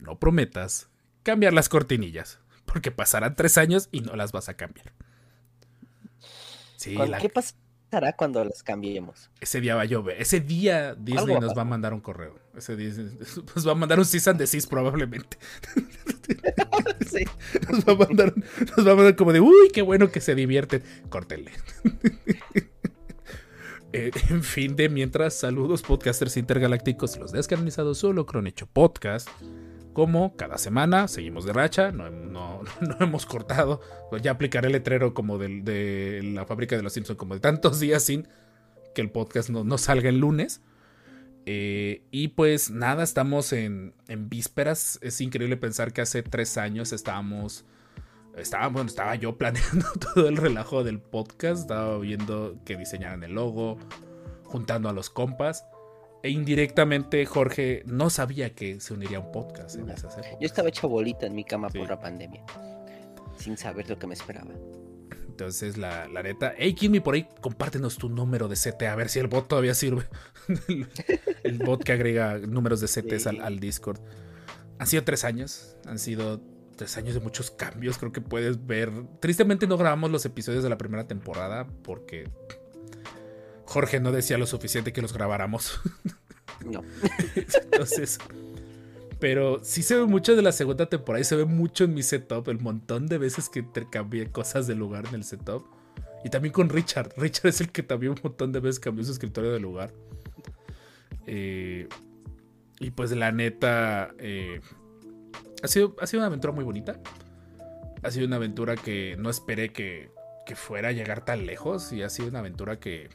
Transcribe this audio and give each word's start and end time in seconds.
no 0.00 0.18
prometas 0.18 0.88
cambiar 1.22 1.52
las 1.52 1.68
cortinillas, 1.68 2.38
porque 2.66 2.90
pasarán 2.90 3.36
tres 3.36 3.58
años 3.58 3.88
y 3.92 4.00
no 4.00 4.16
las 4.16 4.32
vas 4.32 4.48
a 4.48 4.54
cambiar. 4.54 4.92
Sí, 6.76 6.94
¿Cuándo- 6.94 7.12
la- 7.12 7.18
¿Qué 7.18 7.28
pasará 7.28 8.14
cuando 8.16 8.42
las 8.44 8.62
cambiemos? 8.62 9.30
ese 9.40 9.60
día 9.60 9.74
va 9.74 9.82
a 9.82 9.86
llover. 9.86 10.20
Ese 10.20 10.40
día 10.40 10.94
Disney 10.94 11.38
nos 11.38 11.56
va 11.56 11.62
a 11.62 11.66
mandar 11.66 11.92
un 11.92 12.00
correo. 12.00 12.38
Ese 12.56 12.76
día 12.76 12.90
nos 13.56 13.66
va 13.68 13.72
a 13.72 13.74
mandar 13.74 13.98
un 13.98 14.04
cease 14.06 14.30
and 14.30 14.38
desist 14.38 14.68
probablemente. 14.70 15.36
Sí. 17.10 17.24
Nos 17.68 17.84
va 17.84 17.92
a 17.94 17.96
mandar, 17.96 18.32
nos 18.76 18.86
va 18.86 18.92
a 18.92 18.94
mandar 18.94 19.16
como 19.16 19.32
de, 19.32 19.40
uy, 19.40 19.70
qué 19.74 19.82
bueno 19.82 20.12
que 20.12 20.20
se 20.20 20.36
divierten. 20.36 20.80
Córtenle. 21.08 21.50
Eh, 23.92 24.12
en 24.28 24.44
fin, 24.44 24.76
de 24.76 24.88
mientras, 24.88 25.34
saludos 25.34 25.82
podcasters 25.82 26.36
intergalácticos, 26.36 27.16
los 27.18 27.32
descanonizados 27.32 27.98
solo 27.98 28.26
Cronecho 28.26 28.66
Podcast. 28.68 29.28
Como 29.92 30.36
cada 30.36 30.56
semana, 30.56 31.08
seguimos 31.08 31.44
de 31.44 31.52
racha, 31.52 31.90
no, 31.90 32.10
no- 32.10 32.62
hemos 33.00 33.26
cortado. 33.26 33.80
Ya 34.22 34.30
aplicaré 34.32 34.68
el 34.68 34.72
letrero 34.74 35.14
como 35.14 35.36
de 35.38 36.20
la 36.22 36.46
fábrica 36.46 36.76
de 36.76 36.82
los 36.82 36.92
Simpsons, 36.92 37.18
como 37.18 37.34
de 37.34 37.40
tantos 37.40 37.80
días 37.80 38.02
sin 38.04 38.28
que 38.94 39.00
el 39.02 39.10
podcast 39.10 39.50
no, 39.50 39.64
no 39.64 39.78
salga 39.78 40.08
el 40.08 40.18
lunes. 40.18 40.60
Eh, 41.46 42.04
y 42.10 42.28
pues 42.28 42.70
nada, 42.70 43.02
estamos 43.02 43.52
en, 43.52 43.94
en 44.08 44.28
vísperas. 44.28 44.98
Es 45.02 45.20
increíble 45.20 45.56
pensar 45.56 45.92
que 45.92 46.02
hace 46.02 46.22
tres 46.22 46.56
años 46.58 46.92
estábamos. 46.92 47.64
Estaba, 48.36 48.68
bueno, 48.68 48.88
estaba 48.88 49.16
yo 49.16 49.36
planeando 49.38 49.86
todo 50.14 50.28
el 50.28 50.36
relajo 50.36 50.84
del 50.84 51.00
podcast. 51.00 51.62
Estaba 51.62 51.98
viendo 51.98 52.56
que 52.64 52.76
diseñaran 52.76 53.24
el 53.24 53.32
logo, 53.32 53.78
juntando 54.44 54.88
a 54.88 54.92
los 54.92 55.10
compas. 55.10 55.64
E 56.22 56.28
indirectamente 56.30 57.24
Jorge 57.24 57.82
no 57.86 58.10
sabía 58.10 58.50
que 58.54 58.78
se 58.80 58.92
uniría 58.92 59.18
a 59.18 59.20
un 59.20 59.32
podcast 59.32 59.76
en 59.76 59.88
esas 59.88 60.14
épocas. 60.18 60.36
Yo 60.40 60.46
estaba 60.46 60.68
hecho 60.68 60.88
bolita 60.88 61.26
en 61.26 61.34
mi 61.34 61.44
cama 61.44 61.68
Sí. 61.70 61.78
por 61.78 61.88
la 61.88 61.98
pandemia, 61.98 62.44
sin 63.38 63.56
saber 63.56 63.88
lo 63.88 63.98
que 63.98 64.06
me 64.06 64.14
esperaba. 64.14 64.50
Entonces, 65.28 65.78
la, 65.78 66.06
la 66.08 66.22
neta. 66.22 66.52
Hey, 66.58 66.74
Kimmy, 66.74 67.00
por 67.00 67.14
ahí 67.14 67.26
compártenos 67.40 67.96
tu 67.96 68.10
número 68.10 68.48
de 68.48 68.56
CT, 68.56 68.82
a 68.82 68.94
ver 68.94 69.08
si 69.08 69.18
el 69.20 69.28
bot 69.28 69.48
todavía 69.48 69.72
sirve. 69.74 70.04
el, 70.68 70.86
el 71.44 71.58
bot 71.58 71.82
que 71.82 71.92
agrega 71.92 72.36
números 72.38 72.80
de 72.82 72.86
CTs 72.88 73.26
al 73.26 73.58
Discord. 73.58 73.98
Han 74.78 74.86
sido 74.86 75.02
tres 75.04 75.24
años. 75.24 75.76
Han 75.86 75.98
sido 75.98 76.42
tres 76.76 76.98
años 76.98 77.14
de 77.14 77.20
muchos 77.20 77.50
cambios. 77.50 77.96
Creo 77.96 78.12
que 78.12 78.20
puedes 78.20 78.66
ver. 78.66 78.90
Tristemente 79.20 79.66
no 79.66 79.78
grabamos 79.78 80.10
los 80.10 80.26
episodios 80.26 80.62
de 80.62 80.68
la 80.68 80.76
primera 80.76 81.06
temporada 81.06 81.66
porque 81.82 82.28
Jorge 83.70 84.00
no 84.00 84.10
decía 84.10 84.36
lo 84.36 84.48
suficiente 84.48 84.92
que 84.92 85.00
los 85.00 85.12
grabáramos. 85.12 85.80
No, 86.64 86.82
Entonces. 87.36 88.18
Pero 89.20 89.60
sí 89.62 89.84
se 89.84 89.96
ve 89.96 90.06
mucho 90.06 90.34
de 90.34 90.42
la 90.42 90.50
segunda 90.50 90.86
temporada 90.86 91.20
y 91.20 91.24
se 91.24 91.36
ve 91.36 91.44
mucho 91.44 91.84
en 91.84 91.94
mi 91.94 92.02
setup. 92.02 92.48
El 92.48 92.58
montón 92.58 93.06
de 93.06 93.18
veces 93.18 93.48
que 93.48 93.60
intercambié 93.60 94.26
cosas 94.32 94.66
de 94.66 94.74
lugar 94.74 95.06
en 95.06 95.14
el 95.14 95.24
setup. 95.24 95.64
Y 96.24 96.30
también 96.30 96.52
con 96.52 96.68
Richard. 96.68 97.12
Richard 97.16 97.46
es 97.46 97.60
el 97.60 97.70
que 97.70 97.84
también 97.84 98.10
un 98.10 98.18
montón 98.24 98.50
de 98.50 98.58
veces 98.58 98.80
cambió 98.80 99.04
su 99.04 99.12
escritorio 99.12 99.52
de 99.52 99.60
lugar. 99.60 99.92
Eh, 101.28 101.88
y 102.80 102.90
pues 102.90 103.12
la 103.12 103.30
neta. 103.30 104.12
eh, 104.18 104.60
ha, 105.62 105.68
sido, 105.68 105.94
ha 106.00 106.08
sido 106.08 106.22
una 106.22 106.26
aventura 106.26 106.52
muy 106.52 106.64
bonita. 106.64 106.98
Ha 108.02 108.10
sido 108.10 108.26
una 108.26 108.34
aventura 108.34 108.74
que 108.74 109.14
no 109.16 109.30
esperé 109.30 109.72
que, 109.72 110.10
que 110.44 110.56
fuera 110.56 110.88
a 110.88 110.92
llegar 110.92 111.24
tan 111.24 111.46
lejos. 111.46 111.92
Y 111.92 112.02
ha 112.02 112.10
sido 112.10 112.30
una 112.30 112.40
aventura 112.40 112.80
que 112.80 113.08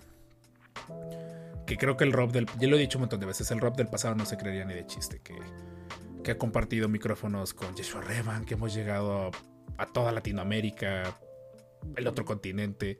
que 1.65 1.77
creo 1.77 1.97
que 1.97 2.03
el 2.03 2.13
Rob 2.13 2.31
del. 2.31 2.47
Ya 2.59 2.67
lo 2.67 2.75
he 2.77 2.79
dicho 2.79 2.97
un 2.97 3.03
montón 3.03 3.19
de 3.19 3.25
veces. 3.25 3.49
El 3.51 3.59
Rob 3.59 3.75
del 3.75 3.87
pasado 3.87 4.15
no 4.15 4.25
se 4.25 4.37
creería 4.37 4.65
ni 4.65 4.73
de 4.73 4.85
chiste. 4.85 5.19
Que, 5.23 5.35
que 6.23 6.31
ha 6.31 6.37
compartido 6.37 6.89
micrófonos 6.89 7.53
con 7.53 7.75
Joshua 7.75 8.01
Revan. 8.01 8.45
Que 8.45 8.55
hemos 8.55 8.73
llegado 8.73 9.27
a, 9.27 9.31
a 9.83 9.85
toda 9.87 10.11
Latinoamérica. 10.11 11.19
El 11.95 12.07
otro 12.07 12.25
continente. 12.25 12.99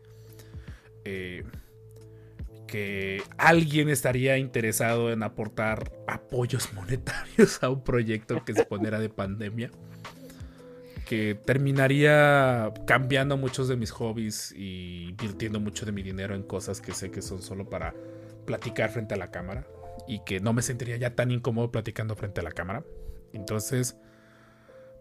eh, 1.06 1.44
que 2.68 3.22
alguien 3.38 3.90
estaría 3.90 4.38
interesado 4.38 5.12
en 5.12 5.22
aportar 5.24 5.92
apoyos 6.08 6.74
monetarios 6.74 7.62
a 7.64 7.70
un 7.70 7.84
proyecto 7.84 8.44
que 8.44 8.54
se 8.54 8.66
pondera 8.66 9.00
de 9.00 9.10
pandemia. 9.10 9.72
Que 11.06 11.36
terminaría 11.36 12.74
cambiando 12.86 13.38
muchos 13.38 13.68
de 13.68 13.76
mis 13.76 13.92
hobbies 13.92 14.52
y 14.52 15.10
invirtiendo 15.10 15.60
mucho 15.60 15.86
de 15.86 15.92
mi 15.92 16.02
dinero 16.02 16.36
en 16.36 16.44
cosas 16.44 16.82
que 16.82 16.94
sé 16.94 17.12
que 17.12 17.22
son 17.22 17.42
solo 17.42 17.70
para 17.70 17.94
platicar 18.46 18.90
frente 18.90 19.14
a 19.14 19.18
la 19.18 19.32
cámara 19.32 19.68
y 20.08 20.20
que 20.20 20.40
no 20.40 20.54
me 20.54 20.62
sentiría 20.62 20.98
ya 20.98 21.16
tan 21.16 21.32
incómodo 21.32 21.72
platicando 21.72 22.16
frente 22.16 22.42
a 22.42 22.44
la 22.44 22.52
cámara. 22.52 22.84
Entonces, 23.34 23.98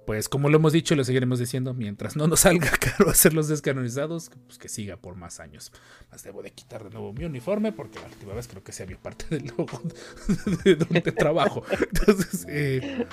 pues 0.07 0.29
como 0.29 0.49
lo 0.51 0.57
hemos 0.57 0.73
dicho 0.73 0.95
y 0.95 0.97
lo 0.97 1.05
seguiremos 1.05 1.39
diciendo, 1.39 1.73
mientras 1.73 2.17
no 2.17 2.27
nos 2.27 2.41
salga 2.41 2.71
caro 2.81 3.11
hacer 3.11 3.33
los 3.33 3.49
descanonizados, 3.49 4.31
pues 4.47 4.59
que 4.59 4.69
siga 4.69 4.97
por 4.97 5.17
más 5.17 5.41
años. 5.41 5.73
Más 6.11 6.23
debo 6.23 6.43
de 6.43 6.51
quitar 6.51 6.85
de 6.85 6.91
nuevo 6.91 7.13
mi 7.13 7.25
uniforme 7.25 7.73
porque 7.73 7.99
la 7.99 8.07
última 8.07 8.35
vez 8.35 8.49
creo 8.49 8.63
que 8.63 8.73
se 8.73 8.87
vio 8.87 8.99
parte 8.99 9.27
del 9.31 9.47
logo 9.57 9.81
de 10.65 10.77
donde 10.77 11.13
trabajo. 11.13 11.63
Entonces, 11.71 12.47
eh, 12.49 13.07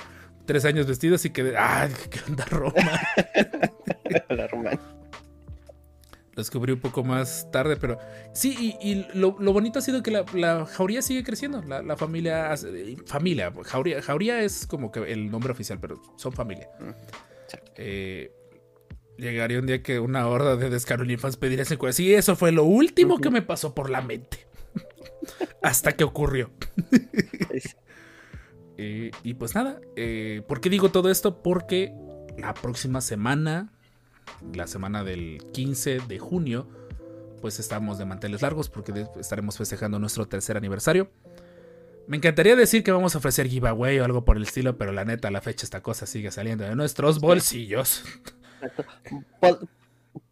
tres 0.46 0.64
años 0.64 0.86
vestidos 0.86 1.24
y 1.24 1.30
que... 1.30 1.54
¡Ay, 1.56 1.92
qué 2.10 2.20
onda 2.28 2.44
Roma! 2.46 3.00
la 4.30 4.46
román. 4.46 4.78
Lo 6.34 6.40
descubrí 6.42 6.72
un 6.72 6.80
poco 6.80 7.04
más 7.04 7.50
tarde, 7.52 7.76
pero 7.76 7.98
sí, 8.32 8.76
y, 8.80 8.90
y 8.90 9.06
lo, 9.12 9.36
lo 9.38 9.52
bonito 9.52 9.78
ha 9.80 9.82
sido 9.82 10.02
que 10.02 10.10
la, 10.10 10.24
la 10.32 10.64
jauría 10.64 11.02
sigue 11.02 11.22
creciendo. 11.24 11.62
La, 11.62 11.82
la 11.82 11.94
familia, 11.96 12.50
hace- 12.52 12.96
familia, 13.06 13.52
jauría, 13.64 14.00
jauría 14.00 14.40
es 14.42 14.66
como 14.66 14.90
que 14.90 15.00
el 15.12 15.30
nombre 15.30 15.52
oficial, 15.52 15.78
pero 15.78 16.00
son 16.16 16.32
familia. 16.32 16.70
Exacto. 17.44 17.72
Eh, 17.76 18.32
llegaría 19.18 19.58
un 19.58 19.66
día 19.66 19.82
que 19.82 20.00
una 20.00 20.26
horda 20.26 20.56
de 20.56 20.70
descaronifans 20.70 21.36
pediría 21.36 21.64
ese 21.64 21.76
cuerpo. 21.76 21.92
Sí, 21.94 22.14
eso 22.14 22.34
fue 22.34 22.50
lo 22.50 22.64
último 22.64 23.18
que 23.18 23.28
me 23.30 23.42
pasó 23.42 23.74
por 23.74 23.90
la 23.90 24.00
mente. 24.00 24.46
Hasta 25.62 25.92
que 25.92 26.04
ocurrió. 26.04 26.50
Eh, 28.78 29.10
y 29.22 29.34
pues 29.34 29.54
nada, 29.54 29.80
eh, 29.96 30.42
¿por 30.46 30.60
qué 30.60 30.70
digo 30.70 30.90
todo 30.90 31.10
esto? 31.10 31.42
Porque 31.42 31.92
la 32.38 32.54
próxima 32.54 33.00
semana, 33.00 33.72
la 34.54 34.66
semana 34.66 35.04
del 35.04 35.42
15 35.52 36.00
de 36.08 36.18
junio, 36.18 36.66
pues 37.40 37.58
estamos 37.60 37.98
de 37.98 38.04
manteles 38.04 38.42
largos 38.42 38.68
porque 38.70 39.06
estaremos 39.20 39.58
festejando 39.58 39.98
nuestro 39.98 40.26
tercer 40.26 40.56
aniversario. 40.56 41.10
Me 42.06 42.16
encantaría 42.16 42.56
decir 42.56 42.82
que 42.82 42.90
vamos 42.92 43.14
a 43.14 43.18
ofrecer 43.18 43.48
giveaway 43.48 43.98
o 44.00 44.04
algo 44.04 44.24
por 44.24 44.36
el 44.36 44.42
estilo, 44.42 44.76
pero 44.76 44.92
la 44.92 45.04
neta, 45.04 45.28
a 45.28 45.30
la 45.30 45.40
fecha 45.40 45.64
esta 45.64 45.82
cosa 45.82 46.06
sigue 46.06 46.30
saliendo 46.30 46.64
de 46.64 46.74
nuestros 46.74 47.20
bolsillos. 47.20 48.04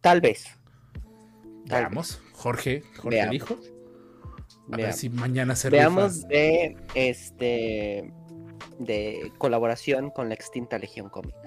Tal 0.01 0.21
vez. 0.21 0.45
Tal 1.67 1.83
Veamos, 1.83 2.21
Jorge, 2.33 2.83
Jorge 2.97 3.09
Veamos. 3.17 3.31
dijo. 3.31 3.57
A 4.71 4.77
ver 4.77 4.93
si 4.93 5.09
mañana 5.09 5.55
se 5.55 5.69
Veamos 5.69 6.15
rifa. 6.15 6.27
de 6.27 6.77
este 6.95 8.11
de 8.79 9.31
colaboración 9.37 10.09
con 10.09 10.29
la 10.29 10.35
extinta 10.35 10.77
Legión 10.77 11.09
Comics. 11.09 11.37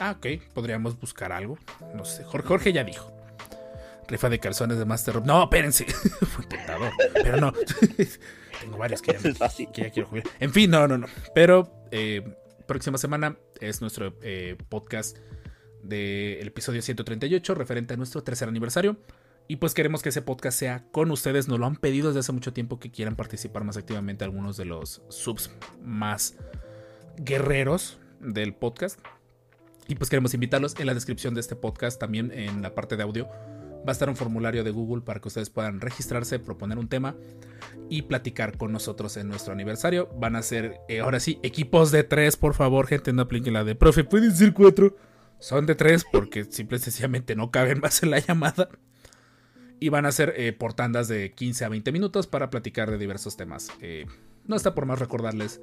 Ah, 0.00 0.16
ok, 0.16 0.42
podríamos 0.52 0.98
buscar 0.98 1.32
algo. 1.32 1.58
No 1.94 2.04
sé, 2.04 2.24
Jorge, 2.24 2.48
Jorge 2.48 2.72
ya 2.72 2.84
dijo. 2.84 3.12
Rifa 4.08 4.28
de 4.28 4.38
calzones 4.38 4.78
de 4.78 4.84
Master 4.84 5.14
Rob. 5.14 5.26
No, 5.26 5.44
espérense. 5.44 5.84
Fue 5.86 6.44
tentador. 6.46 6.92
Pero 7.14 7.38
no. 7.38 7.52
Tengo 8.60 8.76
varios 8.76 9.00
que 9.02 9.12
ya, 9.12 9.34
fácil. 9.34 9.68
que 9.72 9.82
ya 9.82 9.90
quiero 9.90 10.08
jugar. 10.08 10.24
En 10.40 10.52
fin, 10.52 10.70
no, 10.70 10.86
no, 10.86 10.98
no. 10.98 11.06
Pero 11.34 11.86
eh, 11.90 12.22
próxima 12.66 12.98
semana 12.98 13.36
es 13.60 13.80
nuestro 13.80 14.14
eh, 14.22 14.56
podcast 14.68 15.18
del 15.82 16.46
episodio 16.46 16.82
138, 16.82 17.54
referente 17.54 17.94
a 17.94 17.96
nuestro 17.96 18.22
tercer 18.22 18.48
aniversario. 18.48 18.96
Y 19.46 19.56
pues 19.56 19.74
queremos 19.74 20.02
que 20.02 20.08
ese 20.08 20.22
podcast 20.22 20.58
sea 20.58 20.84
con 20.90 21.10
ustedes. 21.10 21.48
Nos 21.48 21.58
lo 21.58 21.66
han 21.66 21.76
pedido 21.76 22.08
desde 22.08 22.20
hace 22.20 22.32
mucho 22.32 22.52
tiempo 22.52 22.78
que 22.78 22.90
quieran 22.90 23.14
participar 23.14 23.64
más 23.64 23.76
activamente 23.76 24.24
algunos 24.24 24.56
de 24.56 24.64
los 24.64 25.02
subs 25.08 25.50
más 25.82 26.36
guerreros 27.18 27.98
del 28.20 28.54
podcast. 28.54 28.98
Y 29.86 29.96
pues 29.96 30.08
queremos 30.08 30.32
invitarlos 30.32 30.74
en 30.78 30.86
la 30.86 30.94
descripción 30.94 31.34
de 31.34 31.40
este 31.40 31.56
podcast, 31.56 32.00
también 32.00 32.32
en 32.32 32.62
la 32.62 32.74
parte 32.74 32.96
de 32.96 33.02
audio. 33.02 33.28
Va 33.86 33.90
a 33.90 33.92
estar 33.92 34.08
un 34.08 34.16
formulario 34.16 34.64
de 34.64 34.70
Google 34.70 35.02
para 35.02 35.20
que 35.20 35.28
ustedes 35.28 35.50
puedan 35.50 35.82
registrarse, 35.82 36.38
proponer 36.38 36.78
un 36.78 36.88
tema 36.88 37.14
y 37.90 38.02
platicar 38.02 38.56
con 38.56 38.72
nosotros 38.72 39.18
en 39.18 39.28
nuestro 39.28 39.52
aniversario. 39.52 40.08
Van 40.16 40.36
a 40.36 40.42
ser, 40.42 40.80
eh, 40.88 41.00
ahora 41.00 41.20
sí, 41.20 41.38
equipos 41.42 41.92
de 41.92 42.02
tres, 42.02 42.38
por 42.38 42.54
favor, 42.54 42.86
gente, 42.86 43.12
no 43.12 43.20
apliquen 43.20 43.52
la 43.52 43.62
de 43.62 43.74
profe, 43.74 44.04
pueden 44.04 44.34
ser 44.34 44.54
cuatro. 44.54 44.96
Son 45.38 45.66
de 45.66 45.74
tres 45.74 46.06
porque 46.10 46.44
simple 46.44 46.78
y 46.78 46.80
sencillamente 46.80 47.36
no 47.36 47.50
caben 47.50 47.80
más 47.80 48.02
en 48.02 48.10
la 48.10 48.20
llamada. 48.20 48.70
Y 49.84 49.90
van 49.90 50.06
a 50.06 50.12
ser 50.12 50.32
eh, 50.38 50.54
por 50.54 50.72
tandas 50.72 51.08
de 51.08 51.32
15 51.32 51.66
a 51.66 51.68
20 51.68 51.92
minutos 51.92 52.26
para 52.26 52.48
platicar 52.48 52.90
de 52.90 52.96
diversos 52.96 53.36
temas. 53.36 53.70
Eh, 53.82 54.06
no 54.46 54.56
está 54.56 54.74
por 54.74 54.86
más 54.86 54.98
recordarles, 54.98 55.60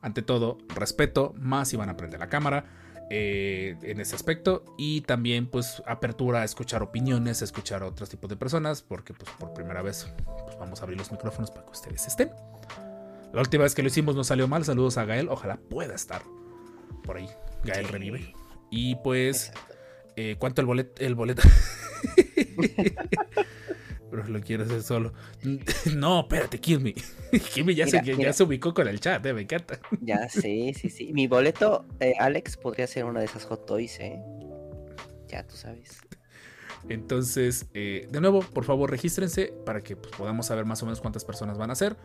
ante 0.00 0.22
todo, 0.22 0.58
respeto, 0.76 1.34
más 1.40 1.66
si 1.66 1.76
van 1.76 1.88
a 1.88 1.96
prender 1.96 2.20
la 2.20 2.28
cámara 2.28 2.66
eh, 3.10 3.74
en 3.82 3.98
ese 3.98 4.14
aspecto. 4.14 4.64
Y 4.78 5.00
también, 5.00 5.48
pues, 5.48 5.82
apertura 5.88 6.42
a 6.42 6.44
escuchar 6.44 6.84
opiniones, 6.84 7.42
a 7.42 7.44
escuchar 7.44 7.82
a 7.82 7.86
otros 7.86 8.08
tipos 8.08 8.30
de 8.30 8.36
personas, 8.36 8.80
porque, 8.80 9.12
pues, 9.12 9.28
por 9.32 9.52
primera 9.54 9.82
vez, 9.82 10.06
pues, 10.44 10.56
vamos 10.60 10.78
a 10.78 10.84
abrir 10.84 10.96
los 10.96 11.10
micrófonos 11.10 11.50
para 11.50 11.66
que 11.66 11.72
ustedes 11.72 12.06
estén. 12.06 12.30
La 13.32 13.40
última 13.40 13.64
vez 13.64 13.74
que 13.74 13.82
lo 13.82 13.88
hicimos 13.88 14.14
no 14.14 14.22
salió 14.22 14.46
mal. 14.46 14.64
Saludos 14.64 14.98
a 14.98 15.04
Gael, 15.04 15.28
ojalá 15.28 15.56
pueda 15.56 15.96
estar 15.96 16.22
por 17.02 17.16
ahí. 17.16 17.28
Gael 17.64 17.88
revive. 17.88 18.36
Y 18.70 18.94
pues, 19.02 19.50
eh, 20.14 20.36
¿cuánto 20.38 20.60
el 20.60 20.68
boleto? 20.68 21.02
El 21.04 21.16
boleto. 21.16 21.42
Pero 24.10 24.28
lo 24.28 24.40
quiero 24.42 24.64
hacer 24.64 24.82
solo. 24.82 25.14
No, 25.96 26.20
espérate, 26.20 26.58
Kirby. 26.58 26.94
Kirby 27.54 27.74
ya, 27.74 27.86
Mira, 27.86 28.04
se, 28.04 28.16
ya 28.16 28.32
se 28.34 28.42
ubicó 28.42 28.74
con 28.74 28.86
el 28.86 29.00
chat, 29.00 29.24
eh, 29.24 29.32
me 29.32 29.42
encanta. 29.42 29.80
Ya, 30.02 30.28
sí, 30.28 30.74
sí, 30.74 30.90
sí. 30.90 31.12
Mi 31.14 31.26
boleto, 31.26 31.86
eh, 31.98 32.12
Alex, 32.18 32.58
podría 32.58 32.86
ser 32.86 33.06
una 33.06 33.20
de 33.20 33.26
esas 33.26 33.44
hot 33.46 33.64
toys, 33.64 33.98
¿eh? 34.00 34.20
Ya 35.28 35.46
tú 35.46 35.56
sabes. 35.56 36.02
Entonces, 36.90 37.68
eh, 37.72 38.06
de 38.10 38.20
nuevo, 38.20 38.40
por 38.40 38.64
favor, 38.64 38.90
regístrense 38.90 39.54
para 39.64 39.80
que 39.80 39.96
pues, 39.96 40.14
podamos 40.14 40.46
saber 40.46 40.66
más 40.66 40.82
o 40.82 40.86
menos 40.86 41.00
cuántas 41.00 41.24
personas 41.24 41.56
van 41.56 41.70
a 41.70 41.74
ser. 41.74 41.96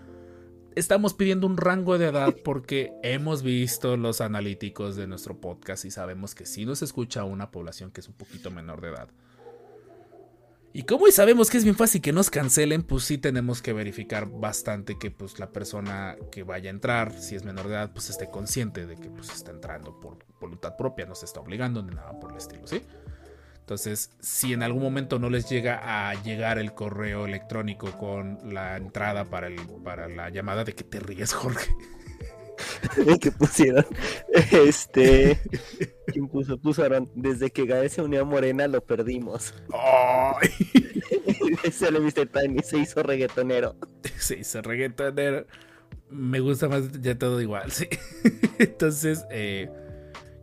Estamos 0.76 1.14
pidiendo 1.14 1.48
un 1.48 1.58
rango 1.58 1.98
de 1.98 2.08
edad 2.08 2.36
porque 2.44 2.94
hemos 3.04 3.42
visto 3.42 3.98
los 3.98 4.22
analíticos 4.22 4.96
de 4.96 5.08
nuestro 5.08 5.42
podcast 5.42 5.86
y 5.86 5.92
sabemos 5.92 6.36
que 6.36 6.46
si 6.46 6.66
nos 6.66 6.84
escucha 6.84 7.24
una 7.24 7.50
población 7.50 7.92
que 7.92 8.00
es 8.00 8.08
un 8.08 8.14
poquito 8.14 8.52
menor 8.52 8.80
de 8.80 8.90
edad. 8.90 9.10
Y 10.78 10.84
como 10.84 11.06
hoy 11.06 11.12
sabemos 11.12 11.50
que 11.50 11.58
es 11.58 11.64
bien 11.64 11.76
fácil 11.76 12.04
que 12.04 12.14
nos 12.14 12.30
cancelen, 12.30 12.84
pues 12.84 13.04
sí 13.04 13.18
tenemos 13.18 13.64
que 13.64 13.74
verificar 13.74 14.28
bastante 14.30 15.00
que 15.00 15.10
pues 15.10 15.40
la 15.40 15.52
persona 15.52 16.16
que 16.32 16.44
vaya 16.44 16.70
a 16.70 16.74
entrar, 16.74 17.20
si 17.20 17.34
es 17.34 17.44
menor 17.44 17.68
de 17.68 17.74
edad, 17.74 17.92
pues 17.94 18.12
esté 18.12 18.30
consciente 18.30 18.86
de 18.86 18.96
que 18.96 19.10
pues 19.10 19.32
está 19.32 19.50
entrando 19.50 20.00
por 20.00 20.20
voluntad 20.40 20.78
propia, 20.78 21.08
no 21.08 21.16
se 21.16 21.26
está 21.26 21.40
obligando 21.40 21.82
ni 21.82 21.96
nada 21.96 22.20
por 22.20 22.30
el 22.32 22.38
estilo, 22.38 22.68
¿sí? 22.68 22.84
Entonces, 23.58 24.12
si 24.20 24.54
en 24.54 24.62
algún 24.62 24.84
momento 24.84 25.18
no 25.18 25.32
les 25.32 25.50
llega 25.50 25.82
a 25.82 26.14
llegar 26.22 26.60
el 26.60 26.76
correo 26.76 27.26
electrónico 27.26 27.98
con 27.98 28.38
la 28.54 28.78
entrada 28.78 29.26
para, 29.26 29.48
el, 29.48 29.56
para 29.84 30.08
la 30.08 30.30
llamada 30.30 30.64
de 30.64 30.76
que 30.76 30.84
te 30.84 31.00
ríes, 31.00 31.34
Jorge. 31.34 31.76
que 33.22 33.32
pusieron, 33.32 33.86
este, 34.52 35.40
¿quién 36.08 36.28
puso? 36.28 36.58
Pusieron, 36.58 37.10
desde 37.16 37.50
que 37.52 37.66
Gael 37.66 37.90
se 37.90 38.02
unió 38.02 38.22
a 38.22 38.26
Morena 38.26 38.68
lo 38.68 38.82
perdimos. 38.84 39.54
¡Ay! 39.74 40.50
Se 41.72 41.92
le 41.92 42.00
viste 42.00 42.26
Tiny, 42.26 42.60
se 42.64 42.80
hizo 42.80 43.04
reggaetonero. 43.04 43.76
Se 44.18 44.40
hizo 44.40 44.62
reggaetonero. 44.62 45.46
Me 46.10 46.40
gusta 46.40 46.70
más 46.70 46.92
ya 47.02 47.18
todo 47.18 47.42
igual, 47.42 47.72
sí. 47.72 47.88
Entonces, 48.60 49.26
eh, 49.30 49.70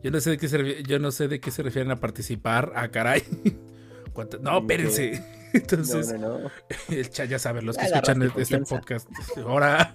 yo 0.03 0.11
no 0.11 0.21
sé 0.21 0.31
de 0.31 0.39
qué 0.39 0.49
se 0.49 0.59
refiere- 0.59 0.83
yo 0.83 0.99
no 0.99 1.11
sé 1.11 1.29
de 1.29 1.41
qué 1.41 1.51
se 1.51 1.63
refieren 1.63 1.91
a 1.91 2.01
participar. 2.01 2.73
Ah, 2.77 2.89
caray. 2.89 3.23
¿Cuánto- 4.13 4.39
No, 4.39 4.59
espérense. 4.59 5.23
Entonces, 5.55 6.13
no, 6.13 6.19
no, 6.19 6.39
no. 6.41 6.51
el 6.89 7.09
chat 7.11 7.29
ya 7.29 7.39
saben, 7.39 7.65
los 7.65 7.77
que 7.77 7.85
escuchan 7.87 8.23
este 8.23 8.35
confianza. 8.35 8.77
podcast. 8.79 9.09
Ahora. 9.39 9.93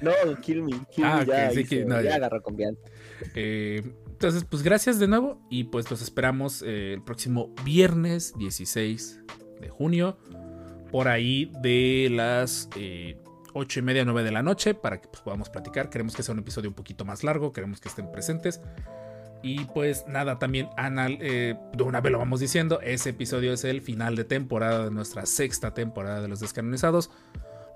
No, 0.00 0.12
Kill 0.40 0.62
Me, 0.62 0.72
Kill 0.90 1.04
Ah, 1.04 1.18
Me 1.20 1.26
ya, 1.26 1.50
sí, 1.50 1.60
hizo- 1.60 1.68
que- 1.68 1.84
no, 1.84 1.96
ya 2.00 2.10
ya. 2.10 2.16
agarró 2.16 2.42
confianza. 2.42 2.80
Eh, 3.34 3.82
entonces, 4.08 4.44
pues 4.44 4.62
gracias 4.62 4.98
de 4.98 5.08
nuevo 5.08 5.40
y 5.50 5.64
pues 5.64 5.90
los 5.90 6.02
esperamos 6.02 6.62
eh, 6.62 6.94
el 6.94 7.02
próximo 7.02 7.52
viernes 7.64 8.32
16 8.38 9.20
de 9.60 9.68
junio, 9.68 10.16
por 10.90 11.08
ahí 11.08 11.50
de 11.62 12.08
las 12.10 12.68
eh, 12.76 13.16
8 13.54 13.80
y 13.80 13.82
media, 13.82 14.04
9 14.04 14.22
de 14.22 14.32
la 14.32 14.42
noche, 14.42 14.74
para 14.74 15.00
que 15.00 15.08
pues, 15.08 15.22
podamos 15.22 15.48
platicar. 15.50 15.90
Queremos 15.90 16.14
que 16.14 16.22
sea 16.22 16.32
un 16.32 16.40
episodio 16.40 16.68
un 16.70 16.74
poquito 16.74 17.04
más 17.04 17.24
largo, 17.24 17.52
queremos 17.52 17.80
que 17.80 17.88
estén 17.88 18.10
presentes. 18.12 18.60
Y 19.44 19.66
pues 19.66 20.06
nada, 20.08 20.38
también 20.38 20.70
anal, 20.78 21.18
de 21.18 21.56
una 21.84 22.00
vez 22.00 22.10
lo 22.10 22.18
vamos 22.18 22.40
diciendo, 22.40 22.80
ese 22.80 23.10
episodio 23.10 23.52
es 23.52 23.62
el 23.64 23.82
final 23.82 24.16
de 24.16 24.24
temporada 24.24 24.86
de 24.86 24.90
nuestra 24.90 25.26
sexta 25.26 25.74
temporada 25.74 26.22
de 26.22 26.28
los 26.28 26.40
descanonizados. 26.40 27.10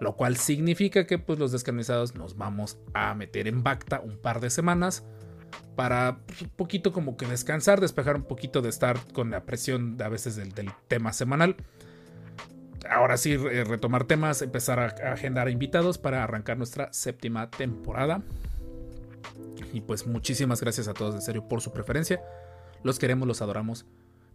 Lo 0.01 0.17
cual 0.17 0.37
significa 0.37 1.07
que 1.07 1.19
pues 1.19 1.39
los 1.39 1.53
descanonizados 1.53 2.15
nos 2.15 2.39
vamos 2.39 2.79
a 2.95 3.15
meter 3.15 3.49
en 3.49 3.63
Bacta 3.63 4.01
un 4.01 4.17
par 4.17 4.41
de 4.41 4.49
semanas 4.49 5.05
para 5.77 6.21
pues, 6.27 6.41
un 6.41 6.49
poquito 6.51 6.93
como 6.93 7.17
que 7.17 7.27
descansar, 7.27 7.81
despejar 7.81 8.17
un 8.17 8.23
poquito 8.23 8.63
de 8.63 8.71
estar 8.71 8.97
con 9.13 9.31
la 9.31 9.45
presión 9.45 10.01
a 10.03 10.09
veces 10.09 10.37
del, 10.37 10.55
del 10.55 10.71
tema 10.87 11.13
semanal. 11.13 11.57
Ahora 12.89 13.17
sí, 13.19 13.37
re- 13.37 13.65
retomar 13.65 14.05
temas, 14.05 14.41
empezar 14.41 14.79
a 14.79 14.87
agendar 15.13 15.51
invitados 15.51 15.99
para 15.99 16.23
arrancar 16.25 16.57
nuestra 16.57 16.93
séptima 16.93 17.51
temporada. 17.51 18.23
Y 19.73 19.81
pues 19.81 20.07
muchísimas 20.07 20.61
gracias 20.61 20.89
a 20.89 20.95
todos 20.95 21.15
en 21.15 21.23
serio 21.23 21.47
por 21.49 21.61
su 21.61 21.73
preferencia. 21.73 22.23
Los 22.83 22.99
queremos, 22.99 23.29
los 23.29 23.43
adoramos. 23.43 23.87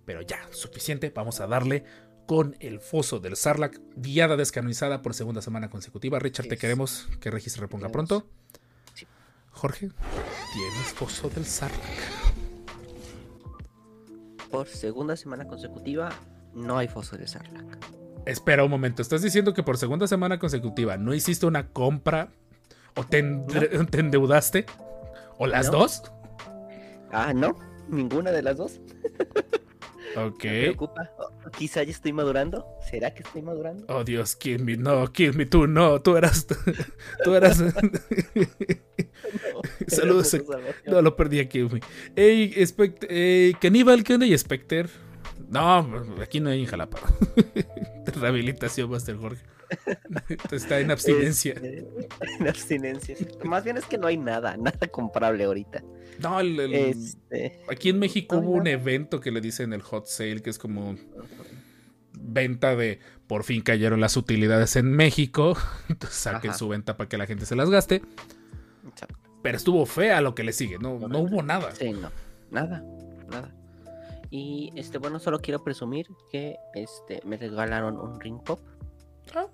Pero 0.05 0.21
ya, 0.21 0.39
suficiente. 0.51 1.11
Vamos 1.15 1.39
a 1.39 1.47
darle 1.47 1.85
con 2.25 2.55
el 2.59 2.79
foso 2.79 3.19
del 3.19 3.35
Sarlacc, 3.35 3.79
guiada 3.95 4.35
descanonizada 4.37 5.01
por 5.01 5.13
segunda 5.13 5.41
semana 5.41 5.69
consecutiva. 5.69 6.19
Richard, 6.19 6.47
te 6.47 6.57
queremos 6.57 7.07
que 7.19 7.31
Regis 7.31 7.57
reponga 7.57 7.87
Queremos. 7.87 8.07
pronto. 8.09 8.29
Jorge, 9.51 9.91
tienes 10.53 10.93
foso 10.93 11.29
del 11.29 11.45
Sarlacc. 11.45 11.81
Por 14.49 14.67
segunda 14.67 15.15
semana 15.15 15.47
consecutiva, 15.47 16.09
no 16.53 16.77
hay 16.77 16.87
foso 16.87 17.17
de 17.17 17.27
Sarlacc. 17.27 17.77
Espera 18.25 18.63
un 18.63 18.71
momento, 18.71 19.01
¿estás 19.01 19.21
diciendo 19.21 19.53
que 19.53 19.63
por 19.63 19.77
segunda 19.77 20.07
semana 20.07 20.39
consecutiva 20.39 20.97
no 20.97 21.13
hiciste 21.13 21.45
una 21.45 21.69
compra 21.69 22.31
o 22.95 23.03
te, 23.03 23.19
ende- 23.19 23.85
te 23.89 23.99
endeudaste? 23.99 24.65
¿O 25.37 25.47
las 25.47 25.67
No. 25.71 25.79
dos? 25.79 26.03
Ah, 27.11 27.33
no, 27.33 27.57
ninguna 27.89 28.31
de 28.31 28.41
las 28.41 28.57
dos. 28.57 28.79
Ok. 30.15 30.43
Me 30.43 30.61
preocupa. 30.61 31.09
Oh, 31.17 31.31
quizá 31.57 31.81
ya 31.81 31.89
estoy 31.89 32.13
madurando. 32.13 32.67
¿Será 32.87 33.15
que 33.15 33.23
estoy 33.23 33.41
madurando? 33.41 33.83
Oh 33.89 34.03
Dios, 34.03 34.35
kill 34.35 34.63
me, 34.63 34.77
no, 34.77 35.11
kill 35.11 35.33
me, 35.33 35.47
tú 35.47 35.65
no, 35.65 36.03
tú 36.03 36.15
eras, 36.15 36.45
tú 37.23 37.33
eras, 37.33 37.57
Saludos, 39.87 40.37
no 40.85 41.01
lo 41.01 41.15
perdí 41.15 41.39
a 41.39 41.49
kill 41.49 41.71
me. 41.71 41.79
Ey, 42.15 42.53
Spect, 42.63 43.05
ey, 43.09 43.55
Caníbal, 43.55 44.03
¿qué 44.03 44.13
onda? 44.13 44.27
Y 44.27 44.37
Specter. 44.37 44.87
No, 45.53 46.03
aquí 46.21 46.39
no 46.39 46.49
hay 46.49 46.61
en 46.61 46.65
Jalapa. 46.65 46.99
Rehabilitación, 48.19 48.89
Master 48.89 49.17
Jorge. 49.17 49.41
Está 50.51 50.79
en 50.79 50.91
abstinencia. 50.91 51.53
Este, 51.53 51.87
en 52.39 52.47
abstinencia. 52.47 53.15
Más 53.43 53.63
bien 53.63 53.77
es 53.77 53.85
que 53.85 53.97
no 53.97 54.07
hay 54.07 54.17
nada, 54.17 54.55
nada 54.57 54.87
comprable 54.87 55.43
ahorita. 55.45 55.83
No, 56.19 56.39
el- 56.39 56.59
el- 56.59 56.73
Este, 56.73 57.61
aquí 57.71 57.89
en 57.89 57.99
México 57.99 58.37
hubo 58.37 58.51
un 58.51 58.67
evento 58.67 59.19
que 59.19 59.31
le 59.31 59.41
dicen 59.41 59.73
el 59.73 59.81
hot 59.81 60.05
sale, 60.07 60.41
que 60.41 60.49
es 60.49 60.59
como 60.59 60.95
venta 62.19 62.75
de 62.75 62.99
por 63.27 63.43
fin 63.43 63.61
cayeron 63.61 63.99
las 63.99 64.15
utilidades 64.17 64.75
en 64.75 64.91
México. 64.91 65.57
Entonces 65.89 66.17
saquen 66.19 66.51
Ajá. 66.51 66.59
su 66.59 66.67
venta 66.67 66.97
para 66.97 67.09
que 67.09 67.17
la 67.17 67.25
gente 67.25 67.45
se 67.45 67.55
las 67.55 67.69
gaste. 67.69 68.01
Pero 69.41 69.57
estuvo 69.57 69.85
fea 69.85 70.21
lo 70.21 70.35
que 70.35 70.43
le 70.43 70.53
sigue, 70.53 70.77
no, 70.79 70.99
no 71.07 71.19
hubo 71.19 71.41
nada. 71.43 71.73
sí, 71.75 71.91
no, 71.91 72.11
nada, 72.51 72.83
nada. 73.29 73.53
Y 74.33 74.73
este, 74.75 74.97
bueno, 74.97 75.19
solo 75.19 75.39
quiero 75.41 75.63
presumir 75.63 76.07
que 76.31 76.57
este 76.73 77.21
me 77.23 77.37
regalaron 77.37 77.99
un 77.99 78.19
ring 78.19 78.39
pop. 78.43 78.59
Ah, 79.35 79.45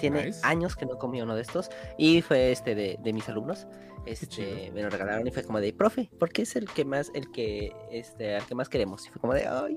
Tiene 0.00 0.24
nice. 0.24 0.40
años 0.44 0.76
que 0.76 0.86
no 0.86 0.96
comí 0.96 1.20
uno 1.20 1.36
de 1.36 1.42
estos. 1.42 1.68
Y 1.98 2.22
fue 2.22 2.52
este 2.52 2.74
de, 2.74 2.98
de 3.02 3.12
mis 3.12 3.28
alumnos. 3.28 3.66
Este, 4.06 4.70
me 4.72 4.80
lo 4.82 4.88
regalaron 4.88 5.26
y 5.26 5.30
fue 5.30 5.44
como 5.44 5.60
de, 5.60 5.74
profe, 5.74 6.08
porque 6.18 6.40
es 6.40 6.56
el 6.56 6.70
que 6.70 6.86
más, 6.86 7.10
el 7.14 7.30
que, 7.32 7.76
este, 7.90 8.34
al 8.36 8.46
que 8.46 8.54
más 8.54 8.70
queremos. 8.70 9.06
Y 9.06 9.10
fue 9.10 9.20
como 9.20 9.34
de, 9.34 9.46
ay, 9.46 9.76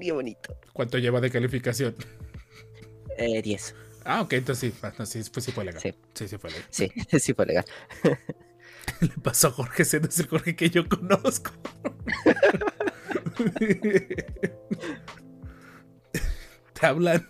qué 0.00 0.12
bonito. 0.12 0.56
¿Cuánto 0.72 0.96
lleva 0.96 1.20
de 1.20 1.30
calificación? 1.30 1.94
Eh, 3.18 3.42
10. 3.42 3.74
Ah, 4.06 4.22
ok, 4.22 4.32
entonces 4.32 4.72
sí, 4.72 4.88
no, 4.98 5.04
sí, 5.04 5.22
pues 5.30 5.44
sí 5.44 5.52
fue 5.52 5.66
legal. 5.66 5.82
Sí. 5.82 5.94
Sí, 6.14 6.26
sí 6.26 6.38
fue 6.38 6.48
legal. 6.48 6.66
Sí, 6.70 6.90
sí 7.20 7.34
fue 7.34 7.44
legal. 7.44 7.66
Le 9.00 9.08
pasó 9.22 9.48
a 9.48 9.50
Jorge, 9.50 9.82
ese 9.82 10.00
no 10.00 10.08
es 10.08 10.18
el 10.20 10.28
Jorge 10.28 10.56
que 10.56 10.70
yo 10.70 10.88
conozco. 10.88 11.50
Te 16.80 16.86
hablan. 16.86 17.26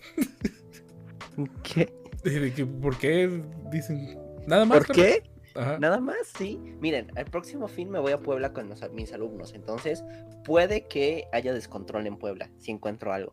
¿Qué? 1.63 1.93
de 2.25 2.53
que, 2.55 2.67
¿Por 2.67 2.99
qué? 2.99 3.43
Dicen. 3.71 4.19
Nada 4.47 4.65
más. 4.65 4.87
¿Por 4.87 4.97
qué? 4.97 5.23
Ajá. 5.55 5.79
Nada 5.79 6.01
más, 6.01 6.17
sí. 6.39 6.59
Miren, 6.81 7.11
el 7.17 7.27
próximo 7.27 7.69
fin 7.69 7.91
me 7.91 7.99
voy 7.99 8.13
a 8.13 8.21
Puebla 8.21 8.53
con 8.53 8.69
los- 8.69 8.91
mis 8.93 9.13
alumnos. 9.13 9.53
Entonces, 9.55 10.03
puede 10.45 10.87
que 10.89 11.27
haya 11.33 11.53
descontrol 11.53 12.07
en 12.07 12.17
Puebla 12.17 12.51
si 12.59 12.71
encuentro 12.71 13.13
algo. 13.13 13.33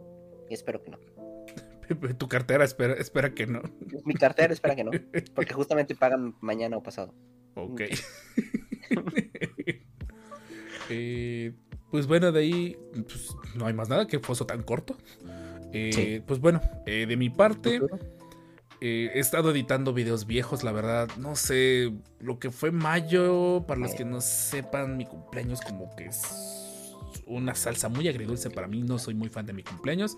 y 0.50 0.53
espero 0.56 0.82
que 0.84 0.91
no. 0.91 0.98
Tu 2.18 2.27
cartera 2.27 2.65
espera, 2.65 2.94
espera 2.96 3.34
que 3.34 3.48
no. 3.48 3.62
Mi 4.06 4.13
cartera 4.15 4.51
espera 4.53 4.75
que 4.75 4.84
no, 4.84 4.91
porque 5.36 5.53
justamente 5.53 5.96
pagan 5.96 6.36
mañana 6.41 6.77
o 6.77 6.84
pasado. 6.84 7.13
Ok. 7.56 7.82
Eh, 10.91 11.53
pues 11.91 12.08
bueno, 12.08 12.31
de 12.31 12.39
ahí 12.39 12.77
pues, 12.93 13.36
no 13.55 13.65
hay 13.65 13.74
más 13.74 13.89
nada, 13.89 14.08
que 14.08 14.19
foso 14.19 14.46
tan 14.46 14.63
corto. 14.63 14.98
Eh, 15.74 15.91
Sí. 15.93 16.24
Pues 16.25 16.39
bueno, 16.39 16.62
eh, 16.86 17.05
de 17.08 17.15
mi 17.15 17.29
parte, 17.29 17.79
eh, 18.81 19.12
he 19.13 19.19
estado 19.19 19.51
editando 19.51 19.93
videos 19.93 20.25
viejos, 20.25 20.63
la 20.63 20.72
verdad. 20.72 21.10
No 21.17 21.36
sé, 21.36 21.91
lo 22.19 22.39
que 22.39 22.51
fue 22.51 22.72
mayo, 22.72 23.65
para 23.67 23.79
los 23.79 23.93
que 23.93 24.05
no 24.05 24.22
sepan, 24.22 24.98
mi 24.98 25.05
cumpleaños 25.05 25.62
como 25.62 25.96
que 25.96 26.05
es 26.05 26.96
una 27.25 27.53
salsa 27.55 27.89
muy 27.89 28.08
agridulce 28.08 28.50
para 28.50 28.67
mí. 28.67 28.81
No 28.81 28.98
soy 28.98 29.13
muy 29.13 29.29
fan 29.29 29.46
de 29.46 29.53
mi 29.53 29.63
cumpleaños. 29.63 30.17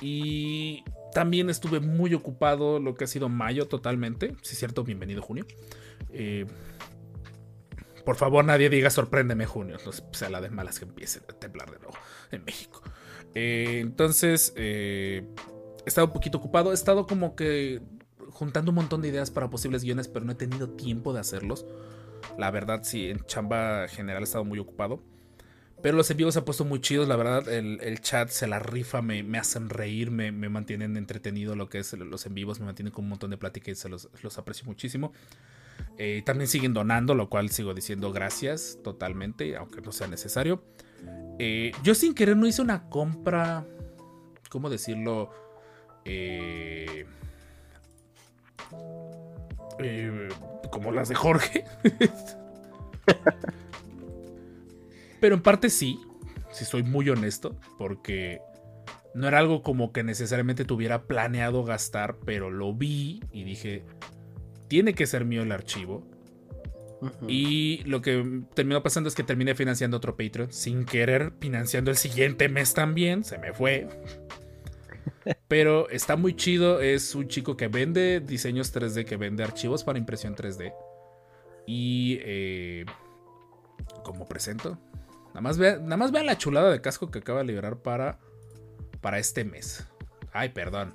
Y 0.00 0.84
también 1.12 1.48
estuve 1.48 1.80
muy 1.80 2.12
ocupado 2.14 2.80
lo 2.80 2.94
que 2.94 3.04
ha 3.04 3.06
sido 3.06 3.28
mayo 3.28 3.66
totalmente. 3.66 4.34
Si 4.42 4.52
es 4.52 4.58
cierto, 4.58 4.84
bienvenido 4.84 5.22
junio. 5.22 5.46
Eh, 6.12 6.46
por 8.06 8.14
favor, 8.14 8.44
nadie 8.44 8.70
diga 8.70 8.88
sorpréndeme 8.88 9.46
junio. 9.46 9.78
No 9.84 9.90
sea 10.12 10.30
la 10.30 10.40
de 10.40 10.48
malas 10.48 10.78
que 10.78 10.84
empiece 10.84 11.20
a 11.28 11.32
temblar 11.32 11.72
de 11.72 11.78
nuevo 11.80 11.94
en 12.30 12.44
México. 12.44 12.80
Eh, 13.34 13.80
entonces, 13.80 14.54
eh, 14.56 15.26
he 15.84 15.88
estado 15.88 16.06
un 16.06 16.12
poquito 16.12 16.38
ocupado. 16.38 16.70
He 16.70 16.74
estado 16.74 17.08
como 17.08 17.34
que 17.34 17.82
juntando 18.30 18.70
un 18.70 18.76
montón 18.76 19.02
de 19.02 19.08
ideas 19.08 19.32
para 19.32 19.50
posibles 19.50 19.82
guiones, 19.82 20.06
pero 20.06 20.24
no 20.24 20.32
he 20.32 20.36
tenido 20.36 20.70
tiempo 20.70 21.12
de 21.12 21.20
hacerlos. 21.20 21.66
La 22.38 22.52
verdad, 22.52 22.84
sí, 22.84 23.10
en 23.10 23.24
chamba 23.26 23.88
general 23.88 24.22
he 24.22 24.24
estado 24.24 24.44
muy 24.44 24.60
ocupado. 24.60 25.02
Pero 25.82 25.96
los 25.96 26.08
envíos 26.08 26.32
se 26.34 26.38
han 26.38 26.44
puesto 26.44 26.64
muy 26.64 26.80
chidos, 26.80 27.08
la 27.08 27.16
verdad. 27.16 27.48
El, 27.48 27.80
el 27.82 28.00
chat 28.00 28.28
se 28.28 28.46
la 28.46 28.60
rifa, 28.60 29.02
me, 29.02 29.24
me 29.24 29.38
hacen 29.38 29.68
reír, 29.68 30.12
me, 30.12 30.30
me, 30.30 30.48
mantienen 30.48 30.96
entretenido 30.96 31.56
lo 31.56 31.68
que 31.68 31.80
es 31.80 31.92
los 31.92 32.24
en 32.24 32.34
vivos, 32.34 32.60
me 32.60 32.66
mantienen 32.66 32.92
con 32.92 33.04
un 33.04 33.10
montón 33.10 33.30
de 33.30 33.36
plática 33.36 33.72
y 33.72 33.74
se 33.74 33.88
los, 33.88 34.08
los 34.22 34.38
aprecio 34.38 34.64
muchísimo. 34.64 35.12
Eh, 35.98 36.22
también 36.24 36.48
siguen 36.48 36.74
donando, 36.74 37.14
lo 37.14 37.28
cual 37.28 37.50
sigo 37.50 37.72
diciendo 37.74 38.12
gracias 38.12 38.78
totalmente, 38.84 39.56
aunque 39.56 39.80
no 39.80 39.92
sea 39.92 40.06
necesario. 40.08 40.62
Eh, 41.38 41.72
yo 41.82 41.94
sin 41.94 42.14
querer 42.14 42.36
no 42.36 42.46
hice 42.46 42.62
una 42.62 42.88
compra, 42.88 43.66
¿cómo 44.50 44.68
decirlo? 44.70 45.30
Eh, 46.04 47.06
como 50.70 50.92
las 50.92 51.08
de 51.08 51.14
Jorge. 51.14 51.64
Pero 55.20 55.34
en 55.34 55.42
parte 55.42 55.70
sí, 55.70 55.98
si 56.52 56.64
soy 56.64 56.82
muy 56.82 57.08
honesto, 57.08 57.56
porque 57.78 58.40
no 59.14 59.26
era 59.28 59.38
algo 59.38 59.62
como 59.62 59.92
que 59.92 60.02
necesariamente 60.02 60.64
tuviera 60.64 61.04
planeado 61.04 61.64
gastar, 61.64 62.18
pero 62.24 62.50
lo 62.50 62.74
vi 62.74 63.22
y 63.32 63.44
dije, 63.44 63.82
tiene 64.68 64.94
que 64.94 65.06
ser 65.06 65.24
mío 65.24 65.42
el 65.42 65.52
archivo. 65.52 66.06
Uh 67.00 67.06
-huh. 67.06 67.26
Y 67.28 67.82
lo 67.84 68.00
que 68.00 68.42
terminó 68.54 68.82
pasando 68.82 69.08
es 69.08 69.14
que 69.14 69.22
terminé 69.22 69.54
financiando 69.54 69.96
otro 69.96 70.16
Patreon, 70.16 70.52
sin 70.52 70.84
querer, 70.84 71.32
financiando 71.40 71.90
el 71.90 71.96
siguiente 71.96 72.48
mes 72.48 72.74
también, 72.74 73.24
se 73.24 73.38
me 73.38 73.52
fue. 73.52 73.88
Pero 75.48 75.88
está 75.90 76.16
muy 76.16 76.34
chido, 76.34 76.80
es 76.80 77.14
un 77.14 77.28
chico 77.28 77.56
que 77.56 77.68
vende 77.68 78.20
diseños 78.20 78.74
3D, 78.74 79.04
que 79.04 79.16
vende 79.16 79.44
archivos 79.44 79.84
para 79.84 79.98
impresión 79.98 80.34
3D. 80.34 80.72
Y... 81.66 82.18
Eh, 82.22 82.86
¿Cómo 84.02 84.26
presento? 84.26 84.78
Nada 85.28 85.40
más, 85.40 85.58
vean, 85.58 85.84
nada 85.84 85.96
más 85.96 86.12
vean 86.12 86.26
la 86.26 86.38
chulada 86.38 86.70
de 86.70 86.80
casco 86.80 87.10
que 87.10 87.18
acaba 87.18 87.40
de 87.40 87.46
liberar 87.46 87.82
para, 87.82 88.18
para 89.00 89.18
este 89.18 89.44
mes. 89.44 89.86
Ay, 90.32 90.50
perdón. 90.50 90.94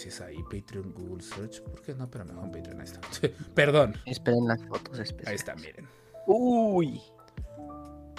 Si 0.00 0.08
es 0.08 0.18
ahí, 0.22 0.38
Patreon, 0.44 0.94
Google 0.94 1.22
Search. 1.22 1.60
¿Por 1.60 1.82
qué 1.82 1.94
no? 1.94 2.10
Pero 2.10 2.24
mejor 2.24 2.44
en 2.44 2.52
Patreon. 2.52 2.80
Ahí 2.80 2.86
está. 2.86 3.00
perdón. 3.54 3.96
Esperen 4.06 4.46
las 4.46 4.64
fotos 4.64 4.98
especiales. 4.98 5.28
Ahí 5.28 5.34
está, 5.34 5.54
miren. 5.56 5.86
Uy. 6.26 7.02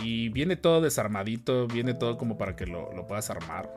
Y 0.03 0.29
viene 0.29 0.57
todo 0.57 0.79
desarmadito. 0.81 1.65
Viene 1.65 1.95
todo 1.95 2.19
como 2.19 2.37
para 2.37 2.55
que 2.55 2.67
lo, 2.67 2.93
lo 2.93 3.07
puedas 3.07 3.31
armar. 3.31 3.73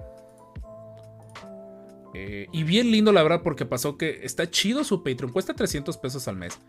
Eh, 2.12 2.46
y 2.52 2.62
bien 2.64 2.90
lindo, 2.90 3.10
la 3.10 3.22
verdad, 3.22 3.40
porque 3.42 3.64
pasó 3.64 3.96
que 3.96 4.20
está 4.22 4.50
chido 4.50 4.84
su 4.84 5.02
Patreon. 5.02 5.32
Cuesta 5.32 5.54
300 5.54 5.96
pesos 5.96 6.28
al 6.28 6.36
mes. 6.36 6.60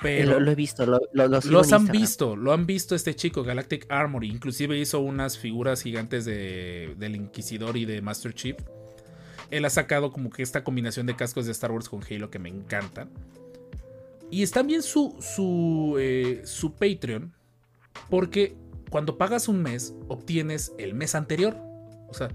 Pero 0.00 0.32
lo, 0.32 0.40
lo, 0.40 0.50
he 0.50 0.54
visto, 0.54 0.86
lo, 0.86 0.98
lo, 1.12 1.28
los 1.28 1.72
han 1.74 1.88
visto, 1.88 2.36
lo 2.36 2.54
han 2.54 2.64
visto 2.64 2.94
este 2.94 3.14
chico, 3.14 3.42
Galactic 3.42 3.84
Armory. 3.90 4.30
Inclusive 4.30 4.78
hizo 4.78 5.00
unas 5.00 5.36
figuras 5.36 5.82
gigantes 5.82 6.24
de, 6.24 6.94
del 6.96 7.16
Inquisidor 7.16 7.76
y 7.76 7.84
de 7.84 8.00
Master 8.00 8.32
Chief. 8.32 8.56
Él 9.56 9.64
ha 9.64 9.70
sacado 9.70 10.12
como 10.12 10.30
que 10.30 10.42
esta 10.42 10.64
combinación 10.64 11.06
de 11.06 11.14
cascos 11.14 11.46
de 11.46 11.52
Star 11.52 11.70
Wars 11.70 11.88
con 11.88 12.02
Halo 12.02 12.28
que 12.28 12.40
me 12.40 12.48
encantan. 12.48 13.10
Y 14.30 14.42
está 14.42 14.64
bien 14.64 14.82
su, 14.82 15.16
su, 15.20 15.96
eh, 15.98 16.42
su 16.44 16.72
Patreon, 16.74 17.32
porque 18.10 18.56
cuando 18.90 19.16
pagas 19.16 19.46
un 19.46 19.62
mes, 19.62 19.94
obtienes 20.08 20.72
el 20.76 20.94
mes 20.94 21.14
anterior. 21.14 21.56
O 22.08 22.14
sea, 22.14 22.28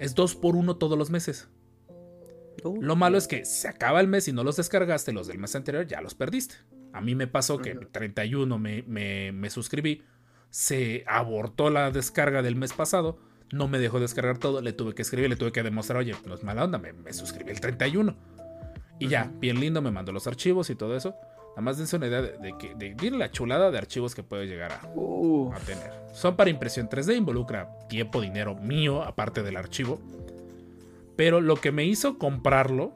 es 0.00 0.16
dos 0.16 0.34
por 0.34 0.56
uno 0.56 0.76
todos 0.76 0.98
los 0.98 1.10
meses. 1.10 1.48
Uh, 2.64 2.82
Lo 2.82 2.96
malo 2.96 3.16
es 3.16 3.28
que 3.28 3.44
se 3.44 3.68
acaba 3.68 4.00
el 4.00 4.08
mes 4.08 4.26
y 4.26 4.32
no 4.32 4.42
los 4.42 4.56
descargaste, 4.56 5.12
los 5.12 5.28
del 5.28 5.38
mes 5.38 5.54
anterior 5.54 5.86
ya 5.86 6.00
los 6.00 6.14
perdiste. 6.14 6.56
A 6.92 7.00
mí 7.00 7.14
me 7.14 7.28
pasó 7.28 7.58
que 7.58 7.70
el 7.70 7.86
31 7.86 8.58
me, 8.58 8.82
me, 8.82 9.30
me, 9.30 9.50
suscribí, 9.50 10.02
se 10.50 11.04
abortó 11.06 11.70
la 11.70 11.92
descarga 11.92 12.42
del 12.42 12.56
mes 12.56 12.72
pasado, 12.72 13.20
no 13.52 13.68
me 13.68 13.78
dejó 13.78 14.00
descargar 14.00 14.38
todo, 14.38 14.60
le 14.60 14.72
tuve 14.72 14.94
que 14.94 15.02
escribir, 15.02 15.28
le 15.28 15.36
tuve 15.36 15.52
que 15.52 15.62
demostrar, 15.62 15.98
oye, 15.98 16.14
no 16.26 16.34
es 16.34 16.44
mala 16.44 16.64
onda, 16.64 16.78
me, 16.78 16.92
me 16.92 17.12
suscribí 17.12 17.50
el 17.50 17.60
31. 17.60 18.14
Y 18.98 19.08
ya, 19.08 19.30
bien 19.38 19.58
lindo, 19.58 19.80
me 19.80 19.90
mandó 19.90 20.12
los 20.12 20.26
archivos 20.26 20.68
y 20.70 20.74
todo 20.74 20.96
eso. 20.96 21.14
Nada 21.50 21.62
más 21.62 21.78
dense 21.78 21.96
una 21.96 22.06
idea 22.06 22.22
de, 22.22 22.38
de, 22.38 22.56
que, 22.58 22.74
de, 22.74 22.94
de 22.94 23.10
la 23.10 23.30
chulada 23.30 23.70
de 23.70 23.78
archivos 23.78 24.14
que 24.14 24.22
puede 24.22 24.46
llegar 24.46 24.72
a, 24.72 24.86
uh. 24.94 25.52
a 25.52 25.58
tener. 25.58 25.90
Son 26.12 26.36
para 26.36 26.50
impresión 26.50 26.88
3D, 26.88 27.16
involucra 27.16 27.68
tiempo, 27.88 28.20
dinero 28.20 28.54
mío, 28.54 29.02
aparte 29.02 29.42
del 29.42 29.56
archivo. 29.56 30.00
Pero 31.16 31.40
lo 31.40 31.56
que 31.56 31.72
me 31.72 31.84
hizo 31.84 32.18
comprarlo, 32.18 32.92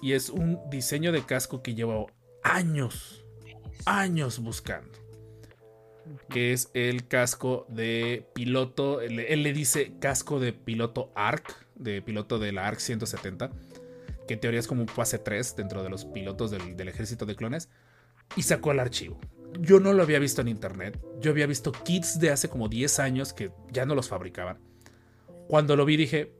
y 0.00 0.12
es 0.12 0.30
un 0.30 0.58
diseño 0.70 1.12
de 1.12 1.22
casco 1.22 1.62
que 1.62 1.74
llevo 1.74 2.10
años, 2.42 3.24
años 3.84 4.38
buscando. 4.38 4.97
Que 6.28 6.52
es 6.52 6.70
el 6.74 7.06
casco 7.06 7.66
de 7.68 8.26
piloto. 8.34 9.00
Él, 9.00 9.42
le 9.42 9.52
dice 9.52 9.92
casco 10.00 10.40
de 10.40 10.52
piloto 10.52 11.12
ARC, 11.14 11.66
de 11.74 12.02
piloto 12.02 12.38
de 12.38 12.52
la 12.52 12.66
ARC 12.66 12.80
170. 12.80 13.50
Que 14.26 14.34
en 14.34 14.40
teoría 14.40 14.60
es 14.60 14.66
como 14.66 14.82
un 14.82 14.88
fase 14.88 15.18
3 15.18 15.56
dentro 15.56 15.82
de 15.82 15.88
los 15.88 16.04
pilotos 16.04 16.50
del, 16.50 16.88
ejército 16.88 17.26
de 17.26 17.36
clones. 17.36 17.68
Y 18.36 18.42
sacó 18.42 18.72
el 18.72 18.80
archivo. 18.80 19.18
Yo 19.60 19.80
no 19.80 19.92
lo 19.92 20.02
había 20.02 20.18
visto 20.18 20.42
en 20.42 20.48
internet. 20.48 21.00
Yo 21.20 21.30
había 21.30 21.46
visto 21.46 21.72
kits 21.72 22.18
de 22.18 22.30
hace 22.30 22.48
como 22.48 22.68
10 22.68 22.98
años 22.98 23.32
que 23.32 23.50
ya 23.70 23.86
no 23.86 23.94
los 23.94 24.08
fabricaban. 24.08 24.58
Cuando 25.48 25.76
lo 25.76 25.86
vi 25.86 25.96
dije, 25.96 26.34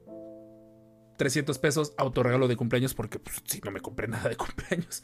300 1.17 1.59
pesos, 1.59 1.93
autorregalo 1.97 2.47
de 2.47 2.55
cumpleaños, 2.55 2.93
porque 2.93 3.19
pues, 3.19 3.41
si 3.45 3.59
no 3.59 3.71
me 3.71 3.81
compré 3.81 4.07
nada 4.07 4.29
de 4.29 4.37
cumpleaños. 4.37 5.03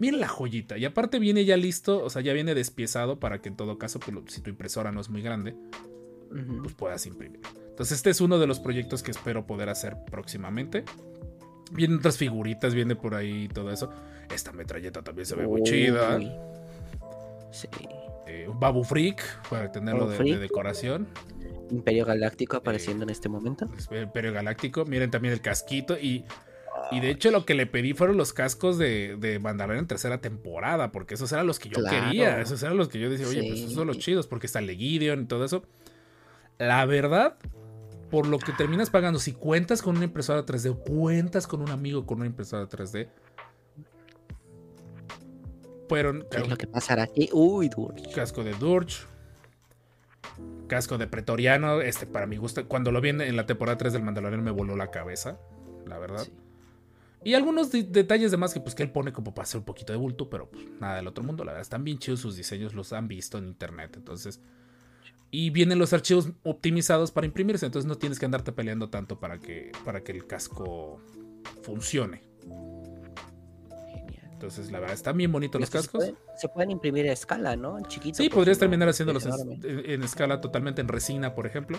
Miren 0.00 0.18
la 0.18 0.28
joyita. 0.28 0.78
Y 0.78 0.86
aparte 0.86 1.18
viene 1.18 1.44
ya 1.44 1.56
listo, 1.56 2.02
o 2.02 2.08
sea, 2.10 2.22
ya 2.22 2.32
viene 2.32 2.54
despiezado 2.54 3.20
para 3.20 3.40
que 3.40 3.50
en 3.50 3.56
todo 3.56 3.78
caso, 3.78 4.00
pues, 4.00 4.16
si 4.28 4.40
tu 4.40 4.48
impresora 4.48 4.90
no 4.90 5.00
es 5.00 5.10
muy 5.10 5.20
grande, 5.20 5.52
uh 5.52 6.34
-huh. 6.34 6.62
pues 6.62 6.74
puedas 6.74 7.06
imprimir. 7.06 7.40
Entonces 7.68 7.98
este 7.98 8.10
es 8.10 8.20
uno 8.20 8.38
de 8.38 8.46
los 8.46 8.60
proyectos 8.60 9.02
que 9.02 9.10
espero 9.10 9.46
poder 9.46 9.68
hacer 9.68 9.98
próximamente. 10.10 10.84
Vienen 11.72 11.98
otras 11.98 12.16
figuritas, 12.16 12.74
viene 12.74 12.96
por 12.96 13.14
ahí 13.14 13.48
todo 13.48 13.70
eso. 13.70 13.92
Esta 14.34 14.52
metralleta 14.52 15.02
también 15.02 15.26
se 15.26 15.36
ve 15.36 15.46
muy 15.46 15.62
chida. 15.62 16.18
Sí. 17.52 17.68
Eh, 18.26 18.48
un 18.48 18.58
Babu 18.58 18.84
Freak, 18.84 19.48
para 19.48 19.70
tenerlo 19.70 20.08
de, 20.08 20.18
de 20.18 20.38
decoración. 20.38 21.08
Imperio 21.70 22.06
Galáctico 22.06 22.56
apareciendo 22.56 23.04
eh, 23.04 23.06
en 23.06 23.10
este 23.10 23.28
momento. 23.28 23.66
Imperio 23.90 24.32
Galáctico. 24.32 24.84
Miren 24.86 25.10
también 25.10 25.34
el 25.34 25.40
casquito. 25.40 25.98
Y, 25.98 26.24
y 26.90 27.00
de 27.00 27.10
hecho, 27.10 27.30
lo 27.30 27.44
que 27.44 27.54
le 27.54 27.66
pedí 27.66 27.92
fueron 27.94 28.16
los 28.16 28.32
cascos 28.32 28.78
de, 28.78 29.16
de 29.18 29.38
Mandalorian 29.38 29.84
en 29.84 29.88
tercera 29.88 30.20
temporada. 30.20 30.92
Porque 30.92 31.14
esos 31.14 31.30
eran 31.32 31.46
los 31.46 31.58
que 31.58 31.68
yo 31.68 31.80
claro. 31.82 32.06
quería. 32.06 32.40
Esos 32.40 32.62
eran 32.62 32.76
los 32.76 32.88
que 32.88 32.98
yo 32.98 33.10
decía, 33.10 33.26
oye, 33.26 33.42
sí. 33.42 33.48
pues 33.48 33.60
esos 33.60 33.74
son 33.74 33.86
los 33.86 33.98
chidos. 33.98 34.26
Porque 34.26 34.46
está 34.46 34.60
Legideon 34.60 35.22
y 35.22 35.24
todo 35.26 35.44
eso. 35.44 35.62
La 36.58 36.84
verdad, 36.86 37.36
por 38.10 38.26
lo 38.26 38.38
que 38.38 38.52
terminas 38.52 38.90
pagando, 38.90 39.18
si 39.18 39.32
cuentas 39.32 39.82
con 39.82 39.96
una 39.96 40.04
impresora 40.04 40.44
3D 40.44 40.70
o 40.70 40.78
cuentas 40.78 41.46
con 41.46 41.62
un 41.62 41.70
amigo 41.70 42.06
con 42.06 42.18
una 42.18 42.26
impresora 42.26 42.68
3D. 42.68 43.08
Fueron. 45.88 46.26
¿Qué 46.30 46.38
es 46.38 46.48
lo 46.48 46.56
que 46.56 46.66
pasará 46.66 47.04
aquí? 47.04 47.28
Uy, 47.32 47.68
Durch. 47.68 48.14
Casco 48.14 48.44
de 48.44 48.54
Durch 48.54 49.06
casco 50.68 50.98
de 50.98 51.08
Pretoriano, 51.08 51.80
este 51.80 52.06
para 52.06 52.26
mi 52.26 52.36
gusto, 52.36 52.66
cuando 52.68 52.92
lo 52.92 53.00
vi 53.00 53.08
en 53.08 53.36
la 53.36 53.44
temporada 53.44 53.76
3 53.76 53.92
del 53.92 54.04
Mandalorian 54.04 54.42
me 54.42 54.52
voló 54.52 54.76
la 54.76 54.92
cabeza, 54.92 55.36
la 55.84 55.98
verdad. 55.98 56.22
Sí. 56.22 56.32
Y 57.22 57.34
algunos 57.34 57.70
de 57.70 57.82
detalles 57.82 58.30
de 58.30 58.36
más 58.38 58.54
que 58.54 58.60
pues 58.60 58.74
que 58.74 58.82
él 58.82 58.90
pone 58.90 59.12
como 59.12 59.34
para 59.34 59.44
hacer 59.44 59.58
un 59.58 59.64
poquito 59.64 59.92
de 59.92 59.98
bulto, 59.98 60.30
pero 60.30 60.48
pues, 60.50 60.64
nada 60.80 60.96
del 60.96 61.06
otro 61.06 61.22
mundo, 61.22 61.44
la 61.44 61.52
verdad, 61.52 61.60
están 61.62 61.84
bien 61.84 61.98
chidos 61.98 62.20
sus 62.20 62.34
diseños, 62.36 62.72
los 62.74 62.92
han 62.94 63.08
visto 63.08 63.36
en 63.38 63.46
internet, 63.46 63.92
entonces 63.96 64.40
Y 65.32 65.50
vienen 65.50 65.78
los 65.78 65.92
archivos 65.92 66.30
optimizados 66.44 67.12
para 67.12 67.26
imprimirse, 67.26 67.64
entonces 67.66 67.86
no 67.88 67.94
tienes 67.96 68.18
que 68.18 68.24
andarte 68.24 68.50
peleando 68.52 68.88
tanto 68.90 69.20
para 69.20 69.38
que, 69.38 69.70
para 69.84 70.02
que 70.02 70.10
el 70.12 70.26
casco 70.26 70.98
funcione. 71.62 72.22
Genial. 73.92 74.28
Entonces, 74.32 74.70
la 74.72 74.80
verdad, 74.80 74.94
están 74.94 75.16
bien 75.16 75.30
bonitos 75.30 75.60
los 75.60 75.70
cascos. 75.70 76.02
Se 76.04 76.12
pueden, 76.12 76.16
se 76.36 76.48
pueden 76.48 76.70
imprimir 76.70 77.08
a 77.08 77.12
escala, 77.12 77.54
¿no? 77.54 77.78
En 77.78 77.84
chiquito. 77.84 78.16
Sí, 78.16 78.24
pues, 78.28 78.34
podrías 78.34 78.58
terminar 78.58 78.88
haciéndolos 78.88 79.24
en- 79.26 79.60
en 79.90 80.02
escala 80.02 80.40
totalmente 80.40 80.80
en 80.80 80.88
resina, 80.88 81.34
por 81.34 81.46
ejemplo. 81.46 81.78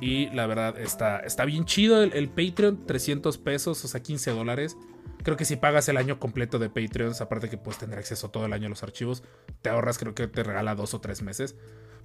Y 0.00 0.30
la 0.30 0.46
verdad, 0.46 0.78
está, 0.78 1.20
está 1.20 1.44
bien 1.44 1.64
chido 1.64 2.02
el, 2.02 2.28
Patreon, 2.28 2.86
300 2.86 3.38
pesos, 3.38 3.84
o 3.84 3.88
sea, 3.88 4.00
15 4.00 4.30
dólares. 4.32 4.76
Creo 5.22 5.36
que 5.36 5.44
si 5.44 5.56
pagas 5.56 5.88
el 5.88 5.96
año 5.96 6.18
completo 6.18 6.58
de 6.58 6.70
Patreons, 6.70 7.20
aparte 7.20 7.50
que 7.50 7.58
puedes 7.58 7.78
tener 7.78 7.98
acceso 7.98 8.30
todo 8.30 8.46
el 8.46 8.52
año 8.52 8.66
a 8.66 8.70
los 8.70 8.82
archivos, 8.82 9.22
te 9.60 9.68
ahorras, 9.68 9.98
creo 9.98 10.14
que 10.14 10.26
te 10.28 10.42
regala 10.42 10.74
dos 10.74 10.94
o 10.94 11.00
tres 11.00 11.22
meses. 11.22 11.56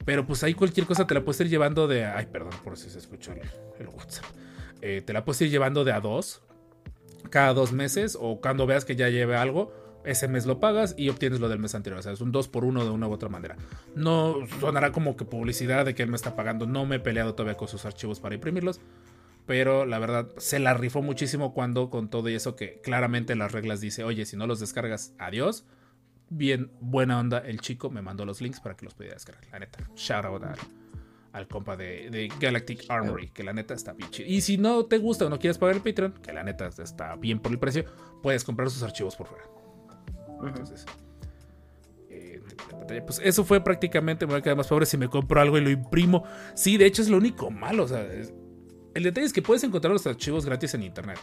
Pero 0.04 0.28
pues 0.28 0.44
ahí 0.44 0.54
cualquier 0.54 0.86
cosa 0.86 1.08
te 1.08 1.14
la 1.14 1.24
puedes 1.24 1.40
ir 1.42 1.50
llevando 1.50 1.88
de... 1.88 2.06
Ay, 2.06 2.26
perdón 2.26 2.54
por 2.64 2.78
si 2.78 2.90
se 2.90 3.00
escuchó 3.00 3.32
el, 3.32 3.42
el 3.80 3.88
WhatsApp. 3.88 4.26
Eh, 4.82 5.02
te 5.02 5.14
la 5.14 5.24
puedes 5.24 5.42
ir 5.42 5.50
llevando 5.50 5.84
de 5.84 5.94
a 5.94 6.00
dos, 6.00 6.42
cada 7.30 7.54
dos 7.54 7.72
meses, 7.72 8.18
o 8.20 8.42
cuando 8.42 8.68
veas 8.68 8.86
que 8.86 8.96
ya 8.96 9.10
lleve 9.10 9.36
algo, 9.36 9.74
ese 10.06 10.28
mes 10.28 10.46
lo 10.46 10.60
pagas 10.60 10.96
y 10.98 11.10
obtienes 11.10 11.40
lo 11.40 11.50
del 11.50 11.60
mes 11.60 11.76
anterior. 11.76 12.00
O 12.00 12.04
sea, 12.04 12.12
es 12.12 12.22
un 12.22 12.32
2 12.32 12.48
por 12.48 12.64
1 12.64 12.84
de 12.84 12.90
una 12.90 13.08
u 13.08 13.12
otra 13.12 13.30
manera. 13.30 13.56
No 13.96 14.36
sonará 14.60 14.92
como 14.92 15.16
que 15.18 15.26
publicidad 15.26 15.86
de 15.86 15.96
que 15.96 16.04
él 16.04 16.10
me 16.10 16.16
está 16.16 16.36
pagando. 16.36 16.66
No 16.66 16.86
me 16.86 16.98
he 16.98 17.00
peleado 17.00 17.34
todavía 17.34 17.58
con 17.58 17.68
sus 17.68 17.86
archivos 17.86 18.20
para 18.20 18.36
imprimirlos. 18.36 18.80
Pero 19.46 19.86
la 19.86 20.00
verdad, 20.00 20.30
se 20.38 20.60
la 20.60 20.74
rifó 20.74 21.02
muchísimo 21.02 21.54
cuando 21.54 21.90
con 21.90 22.10
todo 22.10 22.30
y 22.30 22.36
eso 22.36 22.56
que 22.56 22.82
claramente 22.82 23.34
en 23.34 23.40
las 23.40 23.52
reglas 23.52 23.80
dice, 23.80 24.04
oye, 24.04 24.26
si 24.26 24.38
no 24.38 24.48
los 24.48 24.60
descargas, 24.60 25.14
adiós. 25.20 25.66
Bien, 26.30 26.72
buena 26.82 27.20
onda, 27.20 27.38
el 27.38 27.62
chico 27.62 27.92
me 27.92 28.02
mandó 28.02 28.26
los 28.26 28.42
links 28.42 28.60
para 28.60 28.76
que 28.76 28.86
los 28.86 28.96
pudiera 28.96 29.14
descargar. 29.14 29.46
La 29.52 29.60
neta, 29.60 29.88
shout 29.96 30.26
out 30.26 30.44
al, 30.44 30.58
al 31.34 31.48
compa 31.48 31.78
de, 31.78 32.10
de 32.10 32.32
Galactic 32.40 32.86
Armory, 32.90 33.30
que 33.30 33.44
la 33.44 33.54
neta 33.54 33.76
está 33.76 33.94
bien 33.94 34.10
chido. 34.10 34.28
Y 34.28 34.42
si 34.42 34.58
no 34.58 34.86
te 34.86 34.98
gusta 34.98 35.28
o 35.28 35.30
no 35.30 35.38
quieres 35.38 35.60
pagar 35.60 35.76
el 35.76 35.84
Patreon, 35.84 36.14
que 36.14 36.34
la 36.34 36.44
neta 36.44 36.68
está 36.68 37.16
bien 37.16 37.40
por 37.40 37.52
el 37.52 37.60
precio, 37.60 37.86
puedes 38.24 38.44
comprar 38.44 38.72
sus 38.72 38.82
archivos 38.82 39.16
por 39.16 39.28
fuera. 39.28 39.46
Entonces, 40.50 40.86
eh, 42.10 42.42
pues 43.06 43.20
eso 43.24 43.44
fue 43.44 43.64
prácticamente. 43.64 44.26
Me 44.26 44.34
voy 44.34 44.40
a 44.40 44.44
quedar 44.44 44.58
más 44.58 44.68
pobre 44.68 44.86
si 44.86 44.98
me 44.98 45.08
compro 45.10 45.42
algo 45.42 45.58
y 45.58 45.62
lo 45.62 45.70
imprimo. 45.70 46.24
Sí, 46.56 46.78
de 46.78 46.86
hecho 46.86 47.02
es 47.02 47.10
lo 47.10 47.18
único 47.18 47.50
malo. 47.52 47.84
O 47.84 47.88
sea, 47.88 48.04
es- 48.06 48.34
el 48.94 49.04
detalle 49.04 49.26
es 49.28 49.34
que 49.34 49.42
puedes 49.42 49.64
encontrar 49.64 49.92
los 49.92 50.06
archivos 50.08 50.46
gratis 50.46 50.74
en 50.74 50.84
internet, 50.84 51.20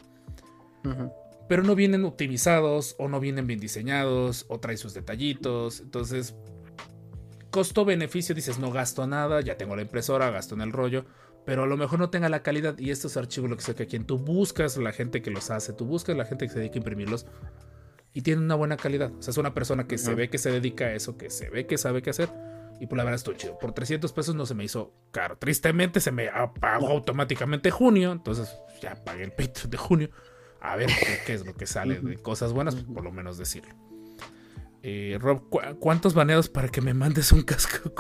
pero 1.49 1.63
no 1.63 1.75
vienen 1.75 2.05
optimizados 2.05 2.95
o 2.99 3.09
no 3.09 3.19
vienen 3.21 3.47
bien 3.47 3.61
diseñados 3.61 4.45
o 4.49 4.59
traen 4.61 4.77
sus 4.79 4.93
detallitos. 4.95 5.81
Entonces, 5.81 6.35
costo-beneficio, 7.51 8.35
dices, 8.35 8.59
no 8.59 8.71
gasto 8.73 9.07
nada, 9.07 9.41
ya 9.41 9.57
tengo 9.57 9.77
la 9.77 9.83
impresora, 9.83 10.31
gasto 10.31 10.55
en 10.55 10.63
el 10.63 10.73
rollo. 10.73 11.05
Pero 11.45 11.65
a 11.65 11.67
lo 11.67 11.77
mejor 11.77 11.99
no 11.99 12.09
tenga 12.09 12.29
la 12.29 12.43
calidad 12.43 12.79
y 12.79 12.91
estos 12.91 13.17
archivos, 13.17 13.51
lo 13.51 13.57
que 13.57 13.63
sea 13.63 13.75
que 13.75 13.87
quien 13.87 14.05
tú 14.07 14.17
buscas, 14.19 14.77
la 14.77 14.93
gente 14.93 15.23
que 15.23 15.31
los 15.31 15.51
hace, 15.51 15.73
tú 15.73 15.85
buscas 15.87 16.17
la 16.17 16.25
gente 16.25 16.47
que 16.47 16.53
se 16.53 16.59
dedica 16.61 16.75
a 16.77 16.79
imprimirlos, 16.79 17.27
y 18.15 18.23
tiene 18.23 18.43
una 18.43 18.55
buena 18.55 18.77
calidad. 18.77 19.13
O 19.13 19.23
sea, 19.23 19.31
es 19.33 19.39
una 19.39 19.55
persona 19.55 19.87
que 19.87 19.99
se 19.99 20.15
ve 20.15 20.29
que 20.31 20.39
se 20.39 20.51
dedica 20.51 20.87
a 20.87 20.93
eso, 20.95 21.17
que 21.17 21.31
se 21.31 21.49
ve 21.51 21.67
que 21.67 21.79
sabe 21.79 22.03
qué 22.03 22.11
hacer. 22.11 22.29
Y 22.81 22.87
por 22.87 22.99
la 22.99 23.05
verdad 23.05 23.17
estoy 23.17 23.37
chido. 23.37 23.59
Por 23.59 23.73
300 23.73 24.13
pesos 24.13 24.35
no 24.35 24.45
se 24.45 24.55
me 24.55 24.65
hizo 24.65 24.93
caro. 25.13 25.39
Tristemente 25.39 26.01
se 26.01 26.11
me 26.11 26.29
apagó 26.29 26.89
automáticamente 26.89 27.71
junio. 27.71 28.11
Entonces 28.13 28.53
ya 28.81 28.97
pagué 29.05 29.23
el 29.25 29.31
Patreon 29.33 29.71
de 29.71 29.77
junio. 29.77 30.11
A 30.61 30.77
ver 30.77 30.89
qué, 30.89 31.19
qué 31.27 31.35
es 31.35 31.47
lo 31.47 31.55
que 31.55 31.67
sale 31.67 32.01
de 32.01 32.17
cosas 32.17 32.53
buenas, 32.53 32.75
pues, 32.75 32.87
por 32.87 33.05
lo 33.05 33.13
menos 33.13 33.39
decirlo. 33.39 33.75
Eh, 34.83 35.17
Rob, 35.21 35.49
¿cu- 35.49 35.61
¿cuántos 35.79 36.13
baneados 36.15 36.49
para 36.49 36.69
que 36.69 36.81
me 36.81 36.93
mandes 36.93 37.31
un 37.33 37.43
casco? 37.43 37.93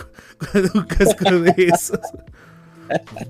un 0.74 0.82
casco 0.84 1.30
de 1.40 1.54
esos. 1.56 2.00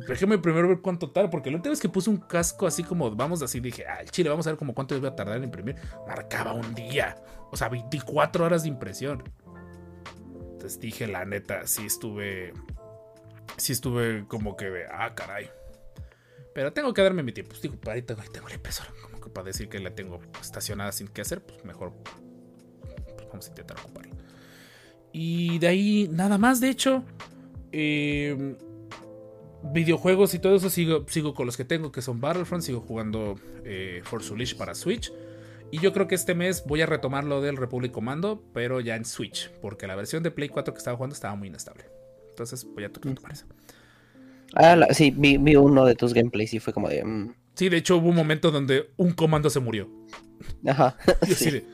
Déjame 0.08 0.38
primero 0.38 0.68
ver 0.68 0.80
cuánto 0.80 1.10
tarda, 1.10 1.30
porque 1.30 1.50
la 1.50 1.56
última 1.56 1.70
vez 1.70 1.80
que 1.80 1.88
puse 1.88 2.10
un 2.10 2.18
casco 2.18 2.66
así 2.66 2.82
como, 2.82 3.10
vamos 3.14 3.42
así, 3.42 3.60
dije, 3.60 3.84
el 4.00 4.10
chile, 4.10 4.28
vamos 4.28 4.46
a 4.46 4.50
ver 4.50 4.58
como 4.58 4.74
cuánto 4.74 4.96
iba 4.96 5.08
a 5.08 5.16
tardar 5.16 5.36
en 5.36 5.44
imprimir. 5.44 5.76
Marcaba 6.06 6.52
un 6.52 6.74
día, 6.74 7.16
o 7.50 7.56
sea, 7.56 7.68
24 7.68 8.44
horas 8.44 8.62
de 8.62 8.68
impresión. 8.68 9.22
Entonces 10.52 10.78
dije, 10.80 11.06
la 11.06 11.24
neta, 11.24 11.66
sí 11.66 11.86
estuve, 11.86 12.52
sí 13.56 13.72
estuve 13.72 14.26
como 14.28 14.56
que, 14.56 14.84
ah, 14.90 15.14
caray. 15.14 15.50
Pero 16.54 16.72
tengo 16.72 16.92
que 16.92 17.02
darme 17.02 17.22
mi 17.22 17.32
tiempo. 17.32 17.50
Pues 17.50 17.62
digo, 17.62 17.76
ahí 17.90 18.02
tengo 18.02 18.48
la 18.48 18.54
impresora, 18.54 18.90
como 19.02 19.20
que 19.20 19.30
para 19.30 19.46
decir 19.46 19.68
que 19.68 19.78
la 19.78 19.94
tengo 19.94 20.20
estacionada 20.40 20.92
sin 20.92 21.08
qué 21.08 21.22
hacer, 21.22 21.42
pues 21.42 21.64
mejor 21.64 21.92
pues 23.16 23.28
vamos 23.28 23.46
a 23.46 23.48
intentar 23.48 23.78
ocuparla. 23.78 24.14
Y 25.12 25.58
de 25.58 25.66
ahí, 25.68 26.08
nada 26.10 26.38
más, 26.38 26.60
de 26.60 26.68
hecho. 26.68 27.04
Eh, 27.70 28.56
videojuegos 29.72 30.34
y 30.34 30.38
todo 30.38 30.56
eso 30.56 30.70
sigo, 30.70 31.04
sigo 31.08 31.34
con 31.34 31.46
los 31.46 31.56
que 31.56 31.64
tengo, 31.64 31.92
que 31.92 32.02
son 32.02 32.20
Battlefront, 32.20 32.62
sigo 32.64 32.80
jugando 32.80 33.36
eh, 33.64 34.02
Unleashed 34.30 34.56
para 34.56 34.74
Switch. 34.74 35.12
Y 35.70 35.78
yo 35.78 35.92
creo 35.92 36.06
que 36.06 36.14
este 36.14 36.34
mes 36.34 36.64
voy 36.66 36.82
a 36.82 36.86
retomar 36.86 37.24
lo 37.24 37.40
del 37.40 37.56
Republic 37.56 37.92
Commando, 37.92 38.42
pero 38.52 38.80
ya 38.80 38.94
en 38.96 39.04
Switch, 39.06 39.50
porque 39.62 39.86
la 39.86 39.96
versión 39.96 40.22
de 40.22 40.30
Play 40.30 40.48
4 40.50 40.74
que 40.74 40.78
estaba 40.78 40.96
jugando 40.96 41.14
estaba 41.14 41.34
muy 41.34 41.48
inestable. 41.48 41.84
Entonces 42.28 42.66
voy 42.74 42.84
a 42.84 42.88
retomar 42.88 43.32
esa. 43.32 43.46
Ah, 44.54 44.76
la- 44.76 44.92
sí, 44.92 45.10
vi, 45.16 45.38
vi 45.38 45.56
uno 45.56 45.84
de 45.86 45.94
tus 45.94 46.12
gameplays 46.12 46.52
y 46.54 46.58
fue 46.60 46.72
como 46.72 46.88
de. 46.88 47.04
mm, 47.04 47.34
Sí, 47.54 47.68
de 47.68 47.76
hecho 47.78 47.96
hubo 47.98 48.08
un 48.08 48.16
momento 48.16 48.50
donde 48.50 48.90
un 48.96 49.12
comando 49.12 49.48
se 49.50 49.60
murió. 49.60 49.88
Ajá. 50.66 50.96
De, 51.28 51.64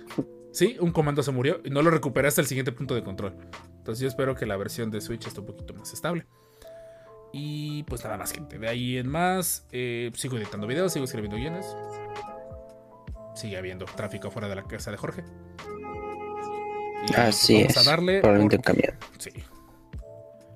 sí, 0.53 0.77
un 0.81 0.91
comando 0.93 1.23
se 1.23 1.31
murió 1.31 1.61
y 1.65 1.71
no 1.71 1.83
lo 1.83 1.91
recuperé 1.91 2.29
hasta 2.29 2.41
el 2.41 2.47
siguiente 2.47 2.73
punto 2.73 2.95
de 2.95 3.03
control. 3.03 3.35
Entonces 3.79 4.01
yo 4.03 4.09
espero 4.09 4.35
que 4.35 4.45
la 4.47 4.57
versión 4.57 4.91
de 4.91 5.01
Switch 5.01 5.27
esté 5.27 5.41
un 5.41 5.47
poquito 5.47 5.75
más 5.75 5.93
estable. 5.93 6.27
Y 7.33 7.83
pues 7.85 8.03
nada 8.05 8.17
más, 8.17 8.33
gente. 8.33 8.59
De 8.59 8.69
ahí 8.69 8.97
en 8.97 9.09
más, 9.09 9.67
eh, 9.73 10.11
sigo 10.15 10.37
editando 10.39 10.67
videos, 10.67 10.93
sigo 10.93 11.05
escribiendo 11.05 11.37
guiones. 11.37 11.77
Sigue 13.35 13.57
habiendo 13.57 13.85
tráfico 13.85 14.31
fuera 14.31 14.49
de 14.49 14.57
la 14.57 14.65
casa 14.65 14.91
de 14.91 14.97
Jorge. 14.97 15.25
Y, 17.07 17.13
pues, 17.13 17.19
Así 17.19 17.55
vamos 17.63 17.77
es. 17.77 17.87
a 17.87 17.91
darle. 17.91 18.21
Probablemente 18.21 18.57
un 18.57 18.63
camión. 18.63 18.95
Sí. 19.19 19.31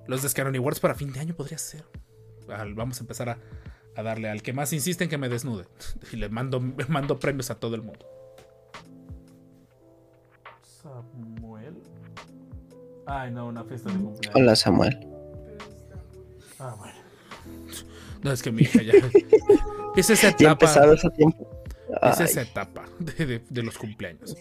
Los 0.07 0.23
Descaroni 0.23 0.59
Awards 0.59 0.81
para 0.81 0.95
fin 0.95 1.13
de 1.13 1.21
año 1.21 1.35
podría 1.35 1.59
ser. 1.59 1.85
Vamos 2.75 2.99
a 2.99 3.01
empezar 3.03 3.29
a, 3.29 3.39
a 3.95 4.03
darle 4.03 4.29
al 4.29 4.43
que 4.43 4.53
más 4.53 4.73
insiste 4.73 5.05
en 5.05 5.11
que 5.11 5.19
me 5.19 5.29
desnude. 5.29 5.67
Y 6.13 6.17
le 6.17 6.29
mando, 6.29 6.59
me 6.61 6.85
mando 6.87 7.19
premios 7.19 7.51
a 7.51 7.55
todo 7.61 7.77
el 7.77 7.83
mundo. 7.83 8.05
Samuel. 10.83 11.77
Ay, 13.07 13.31
no, 13.31 13.47
una 13.47 13.63
fiesta 13.65 13.91
de 13.91 13.97
cumpleaños. 13.99 14.35
Hola, 14.35 14.57
Samuel. 14.57 15.12
Ah, 16.65 16.75
bueno. 16.79 16.95
No, 18.23 18.31
es 18.33 18.41
que 18.43 18.53
mi 18.53 18.63
hija 18.63 18.83
ya. 18.83 18.93
es 19.97 20.11
esa 20.11 20.29
etapa. 20.29 20.53
empezado 20.53 20.93
ese 20.93 21.11
tiempo. 21.11 21.65
Es 22.03 22.21
esa 22.21 22.43
etapa 22.43 22.85
de, 22.99 23.27
de- 23.27 23.43
de 23.49 23.63
los 23.63 23.77
cumpleaños. 23.79 24.37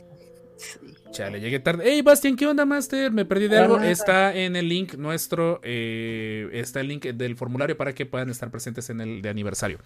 Chale, 1.12 1.42
llegué 1.42 1.60
tarde. 1.60 1.84
Hey, 1.88 2.02
Bastian, 2.04 2.36
¿qué 2.36 2.46
onda, 2.48 2.66
Master? 2.66 3.12
Me 3.12 3.26
perdí 3.26 3.48
de 3.48 3.58
algo. 3.58 3.80
Está 3.82 4.34
en 4.36 4.56
el 4.56 4.70
link 4.70 4.94
nuestro. 4.96 5.60
eh, 5.64 6.48
está 6.54 6.80
el 6.80 6.88
link 6.88 7.06
del 7.06 7.36
formulario 7.36 7.76
para 7.76 7.94
que 7.94 8.06
puedan 8.06 8.30
estar 8.30 8.50
presentes 8.52 8.90
en 8.92 9.02
el 9.02 9.22
de 9.22 9.30
aniversario. 9.30 9.80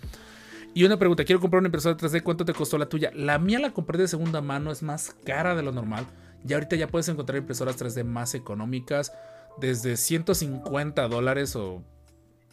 Y 0.73 0.83
una 0.83 0.99
pregunta: 0.99 1.23
quiero 1.23 1.39
comprar 1.39 1.59
una 1.59 1.67
impresora 1.69 1.95
3D. 1.97 2.21
¿Cuánto 2.21 2.43
te 2.45 2.53
costó 2.53 2.77
la 2.77 2.87
tuya? 2.87 3.09
La 3.15 3.39
mía 3.39 3.59
la 3.59 3.71
compré 3.71 3.97
de 3.97 4.07
segunda 4.09 4.41
mano. 4.41 4.71
Es 4.71 4.83
más 4.83 5.15
cara 5.25 5.55
de 5.55 5.63
lo 5.63 5.71
normal. 5.71 6.05
Y 6.47 6.53
ahorita 6.53 6.75
ya 6.75 6.87
puedes 6.87 7.07
encontrar 7.07 7.37
impresoras 7.39 7.77
3D 7.81 8.03
más 8.03 8.35
económicas. 8.35 9.13
Desde 9.59 9.95
150 9.97 11.07
dólares 11.07 11.55
o 11.55 11.81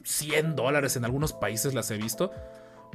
100 0.04 0.56
dólares 0.56 0.96
en 0.96 1.04
algunos 1.04 1.32
países 1.32 1.74
las 1.74 1.90
he 1.90 1.96
visto. 1.96 2.32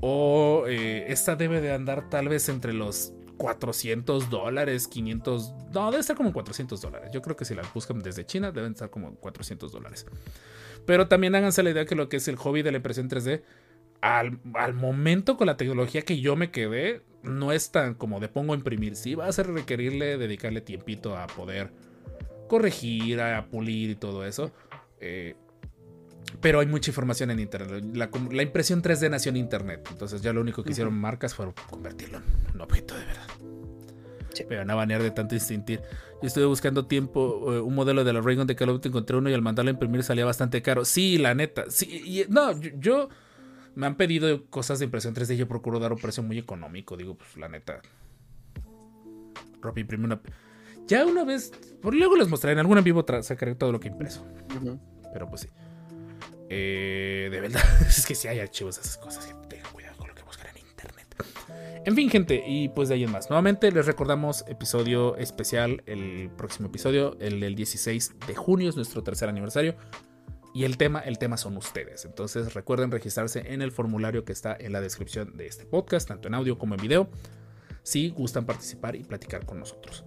O 0.02 0.66
eh, 0.68 1.06
esta 1.08 1.36
debe 1.36 1.62
de 1.62 1.74
andar 1.74 2.10
tal 2.10 2.30
vez 2.30 2.50
entre 2.50 2.74
los 2.74 3.14
400 3.38 4.30
dólares, 4.30 4.88
500... 4.88 5.54
No, 5.74 5.92
debe 5.92 6.02
estar 6.02 6.16
como 6.16 6.30
en 6.30 6.34
400 6.34 6.82
dólares. 6.82 7.12
Yo 7.14 7.22
creo 7.22 7.36
que 7.36 7.46
si 7.46 7.56
las 7.56 7.72
buscan 7.74 8.00
desde 8.00 8.26
China 8.26 8.52
deben 8.52 8.74
estar 8.74 8.90
como 8.90 9.08
en 9.08 9.16
400 9.16 9.72
dólares. 9.72 10.06
Pero 10.86 11.08
también 11.08 11.36
háganse 11.36 11.64
la 11.64 11.72
idea 11.72 11.86
que 11.86 11.96
lo 11.96 12.10
que 12.10 12.18
es 12.18 12.28
el 12.28 12.36
hobby 12.36 12.62
de 12.62 12.72
la 12.72 12.78
impresión 12.78 13.10
3D, 13.10 13.42
al, 14.02 14.40
al 14.54 14.74
momento 14.74 15.38
con 15.38 15.48
la 15.48 15.58
tecnología 15.58 16.02
que 16.02 16.20
yo 16.20 16.36
me 16.36 16.52
quedé, 16.52 17.02
no 17.24 17.52
es 17.52 17.72
tan 17.72 17.94
como 17.96 18.20
de 18.20 18.28
pongo 18.28 18.54
a 18.54 18.56
imprimir. 18.56 18.96
Sí 18.96 19.16
va 19.16 19.28
a 19.28 19.32
ser 19.32 19.48
requerirle, 19.48 20.18
dedicarle 20.18 20.62
tiempito 20.62 21.18
a 21.18 21.28
poder 21.28 21.72
corregir, 22.48 23.22
a 23.22 23.48
pulir 23.48 23.92
y 23.92 23.96
todo 23.96 24.26
eso. 24.26 24.52
Eh, 25.00 25.36
pero 26.42 26.60
hay 26.60 26.68
mucha 26.68 26.92
información 26.92 27.32
en 27.32 27.40
internet. 27.40 27.84
La, 27.94 28.44
impresión 28.44 28.82
3D 28.82 29.10
nació 29.10 29.30
en 29.30 29.38
internet. 29.38 29.88
Entonces 29.92 30.22
ya 30.22 30.34
lo 30.34 30.42
único 30.42 30.64
que 30.64 30.72
hicieron 30.72 30.94
marcas 30.94 31.34
fue 31.34 31.52
convertirlo 31.70 32.18
en 32.20 32.56
un 32.56 32.62
objeto 32.62 32.96
de 32.96 33.06
verdad. 33.06 33.28
Sí. 34.34 34.44
Pero 34.48 34.66
no 34.66 34.76
banear 34.76 35.02
de 35.02 35.12
tanto 35.12 35.34
instintir. 35.36 35.82
Yo 36.22 36.28
estuve 36.28 36.46
buscando 36.46 36.86
tiempo 36.86 37.54
eh, 37.54 37.60
un 37.60 37.74
modelo 37.74 38.04
de 38.04 38.14
la 38.14 38.22
Raygun 38.22 38.46
de 38.46 38.56
Call 38.56 38.70
of 38.70 38.76
Duty, 38.76 38.90
encontré 38.90 39.18
uno 39.18 39.30
y 39.30 39.34
al 39.34 39.42
mandarlo 39.42 39.70
a 39.70 39.74
imprimir 39.74 40.04
salía 40.04 40.26
bastante 40.26 40.62
caro. 40.62 40.86
Sí, 40.86 41.18
la 41.18 41.34
neta. 41.34 41.66
Sí, 41.70 41.86
y, 42.06 42.32
no, 42.32 42.60
yo, 42.60 42.72
yo- 42.78 43.10
me 43.76 43.86
han 43.86 43.96
pedido 43.96 44.46
cosas 44.48 44.80
de 44.80 44.86
impresión 44.86 45.14
3D 45.14 45.36
y 45.36 45.38
yo 45.38 45.48
procuro 45.48 45.80
dar 45.80 45.94
un 45.94 46.00
precio 46.00 46.24
muy 46.24 46.40
económico. 46.40 46.98
Digo, 46.98 47.16
pues 47.16 47.38
la 47.38 47.48
neta. 47.48 47.82
Rob 49.62 49.78
imprime 49.78 50.06
una. 50.06 50.20
Ya 50.88 51.06
una 51.06 51.24
vez. 51.24 51.52
Por 51.82 51.94
luego 51.94 52.16
les 52.16 52.28
mostraré. 52.28 52.54
En 52.54 52.60
algún 52.60 52.80
en 52.80 52.84
vivo 52.84 53.06
sacaré 53.22 53.54
todo 53.54 53.72
lo 53.72 53.80
que 53.80 53.90
impreso. 53.90 54.26
Pero 55.14 55.30
pues 55.30 55.42
sí. 55.42 55.50
Eh, 56.50 57.30
de 57.32 57.42
verdad, 57.42 57.64
es 57.88 58.06
que 58.06 58.16
si 58.16 58.28
hay 58.28 58.40
archivos 58.40 58.78
esas 58.78 58.98
cosas, 58.98 59.28
tengan 59.50 59.72
cuidado 59.72 59.98
con 59.98 60.08
lo 60.08 60.16
que 60.16 60.24
buscan 60.24 60.48
en 60.56 60.68
internet. 60.68 61.08
En 61.86 61.96
fin, 61.96 62.10
gente, 62.10 62.44
y 62.46 62.70
pues 62.70 62.90
de 62.90 62.96
ahí 62.96 63.04
en 63.04 63.12
más. 63.12 63.30
Nuevamente 63.30 63.72
les 63.72 63.86
recordamos 63.86 64.46
episodio 64.48 65.16
especial, 65.18 65.84
el 65.86 66.30
próximo 66.38 66.68
episodio, 66.68 67.18
el 67.20 67.40
del 67.40 67.56
16 67.56 68.16
de 68.28 68.36
junio, 68.36 68.70
es 68.70 68.76
nuestro 68.76 69.04
tercer 69.04 69.30
aniversario. 69.30 69.76
Y 70.54 70.64
el 70.64 70.78
tema, 70.78 71.02
el 71.02 71.20
tema 71.20 71.38
son 71.38 71.56
ustedes. 71.56 72.06
Entonces 72.06 72.56
recuerden 72.56 72.90
registrarse 72.90 73.54
en 73.54 73.62
el 73.62 73.72
formulario 73.72 74.26
que 74.26 74.34
está 74.34 74.58
en 74.60 74.74
la 74.74 74.82
descripción 74.82 75.38
de 75.38 75.46
este 75.46 75.66
podcast, 75.66 76.08
tanto 76.08 76.28
en 76.28 76.34
audio 76.34 76.58
como 76.58 76.74
en 76.74 76.82
video, 76.82 77.10
si 77.84 78.10
gustan 78.10 78.46
participar 78.46 78.96
y 78.96 79.04
platicar 79.04 79.46
con 79.46 79.60
nosotros. 79.60 80.04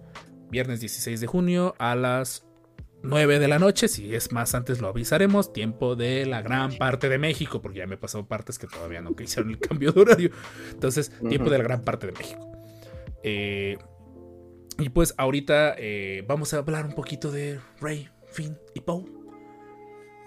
Viernes 0.49 0.81
16 0.81 1.21
de 1.21 1.27
junio 1.27 1.73
a 1.79 1.95
las 1.95 2.45
9 3.03 3.39
de 3.39 3.47
la 3.47 3.59
noche, 3.59 3.87
si 3.87 4.13
es 4.13 4.31
más 4.31 4.53
antes 4.55 4.81
lo 4.81 4.87
avisaremos, 4.87 5.53
tiempo 5.53 5.95
de 5.95 6.25
la 6.25 6.41
gran 6.41 6.75
parte 6.77 7.09
de 7.09 7.17
México, 7.17 7.61
porque 7.61 7.79
ya 7.79 7.87
me 7.87 7.95
he 7.95 7.97
pasado 7.97 8.27
partes 8.27 8.59
que 8.59 8.67
todavía 8.67 9.01
no 9.01 9.15
hicieron 9.19 9.51
el 9.51 9.59
cambio 9.59 9.91
de 9.91 10.01
horario. 10.01 10.31
Entonces, 10.71 11.11
tiempo 11.27 11.49
de 11.49 11.57
la 11.57 11.63
gran 11.63 11.83
parte 11.83 12.07
de 12.07 12.13
México. 12.13 12.51
Eh, 13.23 13.77
y 14.79 14.89
pues 14.89 15.13
ahorita 15.17 15.75
eh, 15.77 16.23
vamos 16.27 16.53
a 16.53 16.57
hablar 16.57 16.85
un 16.85 16.93
poquito 16.93 17.31
de 17.31 17.59
Rey, 17.79 18.09
Finn 18.31 18.57
y 18.73 18.81
Poe 18.81 19.21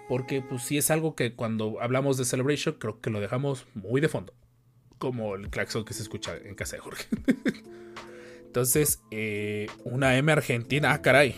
porque 0.07 0.41
pues 0.41 0.63
sí 0.63 0.77
es 0.77 0.91
algo 0.91 1.15
que 1.15 1.33
cuando 1.33 1.81
hablamos 1.81 2.17
de 2.17 2.25
Celebration 2.25 2.75
creo 2.79 3.01
que 3.01 3.09
lo 3.09 3.19
dejamos 3.19 3.65
muy 3.73 4.01
de 4.01 4.09
fondo. 4.09 4.33
Como 4.97 5.35
el 5.35 5.49
claxon 5.49 5.83
que 5.83 5.93
se 5.93 6.03
escucha 6.03 6.37
en 6.37 6.55
casa 6.55 6.77
de 6.77 6.81
Jorge. 6.81 7.05
Entonces, 8.45 9.01
eh, 9.11 9.67
una 9.83 10.15
M 10.17 10.31
argentina. 10.31 10.93
Ah, 10.93 11.01
caray. 11.01 11.35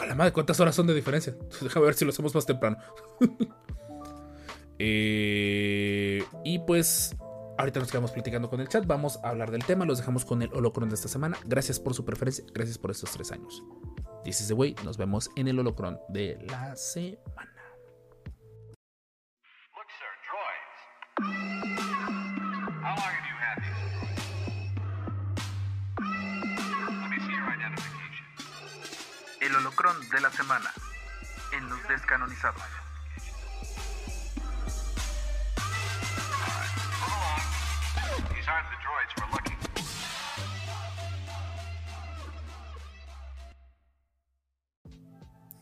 A 0.00 0.14
madre, 0.14 0.32
¿cuántas 0.32 0.58
horas 0.60 0.74
son 0.74 0.86
de 0.86 0.94
diferencia? 0.94 1.34
Déjame 1.60 1.86
ver 1.86 1.94
si 1.94 2.04
lo 2.04 2.10
hacemos 2.10 2.34
más 2.34 2.46
temprano. 2.46 2.78
Eh, 4.82 6.24
y 6.42 6.58
pues, 6.60 7.14
ahorita 7.58 7.80
nos 7.80 7.90
quedamos 7.90 8.12
platicando 8.12 8.48
con 8.48 8.62
el 8.62 8.68
chat. 8.68 8.86
Vamos 8.86 9.20
a 9.22 9.28
hablar 9.28 9.50
del 9.50 9.62
tema. 9.62 9.84
Los 9.84 9.98
dejamos 9.98 10.24
con 10.24 10.40
el 10.40 10.50
holocron 10.54 10.88
de 10.88 10.94
esta 10.94 11.06
semana. 11.06 11.36
Gracias 11.44 11.78
por 11.78 11.92
su 11.92 12.06
preferencia. 12.06 12.46
Gracias 12.54 12.78
por 12.78 12.90
estos 12.90 13.10
tres 13.10 13.30
años. 13.30 13.62
This 14.24 14.40
is 14.40 14.48
the 14.48 14.54
way. 14.54 14.74
Nos 14.82 14.96
vemos 14.96 15.30
en 15.36 15.48
el 15.48 15.58
holocron 15.58 15.98
de 16.08 16.38
la 16.48 16.74
semana. 16.76 17.49
El 29.50 29.56
holocrón 29.56 29.96
de 30.10 30.20
la 30.20 30.30
semana 30.30 30.72
en 31.52 31.68
los 31.68 31.88
descanonizados. 31.88 32.62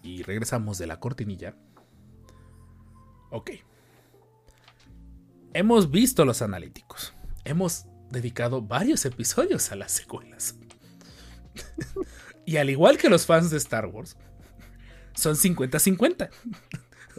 Y 0.02 0.22
regresamos 0.22 0.76
de 0.76 0.86
la 0.86 1.00
cortinilla. 1.00 1.56
Ok. 3.30 3.52
Hemos 5.54 5.90
visto 5.90 6.26
los 6.26 6.42
analíticos. 6.42 7.14
Hemos 7.44 7.86
dedicado 8.10 8.60
varios 8.60 9.06
episodios 9.06 9.72
a 9.72 9.76
las 9.76 9.92
secuelas. 9.92 10.56
y 12.48 12.56
al 12.56 12.70
igual 12.70 12.96
que 12.96 13.10
los 13.10 13.26
fans 13.26 13.50
de 13.50 13.58
Star 13.58 13.84
Wars, 13.84 14.16
son 15.14 15.36
50-50. 15.36 16.30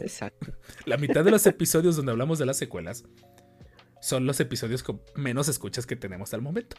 Exacto. 0.00 0.52
La 0.86 0.96
mitad 0.96 1.24
de 1.24 1.30
los 1.30 1.46
episodios 1.46 1.94
donde 1.94 2.10
hablamos 2.10 2.40
de 2.40 2.46
las 2.46 2.56
secuelas 2.56 3.04
son 4.00 4.26
los 4.26 4.40
episodios 4.40 4.82
con 4.82 5.00
menos 5.14 5.48
escuchas 5.48 5.86
que 5.86 5.94
tenemos 5.94 6.34
al 6.34 6.42
momento. 6.42 6.76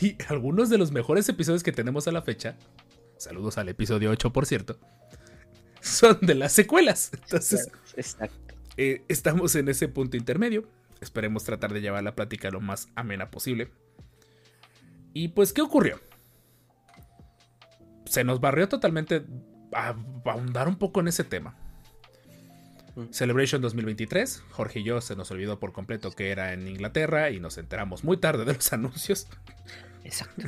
Y 0.00 0.16
algunos 0.28 0.70
de 0.70 0.78
los 0.78 0.90
mejores 0.90 1.28
episodios 1.28 1.62
que 1.62 1.72
tenemos 1.72 2.08
a 2.08 2.12
la 2.12 2.22
fecha, 2.22 2.56
saludos 3.18 3.58
al 3.58 3.68
episodio 3.68 4.10
8 4.10 4.32
por 4.32 4.46
cierto, 4.46 4.78
son 5.82 6.18
de 6.22 6.36
las 6.36 6.52
secuelas. 6.52 7.10
Entonces, 7.12 7.70
Exacto. 7.96 8.54
Eh, 8.78 9.02
estamos 9.08 9.54
en 9.56 9.68
ese 9.68 9.88
punto 9.88 10.16
intermedio. 10.16 10.66
Esperemos 11.02 11.44
tratar 11.44 11.70
de 11.74 11.82
llevar 11.82 12.02
la 12.02 12.14
plática 12.14 12.50
lo 12.50 12.62
más 12.62 12.88
amena 12.94 13.30
posible. 13.30 13.70
Y 15.12 15.28
pues, 15.28 15.52
¿qué 15.52 15.60
ocurrió? 15.60 16.00
Se 18.08 18.24
nos 18.24 18.40
barrió 18.40 18.68
totalmente 18.68 19.24
a 19.72 19.94
ahondar 20.24 20.68
un 20.68 20.76
poco 20.76 21.00
en 21.00 21.08
ese 21.08 21.24
tema. 21.24 21.56
Celebration 23.10 23.62
2023, 23.62 24.42
Jorge 24.50 24.80
y 24.80 24.82
yo 24.82 25.00
se 25.00 25.14
nos 25.14 25.30
olvidó 25.30 25.60
por 25.60 25.72
completo 25.72 26.10
que 26.10 26.30
era 26.30 26.52
en 26.52 26.66
Inglaterra 26.66 27.30
y 27.30 27.38
nos 27.38 27.56
enteramos 27.58 28.02
muy 28.02 28.16
tarde 28.16 28.44
de 28.44 28.54
los 28.54 28.72
anuncios. 28.72 29.28
Exacto. 30.04 30.42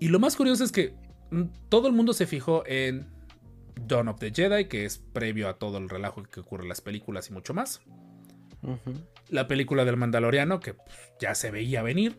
y 0.00 0.08
lo 0.08 0.18
más 0.18 0.34
curioso 0.34 0.64
es 0.64 0.72
que 0.72 0.94
mm, 1.30 1.42
todo 1.68 1.86
el 1.86 1.92
mundo 1.92 2.12
se 2.12 2.26
fijó 2.26 2.64
en 2.66 3.06
Dawn 3.86 4.08
of 4.08 4.18
the 4.18 4.32
Jedi, 4.32 4.66
que 4.66 4.84
es 4.84 4.98
previo 4.98 5.48
a 5.48 5.54
todo 5.54 5.78
el 5.78 5.88
relajo 5.88 6.22
que 6.24 6.40
ocurre 6.40 6.64
en 6.64 6.68
las 6.68 6.80
películas 6.80 7.28
y 7.30 7.32
mucho 7.32 7.54
más. 7.54 7.80
La 9.28 9.48
película 9.48 9.84
del 9.84 9.96
Mandaloriano, 9.96 10.60
que 10.60 10.74
pues, 10.74 10.96
ya 11.20 11.34
se 11.34 11.50
veía 11.50 11.82
venir. 11.82 12.16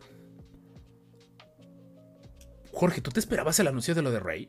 Jorge, 2.73 3.01
¿tú 3.01 3.11
te 3.11 3.19
esperabas 3.19 3.59
el 3.59 3.67
anuncio 3.67 3.95
de 3.95 4.01
lo 4.01 4.11
de 4.11 4.19
Rey? 4.19 4.47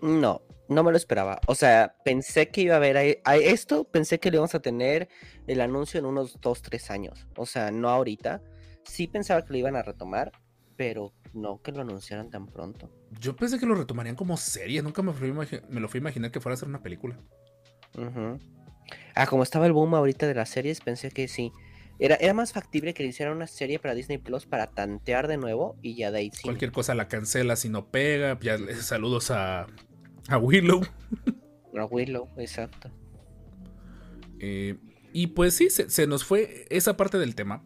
No, 0.00 0.42
no 0.68 0.82
me 0.82 0.90
lo 0.90 0.96
esperaba. 0.96 1.40
O 1.46 1.54
sea, 1.54 1.96
pensé 2.04 2.48
que 2.48 2.62
iba 2.62 2.74
a 2.74 2.76
haber 2.76 3.20
a 3.24 3.36
esto, 3.36 3.84
pensé 3.84 4.20
que 4.20 4.30
le 4.30 4.36
íbamos 4.36 4.54
a 4.54 4.60
tener 4.60 5.08
el 5.46 5.60
anuncio 5.60 5.98
en 5.98 6.06
unos 6.06 6.40
2, 6.40 6.62
3 6.62 6.90
años. 6.90 7.26
O 7.36 7.46
sea, 7.46 7.70
no 7.70 7.88
ahorita. 7.88 8.42
Sí 8.84 9.06
pensaba 9.06 9.42
que 9.42 9.54
lo 9.54 9.58
iban 9.58 9.76
a 9.76 9.82
retomar, 9.82 10.30
pero 10.76 11.14
no 11.32 11.62
que 11.62 11.72
lo 11.72 11.80
anunciaran 11.80 12.30
tan 12.30 12.46
pronto. 12.46 12.90
Yo 13.18 13.34
pensé 13.34 13.58
que 13.58 13.66
lo 13.66 13.74
retomarían 13.74 14.14
como 14.14 14.36
serie, 14.36 14.82
nunca 14.82 15.02
me, 15.02 15.12
me 15.68 15.80
lo 15.80 15.88
fui 15.88 15.98
a 15.98 16.02
imaginar 16.02 16.30
que 16.30 16.40
fuera 16.40 16.54
a 16.54 16.58
ser 16.58 16.68
una 16.68 16.82
película. 16.82 17.18
Ah, 19.14 19.26
como 19.26 19.42
estaba 19.42 19.66
el 19.66 19.72
boom 19.72 19.94
ahorita 19.94 20.26
de 20.26 20.34
las 20.34 20.50
series, 20.50 20.80
pensé 20.80 21.10
que 21.10 21.28
sí. 21.28 21.52
Era, 21.98 22.16
era 22.16 22.34
más 22.34 22.52
factible 22.52 22.92
que 22.92 23.02
le 23.02 23.10
hicieran 23.10 23.36
una 23.36 23.46
serie 23.46 23.78
para 23.78 23.94
Disney 23.94 24.18
Plus 24.18 24.46
para 24.46 24.66
tantear 24.68 25.28
de 25.28 25.36
nuevo 25.36 25.76
y 25.80 25.94
ya 25.94 26.10
de 26.10 26.18
ahí 26.18 26.30
sí. 26.32 26.42
Cualquier 26.42 26.72
cosa 26.72 26.94
la 26.94 27.08
cancela 27.08 27.56
si 27.56 27.68
no 27.68 27.86
pega. 27.90 28.38
Ya 28.40 28.58
saludos 28.80 29.30
a, 29.30 29.66
a 30.28 30.38
Willow. 30.38 30.82
A 31.76 31.84
Willow, 31.84 32.28
exacto. 32.36 32.90
Eh, 34.40 34.76
y 35.12 35.28
pues 35.28 35.54
sí, 35.54 35.70
se, 35.70 35.88
se, 35.88 36.06
nos 36.06 36.24
fue 36.24 36.66
esa 36.70 36.96
parte 36.96 37.18
del 37.18 37.34
tema. 37.34 37.62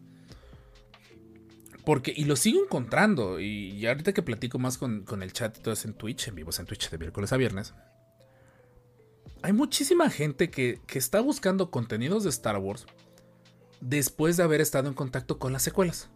Porque, 1.89 2.13
y 2.15 2.25
lo 2.25 2.35
sigo 2.35 2.63
encontrando, 2.63 3.39
y, 3.39 3.83
ahorita 3.87 4.13
que 4.13 4.21
platico 4.21 4.59
más 4.59 4.77
con, 4.77 5.03
el 5.23 5.33
chat 5.33 5.57
y 5.57 5.61
todo 5.61 5.73
eso 5.73 5.87
en 5.87 5.95
Twitch, 5.95 6.27
en 6.27 6.35
vivos 6.35 6.59
en 6.59 6.67
Twitch 6.67 6.89
de 6.91 6.99
miércoles 6.99 7.33
a 7.33 7.37
viernes, 7.37 7.73
hay 9.41 9.53
muchísima 9.53 10.11
gente 10.11 10.51
que, 10.51 10.79
está 10.93 11.21
buscando 11.21 11.71
contenidos 11.71 12.23
de 12.23 12.29
Star 12.29 12.57
Wars 12.57 12.85
después 13.81 14.37
de 14.37 14.43
haber 14.43 14.61
estado 14.61 14.87
en 14.87 14.93
contacto 14.93 15.39
con 15.39 15.53
las 15.53 15.63
secuelas. 15.63 16.09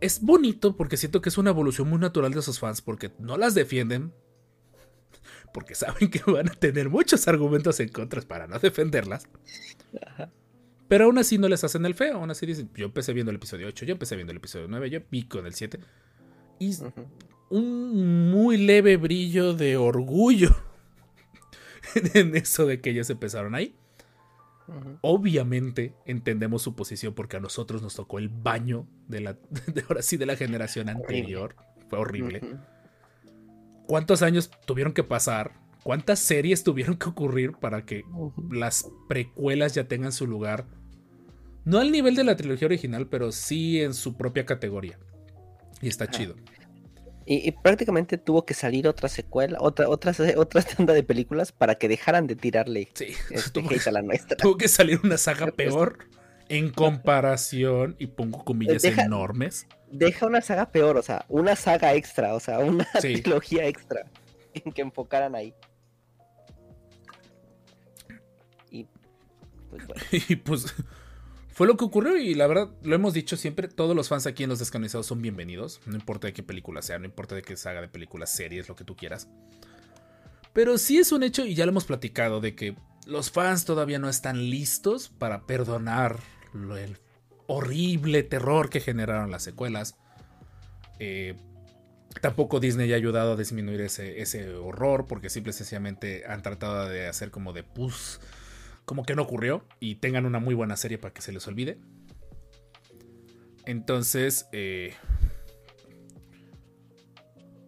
Es 0.00 0.20
bonito 0.20 0.76
porque 0.76 0.96
siento 0.96 1.20
que 1.20 1.28
es 1.28 1.38
una 1.38 1.50
evolución 1.50 1.88
muy 1.88 1.98
natural 1.98 2.32
de 2.32 2.40
esos 2.40 2.58
fans, 2.58 2.82
porque 2.82 3.12
no 3.18 3.36
las 3.36 3.54
defienden, 3.54 4.12
porque 5.52 5.74
saben 5.74 6.10
que 6.10 6.22
van 6.30 6.48
a 6.48 6.54
tener 6.54 6.88
muchos 6.88 7.26
argumentos 7.28 7.80
en 7.80 7.88
contra 7.88 8.20
para 8.22 8.46
no 8.46 8.58
defenderlas. 8.58 9.28
Ajá. 10.06 10.30
Pero 10.88 11.06
aún 11.06 11.18
así 11.18 11.38
no 11.38 11.48
les 11.48 11.64
hacen 11.64 11.86
el 11.86 11.94
feo. 11.94 12.16
Aún 12.16 12.30
así 12.30 12.46
dicen, 12.46 12.70
yo 12.74 12.86
empecé 12.86 13.12
viendo 13.12 13.30
el 13.30 13.36
episodio 13.36 13.66
8, 13.68 13.84
yo 13.86 13.92
empecé 13.92 14.16
viendo 14.16 14.32
el 14.32 14.38
episodio 14.38 14.66
9, 14.68 14.90
yo 14.90 15.04
pico 15.04 15.38
en 15.38 15.46
el 15.46 15.54
7. 15.54 15.80
Y 16.60 16.76
un 17.50 18.30
muy 18.30 18.58
leve 18.58 18.96
brillo 18.96 19.54
de 19.54 19.76
orgullo 19.76 20.54
en 22.14 22.36
eso 22.36 22.66
de 22.66 22.80
que 22.80 22.90
ellos 22.90 23.10
empezaron 23.10 23.54
ahí. 23.54 23.74
Obviamente 25.02 25.94
entendemos 26.06 26.62
su 26.62 26.74
posición 26.74 27.14
porque 27.14 27.36
a 27.36 27.40
nosotros 27.40 27.82
nos 27.82 27.94
tocó 27.94 28.18
el 28.18 28.28
baño 28.28 28.88
de 29.08 29.20
la, 29.20 29.32
de 29.74 29.84
ahora 29.88 30.02
sí, 30.02 30.16
de 30.16 30.26
la 30.26 30.36
generación 30.36 30.88
anterior. 30.88 31.56
Fue 31.88 31.98
horrible. 31.98 32.40
¿Cuántos 33.86 34.22
años 34.22 34.50
tuvieron 34.66 34.94
que 34.94 35.04
pasar? 35.04 35.52
¿Cuántas 35.82 36.18
series 36.18 36.64
tuvieron 36.64 36.96
que 36.96 37.10
ocurrir 37.10 37.52
para 37.52 37.84
que 37.84 38.04
las 38.50 38.90
precuelas 39.06 39.74
ya 39.74 39.86
tengan 39.86 40.12
su 40.12 40.26
lugar 40.26 40.66
no 41.64 41.78
al 41.78 41.90
nivel 41.90 42.14
de 42.14 42.24
la 42.24 42.36
trilogía 42.36 42.66
original, 42.66 43.08
pero 43.08 43.32
sí 43.32 43.80
en 43.80 43.94
su 43.94 44.16
propia 44.16 44.44
categoría. 44.44 44.98
Y 45.80 45.88
está 45.88 46.08
chido. 46.08 46.36
Y, 47.26 47.50
prácticamente 47.52 48.18
tuvo 48.18 48.44
que 48.44 48.52
salir 48.52 48.86
otra 48.86 49.08
secuela, 49.08 49.56
otra, 49.60 49.88
otra, 49.88 50.12
otra 50.36 50.62
tanda 50.62 50.92
de 50.92 51.02
películas 51.02 51.52
para 51.52 51.76
que 51.76 51.88
dejaran 51.88 52.26
de 52.26 52.36
tirarle 52.36 52.88
sí, 52.92 53.14
este 53.30 53.50
tuvo, 53.50 53.70
a 53.70 53.90
la 53.90 54.02
nuestra. 54.02 54.36
Tuvo 54.36 54.56
que 54.56 54.68
salir 54.68 55.00
una 55.02 55.16
saga 55.16 55.46
peor 55.46 55.98
en 56.48 56.70
comparación, 56.70 57.96
y 57.98 58.06
pongo 58.08 58.44
comillas 58.44 58.84
enormes. 58.84 59.66
Deja 59.90 60.26
una 60.26 60.42
saga 60.42 60.70
peor, 60.70 60.98
o 60.98 61.02
sea, 61.02 61.24
una 61.28 61.56
saga 61.56 61.94
extra, 61.94 62.34
o 62.34 62.40
sea, 62.40 62.58
una 62.58 62.86
trilogía 63.00 63.66
extra 63.66 64.04
en 64.52 64.72
que 64.72 64.82
enfocaran 64.82 65.34
ahí. 65.34 65.54
y 68.70 68.86
pues 69.70 69.86
bueno. 69.86 70.02
Y 70.28 70.36
pues 70.36 70.74
fue 71.54 71.68
lo 71.68 71.76
que 71.76 71.84
ocurrió 71.84 72.16
y 72.16 72.34
la 72.34 72.48
verdad 72.48 72.68
lo 72.82 72.96
hemos 72.96 73.14
dicho 73.14 73.36
siempre, 73.36 73.68
todos 73.68 73.94
los 73.94 74.08
fans 74.08 74.26
aquí 74.26 74.42
en 74.42 74.50
Los 74.50 74.58
Descanonizados 74.58 75.06
son 75.06 75.22
bienvenidos, 75.22 75.80
no 75.86 75.94
importa 75.94 76.26
de 76.26 76.32
qué 76.32 76.42
película 76.42 76.82
sea, 76.82 76.98
no 76.98 77.04
importa 77.04 77.36
de 77.36 77.42
qué 77.42 77.56
saga 77.56 77.80
de 77.80 77.88
películas, 77.88 78.30
series, 78.30 78.68
lo 78.68 78.74
que 78.74 78.82
tú 78.82 78.96
quieras. 78.96 79.28
Pero 80.52 80.78
sí 80.78 80.98
es 80.98 81.12
un 81.12 81.22
hecho 81.22 81.46
y 81.46 81.54
ya 81.54 81.64
lo 81.64 81.70
hemos 81.70 81.84
platicado 81.84 82.40
de 82.40 82.56
que 82.56 82.76
los 83.06 83.30
fans 83.30 83.64
todavía 83.64 84.00
no 84.00 84.08
están 84.08 84.50
listos 84.50 85.08
para 85.08 85.46
perdonar 85.46 86.18
el 86.54 86.98
horrible 87.46 88.24
terror 88.24 88.68
que 88.68 88.80
generaron 88.80 89.30
las 89.30 89.44
secuelas. 89.44 89.96
Eh, 90.98 91.36
tampoco 92.20 92.58
Disney 92.58 92.92
ha 92.92 92.96
ayudado 92.96 93.34
a 93.34 93.36
disminuir 93.36 93.80
ese, 93.80 94.20
ese 94.20 94.54
horror 94.54 95.06
porque 95.06 95.30
simple 95.30 95.50
y 95.50 95.54
sencillamente 95.54 96.24
han 96.26 96.42
tratado 96.42 96.88
de 96.88 97.06
hacer 97.06 97.30
como 97.30 97.52
de 97.52 97.62
pus, 97.62 98.20
como 98.84 99.04
que 99.04 99.14
no 99.14 99.22
ocurrió 99.22 99.66
y 99.80 99.96
tengan 99.96 100.26
una 100.26 100.38
muy 100.38 100.54
buena 100.54 100.76
serie 100.76 100.98
para 100.98 101.14
que 101.14 101.22
se 101.22 101.32
les 101.32 101.46
olvide. 101.46 101.78
Entonces, 103.66 104.46
eh, 104.52 104.94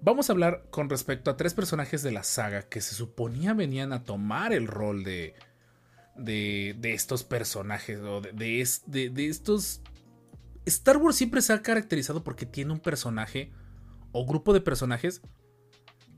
vamos 0.03 0.29
a 0.29 0.33
hablar 0.33 0.67
con 0.71 0.91
respecto 0.91 1.31
a 1.31 1.37
tres 1.37 1.55
personajes 1.55 2.03
de 2.03 2.13
la 2.13 2.23
saga 2.23 2.63
que 2.63 2.81
se 2.81 2.95
suponía 2.95 3.55
venían 3.55 3.93
a 3.93 4.05
tomar 4.05 4.53
el 4.53 4.67
rol 4.67 5.05
de, 5.05 5.35
de, 6.17 6.77
de 6.79 6.93
estos 6.93 7.25
personajes 7.25 7.99
o 8.01 8.21
de, 8.21 8.33
de 8.33 9.11
de 9.11 9.27
estos... 9.27 9.83
Star 10.67 10.97
Wars 10.97 11.17
siempre 11.17 11.43
se 11.43 11.53
ha 11.53 11.63
caracterizado 11.63 12.25
porque 12.25 12.45
tiene 12.45 12.73
un 12.73 12.81
personaje 12.81 13.53
o 14.11 14.27
grupo 14.27 14.53
de 14.53 14.61
personajes 14.61 15.23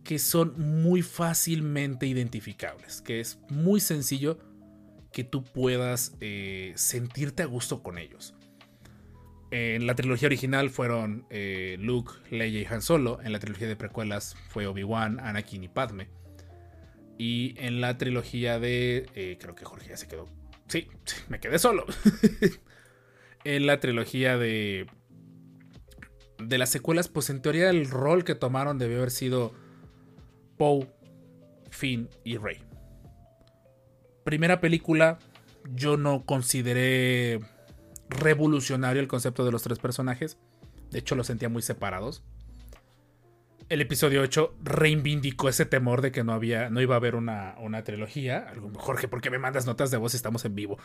que 0.05 0.19
son 0.19 0.59
muy 0.59 1.03
fácilmente 1.03 2.07
identificables, 2.07 3.03
que 3.03 3.21
es 3.21 3.39
muy 3.51 3.79
sencillo 3.79 4.39
que 5.19 5.25
tú 5.25 5.43
puedas 5.43 6.15
eh, 6.21 6.73
sentirte 6.77 7.43
a 7.43 7.47
gusto 7.47 7.83
con 7.83 7.99
ellos. 7.99 8.35
En 9.51 9.85
la 9.89 9.97
trilogía 9.97 10.27
original 10.27 10.71
fueron 10.71 11.27
eh, 11.29 11.77
Luke, 11.81 12.13
Leia 12.31 12.61
y 12.61 12.65
Han 12.67 12.83
Solo. 12.83 13.19
En 13.25 13.33
la 13.33 13.41
trilogía 13.41 13.67
de 13.67 13.75
precuelas 13.75 14.37
fue 14.51 14.69
Obi-Wan, 14.69 15.19
Anakin 15.19 15.65
y 15.65 15.69
Padme. 15.69 16.07
Y 17.19 17.57
en 17.59 17.81
la 17.81 17.99
trilogía 17.99 18.61
de... 18.61 19.11
eh, 19.17 19.39
creo 19.41 19.57
que 19.57 19.65
Jorge 19.65 19.89
ya 19.89 19.97
se 19.97 20.07
quedó. 20.07 20.27
Sí, 20.69 20.87
sí, 21.05 21.17
me 21.29 21.41
quedé 21.41 21.59
solo. 21.59 21.85
en 23.45 23.67
la 23.67 23.81
trilogía 23.81 24.39
de... 24.39 24.87
De 26.39 26.59
las 26.59 26.71
secuelas, 26.71 27.09
pues 27.09 27.29
en 27.29 27.43
teoría 27.43 27.71
el 27.71 27.91
rol 27.91 28.23
que 28.23 28.37
tomaron 28.37 28.79
debió 28.79 28.99
haber 28.99 29.11
sido 29.11 29.53
Poe, 30.57 30.87
Finn 31.73 32.09
y 32.23 32.37
Rey. 32.37 32.59
Primera 34.29 34.61
película, 34.61 35.19
yo 35.75 35.97
no 35.97 36.27
consideré 36.27 37.41
revolucionario 38.11 39.01
el 39.01 39.09
concepto 39.09 39.43
de 39.43 39.51
los 39.51 39.63
tres 39.63 39.79
personajes. 39.79 40.37
De 40.91 40.99
hecho, 40.99 41.15
los 41.15 41.29
sentía 41.29 41.49
muy 41.49 41.63
separados. 41.63 42.23
El 43.71 43.81
episodio 43.81 44.21
8 44.21 44.55
reivindicó 44.63 45.49
ese 45.49 45.65
temor 45.65 46.03
de 46.03 46.13
que 46.13 46.25
no, 46.25 46.35
había, 46.35 46.69
no 46.69 46.83
iba 46.83 46.95
a 46.95 46.99
haber 46.99 47.15
una, 47.15 47.55
una 47.59 47.85
trilogía. 47.85 48.53
Jorge, 48.75 49.09
¿por 49.09 49.23
qué 49.23 49.31
me 49.31 49.39
mandas 49.39 49.65
notas 49.65 49.91
de 49.91 49.97
voz 49.97 50.13
si 50.13 50.19
estamos 50.19 50.45
en 50.45 50.55
vivo? 50.55 50.77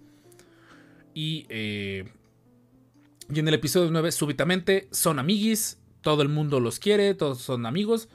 y, 1.12 1.44
eh, 1.50 2.10
y 3.28 3.38
en 3.38 3.48
el 3.48 3.52
episodio 3.52 3.90
9, 3.90 4.12
súbitamente, 4.12 4.88
son 4.92 5.18
amiguis. 5.18 5.78
Todo 6.00 6.22
el 6.22 6.30
mundo 6.30 6.58
los 6.58 6.78
quiere, 6.78 7.12
todos 7.12 7.42
son 7.42 7.66
amigos. 7.66 8.08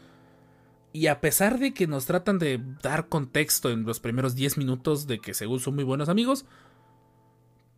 Y 0.95 1.08
a 1.08 1.19
pesar 1.19 1.60
de 1.60 1.73
que 1.73 1.88
nos 1.88 2.05
tratan 2.05 2.39
de 2.39 2.58
dar 2.81 3.10
contexto 3.10 3.69
en 3.69 3.84
los 3.84 3.99
primeros 3.99 4.34
10 4.34 4.58
minutos 4.58 5.08
de 5.08 5.19
que 5.19 5.34
según 5.34 5.60
son 5.60 5.75
muy 5.75 5.84
buenos 5.84 6.08
amigos, 6.08 6.45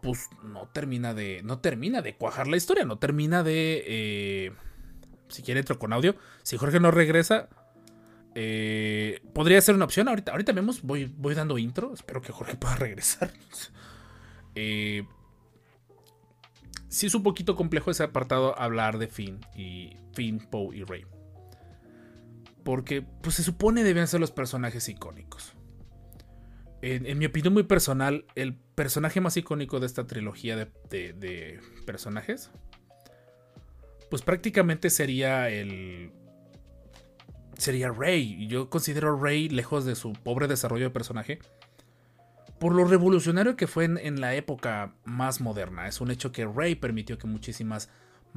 pues 0.03 0.30
no 0.43 0.67
termina 0.67 1.15
de. 1.15 1.41
No 1.43 1.58
termina 1.58 2.03
de 2.03 2.15
cuajar 2.15 2.47
la 2.47 2.58
historia. 2.58 2.86
No 2.86 2.99
termina 2.99 3.41
de. 3.41 3.84
eh, 3.88 4.51
si 5.30 5.41
quiere 5.41 5.62
entro 5.62 5.80
con 5.80 5.93
audio. 5.93 6.15
Si 6.43 6.58
Jorge 6.58 6.80
no 6.80 6.91
regresa. 6.91 7.49
eh, 8.36 9.19
podría 9.34 9.62
ser 9.62 9.73
una 9.73 9.86
opción. 9.86 10.08
Ahorita, 10.10 10.34
ahorita 10.34 10.51
vemos. 10.51 10.84
Voy, 10.84 11.12
voy 11.17 11.34
dando 11.34 11.58
intro. 11.58 11.95
Espero 11.95 12.21
que 12.21 12.32
Jorge 12.32 12.56
pueda 12.56 12.75
regresar. 12.75 13.34
Eh, 14.60 15.06
sí 16.88 17.06
es 17.06 17.13
un 17.13 17.21
poquito 17.21 17.56
complejo 17.56 17.91
ese 17.91 18.01
apartado 18.03 18.60
hablar 18.60 18.97
de 18.97 19.08
Finn 19.08 19.39
y 19.56 19.95
Finn, 20.13 20.39
Poe 20.39 20.75
y 20.75 20.84
Rey. 20.84 21.06
Porque 22.67 23.01
pues 23.01 23.36
se 23.38 23.43
supone 23.43 23.82
deben 23.86 24.08
ser 24.08 24.19
los 24.19 24.32
personajes 24.32 24.89
icónicos. 24.89 25.53
En, 26.82 27.17
mi 27.17 27.25
opinión 27.25 27.53
muy 27.53 27.63
personal, 27.63 28.25
el 28.36 28.56
personaje 28.56 29.21
más 29.21 29.38
icónico 29.38 29.80
de 29.80 29.86
esta 29.86 30.06
trilogía 30.06 30.58
de, 30.58 31.62
personajes, 31.86 32.51
pues 34.10 34.21
prácticamente 34.21 34.89
sería 34.89 35.47
el... 35.47 36.12
Sería 37.58 37.89
Rey. 37.89 38.47
Yo 38.49 38.69
considero 38.69 39.17
Rey, 39.17 39.47
lejos 39.47 39.86
de 39.86 39.95
su 39.95 40.12
pobre 40.12 40.49
desarrollo 40.49 40.84
de 40.84 40.91
personaje, 40.91 41.39
por 42.60 42.75
lo 42.75 42.84
revolucionario 42.84 43.56
que 43.56 43.67
fue 43.67 43.86
en, 43.86 43.97
en 43.97 44.19
la 44.19 44.36
época 44.36 44.93
más 45.06 45.39
moderna. 45.39 45.88
Es 45.88 46.01
un 46.01 46.12
hecho 46.12 46.34
que 46.34 46.45
Rey 46.45 46.75
permitió 46.75 47.17
que 47.17 47.27
muchísimas 47.27 47.88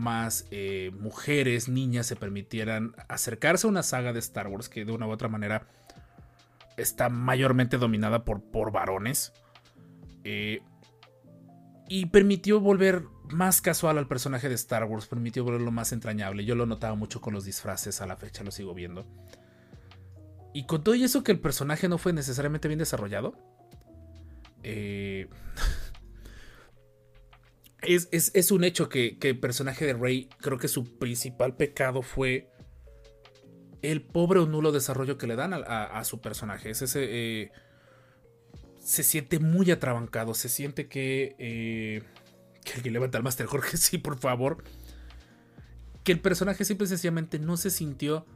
más 0.00 0.46
eh, 0.50 0.90
mujeres, 0.98 1.68
niñas 1.68 2.06
se 2.06 2.16
permitieran 2.16 2.94
acercarse 3.08 3.66
a 3.66 3.70
una 3.70 3.82
saga 3.82 4.12
de 4.12 4.18
Star 4.18 4.48
Wars 4.48 4.68
que 4.68 4.84
de 4.84 4.92
una 4.92 5.06
u 5.06 5.10
otra 5.10 5.28
manera 5.28 5.68
está 6.76 7.08
mayormente 7.08 7.76
dominada 7.76 8.24
por, 8.24 8.42
por 8.42 8.72
varones. 8.72 9.32
Eh, 10.24 10.60
y 11.88 12.06
permitió 12.06 12.60
volver 12.60 13.04
más 13.30 13.60
casual 13.60 13.98
al 13.98 14.06
personaje 14.06 14.48
de 14.48 14.54
Star 14.54 14.84
Wars, 14.84 15.06
permitió 15.06 15.44
volverlo 15.44 15.70
más 15.70 15.92
entrañable. 15.92 16.44
Yo 16.44 16.54
lo 16.54 16.66
notaba 16.66 16.94
mucho 16.94 17.20
con 17.20 17.34
los 17.34 17.44
disfraces, 17.44 18.00
a 18.00 18.06
la 18.06 18.16
fecha 18.16 18.44
lo 18.44 18.50
sigo 18.50 18.74
viendo. 18.74 19.06
Y 20.54 20.64
con 20.64 20.82
todo 20.82 20.94
eso 20.94 21.22
que 21.22 21.32
el 21.32 21.40
personaje 21.40 21.88
no 21.88 21.98
fue 21.98 22.12
necesariamente 22.12 22.68
bien 22.68 22.78
desarrollado, 22.78 23.34
eh, 24.62 25.28
es, 27.82 28.50
un 28.50 28.64
hecho 28.64 28.88
que, 28.88 29.18
que 29.18 29.30
el 29.30 29.38
personaje 29.38 29.86
de 29.86 29.94
Rey, 29.94 30.28
creo 30.40 30.58
que 30.58 30.68
su 30.68 30.98
principal 30.98 31.56
pecado 31.56 32.02
fue 32.02 32.50
el 33.82 34.02
pobre 34.02 34.40
o 34.40 34.46
nulo 34.46 34.72
desarrollo 34.72 35.16
que 35.18 35.26
le 35.26 35.36
dan 35.36 35.54
a 35.54 36.04
su 36.04 36.20
personaje. 36.20 36.70
Es 36.70 36.82
ese. 36.82 37.06
eh, 37.08 37.52
se 38.78 39.02
siente 39.02 39.38
muy 39.38 39.70
atrabancado. 39.70 40.34
Se 40.34 40.48
siente 40.48 40.88
que. 40.88 41.36
eh, 41.38 42.02
que 42.64 42.72
alguien 42.74 42.92
levanta 42.92 43.18
al 43.18 43.24
Master 43.24 43.46
Jorge, 43.46 43.76
sí, 43.76 43.98
por 43.98 44.18
favor. 44.18 44.64
Que 46.04 46.12
el 46.12 46.20
personaje 46.20 46.64
simple 46.64 46.86
y 46.86 46.88
sencillamente 46.88 47.38
no 47.38 47.56
se 47.56 47.70
sintió 47.70 48.26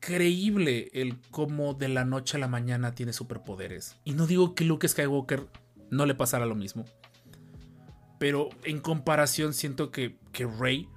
creíble 0.00 0.90
el 0.92 1.20
cómo 1.30 1.74
de 1.74 1.88
la 1.88 2.04
noche 2.04 2.36
a 2.36 2.40
la 2.40 2.48
mañana 2.48 2.94
tiene 2.94 3.12
superpoderes. 3.12 3.96
Y 4.04 4.12
no 4.12 4.26
digo 4.26 4.54
que 4.54 4.64
Luke 4.64 4.86
Skywalker 4.86 5.46
no 5.90 6.06
le 6.06 6.14
pasara 6.14 6.46
lo 6.46 6.54
mismo. 6.54 6.84
Pero 8.18 8.48
en 8.64 8.80
comparación 8.80 9.54
siento 9.54 9.90
que, 9.90 10.18
que 10.32 10.46
Rey 10.46 10.88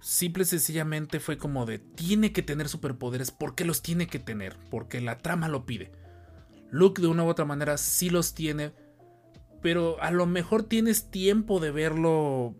simple 0.00 0.42
y 0.42 0.46
sencillamente 0.46 1.20
fue 1.20 1.38
como 1.38 1.64
de 1.64 1.78
tiene 1.78 2.32
que 2.32 2.42
tener 2.42 2.68
superpoderes 2.68 3.30
porque 3.30 3.64
los 3.64 3.82
tiene 3.82 4.08
que 4.08 4.18
tener, 4.18 4.56
porque 4.70 5.00
la 5.00 5.18
trama 5.18 5.48
lo 5.48 5.64
pide. 5.64 5.92
Luke 6.70 7.00
de 7.00 7.08
una 7.08 7.24
u 7.24 7.28
otra 7.28 7.44
manera 7.44 7.78
sí 7.78 8.10
los 8.10 8.34
tiene, 8.34 8.72
pero 9.60 10.02
a 10.02 10.10
lo 10.10 10.26
mejor 10.26 10.64
tienes 10.64 11.10
tiempo 11.10 11.60
de 11.60 11.70
verlo 11.70 12.56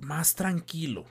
más 0.00 0.34
tranquilo. 0.34 1.04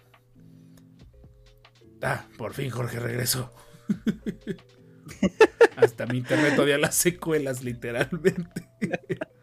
Ah, 2.02 2.28
por 2.38 2.54
fin 2.54 2.70
Jorge 2.70 3.00
regresó. 3.00 3.54
Hasta 5.76 6.06
mi 6.06 6.20
internet 6.20 6.58
odia 6.60 6.78
las 6.78 6.96
secuelas, 6.96 7.64
literalmente. 7.64 8.70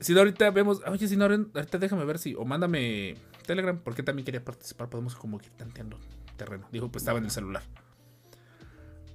si 0.00 0.12
no, 0.12 0.20
ahorita 0.20 0.50
vemos. 0.50 0.80
Oye, 0.86 1.08
si 1.08 1.16
no, 1.16 1.24
ahorita 1.24 1.78
déjame 1.78 2.04
ver 2.04 2.18
si. 2.18 2.34
O 2.34 2.44
mándame 2.44 3.16
Telegram, 3.46 3.78
porque 3.78 4.02
también 4.02 4.24
quería 4.24 4.44
participar. 4.44 4.88
Podemos 4.88 5.14
como 5.16 5.38
que 5.38 5.46
ir 5.46 5.52
tanteando 5.52 5.98
terreno. 6.36 6.68
Dijo, 6.72 6.90
pues 6.90 7.02
estaba 7.02 7.18
en 7.18 7.24
el 7.24 7.30
celular. 7.30 7.62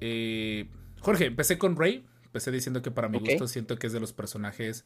Eh, 0.01 0.69
Jorge, 0.99 1.25
empecé 1.25 1.57
con 1.57 1.75
Rey. 1.75 2.05
Empecé 2.25 2.51
diciendo 2.51 2.81
que 2.81 2.91
para 2.91 3.09
mi 3.09 3.19
gusto 3.19 3.47
siento 3.47 3.77
que 3.77 3.87
es 3.87 3.93
de 3.93 3.99
los 3.99 4.11
personajes 4.11 4.85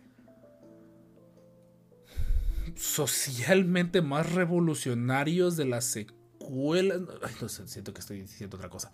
socialmente 2.76 4.02
más 4.02 4.34
revolucionarios 4.34 5.58
de 5.58 5.66
las 5.66 5.86
secuelas. 5.86 7.02
Ay, 7.24 7.34
no 7.42 7.50
sé, 7.50 7.68
siento 7.68 7.94
que 7.94 8.02
estoy 8.02 8.22
diciendo 8.22 8.58
otra 8.58 8.70
cosa. 8.70 8.92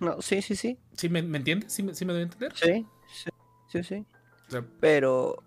No, 0.00 0.20
sí, 0.22 0.42
sí, 0.42 0.56
sí. 0.56 0.78
¿Sí 0.96 1.08
me, 1.08 1.22
me 1.22 1.38
entiendes? 1.38 1.72
¿Sí 1.72 1.82
me, 1.82 1.94
sí 1.94 2.04
me 2.04 2.12
doy 2.12 2.22
a 2.22 2.24
entender? 2.24 2.52
Sí, 2.56 2.86
sí, 3.12 3.30
sí, 3.70 3.82
sí. 3.84 4.06
O 4.48 4.50
sea, 4.50 4.64
Pero, 4.80 5.42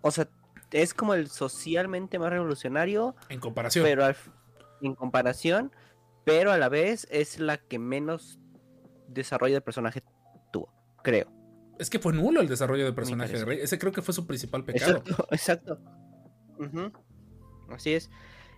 o 0.00 0.10
sea, 0.10 0.28
es 0.72 0.94
como 0.94 1.14
el 1.14 1.28
socialmente 1.28 2.18
más 2.18 2.30
revolucionario, 2.30 3.16
en 3.28 3.40
comparación. 3.40 3.84
pero 3.84 4.04
al 4.04 4.16
en 4.80 4.94
comparación, 4.94 5.72
pero 6.24 6.52
a 6.52 6.58
la 6.58 6.68
vez 6.68 7.06
es 7.10 7.40
la 7.40 7.56
que 7.56 7.78
menos 7.78 8.38
desarrollo 9.08 9.54
de 9.54 9.60
personaje 9.60 10.02
tuvo, 10.52 10.72
creo. 11.02 11.32
Es 11.78 11.90
que 11.90 11.98
fue 11.98 12.12
nulo 12.12 12.40
el 12.40 12.48
desarrollo 12.48 12.84
del 12.84 12.94
personaje 12.94 13.38
de. 13.38 13.44
Rey. 13.44 13.58
Ese 13.60 13.78
creo 13.78 13.92
que 13.92 14.02
fue 14.02 14.12
su 14.12 14.26
principal 14.26 14.64
pecado. 14.64 15.02
Exacto. 15.30 15.78
Así 17.70 17.94
es. 17.94 18.10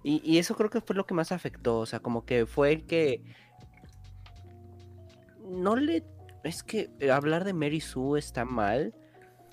Y, 0.03 0.23
y 0.25 0.39
eso 0.39 0.57
creo 0.57 0.71
que 0.71 0.81
fue 0.81 0.97
lo 0.97 1.05
que 1.05 1.15
más 1.15 1.31
afectó. 1.31 1.79
O 1.79 1.87
sea, 1.87 2.01
como 2.01 2.25
que 2.25 2.47
fue 2.47 2.73
el 2.73 2.87
que. 2.87 3.23
No 5.47 5.77
le. 5.77 6.05
Es 6.45 6.63
que 6.63 6.91
hablar 7.13 7.45
de 7.45 7.53
Mary 7.53 7.81
Sue 7.81 8.19
está 8.19 8.47
mal. 8.47 8.95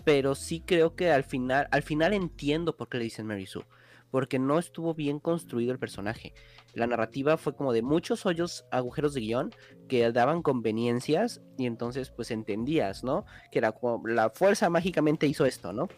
Pero 0.08 0.36
sí 0.36 0.62
creo 0.62 0.96
que 0.96 1.12
al 1.12 1.26
final. 1.26 1.68
Al 1.70 1.84
final 1.84 2.14
entiendo 2.14 2.78
por 2.78 2.88
qué 2.88 2.98
le 2.98 3.04
dicen 3.04 3.28
Mary 3.28 3.46
Sue. 3.46 3.66
Porque 4.10 4.40
no 4.40 4.58
estuvo 4.58 4.94
bien 4.94 5.20
construido 5.20 5.74
el 5.74 5.80
personaje. 5.80 6.34
La 6.74 6.88
narrativa 6.88 7.36
fue 7.36 7.58
como 7.58 7.74
de 7.74 7.82
muchos 7.82 8.26
hoyos, 8.26 8.64
agujeros 8.72 9.14
de 9.14 9.20
guion 9.20 9.54
que 9.90 10.10
daban 10.14 10.44
conveniencias. 10.44 11.42
Y 11.58 11.66
entonces, 11.66 12.10
pues 12.10 12.32
entendías, 12.32 13.04
¿no? 13.04 13.26
Que 13.52 13.60
era 13.60 13.74
como 13.74 14.08
la 14.08 14.30
fuerza 14.30 14.70
mágicamente 14.70 15.28
hizo 15.28 15.46
esto, 15.46 15.74
¿no? 15.74 15.90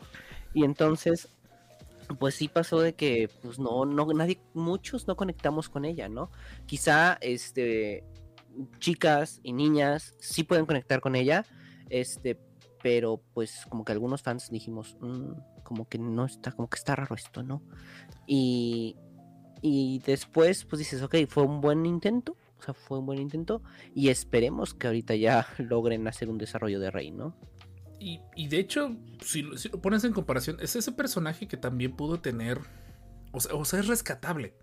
Y 0.56 0.64
entonces, 0.64 1.30
pues 2.18 2.34
sí 2.34 2.48
pasó 2.48 2.82
de 2.82 2.96
que, 2.96 3.30
pues 3.44 3.60
no, 3.60 3.86
no, 3.86 4.12
nadie, 4.12 4.42
muchos 4.56 5.08
no 5.08 5.16
conectamos 5.16 5.70
con 5.70 5.86
ella, 5.86 6.10
¿no? 6.10 6.32
Quizá, 6.66 7.20
este, 7.22 8.04
chicas 8.80 9.40
y 9.44 9.54
niñas 9.54 10.16
sí 10.18 10.44
pueden 10.44 10.66
conectar 10.66 11.00
con 11.00 11.16
ella, 11.16 11.46
este, 11.92 12.40
pero 12.82 13.22
pues 13.34 13.66
como 13.70 13.84
que 13.86 13.92
algunos 13.92 14.22
fans 14.22 14.50
dijimos, 14.50 14.98
"Mm, 15.02 15.32
como 15.64 15.88
que 15.88 15.98
no 16.00 16.26
está, 16.26 16.52
como 16.52 16.70
que 16.70 16.78
está 16.78 16.96
raro 16.96 17.16
esto, 17.16 17.44
¿no? 17.44 17.62
Y, 18.28 18.96
y 19.62 20.00
después, 20.06 20.66
pues 20.66 20.80
dices, 20.80 21.02
ok, 21.02 21.16
fue 21.28 21.44
un 21.44 21.62
buen 21.62 21.86
intento, 21.86 22.36
o 22.60 22.64
sea, 22.64 22.74
fue 22.74 23.00
un 23.00 23.06
buen 23.06 23.20
intento, 23.20 23.62
y 23.94 24.10
esperemos 24.10 24.74
que 24.74 24.88
ahorita 24.88 25.16
ya 25.16 25.46
logren 25.58 26.08
hacer 26.08 26.30
un 26.30 26.38
desarrollo 26.38 26.80
de 26.80 26.92
Rey, 26.92 27.12
¿no? 27.12 27.36
Y, 28.00 28.22
y 28.36 28.48
de 28.48 28.60
hecho, 28.60 28.96
si, 29.22 29.42
lo- 29.42 29.58
si 29.58 29.68
lo 29.70 29.82
pones 29.82 30.04
en 30.06 30.14
comparación, 30.14 30.58
es 30.62 30.76
ese 30.76 30.92
personaje 30.94 31.48
que 31.48 31.58
también 31.58 31.96
pudo 31.98 32.22
tener. 32.22 32.60
O 33.34 33.42
sea, 33.42 33.54
o 33.56 33.66
sea, 33.66 33.80
es 33.80 33.88
rescatable. 33.88 34.54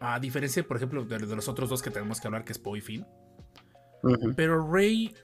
A 0.00 0.18
diferencia, 0.18 0.66
por 0.66 0.78
ejemplo, 0.78 1.04
de, 1.04 1.18
de 1.18 1.36
los 1.36 1.46
otros 1.48 1.68
dos 1.68 1.82
que 1.82 1.90
tenemos 1.90 2.18
que 2.20 2.26
hablar, 2.26 2.44
que 2.44 2.52
es 2.52 2.58
Poe 2.58 2.78
y 2.78 2.80
Finn. 2.80 3.06
Pero 4.34 4.66
Rey 4.72 5.14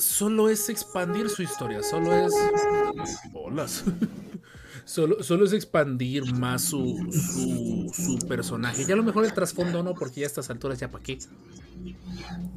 solo 0.00 0.48
es 0.48 0.68
expandir 0.68 1.28
su 1.28 1.42
historia, 1.42 1.82
solo 1.82 2.12
es. 2.14 2.34
Bolas. 3.32 3.84
Solo, 4.86 5.22
solo 5.22 5.44
es 5.44 5.52
expandir 5.52 6.34
más 6.34 6.62
su, 6.62 6.96
su, 7.12 7.92
su 7.94 8.26
personaje. 8.26 8.84
Ya 8.84 8.94
a 8.94 8.96
lo 8.96 9.04
mejor 9.04 9.24
el 9.24 9.32
trasfondo 9.32 9.84
no, 9.84 9.94
porque 9.94 10.20
ya 10.20 10.26
a 10.26 10.26
estas 10.26 10.50
alturas 10.50 10.80
ya 10.80 10.90
para 10.90 11.04
qué. 11.04 11.18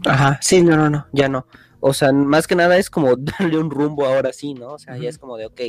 Ajá, 0.05 0.39
sí, 0.41 0.63
no, 0.63 0.75
no, 0.75 0.89
no, 0.89 1.05
ya 1.11 1.29
no. 1.29 1.45
O 1.79 1.93
sea, 1.93 2.11
más 2.11 2.47
que 2.47 2.55
nada 2.55 2.77
es 2.77 2.89
como 2.89 3.15
darle 3.17 3.57
un 3.59 3.69
rumbo 3.69 4.05
ahora 4.05 4.33
sí, 4.33 4.53
¿no? 4.53 4.69
O 4.73 4.79
sea, 4.79 4.97
ya 4.97 5.09
es 5.09 5.17
como 5.17 5.37
de, 5.37 5.45
ok, 5.45 5.61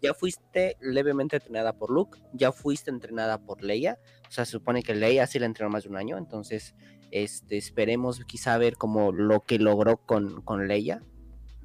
ya 0.00 0.14
fuiste 0.14 0.76
levemente 0.80 1.36
entrenada 1.36 1.72
por 1.72 1.90
Luke, 1.90 2.18
ya 2.32 2.52
fuiste 2.52 2.90
entrenada 2.90 3.38
por 3.38 3.62
Leia. 3.62 3.98
O 4.28 4.30
sea, 4.30 4.44
se 4.44 4.52
supone 4.52 4.82
que 4.82 4.94
Leia 4.94 5.26
sí 5.26 5.38
la 5.38 5.46
entrenó 5.46 5.70
más 5.70 5.82
de 5.82 5.90
un 5.90 5.96
año, 5.96 6.16
entonces, 6.16 6.74
este, 7.10 7.56
esperemos 7.56 8.24
quizá 8.26 8.58
ver 8.58 8.76
como 8.76 9.12
lo 9.12 9.40
que 9.40 9.58
logró 9.58 9.96
con, 9.98 10.42
con 10.42 10.68
Leia. 10.68 11.02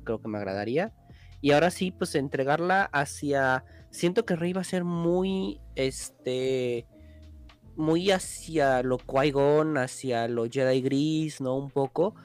Creo 0.03 0.21
que 0.21 0.27
me 0.27 0.37
agradaría. 0.37 0.93
Y 1.41 1.51
ahora 1.51 1.71
sí, 1.71 1.91
pues 1.91 2.15
entregarla 2.15 2.83
hacia... 2.85 3.65
Siento 3.89 4.25
que 4.25 4.35
Rey 4.35 4.53
va 4.53 4.61
a 4.61 4.65
ser 4.65 4.83
muy, 4.83 5.59
este... 5.75 6.87
Muy 7.75 8.11
hacia 8.11 8.83
lo 8.83 8.97
Qui-Gon, 8.97 9.77
hacia 9.77 10.27
lo 10.27 10.45
Jedi 10.49 10.81
Gris, 10.81 11.41
¿no? 11.41 11.57
Un 11.57 11.71
poco. 11.71 12.15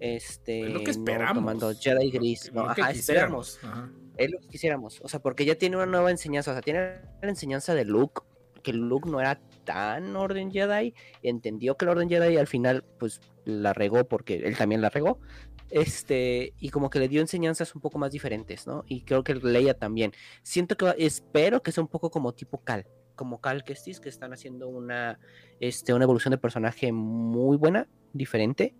Este, 0.00 0.66
Es 0.66 0.72
lo 0.72 0.80
que 0.80 0.84
no 0.84 0.90
esperamos. 0.90 1.34
tomando 1.34 1.74
Jedi 1.74 2.10
Gris, 2.10 2.52
¿no? 2.52 2.66
Lo 2.68 2.74
que 2.74 2.82
Ajá, 2.82 2.90
esperamos. 2.90 3.58
Ajá. 3.62 3.90
Es 4.16 4.30
lo 4.30 4.38
que 4.38 4.48
quisiéramos. 4.48 5.00
O 5.02 5.08
sea, 5.08 5.20
porque 5.20 5.44
ya 5.44 5.54
tiene 5.54 5.76
una 5.76 5.86
nueva 5.86 6.10
enseñanza. 6.10 6.50
O 6.50 6.54
sea, 6.54 6.60
tiene 6.60 6.80
la 7.22 7.28
enseñanza 7.28 7.74
de 7.74 7.84
Luke. 7.84 8.20
Que 8.62 8.72
Luke 8.72 9.08
no 9.08 9.20
era 9.20 9.40
tan 9.68 10.16
Orden 10.16 10.50
Jedi. 10.50 10.94
Entendió 11.22 11.76
que 11.76 11.84
el 11.84 11.90
Orden 11.90 12.08
Jedi 12.08 12.38
al 12.38 12.46
final, 12.46 12.84
pues, 12.98 13.20
la 13.44 13.74
regó 13.74 14.08
porque 14.08 14.36
él 14.36 14.56
también 14.56 14.80
la 14.80 14.88
regó. 14.88 15.20
Este, 15.68 16.54
y 16.58 16.70
como 16.70 16.88
que 16.88 16.98
le 16.98 17.08
dio 17.08 17.20
enseñanzas 17.20 17.74
un 17.74 17.82
poco 17.82 17.98
más 17.98 18.10
diferentes, 18.10 18.66
¿no? 18.66 18.84
Y 18.88 19.02
creo 19.02 19.22
que 19.22 19.34
Leia 19.34 19.74
también. 19.74 20.12
Siento 20.42 20.78
que 20.78 20.94
espero 20.96 21.62
que 21.62 21.70
sea 21.70 21.82
un 21.82 21.88
poco 21.88 22.10
como 22.10 22.32
tipo 22.32 22.64
Cal. 22.64 22.86
Como 23.14 23.42
Cal 23.42 23.62
Kestis, 23.62 24.00
que 24.00 24.08
están 24.08 24.32
haciendo 24.32 24.68
una, 24.68 25.18
este, 25.60 25.92
una 25.92 26.04
evolución 26.04 26.30
de 26.30 26.38
personaje 26.38 26.90
muy 26.90 27.58
buena, 27.58 27.88
diferente. 28.14 28.74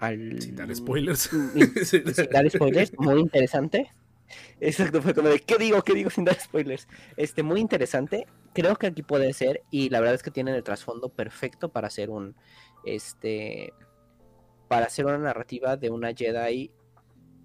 Al... 0.00 0.42
Sin 0.42 0.56
dar 0.56 0.74
spoilers. 0.74 1.32
Mm, 1.32 1.60
sin 1.84 2.30
dar 2.32 2.50
spoilers, 2.50 2.92
muy 2.98 3.20
interesante. 3.20 3.92
Exacto, 4.58 5.00
fue 5.00 5.14
como 5.14 5.28
de, 5.28 5.38
¿qué 5.38 5.56
digo? 5.56 5.82
¿Qué 5.82 5.94
digo 5.94 6.10
sin 6.10 6.24
dar 6.24 6.40
spoilers? 6.40 6.88
Este, 7.16 7.44
muy 7.44 7.60
interesante. 7.60 8.26
Creo 8.54 8.76
que 8.76 8.86
aquí 8.86 9.02
puede 9.02 9.32
ser, 9.32 9.62
y 9.70 9.90
la 9.90 10.00
verdad 10.00 10.14
es 10.14 10.22
que 10.22 10.30
tienen 10.30 10.54
el 10.54 10.62
trasfondo 10.62 11.08
perfecto 11.08 11.70
para 11.70 11.88
hacer 11.88 12.08
un, 12.08 12.36
este, 12.84 13.72
para 14.68 14.86
hacer 14.86 15.06
una 15.06 15.18
narrativa 15.18 15.76
de 15.76 15.90
una 15.90 16.14
Jedi 16.14 16.70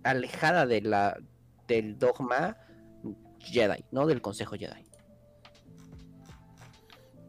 alejada 0.03 0.65
de 0.65 0.81
la, 0.81 1.17
del 1.67 1.97
dogma 1.97 2.57
Jedi, 3.39 3.83
¿no? 3.91 4.05
Del 4.05 4.21
Consejo 4.21 4.55
Jedi. 4.55 4.85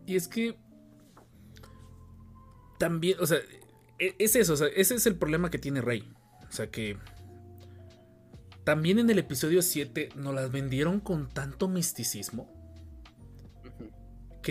Y 0.07 0.16
es 0.16 0.29
que 0.29 0.59
también, 2.79 3.19
o 3.21 3.27
sea, 3.27 3.38
e- 3.99 4.14
es 4.19 4.37
eso, 4.37 4.55
o 4.55 4.57
sea, 4.57 4.69
ese 4.69 4.95
es 4.95 5.07
el 5.07 5.16
problema 5.16 5.51
que 5.51 5.59
tiene 5.59 5.81
Rey. 5.81 6.12
O 6.49 6.53
sea 6.53 6.71
que 6.71 6.99
también 8.64 8.99
en 8.99 9.09
el 9.09 9.19
episodio 9.19 9.62
7 9.62 10.11
nos 10.16 10.35
las 10.35 10.51
vendieron 10.51 11.01
con 11.01 11.29
tanto 11.29 11.69
misticismo 11.69 12.60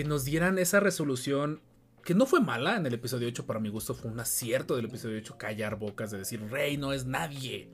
que 0.00 0.08
nos 0.08 0.24
dieran 0.24 0.58
esa 0.58 0.80
resolución 0.80 1.60
que 2.02 2.14
no 2.14 2.24
fue 2.24 2.40
mala 2.40 2.76
en 2.76 2.86
el 2.86 2.94
episodio 2.94 3.28
8, 3.28 3.44
para 3.44 3.60
mi 3.60 3.68
gusto 3.68 3.92
fue 3.92 4.10
un 4.10 4.18
acierto 4.18 4.74
del 4.74 4.86
episodio 4.86 5.18
8 5.18 5.36
callar 5.36 5.78
bocas 5.78 6.10
de 6.10 6.16
decir 6.16 6.40
Rey 6.50 6.78
no 6.78 6.94
es 6.94 7.04
nadie. 7.04 7.68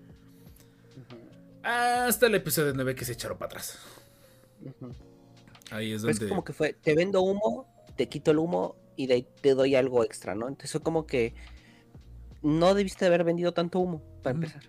Hasta 1.62 2.27
el 2.27 2.35
episodio 2.35 2.73
9 2.75 2.97
que 2.97 3.05
se 3.05 3.12
echaron 3.12 3.39
para 3.39 3.51
atrás. 3.51 3.79
Ahí 5.71 5.93
es 5.93 6.03
Pero 6.03 6.15
donde... 6.15 6.25
Es 6.25 6.29
como 6.29 6.43
que 6.43 6.53
fue, 6.53 6.73
te 6.73 6.97
vendo 6.97 7.23
humo, 7.23 7.73
te 7.95 8.09
quito 8.09 8.33
el 8.33 8.39
humo 8.39 8.75
y 8.97 9.07
de 9.07 9.15
ahí 9.15 9.29
te 9.41 9.55
doy 9.55 9.77
algo 9.77 10.03
extra, 10.03 10.35
¿no? 10.35 10.49
Entonces 10.49 10.73
fue 10.73 10.81
como 10.81 11.07
que 11.07 11.33
no 12.43 12.75
debiste 12.75 13.07
haber 13.07 13.23
vendido 13.23 13.55
tanto 13.55 13.79
humo, 13.79 14.03
para 14.25 14.35
empezar. 14.35 14.65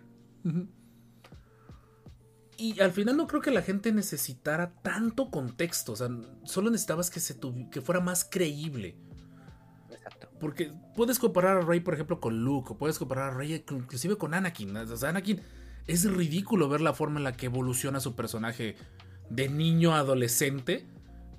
Y 2.57 2.79
al 2.79 2.91
final 2.91 3.15
no 3.15 3.27
creo 3.27 3.41
que 3.41 3.51
la 3.51 3.61
gente 3.61 3.91
necesitara 3.91 4.73
tanto 4.81 5.29
contexto. 5.29 5.91
O 5.91 5.95
sea, 5.95 6.09
solo 6.43 6.71
necesitabas 6.71 7.11
que, 7.11 7.19
se 7.19 7.39
tuvi- 7.39 7.69
que 7.69 7.81
fuera 7.81 8.01
más 8.01 8.25
creíble. 8.25 8.95
Exacto. 9.91 10.29
Porque 10.39 10.73
puedes 10.95 11.19
comparar 11.19 11.57
a 11.57 11.61
Rey, 11.61 11.79
por 11.81 11.93
ejemplo, 11.93 12.19
con 12.19 12.43
Luke. 12.43 12.73
O 12.73 12.77
puedes 12.77 12.97
comparar 12.97 13.31
a 13.31 13.37
Rey 13.37 13.63
inclusive 13.71 14.17
con 14.17 14.33
Anakin. 14.33 14.75
O 14.75 14.97
sea, 14.97 15.09
Anakin 15.09 15.41
es 15.85 16.09
ridículo 16.11 16.67
ver 16.67 16.81
la 16.81 16.93
forma 16.93 17.19
en 17.19 17.25
la 17.25 17.33
que 17.33 17.45
evoluciona 17.45 17.99
su 17.99 18.15
personaje 18.15 18.75
de 19.29 19.49
niño 19.49 19.93
a 19.93 19.99
adolescente. 19.99 20.85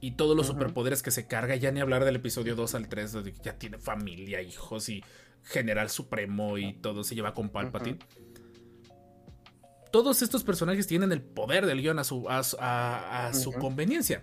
Y 0.00 0.12
todos 0.12 0.37
los 0.37 0.46
superpoderes 0.46 1.02
que 1.02 1.11
se 1.11 1.26
carga. 1.26 1.57
Ya 1.57 1.72
ni 1.72 1.81
hablar 1.81 2.04
del 2.04 2.14
episodio 2.16 2.54
2 2.54 2.76
al 2.76 2.88
3. 2.88 3.24
De 3.24 3.33
que 3.33 3.42
ya 3.42 3.59
tiene 3.59 3.78
familia, 3.78 4.40
hijos 4.40 4.88
y 4.88 5.02
general 5.42 5.90
supremo 5.90 6.59
y 6.59 6.74
todo 6.74 7.02
se 7.02 7.14
lleva 7.16 7.35
con 7.35 7.48
Palpatine. 7.48 7.98
Todos 9.90 10.22
estos 10.22 10.44
personajes 10.44 10.87
tienen 10.87 11.12
el 11.12 11.22
poder 11.22 11.64
del 11.66 11.81
guion 11.81 11.98
a 11.98 12.05
su, 12.05 12.29
a, 12.29 12.42
su- 12.42 12.57
a- 12.61 13.29
a 13.29 13.35
su 13.35 13.51
Ujú. 13.51 13.59
conveniencia. 13.59 14.22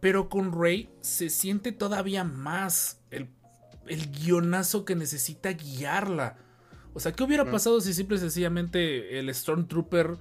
Pero 0.00 0.28
con 0.28 0.58
Rey 0.58 0.88
se 1.02 1.28
siente 1.28 1.72
todavía 1.72 2.24
más 2.24 3.00
el, 3.10 3.28
el 3.86 4.10
guionazo 4.10 4.84
que 4.86 4.94
necesita 4.96 5.50
guiarla. 5.52 6.36
O 6.94 7.00
sea, 7.00 7.12
¿qué 7.12 7.22
hubiera 7.22 7.50
pasado 7.50 7.80
si 7.80 7.92
simple 7.94 8.16
y 8.16 8.20
sencillamente 8.20 9.18
el 9.18 9.32
Stormtrooper 9.34 10.16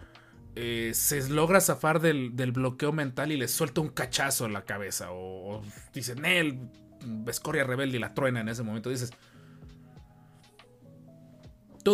eh, 0.55 0.91
se 0.93 1.27
logra 1.29 1.61
zafar 1.61 2.01
del, 2.01 2.35
del 2.35 2.51
bloqueo 2.51 2.91
mental 2.91 3.31
y 3.31 3.37
le 3.37 3.47
suelta 3.47 3.79
un 3.81 3.87
cachazo 3.89 4.45
en 4.45 4.53
la 4.53 4.65
cabeza? 4.65 5.11
O, 5.11 5.59
o 5.59 5.61
dice, 5.93 6.13
Nel, 6.15 6.59
escoria 7.27 7.63
rebelde 7.63 7.97
y 7.97 7.99
la 8.01 8.13
truena 8.13 8.41
en 8.41 8.49
ese 8.49 8.63
momento. 8.63 8.89
Dices, 8.89 9.11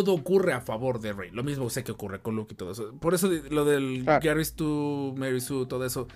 todo 0.04 0.14
ocurre 0.14 0.52
a 0.52 0.60
favor 0.60 1.00
de 1.00 1.12
Rey. 1.12 1.30
Lo 1.30 1.42
mismo 1.42 1.68
sé 1.70 1.84
que 1.84 1.92
ocurre 1.92 2.20
con 2.20 2.36
Luke 2.36 2.54
y 2.54 2.56
todo 2.56 2.72
eso. 2.72 2.92
Por 2.98 3.14
eso 3.14 3.28
lo 3.50 3.64
del 3.64 4.02
Claro. 4.04 4.20
Gary 4.24 4.44
Stu, 4.44 5.14
Mary 5.16 5.40
Sue, 5.40 5.66
todo 5.66 5.84
eso. 5.84 6.06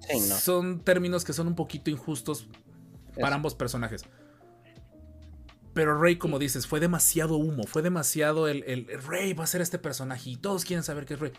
Sí, 0.00 0.18
no. 0.28 0.34
Son 0.36 0.80
términos 0.80 1.24
que 1.24 1.32
son 1.32 1.46
un 1.48 1.54
poquito 1.54 1.90
injustos 1.90 2.48
para 3.20 3.36
ambos 3.36 3.54
personajes. 3.54 4.04
Pero 5.74 6.00
Rey, 6.00 6.16
como 6.16 6.38
dices, 6.38 6.66
fue 6.66 6.80
demasiado 6.80 7.36
humo, 7.36 7.64
fue 7.64 7.82
demasiado 7.82 8.48
el, 8.48 8.64
el- 8.64 8.88
el 8.88 9.02
Rey 9.02 9.34
va 9.34 9.44
a 9.44 9.46
ser 9.46 9.60
este 9.60 9.78
personaje 9.78 10.30
y 10.30 10.36
todos 10.36 10.64
quieren 10.64 10.82
saber 10.82 11.04
qué 11.04 11.14
es 11.14 11.20
Rey. 11.20 11.32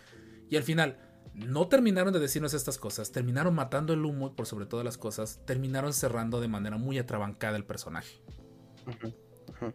Y 0.50 0.58
al 0.58 0.64
final, 0.64 0.98
no 1.34 1.68
terminaron 1.68 2.14
de 2.14 2.20
decirnos 2.20 2.54
estas 2.54 2.78
cosas, 2.78 3.12
terminaron 3.12 3.56
matando 3.56 3.94
el 3.94 4.06
humo 4.06 4.36
por 4.36 4.46
sobre 4.46 4.66
todas 4.68 4.86
las 4.86 4.98
cosas, 4.98 5.40
terminaron 5.46 5.92
cerrando 5.94 6.40
de 6.40 6.48
manera 6.48 6.78
muy 6.78 7.00
atrabancada 7.00 7.58
el 7.58 7.66
personaje. 7.66 8.22
Ujú, 8.88 9.08
ujú. 9.08 9.74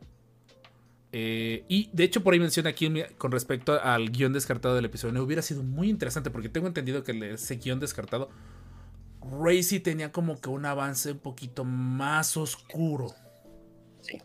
Eh, 1.14 1.64
y 1.68 1.90
de 1.92 2.04
hecho, 2.04 2.22
por 2.22 2.32
ahí 2.32 2.40
menciona 2.40 2.70
aquí 2.70 2.90
con 3.18 3.32
respecto 3.32 3.78
al 3.80 4.10
guion 4.10 4.32
descartado 4.32 4.74
del 4.74 4.86
episodio 4.86 5.12
9, 5.12 5.26
hubiera 5.26 5.42
sido 5.42 5.62
muy 5.62 5.90
interesante 5.90 6.30
porque 6.30 6.48
tengo 6.48 6.66
entendido 6.66 7.04
que 7.04 7.34
ese 7.34 7.56
guion 7.56 7.80
descartado, 7.80 8.30
Racy 9.20 9.78
tenía 9.80 10.10
como 10.10 10.40
que 10.40 10.48
un 10.48 10.64
avance 10.64 11.12
un 11.12 11.18
poquito 11.18 11.64
más 11.64 12.36
oscuro. 12.38 13.14
Sí. 14.00 14.20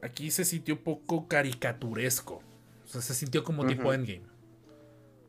Aquí 0.00 0.30
se 0.30 0.44
sintió 0.44 0.74
un 0.76 0.82
poco 0.82 1.26
caricaturesco. 1.26 2.42
O 2.84 2.88
sea, 2.88 3.02
se 3.02 3.14
sintió 3.14 3.42
como 3.42 3.66
tipo 3.66 3.92
Endgame. 3.92 4.22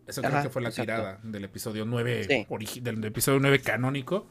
Eso 0.08 0.22
creo 0.22 0.42
que 0.44 0.50
fue 0.50 0.62
la 0.62 0.72
tirada 0.72 1.20
del 1.24 1.44
episodio 1.44 1.86
9, 1.86 2.48
del, 2.82 3.04
episodio 3.04 3.40
9 3.40 3.60
canónico. 3.62 4.28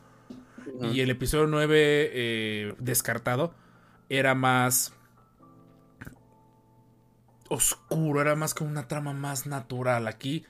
Y 0.81 1.01
el 1.01 1.11
episodio 1.11 1.47
9 1.47 1.77
eh, 2.13 2.75
descartado 2.79 3.55
era 4.09 4.35
más 4.35 4.93
oscuro, 7.49 8.21
era 8.21 8.35
más 8.35 8.55
como 8.55 8.71
una 8.71 8.89
trama 8.89 9.13
más 9.13 9.47
natural. 9.47 10.07
Aquí 10.07 10.45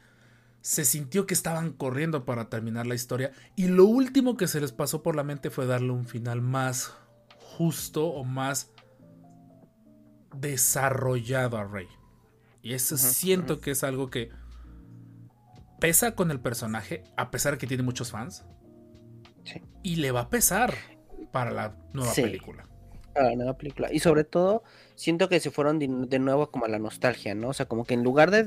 se 0.60 0.84
sintió 0.84 1.26
que 1.26 1.34
estaban 1.34 1.72
corriendo 1.72 2.24
para 2.24 2.48
terminar 2.48 2.86
la 2.86 2.94
historia 2.94 3.32
y 3.56 3.68
lo 3.68 3.84
último 3.84 4.36
que 4.36 4.48
se 4.48 4.60
les 4.60 4.72
pasó 4.72 5.02
por 5.02 5.16
la 5.16 5.24
mente 5.24 5.50
fue 5.50 5.66
darle 5.66 5.92
un 5.92 6.06
final 6.06 6.42
más 6.42 6.94
justo 7.38 8.06
o 8.06 8.24
más 8.24 8.70
desarrollado 10.34 11.56
a 11.56 11.64
Rey. 11.64 11.88
Y 12.62 12.74
eso 12.74 12.98
siento 12.98 13.60
que 13.60 13.70
es 13.70 13.84
algo 13.84 14.10
que 14.10 14.30
pesa 15.80 16.14
con 16.14 16.30
el 16.30 16.40
personaje, 16.40 17.04
a 17.16 17.30
pesar 17.30 17.52
de 17.54 17.58
que 17.58 17.66
tiene 17.66 17.82
muchos 17.82 18.10
fans. 18.10 18.44
Y 19.82 19.96
le 19.96 20.10
va 20.10 20.22
a 20.22 20.28
pesar 20.28 20.74
para 21.32 21.50
la 21.50 21.76
nueva 21.92 22.12
película 22.12 22.67
la 23.22 23.34
nueva 23.36 23.56
película. 23.56 23.88
Y 23.92 24.00
sobre 24.00 24.24
todo, 24.24 24.62
siento 24.94 25.28
que 25.28 25.40
se 25.40 25.50
fueron 25.50 25.78
de, 25.78 26.18
nuevo 26.18 26.50
como 26.50 26.64
a 26.64 26.68
la 26.68 26.78
nostalgia, 26.78 27.34
¿no? 27.34 27.48
O 27.48 27.52
sea, 27.52 27.66
como 27.66 27.84
que 27.84 27.94
en 27.94 28.02
lugar 28.02 28.30
de, 28.30 28.42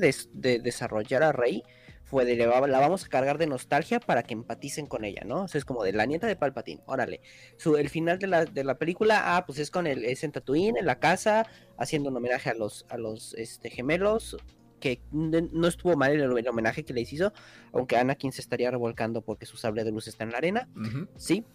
desarrollar 0.60 1.24
a 1.24 1.32
Rey, 1.32 1.64
fue 2.04 2.26
de 2.26 2.36
la 2.36 2.60
vamos 2.60 3.06
a 3.06 3.08
cargar 3.08 3.38
de 3.38 3.48
nostalgia 3.48 4.02
para 4.02 4.24
que 4.24 4.34
empaticen 4.34 4.86
con 4.86 5.06
ella, 5.06 5.22
¿no? 5.26 5.44
O 5.44 5.48
sea, 5.48 5.60
es 5.60 5.66
como 5.66 5.82
de 5.84 5.94
la 5.94 6.06
nieta 6.06 6.28
de 6.28 6.36
Palpatine, 6.36 6.82
órale. 6.86 7.22
Su, 7.56 7.78
el 7.78 7.88
final 7.88 8.20
de 8.20 8.28
la, 8.28 8.44
de 8.44 8.66
la 8.66 8.78
película, 8.78 9.38
ah, 9.38 9.46
pues 9.46 9.60
es 9.60 9.72
con 9.72 9.88
el 9.88 10.04
es 10.04 10.26
en 10.26 10.34
Tatooine, 10.34 10.76
en 10.76 10.86
la 10.86 11.00
casa, 11.00 11.48
haciendo 11.78 12.10
un 12.10 12.18
homenaje 12.18 12.50
a 12.50 12.54
los, 12.54 12.86
a 12.90 12.98
los 12.98 13.34
este, 13.36 13.70
gemelos, 13.70 14.36
que 14.82 15.02
no 15.12 15.68
estuvo 15.68 15.96
mal 15.96 16.12
el, 16.12 16.48
homenaje 16.48 16.84
que 16.84 16.94
les 16.94 17.14
hizo, 17.14 17.32
aunque 17.72 17.96
Anakin 17.96 18.34
se 18.34 18.42
estaría 18.42 18.70
revolcando 18.72 19.22
porque 19.22 19.46
su 19.46 19.56
sable 19.56 19.86
de 19.86 19.92
luz 19.92 20.08
está 20.08 20.26
en 20.26 20.32
la 20.32 20.40
arena, 20.40 20.68
sí, 21.16 21.46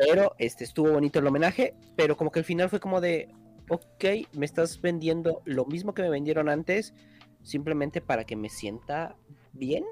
pero 0.00 0.34
este, 0.38 0.64
estuvo 0.64 0.92
bonito 0.92 1.18
el 1.18 1.26
homenaje, 1.26 1.74
pero 1.96 2.16
como 2.16 2.30
que 2.30 2.38
el 2.38 2.44
final 2.44 2.70
fue 2.70 2.80
como 2.80 3.00
de, 3.00 3.28
ok, 3.68 4.04
me 4.32 4.46
estás 4.46 4.80
vendiendo 4.80 5.42
lo 5.44 5.66
mismo 5.66 5.94
que 5.94 6.02
me 6.02 6.08
vendieron 6.08 6.48
antes, 6.48 6.94
simplemente 7.42 8.00
para 8.00 8.24
que 8.24 8.36
me 8.36 8.48
sienta 8.48 9.16
bien. 9.52 9.84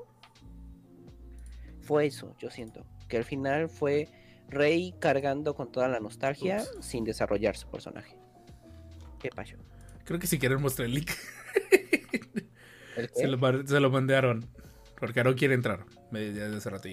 Fue 1.80 2.06
eso, 2.06 2.34
yo 2.38 2.50
siento. 2.50 2.86
Que 3.08 3.18
al 3.18 3.24
final 3.24 3.68
fue 3.68 4.08
Rey 4.48 4.94
cargando 4.98 5.54
con 5.54 5.70
toda 5.70 5.88
la 5.88 6.00
nostalgia 6.00 6.64
sin 6.80 7.04
desarrollar 7.04 7.56
su 7.56 7.70
personaje. 7.70 8.16
¿Qué 9.18 9.30
pasó? 9.30 9.56
Creo 10.04 10.18
que 10.18 10.26
si 10.26 10.38
quieren 10.38 10.62
mostrar 10.62 10.86
el 10.86 10.94
link. 10.94 11.10
se, 13.14 13.26
lo, 13.26 13.90
mandaron. 13.90 14.48
Porque 14.98 15.22
no 15.22 15.34
quiere 15.34 15.54
entrar. 15.54 15.84
Me, 16.10 16.32
ya 16.32 16.46
hace 16.46 16.70
rato 16.70 16.88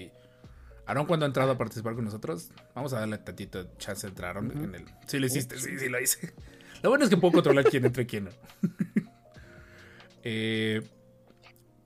Aaron 0.86 1.06
cuando 1.06 1.26
ha 1.26 1.28
entrado 1.28 1.50
a 1.50 1.58
participar 1.58 1.94
con 1.94 2.04
nosotros, 2.04 2.50
vamos 2.74 2.92
a 2.92 3.00
darle 3.00 3.18
tantito 3.18 3.64
chance 3.76 4.06
de 4.06 4.10
entrar 4.10 4.36
en 4.38 4.74
el. 4.74 4.84
Sí 5.06 5.18
lo 5.18 5.26
hiciste, 5.26 5.58
sí, 5.58 5.78
sí 5.78 5.88
lo 5.88 6.00
hice. 6.00 6.32
Lo 6.82 6.90
bueno 6.90 7.04
es 7.04 7.10
que 7.10 7.16
puedo 7.16 7.32
controlar 7.32 7.64
quién 7.64 7.86
entra 7.86 8.02
y 8.02 8.06
quién 8.06 8.24
no. 8.24 8.30
Eh, 10.28 10.82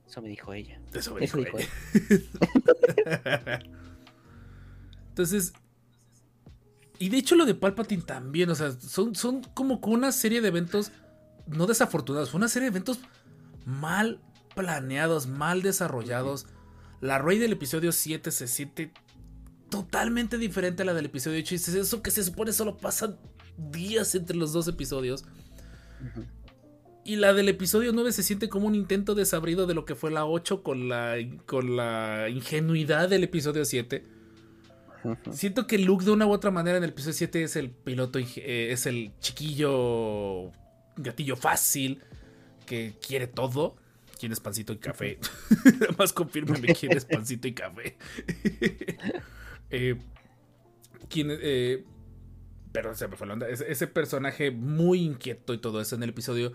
eso 0.08 0.22
me 0.22 0.30
dijo 0.30 0.54
ella. 0.54 0.80
Eso 0.94 1.14
me 1.14 1.20
dijo, 1.20 1.38
ella. 1.38 1.68
Entonces. 5.10 5.52
Y 6.98 7.10
de 7.10 7.18
hecho 7.18 7.34
lo 7.36 7.44
de 7.44 7.54
Palpatine 7.54 8.02
también, 8.02 8.48
o 8.48 8.54
sea, 8.54 8.72
son, 8.72 9.14
son 9.14 9.42
como 9.42 9.78
una 9.84 10.10
serie 10.10 10.40
de 10.40 10.48
eventos 10.48 10.90
no 11.46 11.66
desafortunados, 11.66 12.30
fue 12.30 12.38
una 12.38 12.48
serie 12.48 12.70
de 12.70 12.76
eventos 12.76 13.00
mal 13.66 14.20
planeados, 14.54 15.26
mal 15.26 15.62
desarrollados 15.62 16.46
la 17.00 17.18
Rey 17.18 17.38
del 17.38 17.52
episodio 17.52 17.92
7 17.92 18.30
se 18.30 18.46
siente 18.46 18.92
totalmente 19.70 20.36
diferente 20.36 20.82
a 20.82 20.86
la 20.86 20.94
del 20.94 21.06
episodio 21.06 21.38
8. 21.38 21.54
Y 21.54 21.78
eso 21.78 22.02
que 22.02 22.10
se 22.10 22.22
supone 22.22 22.52
solo 22.52 22.76
pasan 22.76 23.16
días 23.56 24.14
entre 24.14 24.36
los 24.36 24.52
dos 24.52 24.68
episodios. 24.68 25.24
Y 27.04 27.16
la 27.16 27.32
del 27.32 27.48
episodio 27.48 27.92
9 27.92 28.12
se 28.12 28.22
siente 28.22 28.48
como 28.48 28.66
un 28.66 28.74
intento 28.74 29.14
desabrido 29.14 29.66
de 29.66 29.74
lo 29.74 29.84
que 29.84 29.94
fue 29.94 30.10
la 30.10 30.26
8 30.26 30.62
con 30.62 30.88
la, 30.88 31.16
con 31.46 31.76
la 31.76 32.28
ingenuidad 32.28 33.08
del 33.08 33.24
episodio 33.24 33.64
7. 33.64 34.04
Siento 35.30 35.66
que 35.66 35.78
Luke 35.78 36.04
de 36.04 36.10
una 36.10 36.26
u 36.26 36.32
otra 36.32 36.50
manera 36.50 36.76
en 36.76 36.84
el 36.84 36.90
episodio 36.90 37.14
7 37.14 37.42
es 37.42 37.56
el 37.56 37.70
piloto, 37.70 38.18
eh, 38.18 38.68
es 38.70 38.84
el 38.84 39.12
chiquillo 39.20 40.50
gatillo 40.96 41.36
fácil 41.36 42.02
que 42.66 42.94
quiere 43.00 43.26
todo 43.26 43.76
quién 44.20 44.32
es 44.32 44.40
pancito 44.40 44.74
y 44.74 44.78
café. 44.78 45.18
Nada 45.80 45.94
más 45.98 46.12
confírmame 46.12 46.74
quién 46.74 46.92
es 46.92 47.06
pancito 47.06 47.48
y 47.48 47.54
café. 47.54 47.96
eh, 49.70 49.96
quién, 51.08 51.28
eh, 51.30 51.84
pero 52.70 52.94
se 52.94 53.08
me 53.08 53.16
fue 53.16 53.26
la 53.26 53.32
onda. 53.32 53.48
Ese, 53.48 53.86
personaje 53.86 54.50
muy 54.50 55.00
inquieto 55.00 55.54
y 55.54 55.58
todo 55.58 55.80
eso 55.80 55.96
en 55.96 56.02
el 56.02 56.10
episodio. 56.10 56.52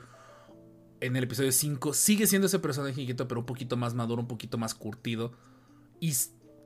En 1.01 1.16
el 1.16 1.24
episodio 1.24 1.51
5 1.51 1.93
sigue 1.93 2.28
siendo 2.28 2.45
ese 2.45 2.59
personaje 2.59 3.01
inquieto, 3.01 3.28
pero 3.28 3.41
un 3.41 3.45
poquito 3.45 3.76
más 3.76 3.95
maduro, 3.95 4.22
un 4.22 4.28
poquito 4.28 4.57
más 4.59 4.76
curtido. 4.76 5.34
Y 5.99 6.13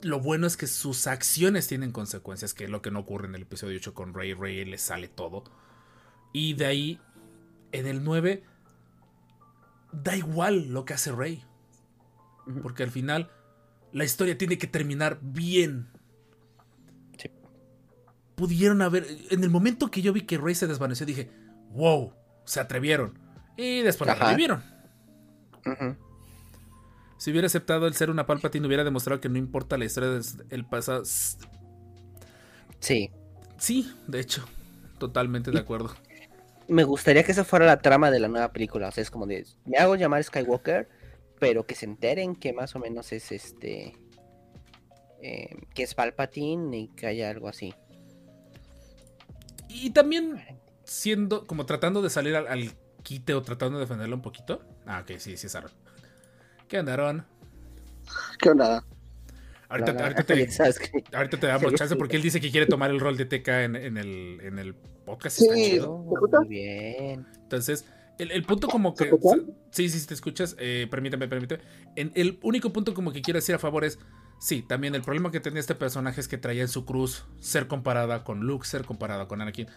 lo 0.01 0.19
bueno 0.19 0.47
es 0.47 0.57
que 0.57 0.67
sus 0.67 1.07
acciones 1.07 1.67
tienen 1.67 1.91
consecuencias, 1.91 2.53
que 2.53 2.65
es 2.65 2.69
lo 2.69 2.81
que 2.81 2.91
no 2.91 2.99
ocurre 2.99 3.27
en 3.27 3.35
el 3.35 3.43
episodio 3.43 3.77
8 3.77 3.93
con 3.93 4.13
Rey. 4.13 4.33
Rey 4.33 4.65
le 4.65 4.77
sale 4.77 5.07
todo. 5.07 5.45
Y 6.33 6.53
de 6.53 6.65
ahí, 6.65 6.99
en 7.71 7.87
el 7.87 8.03
9, 8.03 8.43
da 9.91 10.15
igual 10.15 10.69
lo 10.69 10.85
que 10.85 10.93
hace 10.93 11.11
Rey. 11.11 11.43
Porque 12.61 12.83
al 12.83 12.91
final 12.91 13.29
la 13.91 14.03
historia 14.03 14.37
tiene 14.37 14.57
que 14.57 14.67
terminar 14.67 15.19
bien. 15.21 15.87
Pudieron 18.35 18.81
haber. 18.81 19.05
En 19.31 19.43
el 19.43 19.49
momento 19.49 19.91
que 19.91 20.01
yo 20.01 20.13
vi 20.13 20.21
que 20.21 20.37
Rey 20.37 20.55
se 20.55 20.67
desvaneció, 20.67 21.05
dije, 21.05 21.29
wow, 21.71 22.13
se 22.45 22.59
atrevieron. 22.59 23.19
Y 23.57 23.81
después 23.81 24.07
la 24.07 24.15
revivieron. 24.15 24.63
Si 27.17 27.31
hubiera 27.31 27.47
aceptado 27.47 27.85
el 27.85 27.93
ser 27.93 28.09
una 28.09 28.25
Palpatine, 28.25 28.65
hubiera 28.65 28.85
demostrado 28.85 29.19
que 29.19 29.27
no 29.27 29.37
importa 29.37 29.77
la 29.77 29.83
historia 29.83 30.21
del 30.47 30.65
pasado. 30.65 31.03
Sí. 32.79 33.11
Sí, 33.57 33.93
de 34.07 34.21
hecho, 34.21 34.45
totalmente 34.99 35.51
de 35.51 35.59
acuerdo 35.59 35.93
me 36.69 36.83
gustaría 36.83 37.23
que 37.23 37.31
esa 37.31 37.43
fuera 37.43 37.65
la 37.65 37.81
trama 37.81 38.11
de 38.11 38.19
la 38.19 38.27
nueva 38.27 38.51
película. 38.51 38.87
O 38.87 38.91
sea, 38.91 39.01
es 39.01 39.11
como 39.11 39.25
de, 39.25 39.45
me 39.65 39.77
hago 39.77 39.95
llamar 39.95 40.23
Skywalker, 40.23 40.87
pero 41.39 41.65
que 41.65 41.75
se 41.75 41.85
enteren 41.85 42.35
que 42.35 42.53
más 42.53 42.75
o 42.75 42.79
menos 42.79 43.11
es 43.11 43.31
este, 43.31 43.93
eh, 45.21 45.55
que 45.73 45.83
es 45.83 45.95
Palpatine 45.95 46.77
y 46.77 46.87
que 46.89 47.07
haya 47.07 47.29
algo 47.29 47.47
así. 47.47 47.73
Y 49.67 49.91
también 49.91 50.41
siendo, 50.83 51.45
como 51.45 51.65
tratando 51.65 52.01
de 52.01 52.09
salir 52.09 52.35
al, 52.35 52.71
quite 53.03 53.33
o 53.33 53.41
tratando 53.41 53.77
de 53.77 53.85
defenderlo 53.85 54.15
un 54.15 54.21
poquito. 54.21 54.61
Ah, 54.85 55.01
ok, 55.01 55.17
sí, 55.17 55.37
sí 55.37 55.47
es 55.47 55.55
Aaron. 55.55 55.71
¿Qué 56.67 56.79
onda, 56.79 56.93
Aaron? 56.93 57.25
¿Qué 58.39 58.49
onda? 58.49 58.83
Ahorita, 59.69 59.95
te, 60.25 61.41
damos 61.47 61.75
chance 61.75 61.95
porque 61.95 62.15
él 62.15 62.23
dice 62.23 62.41
que 62.41 62.49
quiere 62.49 62.65
tomar 62.65 62.89
el 62.89 62.99
rol 62.99 63.17
de 63.17 63.25
TK 63.25 63.47
en, 63.47 63.75
el, 63.97 64.39
en 64.41 64.57
el 64.57 64.73
podcast. 64.73 65.37
Sí, 65.37 65.79
Muy 65.79 66.47
bien. 66.47 67.27
Entonces, 67.43 67.85
el, 68.17 68.43
punto 68.43 68.67
como 68.67 68.95
que... 68.95 69.11
Sí, 69.71 69.87
sí, 69.89 70.07
te 70.07 70.15
escuchas. 70.15 70.55
Eh, 70.57 70.87
permíteme, 70.89 71.27
permíteme. 71.27 71.61
En, 71.95 72.11
el 72.15 72.39
único 72.41 72.73
punto 72.73 72.95
como 72.95 73.13
que 73.13 73.21
quiero 73.21 73.37
decir 73.37 73.53
a 73.53 73.59
favor 73.59 73.85
es... 73.85 73.99
Sí, 74.39 74.63
también 74.63 74.95
el 74.95 75.01
problema 75.03 75.31
que 75.31 75.39
tenía 75.39 75.59
este 75.59 75.75
personaje 75.75 76.19
es 76.19 76.27
que 76.27 76.37
traía 76.37 76.61
en 76.61 76.69
su 76.69 76.85
cruz 76.85 77.25
ser 77.39 77.67
comparada 77.67 78.23
con 78.23 78.39
Luke, 78.39 78.65
ser 78.65 78.85
comparada 78.85 79.27
con 79.27 79.41
Anakin. 79.41 79.67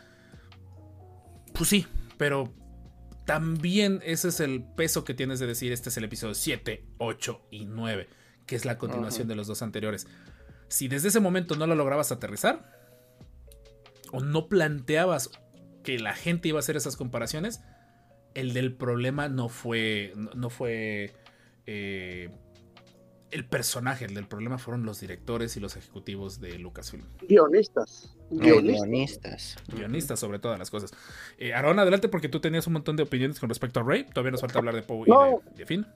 Pues 1.53 1.69
sí, 1.69 1.87
pero 2.17 2.55
también 3.27 4.01
ese 4.05 4.29
es 4.29 4.41
el 4.41 4.63
peso 4.63 5.05
que 5.05 5.15
tienes 5.15 5.41
de 5.41 5.49
decir, 5.49 5.73
este 5.73 5.89
es 5.89 5.97
el 5.97 6.05
episodio 6.05 6.35
7, 6.35 6.87
8 6.99 7.49
y 7.51 7.67
9 7.67 8.22
que 8.53 8.57
es 8.57 8.67
la 8.67 8.77
continuación 8.77 9.29
de 9.29 9.35
los 9.35 9.47
dos 9.47 9.63
anteriores. 9.63 10.07
Si 10.69 10.87
desde 10.87 11.09
ese 11.09 11.21
momento 11.21 11.57
no 11.57 11.67
lo 11.67 11.75
lograbas 11.75 12.13
aterrizar, 12.13 12.71
o 14.13 14.21
no 14.21 14.51
planteabas 14.51 15.31
que 15.83 15.99
la 15.99 16.15
gente 16.15 16.49
iba 16.49 16.59
a 16.59 16.61
hacer 16.61 16.77
esas 16.77 16.97
comparaciones, 16.97 17.63
el 18.35 18.53
del 18.53 18.75
problema 18.75 19.31
no 19.31 19.49
fue, 19.49 20.13
no, 20.35 20.51
fue 20.51 21.15
eh, 21.65 22.29
el 23.31 23.47
personaje, 23.47 24.05
el 24.05 24.13
del 24.13 24.29
problema 24.29 24.59
fueron 24.59 24.85
los 24.85 25.01
directores 25.01 25.57
y 25.57 25.61
los 25.61 25.75
ejecutivos 25.79 26.39
de 26.39 26.59
Lucasfilm. 26.59 27.07
Guionistas. 27.27 28.15
Guionistas. 28.29 28.83
Guionistas. 28.83 29.57
Guionistas 29.75 30.21
sobre 30.21 30.41
todas 30.41 30.59
las 30.59 30.71
cosas. 30.71 30.93
Eh, 31.39 31.55
Aaron, 31.55 31.79
adelante 31.79 32.11
porque 32.11 32.29
tú 32.29 32.39
tenías 32.39 32.67
un 32.67 32.75
montón 32.75 32.97
de 32.97 33.05
opiniones 33.05 33.41
con 33.41 33.49
respecto 33.49 33.81
a 33.81 33.83
Rey. 33.83 34.05
Todavía 34.05 34.33
nos 34.33 34.43
falta 34.43 34.59
hablar 34.59 34.75
de 34.75 34.83
Poe 34.83 35.09
No. 35.09 35.41
y 35.43 35.53
de, 35.53 35.57
de 35.57 35.65
Finn. 35.65 35.87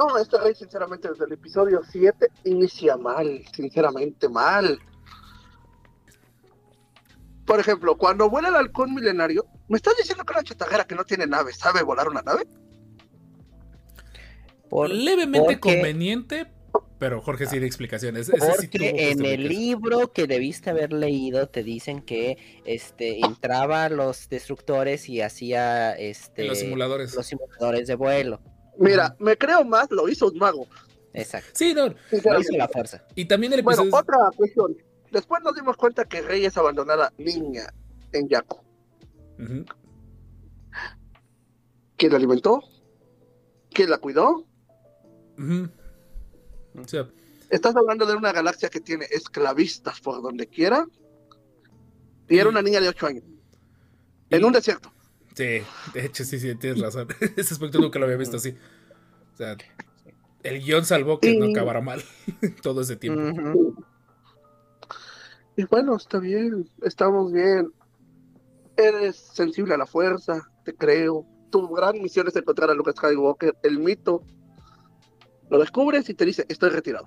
No, 0.00 0.16
este 0.16 0.38
rey, 0.38 0.54
sinceramente, 0.54 1.10
desde 1.10 1.26
el 1.26 1.32
episodio 1.32 1.82
7 1.86 2.28
inicia 2.44 2.96
mal, 2.96 3.44
sinceramente 3.54 4.30
mal. 4.30 4.78
Por 7.44 7.60
ejemplo, 7.60 7.98
cuando 7.98 8.30
vuela 8.30 8.48
el 8.48 8.54
halcón 8.54 8.94
milenario, 8.94 9.44
¿me 9.68 9.76
estás 9.76 9.94
diciendo 9.98 10.24
que 10.24 10.32
una 10.32 10.42
chatarrera 10.42 10.84
que 10.84 10.94
no 10.94 11.04
tiene 11.04 11.26
nave 11.26 11.52
sabe 11.52 11.82
volar 11.82 12.08
una 12.08 12.22
nave? 12.22 12.44
Por- 14.70 14.88
Levemente 14.88 15.58
porque- 15.58 15.74
conveniente, 15.74 16.50
pero 16.98 17.20
Jorge 17.20 17.44
sí 17.46 17.58
de 17.58 17.66
explicaciones. 17.66 18.30
Ese 18.30 18.52
sí 18.52 18.68
tuvo 18.68 18.84
Porque 18.86 19.10
en 19.10 19.22
el 19.26 19.48
libro 19.48 20.12
que 20.12 20.26
debiste 20.26 20.70
haber 20.70 20.94
leído 20.94 21.48
te 21.48 21.62
dicen 21.62 22.00
que 22.00 22.62
este 22.64 23.18
entraba 23.20 23.84
a 23.84 23.88
los 23.90 24.30
destructores 24.30 25.10
y 25.10 25.20
hacía 25.20 25.92
este 25.92 26.44
los 26.44 26.58
simuladores. 26.58 27.14
los 27.14 27.26
simuladores 27.26 27.86
de 27.88 27.96
vuelo. 27.96 28.40
Mira, 28.80 29.14
me 29.18 29.36
creo 29.36 29.64
más, 29.64 29.90
lo 29.90 30.08
hizo 30.08 30.28
un 30.28 30.38
mago. 30.38 30.66
Exacto. 31.12 31.50
Sí, 31.52 31.74
no. 31.74 31.88
Lo 31.88 32.40
hizo 32.40 32.56
la 32.56 32.68
fuerza. 32.68 33.04
Y 33.14 33.26
también 33.26 33.52
el 33.52 33.62
Bueno, 33.62 33.82
episodio. 33.82 34.00
otra 34.02 34.16
cuestión. 34.36 34.76
Después 35.10 35.42
nos 35.42 35.54
dimos 35.54 35.76
cuenta 35.76 36.04
que 36.06 36.22
Rey 36.22 36.44
es 36.46 36.56
abandonada 36.56 37.12
niña 37.18 37.72
en 38.12 38.28
Yaco. 38.28 38.64
¿Quién 41.96 42.12
la 42.12 42.16
alimentó? 42.16 42.62
¿Quién 43.72 43.90
la 43.90 43.98
cuidó? 43.98 44.46
Ujú. 45.38 45.68
O 46.80 46.88
sea, 46.88 47.08
Estás 47.50 47.74
hablando 47.74 48.06
de 48.06 48.14
una 48.14 48.30
galaxia 48.32 48.68
que 48.68 48.80
tiene 48.80 49.06
esclavistas 49.10 50.00
por 50.00 50.22
donde 50.22 50.46
quiera. 50.46 50.86
Y 52.28 52.38
era 52.38 52.48
una 52.48 52.62
niña 52.62 52.80
de 52.80 52.88
8 52.88 53.06
años. 53.08 53.24
En 54.30 54.44
un 54.44 54.52
desierto. 54.52 54.92
Sí, 55.34 55.62
de 55.94 56.06
hecho, 56.06 56.24
sí, 56.24 56.38
sí, 56.38 56.54
tienes 56.56 56.80
razón. 56.80 57.08
Ese 57.36 57.54
aspecto 57.54 57.78
nunca 57.78 57.98
lo 57.98 58.06
había 58.06 58.16
visto 58.16 58.36
así. 58.36 58.54
O 59.34 59.36
sea, 59.36 59.56
el 60.42 60.62
guion 60.62 60.84
salvó 60.84 61.20
que 61.20 61.38
no 61.38 61.46
acabara 61.46 61.80
mal 61.80 62.02
todo 62.62 62.80
ese 62.80 62.96
tiempo. 62.96 63.74
Y 65.56 65.64
bueno, 65.64 65.96
está 65.96 66.18
bien, 66.18 66.68
estamos 66.82 67.32
bien. 67.32 67.72
Eres 68.76 69.16
sensible 69.16 69.74
a 69.74 69.78
la 69.78 69.86
fuerza, 69.86 70.50
te 70.64 70.74
creo. 70.74 71.26
Tu 71.50 71.68
gran 71.68 72.00
misión 72.00 72.28
es 72.28 72.36
encontrar 72.36 72.70
a 72.70 72.74
Luke 72.74 72.92
Skywalker, 72.92 73.56
el 73.62 73.78
mito. 73.78 74.22
Lo 75.50 75.58
descubres 75.58 76.08
y 76.08 76.14
te 76.14 76.24
dice, 76.24 76.46
estoy 76.48 76.70
retirado. 76.70 77.06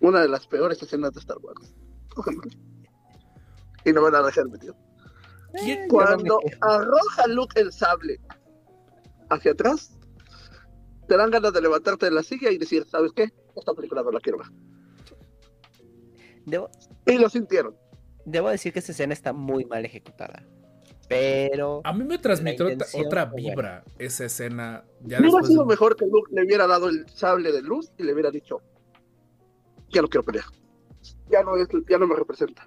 Una 0.00 0.20
de 0.20 0.28
las 0.28 0.46
peores 0.46 0.82
escenas 0.82 1.12
de 1.12 1.20
Star 1.20 1.38
Wars. 1.38 1.74
Y 3.86 3.92
no 3.92 4.00
me 4.00 4.10
van 4.10 4.22
a 4.22 4.26
dejar 4.26 4.48
metido. 4.48 4.74
¿Quién- 5.62 5.88
Cuando 5.88 6.40
arroja 6.60 7.26
Luke 7.28 7.60
el 7.60 7.72
sable 7.72 8.20
hacia 9.30 9.52
atrás, 9.52 9.96
te 11.08 11.16
dan 11.16 11.30
ganas 11.30 11.52
de 11.52 11.60
levantarte 11.60 12.06
de 12.06 12.12
la 12.12 12.22
silla 12.22 12.50
y 12.50 12.58
decir, 12.58 12.84
¿sabes 12.88 13.12
qué? 13.14 13.32
Esta 13.56 13.72
película 13.74 14.02
no 14.02 14.10
la 14.10 14.20
quiero 14.20 14.38
ver. 14.38 14.48
Debo, 16.46 16.68
Y 17.06 17.18
lo 17.18 17.28
sintieron. 17.28 17.74
debo 18.24 18.50
decir 18.50 18.72
que 18.72 18.78
esta 18.80 18.92
escena 18.92 19.12
está 19.12 19.32
muy 19.32 19.64
mal 19.64 19.84
ejecutada. 19.84 20.44
Pero 21.08 21.82
A 21.84 21.92
mí 21.92 22.02
me 22.04 22.18
transmitió 22.18 22.66
otra- 23.04 23.26
vibra 23.26 23.84
esa 23.98 24.24
escena. 24.24 24.84
Ya 25.02 25.18
Hubiera 25.18 25.22
después 25.22 25.48
sido 25.48 25.62
de- 25.62 25.68
mejor 25.68 25.96
que 25.96 26.06
Luke 26.06 26.30
le 26.34 26.44
hubiera 26.44 26.66
dado 26.66 26.88
el 26.88 27.06
sable 27.10 27.52
de 27.52 27.60
luz 27.62 27.92
y 27.98 28.02
le 28.04 28.12
hubiera 28.14 28.30
dicho, 28.30 28.60
ya 29.90 30.00
no 30.02 30.08
quiero 30.08 30.24
pelear. 30.24 30.46
Ya 31.28 31.42
no, 31.42 31.56
es, 31.56 31.68
ya 31.88 31.98
no 31.98 32.06
me 32.06 32.16
representa. 32.16 32.66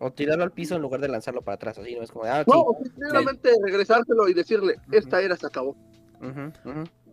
O 0.00 0.12
tirarlo 0.12 0.42
al 0.44 0.50
piso 0.52 0.74
en 0.74 0.82
lugar 0.82 1.00
de 1.00 1.08
lanzarlo 1.08 1.42
para 1.42 1.54
atrás, 1.56 1.78
así 1.78 1.94
no 1.94 2.02
es 2.02 2.10
como 2.10 2.24
de, 2.24 2.30
ah. 2.30 2.44
No, 2.46 2.64
simplemente 2.82 3.50
regresárselo 3.62 4.28
y 4.28 4.34
decirle, 4.34 4.76
esta 4.90 5.20
era 5.20 5.36
se 5.36 5.46
acabó. 5.46 5.76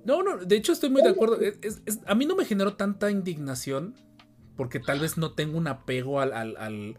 No, 0.05 0.23
no, 0.23 0.37
de 0.37 0.55
hecho 0.55 0.71
estoy 0.71 0.89
muy 0.89 1.01
de 1.01 1.09
acuerdo. 1.09 1.39
Es- 1.41 1.59
es- 1.61 1.81
es- 1.85 1.99
a 2.05 2.15
mí 2.15 2.25
no 2.25 2.35
me 2.35 2.45
generó 2.45 2.75
tanta 2.75 3.11
indignación 3.11 3.95
porque 4.55 4.79
tal 4.79 4.99
vez 4.99 5.17
no 5.17 5.33
tengo 5.33 5.57
un 5.57 5.67
apego 5.67 6.19
al, 6.21 6.33
al- 6.33 6.57
al- 6.57 6.97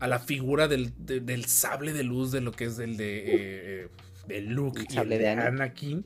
a 0.00 0.08
la 0.08 0.18
figura 0.18 0.66
del, 0.68 0.92
de- 1.04 1.20
del 1.20 1.44
sable 1.44 1.92
de 1.92 2.04
luz 2.04 2.32
de 2.32 2.40
lo 2.40 2.52
que 2.52 2.64
es 2.64 2.78
el 2.78 2.96
de, 2.96 3.18
eh, 3.18 3.24
eh, 3.84 3.88
de 4.28 4.40
Luke 4.42 4.80
El 4.80 4.84
y 4.84 4.88
el 4.88 4.94
sable 4.94 5.18
de 5.18 5.24
de 5.24 5.28
Anakin. 5.30 5.54
Anakin. 5.60 6.04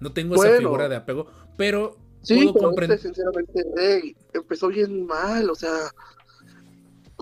No 0.00 0.12
tengo 0.12 0.34
esa 0.42 0.56
figura 0.58 0.88
de 0.88 0.96
apego, 0.96 1.26
pero 1.56 1.96
Sí, 2.22 2.34
puedo 2.34 2.52
pero 2.54 2.64
comprender. 2.66 2.96
este, 2.96 3.08
sinceramente, 3.08 4.14
empezó 4.34 4.68
bien 4.68 5.06
mal, 5.06 5.48
o 5.48 5.54
sea, 5.54 5.70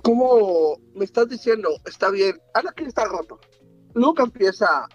¿cómo 0.02 0.78
me 0.94 1.04
estás 1.04 1.28
diciendo? 1.28 1.68
Está 1.84 2.10
bien, 2.10 2.40
Anakin 2.54 2.86
está 2.86 3.04
roto. 3.06 3.38
Luke 3.94 4.22
empieza, 4.22 4.86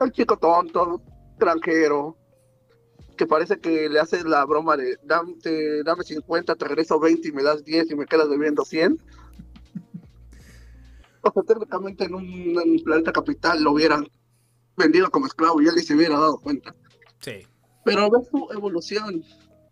el 0.00 0.12
chico 0.12 0.36
tonto, 0.38 1.00
tranquero, 1.38 2.16
que 3.16 3.26
parece 3.26 3.58
que 3.58 3.88
le 3.88 3.98
haces 4.00 4.24
la 4.24 4.44
broma 4.44 4.76
de 4.76 4.98
dame, 5.02 5.34
te- 5.42 5.82
dame 5.82 6.04
50, 6.04 6.54
te 6.54 6.64
regreso 6.66 6.98
20 7.00 7.28
y 7.28 7.32
me 7.32 7.42
das 7.42 7.64
10 7.64 7.90
y 7.90 7.94
me 7.94 8.06
quedas 8.06 8.28
debiendo 8.28 8.64
100. 8.64 8.98
O 11.22 11.32
sea, 11.32 11.42
técnicamente 11.42 12.04
en 12.04 12.14
un, 12.14 12.24
en 12.24 12.70
un 12.72 12.78
planeta 12.84 13.12
capital 13.12 13.62
lo 13.62 13.72
hubieran 13.72 14.06
vendido 14.76 15.10
como 15.10 15.26
esclavo 15.26 15.60
y 15.60 15.66
él 15.66 15.74
ni 15.74 15.82
se 15.82 15.94
hubiera 15.94 16.18
dado 16.18 16.38
cuenta. 16.38 16.74
Sí. 17.20 17.46
Pero 17.84 18.10
ves 18.10 18.28
su 18.30 18.48
evolución. 18.52 19.22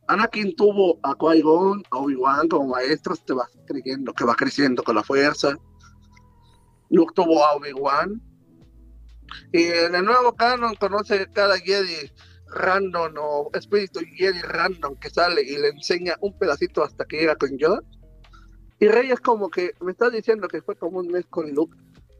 Anakin 0.06 0.54
tuvo 0.56 0.98
a 1.02 1.14
Qui-Gon, 1.14 1.82
a 1.90 1.96
Obi-Wan 1.96 2.48
como 2.48 2.68
maestros, 2.68 3.24
te 3.24 3.32
vas 3.32 3.48
creyendo 3.66 4.12
que 4.12 4.24
va 4.24 4.34
creciendo 4.34 4.82
con 4.82 4.96
la 4.96 5.02
fuerza. 5.02 5.56
Luke 6.90 7.14
tuvo 7.14 7.44
a 7.44 7.54
Obi-Wan. 7.54 8.20
Y 9.52 9.62
en 9.64 9.94
el 9.94 10.04
nuevo 10.04 10.34
canon 10.34 10.74
conoce 10.74 11.26
cada 11.32 11.58
Jedi 11.58 12.10
random 12.48 13.14
o 13.18 13.50
espíritu 13.54 14.00
Jedi 14.16 14.40
random 14.42 14.94
que 14.96 15.10
sale 15.10 15.42
y 15.42 15.56
le 15.56 15.68
enseña 15.68 16.14
un 16.20 16.38
pedacito 16.38 16.84
hasta 16.84 17.04
que 17.04 17.18
llega 17.18 17.36
con 17.36 17.56
Yoda. 17.56 17.80
Y 18.80 18.88
Rey 18.88 19.10
es 19.10 19.20
como 19.20 19.48
que 19.48 19.72
me 19.80 19.92
estás 19.92 20.12
diciendo 20.12 20.46
que 20.48 20.60
fue 20.60 20.76
como 20.76 20.98
un 20.98 21.08
mes 21.08 21.24
con 21.30 21.50
Luke. 21.50 21.76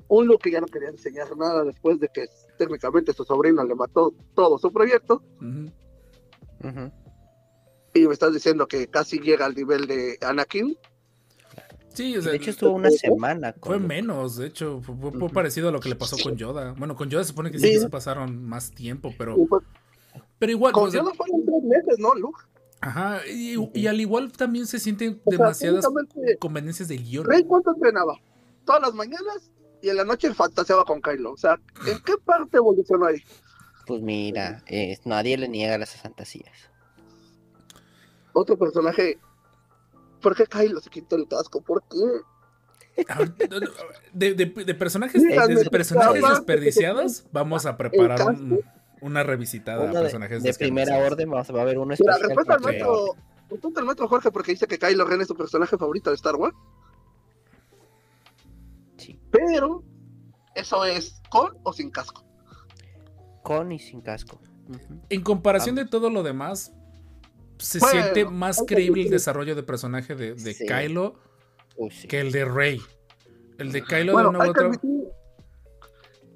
Un 0.09 0.27
Luke 0.27 0.45
que 0.45 0.53
ya 0.53 0.61
no 0.61 0.67
quería 0.67 0.89
enseñar 0.89 1.37
nada 1.37 1.65
después 1.65 2.01
de 2.01 2.09
que 2.09 2.27
técnicamente 2.59 3.13
su 3.13 3.25
sobrino 3.25 3.63
le 3.65 3.75
mató 3.75 4.15
todo 4.35 4.59
su 4.59 4.73
proyecto. 4.73 5.23
Ujú. 5.41 6.91
Y 7.95 8.07
me 8.07 8.13
estás 8.13 8.33
diciendo 8.35 8.67
que 8.67 8.89
casi 8.89 9.19
llega 9.21 9.47
al 9.47 9.55
nivel 9.55 9.87
de 9.87 10.19
Anakin. 10.21 10.77
Sí, 11.93 12.17
o 12.17 12.23
sea, 12.23 12.33
De 12.33 12.39
hecho 12.39 12.51
estuvo 12.51 12.73
una 12.73 12.91
semana 12.91 13.53
con 13.53 13.63
fue 13.71 13.77
Luke. 13.77 13.87
menos, 13.89 14.37
de 14.37 14.49
hecho, 14.49 14.81
fue, 14.83 15.31
parecido 15.31 15.69
a 15.69 15.73
lo 15.73 15.79
que 15.79 15.89
le 15.89 15.95
pasó 15.95 16.17
con 16.21 16.37
Yoda. 16.37 16.73
Bueno, 16.77 16.97
con 16.97 17.09
Yoda 17.09 17.23
se 17.23 17.29
supone 17.29 17.53
que 17.53 17.59
sí, 17.61 17.69
Sí. 17.69 17.73
que 17.75 17.81
se 17.81 17.89
pasaron 17.89 18.45
más 18.45 18.73
tiempo, 18.73 19.15
pero, 19.17 19.37
pero 20.41 20.51
igual, 20.53 20.73
con 20.73 20.89
o 20.89 20.91
sea, 20.91 21.03
Yoda 21.03 21.15
fueron 21.15 21.45
tres 21.47 21.63
meses, 21.63 21.99
¿no, 22.01 22.15
Luke? 22.17 22.41
ajá, 22.81 23.21
y, 23.33 23.57
y 23.73 23.87
al 23.87 24.01
igual 24.01 24.33
también 24.33 24.67
se 24.67 24.79
sienten 24.81 25.21
O 25.25 25.31
sea, 25.31 25.39
demasiadas 25.39 25.87
conveniencias 26.41 26.89
del 26.89 27.03
guion. 27.05 27.25
Rey, 27.27 27.45
¿cuánto 27.45 27.73
entrenaba? 27.73 28.15
Todas 28.67 28.83
las 28.83 28.95
mañanas 28.95 29.51
y 29.81 29.89
en 29.89 29.97
la 29.97 30.05
noche 30.05 30.35
fantaseaba 30.35 30.85
con 30.85 31.01
Kylo. 31.01 31.33
O 31.33 31.37
sea, 31.37 31.61
¿en 31.87 32.01
qué 32.01 32.15
parte 32.25 32.57
evolucionó 32.57 33.07
ahí? 33.07 33.23
Pues 33.87 34.03
mira, 34.03 34.65
eh, 34.67 34.99
nadie 35.05 35.39
le 35.39 35.47
niega 35.49 35.79
las 35.79 35.95
fantasías. 35.95 36.53
Otro 38.35 38.59
personaje. 38.59 39.19
¿Por 40.21 40.37
qué 40.37 40.45
Kylo 40.47 40.81
se 40.81 40.91
quitó 40.91 41.17
el 41.17 41.27
casco? 41.27 41.63
¿Por 41.63 41.83
qué? 41.89 41.99
No, 43.49 43.61
De, 44.13 44.35
de- 44.35 44.47
de 44.47 44.75
personajes, 44.75 45.21
de 45.23 45.69
personajes 45.71 46.23
desperdiciados, 46.23 47.25
vamos 47.33 47.67
a 47.67 47.77
preparar 47.77 48.23
un- 48.31 48.61
una 49.01 49.23
revisitada 49.25 49.81
Uno 49.83 49.91
a 49.91 49.95
de, 49.97 50.01
personajes 50.03 50.43
de 50.43 50.55
primera 50.55 50.85
desperdiciados. 50.93 51.13
orden 51.13 51.31
vamos, 51.31 51.55
va 51.55 51.59
a 51.59 51.63
haber 51.63 51.79
uno 51.79 51.95
Mira, 51.99 52.13
especial. 52.15 52.21
respeto 52.29 52.53
al 52.53 52.61
porque- 52.61 52.79
maestro. 52.79 53.17
Respeto 53.51 53.79
al 53.81 53.85
maestro 53.85 54.09
Jorge 54.09 54.31
porque 54.31 54.53
dice 54.53 54.67
que 54.67 54.79
Kylo 54.79 55.05
Ren 55.05 55.21
es 55.21 55.27
su 55.29 55.35
personaje 55.37 55.77
favorito 55.77 56.11
de 56.11 56.17
Star 56.17 56.37
Wars. 56.37 56.55
Sí, 58.97 59.19
Pero, 59.31 59.83
eso 60.55 60.85
es 60.85 61.21
con 61.31 61.57
o 61.63 61.73
sin 61.73 61.91
casco. 61.91 62.25
con 63.43 63.73
y 63.73 63.79
sin 63.79 64.01
casco. 64.01 64.41
En 65.11 65.23
comparación 65.23 65.75
de 65.75 65.85
todo 65.85 66.09
lo 66.09 66.23
demás, 66.23 66.73
se 67.65 67.79
Bueno, 67.79 68.03
siente 68.03 68.25
más 68.27 68.63
creíble 68.67 69.03
el 69.03 69.11
desarrollo 69.11 69.55
de 69.55 69.63
personaje 69.63 70.15
de, 70.15 70.35
de 70.35 70.55
Sí. 70.55 70.67
Kylo 70.67 71.15
sí. 71.91 72.07
que 72.09 72.21
el 72.21 72.31
de 72.33 72.45
Rey. 72.45 72.81
El 73.59 73.73
de 73.73 73.83
Kylo 73.83 74.13
Bueno, 74.13 74.31
de 74.33 74.37
una 74.39 74.47
u 74.47 74.51
otra. 74.51 74.71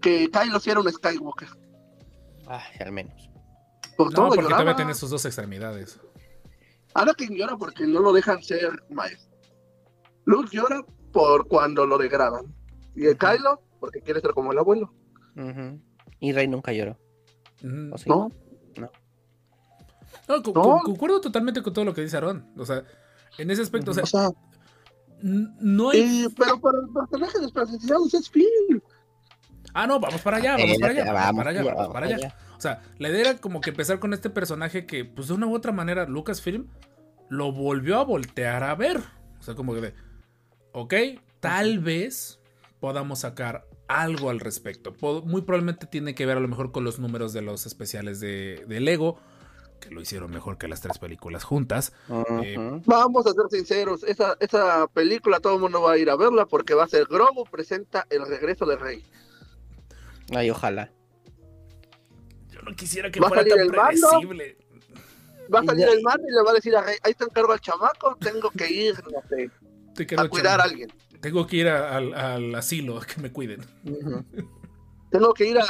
que 0.00 0.30
Kylo 0.30 0.60
sí 0.60 0.70
era 0.70 0.80
un 0.80 0.90
Skywalker. 0.92 1.48
Ay, 2.46 2.62
al 2.80 2.92
menos. 2.92 3.28
Por 3.96 4.08
No, 4.10 4.14
todo 4.14 4.26
porque 4.28 4.42
lloraba. 4.42 4.62
todavía 4.62 4.76
tiene 4.76 4.94
sus 4.94 5.10
dos 5.10 5.24
extremidades. 5.24 6.00
Anakin 6.94 7.36
llora 7.36 7.56
porque 7.56 7.86
no 7.86 8.00
lo 8.00 8.12
dejan 8.12 8.42
ser 8.42 8.82
maestro. 8.90 9.36
Luke 10.24 10.48
llora 10.52 10.82
por 11.12 11.46
cuando 11.48 11.86
lo 11.86 11.98
degradan. 11.98 12.54
Y 12.94 13.06
el 13.06 13.18
Kylo 13.18 13.60
porque 13.80 14.00
quiere 14.00 14.20
ser 14.20 14.32
como 14.32 14.52
el 14.52 14.58
abuelo. 14.58 14.92
Y 16.20 16.32
Rey 16.32 16.48
nunca 16.48 16.72
lloró. 16.72 16.96
Mm, 17.62 17.92
¿o 17.92 17.98
sí? 17.98 18.08
¿No? 18.08 18.30
No, 18.76 18.90
No. 20.28 20.42
co- 20.42 20.80
concuerdo 20.84 21.20
totalmente 21.20 21.62
con 21.62 21.72
todo 21.72 21.84
lo 21.84 21.94
que 21.94 22.02
dice 22.02 22.16
Aaron. 22.16 22.46
O 22.56 22.64
sea, 22.66 22.84
en 23.38 23.50
ese 23.50 23.62
aspecto, 23.62 23.90
o 23.92 23.94
sea, 23.94 24.04
O 24.04 24.06
sea, 24.06 24.30
n- 25.22 25.48
no 25.60 25.90
hay. 25.90 26.24
eh, 26.24 26.28
pero 26.36 26.60
para 26.60 26.78
el 26.78 26.88
personaje 26.92 27.38
desprestigiados 27.40 28.12
es 28.14 28.28
Phil. 28.30 28.82
Ah, 29.74 29.86
no, 29.86 30.00
vamos 30.00 30.20
para 30.22 30.38
allá, 30.38 30.56
vamos 30.56 30.78
para 30.78 30.92
allá, 30.92 31.12
vamos 31.12 31.36
para 31.44 31.50
allá, 31.50 31.62
vamos 31.74 31.92
para 31.92 32.06
allá. 32.06 32.34
O 32.56 32.60
sea, 32.60 32.82
la 32.98 33.08
idea 33.10 33.20
era 33.20 33.36
como 33.38 33.60
que 33.60 33.70
empezar 33.70 33.98
con 34.00 34.12
este 34.12 34.30
personaje 34.30 34.86
que, 34.86 35.04
pues 35.04 35.28
de 35.28 35.34
una 35.34 35.46
u 35.46 35.54
otra 35.54 35.72
manera, 35.72 36.06
Lucasfilm 36.06 36.66
lo 37.28 37.52
volvió 37.52 37.98
a 37.98 38.04
voltear 38.04 38.64
a 38.64 38.74
ver. 38.74 39.00
O 39.38 39.42
sea, 39.42 39.54
como 39.54 39.74
que 39.74 39.80
de, 39.80 39.94
ok, 40.72 40.94
tal 41.40 41.78
vez 41.78 42.40
podamos 42.80 43.20
sacar 43.20 43.66
algo 43.86 44.30
al 44.30 44.40
respecto. 44.40 44.94
Muy 45.24 45.42
probablemente 45.42 45.86
tiene 45.86 46.14
que 46.14 46.26
ver 46.26 46.36
a 46.38 46.40
lo 46.40 46.48
mejor 46.48 46.72
con 46.72 46.82
los 46.84 46.98
números 46.98 47.32
de 47.32 47.42
los 47.42 47.64
especiales 47.66 48.18
de, 48.20 48.64
de 48.66 48.80
Lego, 48.80 49.20
que 49.80 49.90
lo 49.90 50.00
hicieron 50.00 50.30
mejor 50.30 50.58
que 50.58 50.68
las 50.68 50.80
tres 50.80 50.98
películas 50.98 51.44
juntas. 51.44 51.92
Eh. 52.42 52.56
Vamos 52.86 53.26
a 53.26 53.32
ser 53.32 53.44
sinceros, 53.50 54.02
esa, 54.04 54.36
esa 54.40 54.86
película 54.88 55.40
todo 55.40 55.54
el 55.54 55.60
mundo 55.60 55.82
va 55.82 55.92
a 55.92 55.98
ir 55.98 56.10
a 56.10 56.16
verla 56.16 56.46
porque 56.46 56.74
va 56.74 56.84
a 56.84 56.88
ser 56.88 57.06
Grogu 57.06 57.44
presenta 57.44 58.06
el 58.10 58.26
regreso 58.26 58.66
del 58.66 58.80
rey. 58.80 59.02
Ay, 60.34 60.50
ojalá. 60.50 60.90
Yo 62.50 62.60
no 62.62 62.74
quisiera 62.74 63.10
que 63.10 63.20
fuera 63.20 63.44
tan 63.44 63.58
el 63.60 63.70
mando. 63.72 64.08
predecible. 64.10 64.58
Va 65.52 65.60
a 65.60 65.64
salir 65.64 65.88
el 65.88 66.02
mando 66.02 66.28
y 66.28 66.32
le 66.32 66.42
va 66.42 66.50
a 66.50 66.54
decir 66.54 66.76
a 66.76 66.82
Rey, 66.82 66.96
ahí 67.02 67.14
te 67.14 67.24
encargo 67.24 67.52
al 67.52 67.60
chamaco, 67.60 68.16
tengo 68.20 68.50
que 68.50 68.70
ir, 68.70 68.94
no 69.10 69.22
sé, 69.30 69.50
Te 69.94 70.06
quedo 70.06 70.20
a 70.20 70.28
cuidar 70.28 70.60
a 70.60 70.64
alguien. 70.64 70.92
Tengo 71.22 71.46
que 71.46 71.56
ir 71.56 71.68
a- 71.68 71.96
al, 71.96 72.12
al 72.12 72.54
asilo 72.54 72.98
a 72.98 73.06
que 73.06 73.18
me 73.22 73.32
cuiden. 73.32 73.64
Tengo 75.10 75.32
que 75.32 75.46
ir 75.48 75.58
a, 75.58 75.64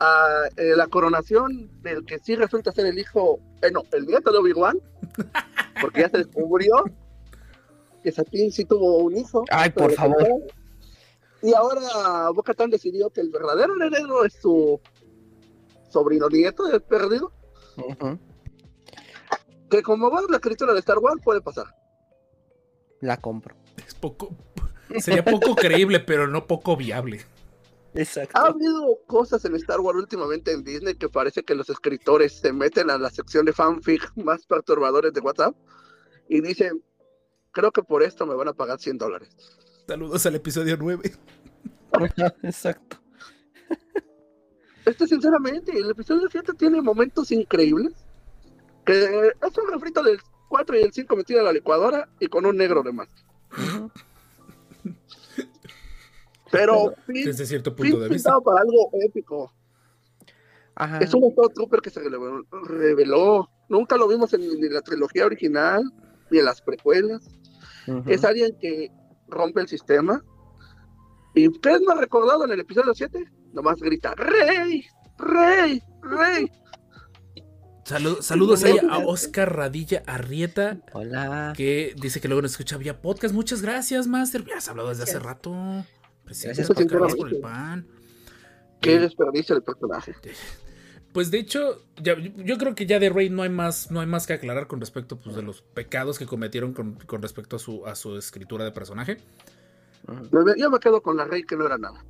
a 0.00 0.48
eh, 0.56 0.74
la 0.76 0.86
coronación 0.86 1.70
del 1.82 2.04
que 2.04 2.18
sí 2.18 2.36
resulta 2.36 2.72
ser 2.72 2.86
el 2.86 2.98
hijo, 2.98 3.40
eh, 3.62 3.70
no, 3.70 3.82
el 3.92 4.06
nieto 4.06 4.30
de 4.30 4.38
Obi-Wan, 4.38 4.78
porque 5.80 6.02
ya 6.02 6.08
se 6.08 6.18
descubrió 6.18 6.84
que 8.02 8.12
Satín 8.12 8.52
sí 8.52 8.64
tuvo 8.64 8.98
un 8.98 9.16
hijo. 9.16 9.44
Ay, 9.50 9.70
por 9.70 9.92
favor. 9.92 10.26
Y 11.42 11.54
ahora 11.54 12.30
Bo-Katan 12.34 12.70
decidió 12.70 13.10
que 13.10 13.20
el 13.20 13.30
verdadero 13.30 13.74
heredero 13.76 14.24
es 14.24 14.34
su 14.34 14.80
sobrino 15.88 16.28
nieto 16.28 16.64
del 16.64 16.82
perdido, 16.82 17.32
que 19.70 19.82
como 19.82 20.10
va 20.10 20.22
la 20.28 20.36
escritura 20.36 20.72
de 20.72 20.80
Star 20.80 20.98
Wars 20.98 21.20
puede 21.22 21.40
pasar. 21.40 21.66
La 23.00 23.16
compro. 23.18 23.54
Es 23.86 23.94
poco. 23.94 24.34
Sería 24.98 25.24
poco 25.24 25.54
creíble, 25.54 26.00
pero 26.00 26.26
no 26.26 26.46
poco 26.46 26.76
viable. 26.76 27.20
Exacto. 27.98 28.38
Ha 28.38 28.46
habido 28.46 29.00
cosas 29.08 29.44
en 29.44 29.56
Star 29.56 29.80
Wars 29.80 29.98
últimamente 29.98 30.52
en 30.52 30.62
Disney 30.62 30.94
que 30.94 31.08
parece 31.08 31.42
que 31.42 31.56
los 31.56 31.68
escritores 31.68 32.38
se 32.38 32.52
meten 32.52 32.90
a 32.90 32.98
la 32.98 33.10
sección 33.10 33.44
de 33.44 33.52
fanfic 33.52 34.12
más 34.16 34.46
perturbadores 34.46 35.12
de 35.12 35.20
WhatsApp 35.20 35.56
y 36.28 36.40
dicen, 36.40 36.80
creo 37.50 37.72
que 37.72 37.82
por 37.82 38.04
esto 38.04 38.24
me 38.24 38.36
van 38.36 38.46
a 38.46 38.52
pagar 38.52 38.78
100 38.78 38.98
dólares. 38.98 39.30
Saludos 39.88 40.24
al 40.26 40.36
episodio 40.36 40.76
9. 40.78 41.12
Exacto. 42.44 42.98
Este, 44.84 45.06
sinceramente, 45.08 45.76
el 45.76 45.90
episodio 45.90 46.28
7 46.30 46.52
tiene 46.56 46.80
momentos 46.80 47.32
increíbles. 47.32 47.94
Que 48.86 49.02
es 49.02 49.58
un 49.58 49.72
refrito 49.72 50.04
del 50.04 50.20
4 50.48 50.78
y 50.78 50.82
el 50.82 50.92
5 50.92 51.16
metido 51.16 51.40
en 51.40 51.46
la 51.46 51.52
licuadora 51.52 52.08
y 52.20 52.28
con 52.28 52.46
un 52.46 52.56
negro 52.56 52.84
de 52.84 52.92
más. 52.92 53.08
Pero 56.50 56.94
Finn, 57.06 57.24
Desde 57.24 57.46
cierto 57.46 57.70
Finn 57.74 57.90
punto 57.92 58.00
de 58.00 58.08
vista. 58.08 58.30
pintado 58.30 58.42
para 58.42 58.60
algo 58.62 58.90
épico. 59.04 59.52
Ajá. 60.74 60.98
Es 61.00 61.12
un 61.12 61.34
Trooper 61.54 61.80
que 61.80 61.90
se 61.90 62.00
reveló, 62.00 62.44
reveló. 62.66 63.50
Nunca 63.68 63.96
lo 63.96 64.06
vimos 64.08 64.32
en, 64.34 64.72
la 64.72 64.80
trilogía 64.80 65.26
original 65.26 65.82
ni 66.30 66.38
en 66.38 66.44
las 66.44 66.62
precuelas. 66.62 67.28
Es 68.06 68.24
alguien 68.24 68.56
que 68.60 68.90
rompe 69.28 69.60
el 69.60 69.68
sistema. 69.68 70.22
¿Y 71.34 71.50
qué 71.60 71.72
es 71.72 71.82
más 71.82 71.98
recordado 71.98 72.44
en 72.44 72.52
el 72.52 72.60
episodio 72.60 72.94
7? 72.94 73.24
Nomás 73.52 73.80
grita, 73.80 74.14
¡Rey! 74.14 74.84
¡Rey! 75.18 75.82
¡Rey! 76.02 76.50
Salu- 77.84 78.20
saludos 78.20 78.62
ahí 78.64 78.76
a 78.90 78.98
Oscar 78.98 79.56
Radilla 79.56 80.02
Arrieta, 80.06 80.78
Hola. 80.92 81.54
que 81.56 81.94
dice 81.98 82.20
que 82.20 82.28
luego 82.28 82.42
nos 82.42 82.50
escucha 82.52 82.76
vía 82.76 83.00
podcast. 83.00 83.34
Muchas 83.34 83.62
gracias, 83.62 84.06
Master. 84.06 84.44
Ya 84.44 84.58
has 84.58 84.68
hablado 84.68 84.90
desde 84.90 85.04
hace 85.04 85.18
rato. 85.18 85.54
Gracias, 86.28 86.68
por 87.16 87.28
el 87.32 87.40
pan. 87.40 87.86
¡Qué 88.80 88.94
Eh, 88.94 89.00
desperdicio 89.00 89.56
el 89.56 89.62
personaje! 89.62 90.14
Pues 91.12 91.30
de 91.30 91.38
hecho, 91.38 91.82
ya- 92.00 92.16
yo 92.18 92.58
creo 92.58 92.74
que 92.74 92.86
ya 92.86 92.98
de 93.00 93.08
Rey 93.10 93.30
no 93.30 93.42
hay 93.42 93.48
más, 93.48 93.90
no 93.90 94.00
hay 94.00 94.06
más 94.06 94.26
que 94.26 94.34
aclarar 94.34 94.66
con 94.66 94.78
respecto 94.78 95.18
pues, 95.18 95.34
de 95.34 95.42
los 95.42 95.62
pecados 95.62 96.18
que 96.18 96.26
cometieron 96.26 96.74
con, 96.74 96.94
con 96.94 97.22
respecto 97.22 97.56
a 97.56 97.58
su, 97.58 97.84
a 97.86 97.94
su 97.94 98.16
escritura 98.16 98.64
de 98.64 98.72
personaje. 98.72 99.16
Yo 100.58 100.70
me 100.70 100.78
quedo 100.78 101.02
con 101.02 101.16
la 101.16 101.24
Rey 101.24 101.42
que 101.44 101.56
no 101.56 101.66
era 101.66 101.76
nada. 101.78 102.04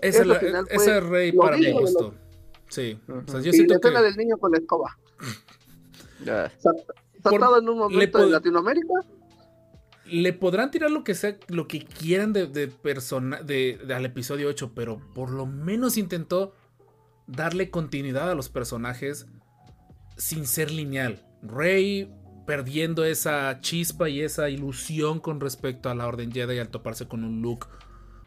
Esa, 0.00 0.24
la- 0.24 0.38
Rey 1.00 1.32
para 1.32 1.56
mi 1.58 1.70
gusto. 1.72 2.14
Sí, 2.68 2.98
o 3.08 3.12
sea, 3.28 3.40
Ujú. 3.40 3.40
yo 3.40 3.50
y 3.52 3.66
la 3.66 3.74
escena 3.76 3.98
que 3.98 4.02
del 4.04 4.16
niño 4.16 4.38
con 4.38 4.52
la 4.52 4.58
escoba. 4.58 4.96
Saltado 7.22 7.58
en 7.58 7.68
un 7.68 7.78
momento 7.78 8.18
pod- 8.18 8.24
en 8.24 8.30
Latinoamérica. 8.32 8.94
Le 10.10 10.32
podrán 10.32 10.70
tirar 10.70 10.90
lo 10.90 11.04
que 11.04 11.14
sea, 11.14 11.36
lo 11.48 11.66
que 11.68 11.84
quieran 11.84 12.32
de, 12.32 12.46
de 12.46 12.68
persona 12.68 13.42
de, 13.42 13.78
de- 13.86 13.94
al 13.94 14.04
episodio 14.04 14.48
8, 14.48 14.72
pero 14.74 15.00
por 15.14 15.30
lo 15.30 15.46
menos 15.46 15.96
intentó 15.96 16.54
darle 17.26 17.70
continuidad 17.70 18.30
a 18.30 18.34
los 18.34 18.48
personajes 18.48 19.26
sin 20.16 20.46
ser 20.46 20.70
lineal. 20.70 21.24
Rey 21.42 22.12
perdiendo 22.46 23.04
esa 23.04 23.60
chispa 23.60 24.08
y 24.08 24.20
esa 24.22 24.48
ilusión 24.50 25.20
con 25.20 25.40
respecto 25.40 25.88
a 25.88 25.94
la 25.94 26.06
Orden 26.06 26.32
Jedi 26.32 26.58
al 26.58 26.68
toparse 26.68 27.06
con 27.06 27.22
un 27.24 27.40
look 27.42 27.68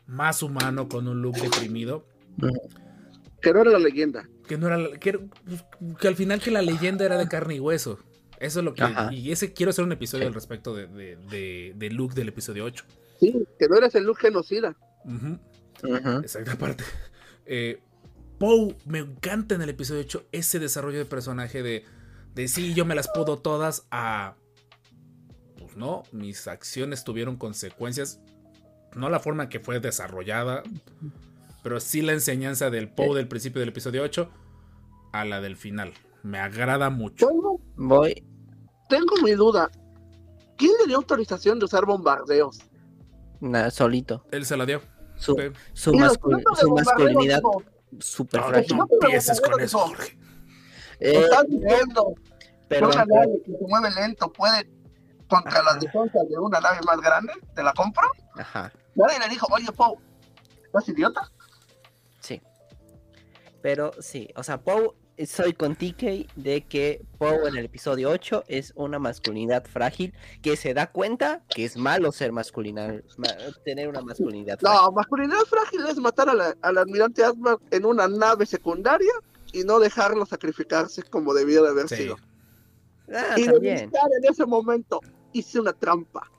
más 0.08 0.42
humano, 0.44 0.88
con 0.88 1.08
un 1.08 1.22
look 1.22 1.36
deprimido. 1.36 2.08
Que 3.42 3.52
no 3.54 3.62
era 3.62 3.72
la 3.72 3.80
leyenda. 3.80 4.28
Que 4.48 4.58
no 4.58 4.68
era 4.68 4.78
la- 4.78 4.98
que 4.98 5.20
al 6.08 6.16
final 6.16 6.40
que 6.42 6.52
la 6.52 6.62
leyenda 6.62 7.04
era 7.06 7.18
de 7.18 7.28
carne 7.28 7.56
y 7.56 7.60
hueso. 7.60 8.00
Eso 8.44 8.60
es 8.60 8.66
lo 8.66 8.74
que. 8.74 8.84
Ajá. 8.84 9.12
Y 9.14 9.32
ese 9.32 9.54
quiero 9.54 9.70
hacer 9.70 9.86
un 9.86 9.94
episodio 9.94 10.28
al 10.28 10.34
respecto 10.34 10.76
de, 10.76 10.88
de, 10.88 11.16
de, 11.16 11.74
de 11.78 11.90
Luke 11.90 12.14
del 12.14 12.28
episodio 12.28 12.66
8. 12.66 12.84
Sí, 13.22 13.48
que 13.58 13.70
no 13.70 13.78
eres 13.78 13.96
el 13.96 14.04
look 14.04 14.18
genocida. 14.18 14.76
Ujú. 15.06 15.40
Ujú. 15.84 16.10
Exacta 16.20 16.58
parte. 16.58 16.84
Eh, 17.46 17.82
Poe, 18.38 18.76
me 18.86 19.00
encanta 19.00 19.56
en 19.56 19.62
el 19.62 19.70
episodio 19.70 20.02
8 20.02 20.26
ese 20.34 20.60
desarrollo 20.60 20.98
de 20.98 21.06
personaje 21.06 21.64
de, 21.64 21.86
de 22.36 22.48
sí, 22.50 22.74
yo 22.74 22.84
me 22.84 22.96
las 22.96 23.10
puedo 23.14 23.40
todas 23.40 23.88
a... 23.92 24.36
Pues 25.58 25.78
no, 25.78 26.04
mis 26.12 26.48
acciones 26.50 27.06
tuvieron 27.06 27.38
consecuencias. 27.38 28.20
No 28.94 29.10
la 29.10 29.20
forma 29.20 29.44
en 29.44 29.50
que 29.50 29.62
fue 29.62 29.80
desarrollada, 29.80 30.64
pero 31.64 31.80
sí 31.80 32.02
la 32.02 32.12
enseñanza 32.12 32.70
del 32.70 32.90
Poe 32.90 33.16
del 33.16 33.30
principio 33.30 33.62
del 33.62 33.70
episodio 33.70 34.04
8 34.04 34.30
a 35.14 35.24
la 35.24 35.40
del 35.40 35.56
final. 35.56 35.94
Me 36.24 36.40
agrada 36.40 36.90
mucho. 36.90 37.30
Voy. 37.76 38.26
Tengo 38.90 39.16
mi 39.24 39.32
duda. 39.32 39.70
¿Quién 40.58 40.72
le 40.82 40.88
dio 40.88 40.98
autorización 40.98 41.60
de 41.60 41.66
usar 41.66 41.86
bombardeos? 41.86 42.60
na- 43.40 43.70
solito. 43.72 44.26
Él 44.32 44.46
se 44.46 44.56
la 44.56 44.66
dio. 44.66 44.82
Su, 45.18 45.36
Sí. 45.36 45.42
su, 45.74 45.92
mascul- 45.94 46.74
masculinidad 46.76 47.42
súper 48.00 48.42
No, 48.42 48.48
frágil. 48.48 48.78
no 48.78 48.88
empieces 48.90 49.40
con 49.42 49.60
eso, 49.62 49.80
Jorge. 49.80 50.18
Eh, 51.00 51.20
están 51.24 51.46
diciendo 51.48 52.14
pero, 52.70 52.90
que 52.90 52.96
una 52.96 53.06
nave 53.06 53.42
que 53.46 53.52
se 53.52 53.66
mueve 53.68 53.92
lento 53.92 54.32
puede 54.32 54.70
contra 55.28 55.62
las 55.64 55.80
defensas 55.80 56.28
de 56.30 56.38
una 56.38 56.60
nave 56.62 56.80
más 56.86 57.00
grande. 57.02 57.34
¿Te 57.54 57.62
la 57.64 57.74
compro? 57.74 58.08
ajá, 58.36 58.72
Nadie 58.96 59.20
le 59.20 59.28
dijo, 59.30 59.48
oye, 59.52 59.72
Pau, 59.74 59.98
¿estás 60.66 60.88
idiota? 60.90 61.30
sí. 62.20 62.42
Pero 63.62 63.92
sí, 64.00 64.30
o 64.36 64.44
sea, 64.44 64.62
Poe, 64.62 64.92
soy 65.28 65.54
con 65.54 65.76
TK 65.76 66.28
de 66.36 66.66
que 66.68 67.06
Poe 67.18 67.48
en 67.48 67.56
el 67.58 67.66
episodio 67.66 68.10
8 68.10 68.44
es 68.48 68.74
una 68.76 68.98
masculinidad 69.00 69.66
frágil 69.66 70.14
que 70.42 70.56
se 70.56 70.74
da 70.74 70.92
cuenta 70.92 71.44
que 71.50 71.66
es 71.66 71.78
malo 71.78 72.12
ser 72.12 72.32
masculina, 72.32 73.00
ma- 73.18 73.28
tener 73.64 73.88
una 73.90 74.02
masculinidad 74.02 74.60
frágil. 74.60 74.80
No, 74.82 74.92
masculinidad 74.92 75.42
frágil 75.50 75.86
es 75.88 75.98
matar 75.98 76.30
a 76.30 76.34
la- 76.34 76.58
al 76.62 76.78
almirante 76.78 77.24
Asmar 77.24 77.58
en 77.72 77.86
una 77.86 78.08
nave 78.08 78.46
secundaria 78.46 79.12
y 79.52 79.64
no 79.64 79.80
dejarlo 79.80 80.26
sacrificarse 80.26 81.04
como 81.04 81.34
debía 81.34 81.62
de 81.62 81.70
haber 81.70 81.88
Sí. 81.90 81.96
sido. 81.98 82.18
Ah, 83.14 83.36
y 83.38 83.44
en 83.44 83.92
ese 84.30 84.46
momento 84.46 85.00
hice 85.34 85.60
una 85.60 85.74
trampa 85.74 86.30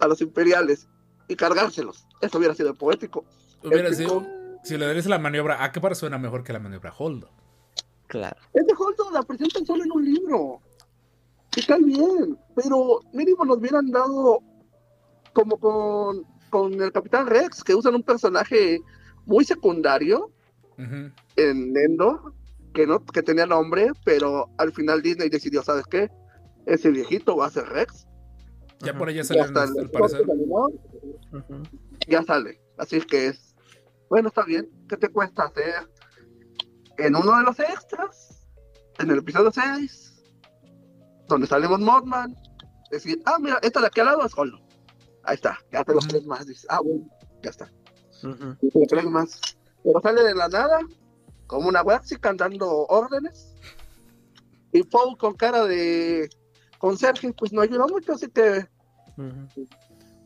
a 0.00 0.06
los 0.08 0.20
imperiales 0.20 0.88
y 1.28 1.36
cargárselos. 1.36 2.06
Eso 2.20 2.38
hubiera 2.38 2.54
sido 2.54 2.74
poético. 2.74 3.24
Hubiera 3.62 3.92
sido. 3.92 4.26
Si 4.64 4.76
le 4.78 4.86
des 4.86 5.06
la 5.06 5.18
maniobra, 5.18 5.62
¿a 5.62 5.70
qué 5.72 5.80
par 5.80 5.94
suena 5.94 6.18
mejor 6.18 6.42
que 6.42 6.52
la 6.52 6.58
maniobra 6.58 6.92
Holdo? 6.98 7.30
Claro. 8.06 8.36
Ese 8.52 8.74
Holdo 8.76 9.10
la 9.12 9.22
presentan 9.22 9.64
solo 9.66 9.84
en 9.84 9.92
un 9.92 10.04
libro. 10.04 10.60
Está 11.56 11.76
bien, 11.78 12.36
pero 12.56 13.00
mínimo 13.12 13.44
nos 13.44 13.58
hubieran 13.58 13.90
dado 13.90 14.40
como 15.32 15.58
con, 15.58 16.24
con 16.50 16.80
el 16.80 16.90
Capitán 16.92 17.26
Rex, 17.26 17.62
que 17.62 17.74
usan 17.74 17.94
un 17.94 18.02
personaje 18.02 18.80
muy 19.26 19.44
secundario 19.44 20.30
en 20.76 21.76
Endor 21.76 22.32
que 22.72 22.86
no 22.86 23.04
que 23.04 23.22
tenía 23.22 23.46
nombre, 23.46 23.92
pero 24.04 24.48
al 24.58 24.72
final 24.72 25.00
Disney 25.00 25.28
decidió, 25.28 25.62
¿sabes 25.62 25.84
qué? 25.86 26.10
Ese 26.66 26.90
viejito 26.90 27.36
va 27.36 27.46
a 27.46 27.50
ser 27.50 27.66
Rex. 27.68 28.06
Ya 28.80 28.96
por 28.98 29.08
allá 29.08 29.22
Ya 29.22 29.44
el 29.44 29.90
parecer. 29.90 30.22
animado, 30.28 30.70
Ujú. 31.32 31.62
ya 32.08 32.22
sale. 32.24 32.60
Así 32.76 32.96
es 32.96 33.06
que 33.06 33.28
es. 33.28 33.43
Bueno, 34.08 34.28
está 34.28 34.44
bien. 34.44 34.70
¿Qué 34.88 34.96
te 34.96 35.08
cuesta 35.08 35.44
hacer? 35.44 35.90
En 36.98 37.16
uno 37.16 37.36
de 37.38 37.44
los 37.44 37.58
extras, 37.58 38.46
en 38.98 39.10
el 39.10 39.18
episodio 39.18 39.50
6, 39.50 40.22
donde 41.28 41.46
salimos 41.46 41.80
Mothman, 41.80 42.36
decir, 42.90 43.20
ah, 43.24 43.38
mira, 43.40 43.58
esta 43.62 43.80
de 43.80 43.86
aquí 43.86 44.00
al 44.00 44.06
lado 44.06 44.24
es 44.24 44.32
Holo. 44.36 44.60
Ahí 45.24 45.34
está, 45.34 45.58
ya 45.72 45.84
te 45.84 45.94
los 45.94 46.06
crees 46.06 46.26
más. 46.26 46.46
Dices, 46.46 46.66
ah, 46.68 46.80
bueno, 46.80 47.06
ya 47.42 47.50
está. 47.50 47.70
Te 48.20 48.78
lo 48.78 48.86
crees 48.88 49.06
más. 49.06 49.40
Pero 49.82 50.00
sale 50.00 50.22
de 50.22 50.34
la 50.34 50.48
nada, 50.48 50.78
como 51.46 51.68
una 51.68 51.82
Waxican 51.82 52.36
dando 52.36 52.86
órdenes. 52.86 53.54
Y 54.72 54.82
Paul 54.82 55.16
con 55.16 55.34
cara 55.34 55.64
de 55.64 56.28
conserje, 56.78 57.32
pues 57.32 57.52
no 57.52 57.60
ayuda 57.60 57.86
mucho, 57.86 58.12
así 58.12 58.28
que. 58.28 58.66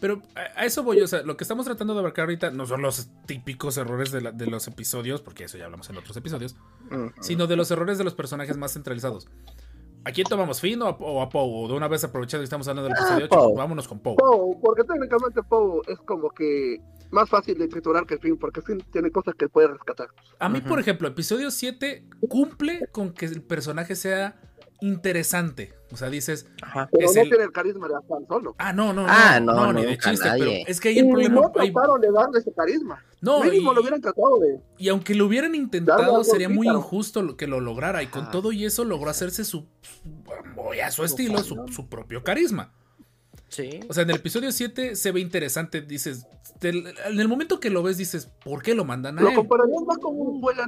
Pero 0.00 0.22
a, 0.56 0.64
eso 0.64 0.82
voy, 0.84 1.00
o 1.00 1.06
sea, 1.08 1.22
lo 1.22 1.36
que 1.36 1.44
estamos 1.44 1.66
tratando 1.66 1.92
de 1.94 2.00
abarcar 2.00 2.24
ahorita 2.24 2.50
no 2.50 2.66
son 2.66 2.82
los 2.82 3.08
típicos 3.26 3.76
errores 3.78 4.12
de, 4.12 4.20
la- 4.20 4.32
de 4.32 4.46
los 4.46 4.66
episodios, 4.68 5.22
porque 5.22 5.44
eso 5.44 5.58
ya 5.58 5.64
hablamos 5.64 5.90
en 5.90 5.96
otros 5.96 6.16
episodios, 6.16 6.56
sino 7.20 7.46
de 7.46 7.56
los 7.56 7.70
errores 7.70 7.98
de 7.98 8.04
los 8.04 8.14
personajes 8.14 8.56
más 8.56 8.72
centralizados. 8.72 9.26
¿A 10.04 10.12
quién 10.12 10.26
tomamos? 10.28 10.60
¿Finn 10.60 10.80
o 10.80 10.86
a, 10.86 10.90
o 10.90 11.20
a 11.20 11.28
Poe? 11.28 11.42
O 11.64 11.68
de 11.68 11.74
una 11.74 11.88
vez 11.88 12.04
aprovechando 12.04 12.42
que 12.42 12.44
estamos 12.44 12.66
hablando 12.68 12.88
del 12.88 12.96
Ah, 12.96 13.00
episodio 13.00 13.26
8, 13.26 13.36
Poe. 13.36 13.54
vámonos 13.56 13.88
con 13.88 13.98
Poe. 13.98 14.14
Poe, 14.16 14.56
porque 14.62 14.84
técnicamente 14.84 15.42
Poe 15.42 15.80
es 15.88 15.98
como 16.00 16.30
que 16.30 16.80
más 17.10 17.28
fácil 17.28 17.58
de 17.58 17.66
triturar 17.68 18.06
que 18.06 18.16
Finn, 18.18 18.38
porque 18.38 18.62
Finn 18.62 18.78
tiene 18.92 19.10
cosas 19.10 19.34
que 19.34 19.48
puede 19.48 19.66
rescatar. 19.68 20.08
A 20.38 20.48
mí, 20.48 20.60
por 20.60 20.78
ejemplo, 20.78 21.08
episodio 21.08 21.50
7 21.50 22.04
cumple 22.28 22.86
con 22.92 23.12
que 23.12 23.26
el 23.26 23.42
personaje 23.42 23.96
sea 23.96 24.40
interesante. 24.80 25.74
O 25.90 25.96
sea, 25.96 26.10
dices, 26.10 26.46
Ajá. 26.62 26.88
Pero 26.92 27.10
no 27.12 27.20
el- 27.22 27.28
tiene 27.28 27.44
el 27.44 27.52
carisma 27.52 27.88
de 27.88 27.94
Han 27.94 28.26
Solo. 28.28 28.54
ah, 28.58 28.72
no, 28.72 28.92
no, 28.92 29.02
no, 29.02 29.08
Ah, 29.10 29.40
no, 29.40 29.54
no, 29.54 29.72
ni 29.72 29.86
de 29.86 29.96
chiste, 29.98 30.26
nadie. 30.28 30.44
pero 30.44 30.70
es 30.70 30.80
que 30.80 30.88
hay 30.90 30.98
el 30.98 31.08
problema. 31.08 31.40
no 31.40 31.50
trataron 31.50 32.00
de 32.00 32.12
darle 32.12 32.38
ese 32.40 32.52
carisma. 32.52 33.02
no, 33.20 33.42
Mínimo 33.42 33.72
y- 33.72 33.74
lo 33.74 33.80
hubieran 33.80 34.00
tratado 34.00 34.38
de. 34.38 34.60
Y 34.76 34.88
aunque 34.90 35.14
lo 35.14 35.26
hubieran 35.26 35.54
intentado, 35.54 36.22
sería 36.24 36.48
muy 36.48 36.66
pícaro. 36.66 36.78
injusto 36.78 37.22
lo- 37.22 37.36
que 37.36 37.46
lo 37.46 37.60
lograra. 37.60 38.02
Y 38.02 38.06
con 38.08 38.22
Ajá. 38.24 38.30
todo 38.30 38.52
y 38.52 38.64
eso 38.66 38.84
logró 38.84 39.10
hacerse 39.10 39.44
su, 39.44 39.66
muy 40.54 40.80
a 40.80 40.90
su 40.90 41.04
estilo, 41.04 41.42
su, 41.42 41.66
su 41.68 41.88
propio 41.88 42.22
carisma. 42.22 42.72
Sí. 43.48 43.80
O 43.88 43.94
sea, 43.94 44.02
en 44.02 44.10
el 44.10 44.16
episodio 44.16 44.52
7 44.52 44.94
se 44.94 45.10
ve 45.10 45.20
interesante. 45.20 45.80
Dices, 45.80 46.26
te- 46.60 46.68
en 46.68 47.18
el 47.18 47.28
momento 47.28 47.60
que 47.60 47.70
lo 47.70 47.82
ves, 47.82 47.96
dices, 47.96 48.26
¿por 48.44 48.62
qué 48.62 48.74
lo 48.74 48.84
mandan 48.84 49.18
a 49.18 49.22
Lo 49.22 49.30
él? 49.30 49.34
compararías 49.36 49.82
más 49.86 49.96
con 49.98 50.14
un 50.20 50.40
buen 50.40 50.60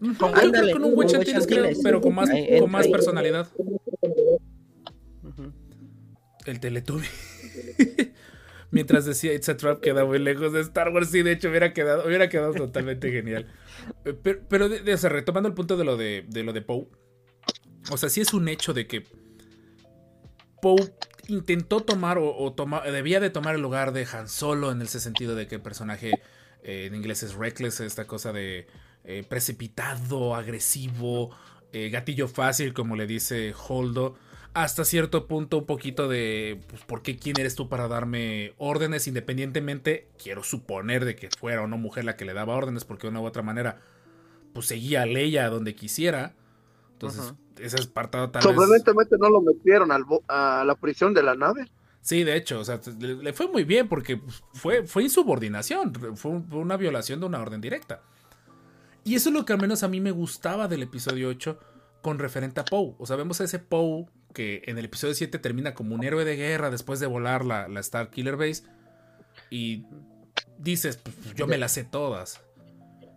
Yo 0.00 0.26
Ándale, 0.26 0.50
creo 0.50 0.66
que 0.66 0.72
con 0.72 0.84
un 0.84 0.92
un 0.92 0.98
Witch 0.98 1.08
Witch 1.08 1.16
Antilles, 1.18 1.46
creo, 1.46 1.66
pero 1.82 2.00
con 2.00 2.14
más, 2.14 2.30
Ahí 2.30 2.58
con 2.58 2.70
más 2.70 2.86
ahí. 2.86 2.92
personalidad. 2.92 3.48
El 6.46 6.60
Teletubby. 6.60 7.06
Mientras 8.72 9.04
decía 9.04 9.34
It's 9.34 9.48
a 9.48 9.56
Trap 9.56 9.80
queda 9.80 10.04
muy 10.04 10.18
lejos 10.20 10.52
de 10.52 10.60
Star 10.60 10.90
Wars. 10.90 11.10
Sí, 11.10 11.22
de 11.22 11.32
hecho 11.32 11.48
hubiera 11.50 11.72
quedado, 11.72 12.06
hubiera 12.06 12.28
quedado 12.28 12.54
totalmente 12.54 13.10
genial. 13.12 13.46
Eh, 14.04 14.14
Pero, 14.22 14.40
pero 14.48 14.68
de- 14.68 14.80
de- 14.80 14.94
o 14.94 14.98
sea, 14.98 15.10
retomando 15.10 15.48
el 15.48 15.54
punto 15.54 15.76
de 15.76 15.84
lo 15.84 15.96
de, 15.96 16.24
de 16.28 16.44
lo 16.44 16.52
de 16.52 16.62
Poe. 16.62 16.86
O 17.90 17.96
sea, 17.96 18.08
sí 18.08 18.20
es 18.20 18.32
un 18.32 18.48
hecho 18.48 18.72
de 18.72 18.86
que 18.86 19.04
Poe 20.62 20.94
intentó 21.28 21.80
tomar 21.80 22.18
o, 22.18 22.34
o 22.36 22.52
toma- 22.52 22.82
debía 22.82 23.18
de 23.20 23.30
tomar 23.30 23.54
el 23.56 23.60
lugar 23.60 23.92
de 23.92 24.06
Han 24.12 24.28
Solo 24.28 24.70
en 24.70 24.80
ese 24.82 25.00
sentido 25.00 25.34
de 25.34 25.46
que 25.48 25.56
el 25.56 25.62
personaje 25.62 26.12
eh, 26.62 26.86
en 26.86 26.94
inglés 26.94 27.22
es 27.22 27.34
reckless, 27.34 27.80
esta 27.80 28.06
cosa 28.06 28.32
de 28.32 28.66
eh, 29.04 29.24
precipitado, 29.28 30.34
agresivo, 30.34 31.30
eh, 31.72 31.90
gatillo 31.90 32.28
fácil, 32.28 32.72
como 32.72 32.96
le 32.96 33.06
dice 33.06 33.54
Holdo. 33.68 34.16
Hasta 34.52 34.84
cierto 34.84 35.28
punto 35.28 35.58
un 35.58 35.66
poquito 35.66 36.08
de, 36.08 36.60
pues, 36.68 36.82
¿por 36.82 37.02
qué 37.02 37.16
quién 37.16 37.38
eres 37.38 37.54
tú 37.54 37.68
para 37.68 37.86
darme 37.86 38.52
órdenes? 38.58 39.06
Independientemente, 39.06 40.08
quiero 40.20 40.42
suponer 40.42 41.04
de 41.04 41.14
que 41.14 41.28
fuera 41.38 41.62
o 41.62 41.68
no 41.68 41.78
mujer 41.78 42.04
la 42.04 42.16
que 42.16 42.24
le 42.24 42.34
daba 42.34 42.56
órdenes, 42.56 42.84
porque 42.84 43.06
de 43.06 43.12
una 43.12 43.20
u 43.20 43.26
otra 43.26 43.42
manera, 43.42 43.80
pues 44.52 44.66
seguía 44.66 45.02
a 45.02 45.06
Leia 45.06 45.48
donde 45.50 45.76
quisiera. 45.76 46.34
Entonces, 46.94 47.20
Ujú. 47.30 47.36
esa 47.60 47.78
es 47.78 47.86
partado 47.86 48.30
tal 48.30 48.42
vez... 48.42 48.50
Sorprendentemente 48.56 49.16
no 49.18 49.30
lo 49.30 49.40
metieron 49.40 49.92
al 49.92 50.02
bo- 50.04 50.24
a 50.26 50.64
la 50.66 50.74
prisión 50.74 51.14
de 51.14 51.22
la 51.22 51.34
nave. 51.36 51.70
Sí, 52.02 52.24
de 52.24 52.34
hecho, 52.34 52.58
o 52.60 52.64
sea, 52.64 52.80
le, 52.98 53.14
le 53.14 53.32
fue 53.32 53.46
muy 53.46 53.62
bien 53.64 53.86
porque 53.88 54.16
pues, 54.16 54.42
fue, 54.54 54.84
fue 54.86 55.04
insubordinación, 55.04 55.94
fue, 56.16 56.30
un- 56.32 56.48
fue 56.48 56.58
una 56.58 56.76
violación 56.76 57.20
de 57.20 57.26
una 57.26 57.40
orden 57.40 57.60
directa. 57.60 58.02
Y 59.04 59.14
eso 59.14 59.30
es 59.30 59.34
lo 59.34 59.44
que 59.44 59.52
al 59.52 59.60
menos 59.60 59.82
a 59.82 59.88
mí 59.88 60.00
me 60.00 60.10
gustaba 60.10 60.68
del 60.68 60.82
episodio 60.82 61.28
8 61.28 61.58
con 62.02 62.18
referente 62.18 62.60
a 62.60 62.64
Poe. 62.64 62.94
O 62.98 63.06
sea, 63.06 63.16
vemos 63.16 63.40
a 63.40 63.44
ese 63.44 63.58
Poe 63.58 64.06
que 64.32 64.62
en 64.66 64.78
el 64.78 64.84
episodio 64.86 65.14
7 65.14 65.38
termina 65.38 65.74
como 65.74 65.94
un 65.94 66.04
héroe 66.04 66.24
de 66.24 66.36
guerra 66.36 66.70
después 66.70 67.00
de 67.00 67.06
volar 67.06 67.44
la, 67.44 67.68
la 67.68 67.80
Star 67.80 68.10
Killer 68.10 68.36
Base. 68.36 68.64
Y 69.50 69.86
dices, 70.58 70.98
pues, 70.98 71.34
yo 71.34 71.46
me 71.46 71.58
las 71.58 71.72
sé 71.72 71.84
todas. 71.84 72.40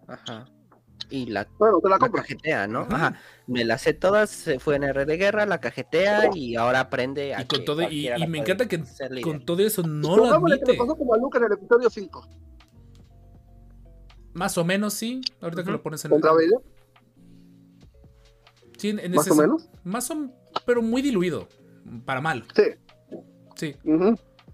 Ajá. 0.07 0.45
Y 1.09 1.27
la, 1.27 1.47
Bueno, 1.59 1.79
te 1.81 1.89
la 1.89 1.99
cajetea, 1.99 2.67
¿no? 2.67 2.81
Ajá. 2.81 2.95
Ajá. 2.95 3.21
Me 3.45 3.65
la 3.65 3.77
sé 3.77 3.93
todas, 3.93 4.29
se 4.29 4.59
fue 4.59 4.77
en 4.77 4.83
R 4.83 5.05
de 5.05 5.17
guerra, 5.17 5.45
la 5.45 5.59
cajetea 5.59 6.29
y 6.33 6.55
ahora 6.55 6.79
aprende 6.79 7.35
a 7.35 7.41
Y 7.41 7.45
con 7.45 7.59
que 7.59 7.65
todo, 7.65 7.81
y, 7.83 8.09
me 8.27 8.39
encanta 8.39 8.67
que 8.67 8.81
con 9.21 9.45
todo 9.45 9.61
eso 9.61 9.83
no 9.83 10.15
lo 10.15 10.23
que 10.23 10.49
le 10.49 10.55
admite. 10.55 10.73
pasó 10.75 10.95
como 10.95 11.13
a 11.13 11.17
Luke 11.17 11.37
en 11.37 11.43
el 11.43 11.51
episodio 11.51 11.89
5. 11.89 12.27
Más 14.33 14.57
o 14.57 14.65
menos, 14.65 14.93
sí. 14.93 15.21
Ahorita 15.41 15.63
que 15.63 15.71
lo 15.71 15.81
pones 15.83 16.03
en 16.05 16.11
Contra 16.11 16.31
Vader, 16.31 16.59
Sí, 18.77 18.89
en- 18.89 18.99
en 18.99 19.11
más 19.13 19.25
ese 19.27 19.31
o 19.31 19.35
menos. 19.41 19.69
Más 19.83 20.09
o 20.11 20.29
pero 20.65 20.81
muy 20.81 21.01
diluido. 21.01 21.47
Para 22.05 22.21
mal. 22.21 22.45
Sí, 22.55 22.63
Sí, 23.55 23.75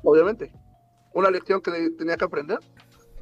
obviamente. 0.03 0.51
Una 1.13 1.31
lección 1.31 1.61
que 1.61 1.71
tenía 1.97 2.17
que 2.17 2.25
aprender. 2.25 2.59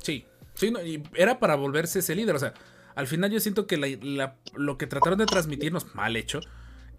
sí. 0.01 0.25
Sí, 0.55 0.71
no, 0.71 0.81
y 0.83 1.03
era 1.13 1.37
para 1.39 1.53
volverse 1.55 1.99
ese 1.99 2.15
líder. 2.15 2.35
O 2.35 2.39
sea, 2.39 2.51
al 2.95 3.05
final 3.05 3.29
yo 3.29 3.39
siento 3.39 3.67
que 3.67 3.77
la- 3.77 3.87
la- 4.01 4.37
lo 4.55 4.75
que 4.79 4.87
trataron 4.87 5.19
de 5.19 5.27
transmitirnos, 5.27 5.93
mal 5.93 6.15
hecho, 6.15 6.39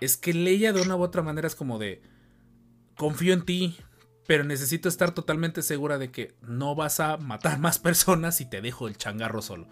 es 0.01 0.17
que 0.17 0.33
Leia 0.33 0.73
de 0.73 0.81
una 0.81 0.95
u 0.95 1.03
otra 1.03 1.23
manera 1.23 1.49
es 1.49 1.57
como 1.57 1.77
de. 1.81 2.01
Confío 2.97 3.33
en 3.35 3.45
ti, 3.45 3.77
pero 4.29 4.45
necesito 4.45 4.91
estar 4.91 5.13
totalmente 5.15 5.63
segura 5.63 5.97
de 5.97 6.11
que 6.11 6.35
no 6.43 6.75
vas 6.75 7.01
a 7.01 7.17
matar 7.17 7.59
más 7.59 7.79
personas 7.79 8.43
y 8.43 8.45
te 8.45 8.61
dejo 8.61 8.87
el 8.87 8.99
changarro 8.99 9.41
solo. 9.41 9.67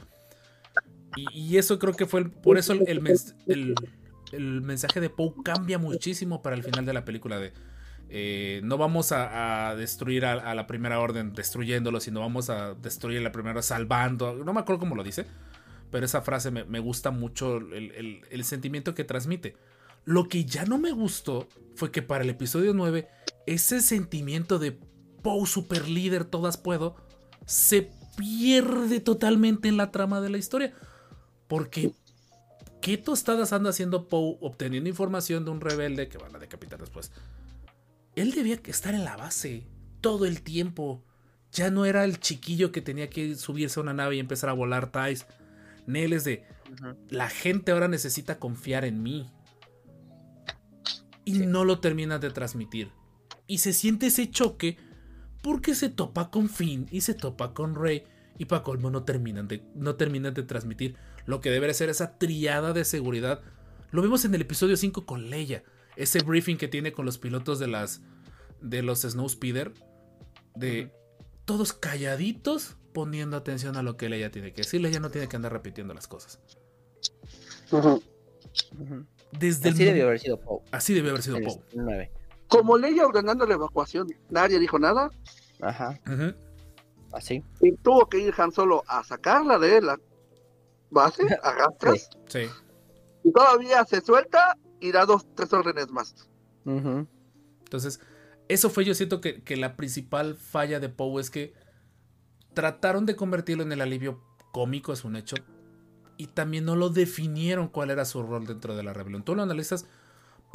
Y, 1.34 1.58
eso 1.58 1.78
creo 1.78 1.92
que 1.94 2.06
fue 2.06 2.20
el- 2.20 2.30
por 2.30 2.56
eso 2.56 2.72
el, 2.72 2.88
el 2.88 3.02
mens- 3.02 3.34
el- 3.46 3.74
el 4.32 4.62
mensaje 4.62 5.00
de 5.00 5.10
Poe 5.10 5.34
cambia 5.44 5.78
muchísimo 5.78 6.40
para 6.42 6.56
el 6.56 6.62
final 6.62 6.86
de 6.86 6.94
la 6.94 7.04
película 7.04 7.38
de 7.38 7.52
eh, 8.08 8.60
no 8.64 8.78
vamos 8.78 9.12
a, 9.12 9.68
a 9.68 9.76
destruir 9.76 10.24
a, 10.24 10.32
a 10.32 10.54
la 10.54 10.66
primera 10.66 11.00
orden 11.00 11.32
destruyéndolo, 11.34 12.00
sino 12.00 12.20
vamos 12.20 12.48
a 12.50 12.72
destruir 12.74 13.20
la 13.20 13.32
primera 13.32 13.60
salvando. 13.60 14.32
No 14.34 14.54
me 14.54 14.60
acuerdo 14.60 14.80
cómo 14.80 14.94
lo 14.94 15.02
dice, 15.04 15.26
pero 15.90 16.06
esa 16.06 16.22
frase 16.22 16.50
me, 16.50 16.78
gusta 16.80 17.10
mucho 17.10 17.58
el, 17.58 17.92
el- 17.92 18.20
el 18.30 18.44
sentimiento 18.44 18.94
que 18.94 19.04
transmite. 19.04 19.56
Lo 20.06 20.28
que 20.28 20.44
ya 20.46 20.64
no 20.64 20.78
me 20.78 20.92
gustó 20.92 21.46
fue 21.74 21.90
que 21.90 22.00
para 22.00 22.24
el 22.24 22.30
episodio 22.30 22.72
9 22.74 23.06
ese 23.46 23.80
sentimiento 23.80 24.58
de 24.58 24.78
Poe 25.22 25.46
super 25.46 25.88
líder, 25.88 26.24
todas 26.24 26.56
puedo, 26.56 26.96
se 27.46 27.90
pierde 28.16 29.00
totalmente 29.00 29.68
en 29.68 29.76
la 29.76 29.90
trama 29.90 30.20
de 30.20 30.30
la 30.30 30.38
historia. 30.38 30.74
Porque, 31.48 31.92
¿qué 32.80 32.96
tostadas 32.98 33.52
anda 33.52 33.70
haciendo 33.70 34.08
Poe 34.08 34.36
obteniendo 34.40 34.88
información 34.88 35.44
de 35.44 35.50
un 35.50 35.60
rebelde 35.60 36.08
que 36.08 36.18
van 36.18 36.34
a 36.36 36.38
decapitar 36.38 36.80
después? 36.80 37.12
Él 38.14 38.32
debía 38.32 38.60
estar 38.64 38.94
en 38.94 39.04
la 39.04 39.16
base 39.16 39.66
todo 40.00 40.26
el 40.26 40.42
tiempo. 40.42 41.04
Ya 41.52 41.70
no 41.70 41.84
era 41.84 42.04
el 42.04 42.18
chiquillo 42.18 42.72
que 42.72 42.80
tenía 42.80 43.10
que 43.10 43.34
subirse 43.34 43.78
a 43.78 43.82
una 43.82 43.94
nave 43.94 44.16
y 44.16 44.20
empezar 44.20 44.50
a 44.50 44.54
volar 44.54 44.90
TIEs. 44.90 45.26
Nel 45.86 46.12
es 46.12 46.24
de, 46.24 46.44
la 47.10 47.28
gente 47.28 47.72
ahora 47.72 47.88
necesita 47.88 48.38
confiar 48.38 48.84
en 48.84 49.02
mí. 49.02 49.30
Y 51.24 51.40
no 51.40 51.64
lo 51.64 51.80
terminan 51.80 52.20
de 52.20 52.30
transmitir. 52.30 52.90
Y 53.46 53.58
se 53.58 53.72
siente 53.72 54.06
ese 54.06 54.30
choque 54.30 54.76
porque 55.42 55.74
se 55.74 55.88
topa 55.88 56.30
con 56.30 56.48
Finn 56.48 56.88
y 56.90 57.02
se 57.02 57.14
topa 57.14 57.54
con 57.54 57.74
Rey. 57.74 58.04
Y 58.38 58.46
para 58.46 58.62
colmo 58.62 58.90
no 58.90 59.04
terminan, 59.04 59.48
de, 59.48 59.62
no 59.74 59.94
terminan 59.96 60.34
de 60.34 60.42
transmitir 60.42 60.96
lo 61.24 61.40
que 61.40 61.50
debe 61.50 61.72
ser 61.72 61.88
esa 61.88 62.18
triada 62.18 62.72
de 62.72 62.84
seguridad. 62.84 63.40
Lo 63.92 64.02
vemos 64.02 64.24
en 64.24 64.34
el 64.34 64.42
episodio 64.42 64.76
5 64.76 65.06
con 65.06 65.30
Leia. 65.30 65.62
Ese 65.96 66.20
briefing 66.22 66.56
que 66.56 66.68
tiene 66.68 66.92
con 66.92 67.06
los 67.06 67.18
pilotos 67.18 67.58
de 67.58 67.68
las 67.68 68.02
de 68.60 68.82
los 68.82 69.02
Snowspeeder. 69.02 69.72
De 70.54 70.92
todos 71.44 71.72
calladitos 71.72 72.76
poniendo 72.92 73.36
atención 73.36 73.76
a 73.76 73.82
lo 73.82 73.96
que 73.96 74.08
Leia 74.08 74.30
tiene 74.30 74.52
que 74.52 74.62
decir. 74.62 74.80
Leia 74.80 75.00
no 75.00 75.10
tiene 75.10 75.28
que 75.28 75.36
andar 75.36 75.52
repitiendo 75.52 75.94
las 75.94 76.08
cosas. 76.08 76.40
Desde 79.32 79.68
Así 79.70 79.82
el 79.82 79.88
debió 79.88 80.06
haber 80.06 80.18
sido 80.18 80.40
Poe. 80.40 80.60
Así 80.72 80.94
debió 80.94 81.10
haber 81.10 81.22
sido 81.22 81.38
Poe. 81.40 82.10
9. 82.50 82.62
Como 82.62 82.78
Leia 82.78 83.06
ordenando 83.06 83.46
la 83.46 83.54
evacuación, 83.54 84.08
nadie 84.30 84.58
dijo 84.58 84.78
nada. 84.78 85.10
Ajá, 85.60 85.98
Ujú. 86.06 86.34
así. 87.12 87.42
Y 87.60 87.72
tuvo 87.76 88.08
que 88.08 88.18
ir 88.18 88.34
Han 88.36 88.52
Solo 88.52 88.82
a 88.86 89.02
sacarla 89.04 89.58
de 89.58 89.80
la 89.80 89.98
base, 90.90 91.22
a 91.42 91.52
rastras. 91.52 92.08
Sí. 92.28 92.46
Y 93.24 93.32
todavía 93.32 93.84
se 93.84 94.00
suelta 94.00 94.56
y 94.80 94.92
da 94.92 95.04
dos, 95.06 95.26
tres 95.34 95.52
órdenes 95.52 95.90
más. 95.90 96.14
Ujú. 96.64 97.06
Entonces, 97.60 98.00
eso 98.48 98.70
fue 98.70 98.84
yo 98.84 98.94
siento 98.94 99.20
que, 99.20 99.42
que 99.42 99.56
la 99.56 99.76
principal 99.76 100.36
falla 100.36 100.78
de 100.78 100.88
Poe 100.88 101.20
es 101.20 101.30
que 101.30 101.54
trataron 102.54 103.06
de 103.06 103.16
convertirlo 103.16 103.64
en 103.64 103.72
el 103.72 103.80
alivio 103.80 104.22
cómico, 104.52 104.92
es 104.92 105.04
un 105.04 105.16
hecho, 105.16 105.36
y 106.16 106.28
también 106.28 106.64
no 106.64 106.76
lo 106.76 106.88
definieron 106.88 107.68
cuál 107.68 107.90
era 107.90 108.04
su 108.04 108.22
rol 108.22 108.46
dentro 108.46 108.76
de 108.76 108.82
la 108.82 108.92
rebelión. 108.92 109.24
Tú 109.24 109.34
lo 109.34 109.42
analizas, 109.42 109.86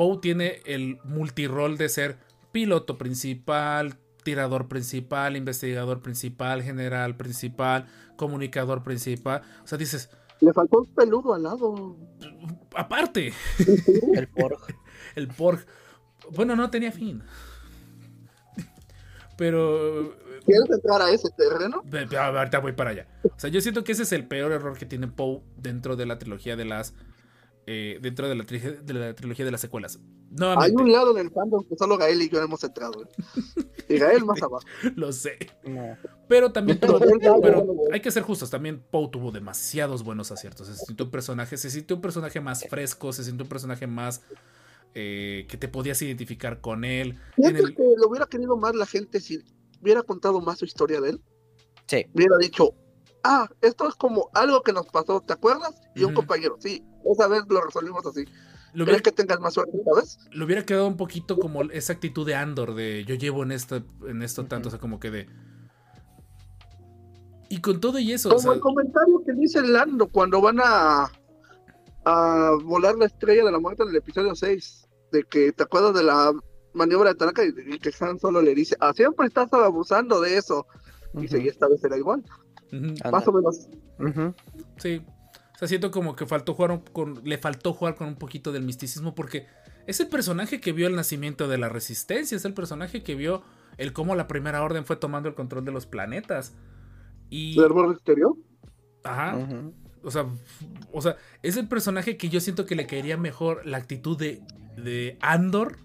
Poe 0.01 0.17
tiene 0.17 0.63
el 0.65 0.97
multirol 1.03 1.77
de 1.77 1.87
ser 1.87 2.17
piloto 2.51 2.97
principal, 2.97 3.99
tirador 4.23 4.67
principal, 4.67 5.37
investigador 5.37 6.01
principal, 6.01 6.63
general 6.63 7.15
principal, 7.17 7.85
comunicador 8.15 8.81
principal. 8.81 9.43
O 9.63 9.67
sea, 9.67 9.77
dices, 9.77 10.09
Le 10.39 10.53
faltó 10.53 10.79
un 10.79 10.87
peludo 10.87 11.35
al 11.35 11.43
lado. 11.43 11.97
aparte, 12.75 13.31
El 14.15 14.27
Porg. 14.27 14.75
el 15.15 15.27
Porg. 15.27 15.67
Bueno, 16.31 16.55
no 16.55 16.71
tenía 16.71 16.91
fin. 16.91 17.21
Pero 19.37 20.15
¿Quieres 20.43 20.67
entrar 20.71 21.03
a 21.03 21.11
ese 21.11 21.29
terreno? 21.37 21.83
Ahorita 22.17 22.57
voy 22.57 22.71
para 22.71 22.89
allá. 22.89 23.07
O 23.23 23.39
sea, 23.39 23.51
yo 23.51 23.61
siento 23.61 23.83
que 23.83 23.91
ese 23.91 24.01
es 24.01 24.11
el 24.13 24.27
peor 24.27 24.51
error 24.51 24.79
que 24.79 24.87
tiene 24.87 25.07
Poe 25.07 25.43
dentro 25.57 25.95
de 25.95 26.07
la 26.07 26.17
trilogía 26.17 26.55
de 26.55 26.65
las. 26.65 26.95
Eh, 27.67 27.99
dentro 28.01 28.27
de 28.27 28.35
la, 28.35 28.43
trilogía, 28.43 28.71
de 28.81 28.93
la 28.93 29.13
trilogía 29.15 29.45
de 29.45 29.51
las 29.51 29.61
secuelas. 29.61 29.99
Hay 30.57 30.71
un 30.71 30.91
lado 30.91 31.11
en 31.17 31.25
el 31.25 31.31
fandom 31.31 31.63
que 31.67 31.75
solo 31.75 31.97
Gael 31.97 32.21
y 32.21 32.29
yo 32.29 32.41
hemos 32.41 32.63
entrado. 32.63 33.03
¿eh? 33.03 33.63
Y 33.89 33.97
Gael 33.97 34.25
más 34.25 34.41
abajo. 34.43 34.65
lo 34.95 35.11
sé. 35.11 35.37
No. 35.65 35.97
Pero 36.27 36.51
también 36.51 36.79
tuvo- 36.79 36.99
pero 37.41 37.65
hay 37.91 37.99
que 38.01 38.11
ser 38.11 38.23
justos. 38.23 38.49
También 38.49 38.81
Poe 38.91 39.09
tuvo 39.09 39.31
demasiados 39.31 40.03
buenos 40.03 40.31
aciertos. 40.31 40.67
Se 40.67 40.75
sintió 40.85 41.05
un 41.05 41.11
personaje, 41.11 41.57
se 41.57 41.69
sintió 41.69 41.97
un 41.97 42.01
personaje 42.01 42.39
más 42.39 42.65
fresco, 42.69 43.11
se 43.13 43.23
sintió 43.23 43.43
un 43.43 43.49
personaje 43.49 43.87
más. 43.87 44.21
eh, 44.93 45.45
que 45.47 45.55
te 45.57 45.69
podías 45.69 46.01
identificar 46.01 46.59
con 46.59 46.83
él. 46.83 47.17
En 47.37 47.43
¿Sientes 47.45 47.63
el- 47.65 47.75
que 47.75 47.83
lo 47.97 48.09
hubiera 48.09 48.25
querido 48.25 48.57
más 48.57 48.75
la 48.75 48.85
gente 48.85 49.21
si 49.21 49.41
hubiera 49.81 50.01
contado 50.03 50.41
más 50.41 50.59
su 50.59 50.65
historia 50.65 50.99
de 50.99 51.11
él? 51.11 51.21
Sí. 51.87 52.05
Hubiera 52.13 52.37
dicho, 52.37 52.73
ah, 53.23 53.47
esto 53.61 53.87
es 53.87 53.95
como 53.95 54.29
algo 54.33 54.61
que 54.63 54.73
nos 54.73 54.87
pasó, 54.87 55.21
¿te 55.21 55.31
acuerdas? 55.33 55.75
Y 55.95 56.03
un 56.03 56.13
compañero, 56.13 56.57
sí, 56.59 56.83
esa 57.05 57.27
vez 57.27 57.43
lo 57.49 57.61
resolvimos 57.61 58.05
así. 58.05 58.25
lo, 58.73 58.85
¿Crees 58.85 58.99
hubiera, 58.99 59.01
que 59.01 59.11
tengas 59.11 59.39
más 59.39 59.53
suerte, 59.53 59.77
sabes? 59.85 60.19
le 60.31 60.45
hubiera 60.45 60.65
quedado 60.65 60.87
un 60.87 60.97
poquito 60.97 61.37
como 61.37 61.63
esa 61.71 61.93
actitud 61.93 62.25
de 62.25 62.35
Andor, 62.35 62.75
de 62.75 63.03
yo 63.05 63.15
llevo 63.15 63.43
en 63.43 63.51
esto, 63.51 63.83
en 64.07 64.21
esto 64.21 64.45
tanto, 64.45 64.69
o 64.69 64.71
sea, 64.71 64.79
como 64.79 64.99
que 64.99 65.11
de. 65.11 65.27
Y 67.49 67.59
con 67.59 67.81
todo 67.81 67.99
y 67.99 68.13
eso, 68.13 68.29
o 68.29 68.31
Como 68.31 68.41
sea, 68.43 68.53
el 68.53 68.59
comentario 68.61 69.21
que 69.25 69.33
dice 69.33 69.61
Lando 69.61 70.07
cuando 70.07 70.39
van 70.41 70.59
a, 70.63 71.11
a 72.05 72.51
volar 72.63 72.95
la 72.95 73.05
estrella 73.07 73.43
de 73.43 73.51
la 73.51 73.59
muerte 73.59 73.83
en 73.83 73.89
el 73.89 73.95
episodio 73.97 74.33
6, 74.33 74.87
de 75.11 75.23
que 75.23 75.51
te 75.51 75.63
acuerdas 75.63 75.93
de 75.93 76.03
la 76.03 76.31
maniobra 76.73 77.09
de 77.09 77.15
Tanaka 77.15 77.43
y, 77.43 77.49
y 77.67 77.79
que 77.79 77.91
Han 77.99 78.17
solo 78.19 78.41
le 78.41 78.55
dice, 78.55 78.77
ah, 78.79 78.93
siempre 78.93 79.27
estás 79.27 79.51
abusando 79.51 80.21
de 80.21 80.37
eso. 80.37 80.65
Dice, 81.13 81.39
y 81.39 81.41
Ujú. 81.41 81.49
esta 81.49 81.67
vez 81.67 81.83
era 81.83 81.97
igual, 81.97 82.23
más 83.11 83.27
o 83.27 83.33
menos. 83.33 83.67
Sí. 84.77 85.01
O 85.61 85.63
sea, 85.63 85.67
siento 85.67 85.91
como 85.91 86.15
que 86.15 86.25
faltó 86.25 86.55
jugar 86.55 86.71
un- 86.71 86.79
con, 86.79 87.21
le 87.23 87.37
faltó 87.37 87.71
jugar 87.73 87.95
con 87.95 88.07
un 88.07 88.15
poquito 88.15 88.51
del 88.51 88.63
misticismo 88.63 89.13
porque 89.13 89.45
es 89.85 89.99
el 89.99 90.07
personaje 90.09 90.59
que 90.59 90.71
vio 90.71 90.87
el 90.87 90.95
nacimiento 90.95 91.47
de 91.47 91.57
la 91.59 91.69
resistencia, 91.69 92.35
es 92.35 92.45
el 92.45 92.53
personaje 92.55 93.03
que 93.03 93.13
vio 93.15 93.43
el 93.77 93.93
cómo 93.93 94.15
la 94.15 94.27
primera 94.27 94.63
orden 94.63 94.85
fue 94.85 94.95
tomando 94.95 95.29
el 95.29 95.35
control 95.35 95.63
de 95.63 95.71
los 95.71 95.85
planetas. 95.85 96.53
Y, 97.29 97.57
¿El 97.59 97.65
árbol 97.65 97.93
exterior? 97.93 98.35
ajá, 99.03 99.37
o 100.03 100.09
sea, 100.09 100.25
o 100.91 101.01
sea, 101.01 101.15
es 101.43 101.57
el 101.57 101.67
personaje 101.67 102.17
que 102.17 102.29
yo 102.29 102.39
siento 102.41 102.65
que 102.65 102.75
le 102.75 102.87
caería 102.87 103.17
mejor 103.17 103.63
la 103.65 103.77
actitud 103.77 104.17
de, 104.17 104.41
de 104.77 105.17
Andor 105.21 105.77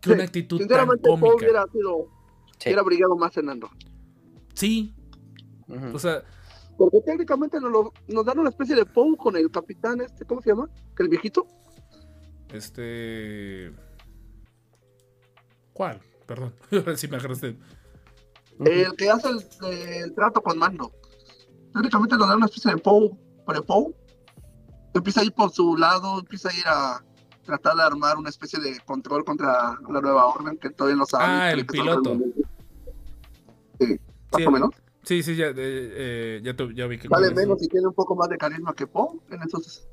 que 0.00 0.08
Sí, 0.08 0.14
una 0.14 0.24
actitud 0.24 0.56
tan 0.58 0.66
Sinceramente, 0.68 1.02
Paul 1.06 1.20
cómica. 1.20 1.36
hubiera 1.36 1.64
sido, 1.70 2.08
Sí. 2.58 2.68
hubiera 2.70 2.82
brillado 2.82 3.16
más 3.16 3.36
en 3.36 3.50
Andor. 3.50 3.70
Sí, 4.54 4.94
o 5.92 5.98
sea, 5.98 6.22
Porque 6.80 7.02
técnicamente 7.02 7.60
nos, 7.60 7.70
lo- 7.70 7.92
nos 8.08 8.24
dan 8.24 8.38
una 8.38 8.48
especie 8.48 8.74
de 8.74 8.86
Poe 8.86 9.14
con 9.18 9.36
el 9.36 9.50
capitán 9.50 10.00
este, 10.00 10.24
¿cómo 10.24 10.40
se 10.40 10.48
llama? 10.48 10.66
¿Que 10.96 11.02
el 11.02 11.10
viejito? 11.10 11.46
este. 12.54 13.70
¿Cuál? 15.74 16.00
Perdón, 16.26 16.54
si 16.96 17.06
me 17.08 17.18
agarraste. 17.18 17.58
El 18.64 18.96
que 18.96 19.10
hace 19.10 19.28
el, 19.28 19.44
el 19.70 20.14
trato 20.14 20.42
con 20.42 20.58
Mando. 20.58 20.90
Técnicamente 21.74 22.16
nos 22.16 22.28
dan 22.28 22.38
una 22.38 22.46
especie 22.46 22.70
de 22.72 22.78
Poe, 22.78 23.10
pre-Poe. 23.46 23.94
Empieza 24.94 25.20
a 25.20 25.24
ir 25.24 25.32
por 25.34 25.50
su 25.50 25.76
lado, 25.76 26.18
empieza 26.20 26.48
a 26.48 26.54
ir 26.54 26.64
a 26.66 27.04
tratar 27.44 27.76
de 27.76 27.82
armar 27.82 28.16
una 28.16 28.30
especie 28.30 28.58
de 28.58 28.80
control 28.86 29.22
contra 29.24 29.78
la 29.88 30.00
nueva 30.00 30.26
orden 30.26 30.56
que 30.56 30.70
todavía 30.70 30.96
no 30.96 31.04
sabe. 31.04 31.24
Ah, 31.26 31.52
el 31.52 31.66
piloto. 31.66 32.18
Sí, 33.78 33.86
más 34.32 34.38
Sí, 34.38 34.44
o 34.46 34.50
menos. 34.50 34.70
Sí, 35.02 35.22
sí, 35.22 35.34
ya, 35.36 35.46
eh, 35.46 35.54
eh, 35.56 36.40
ya, 36.42 36.54
tu- 36.54 36.72
ya 36.72 36.86
vi 36.86 36.98
que. 36.98 37.08
Vale 37.08 37.32
menos 37.34 37.62
y 37.62 37.68
tiene 37.68 37.86
un 37.86 37.94
poco 37.94 38.14
más 38.14 38.28
de 38.28 38.36
carisma 38.36 38.74
que 38.74 38.86
Poe 38.86 39.18
en 39.30 39.42
esos. 39.42 39.86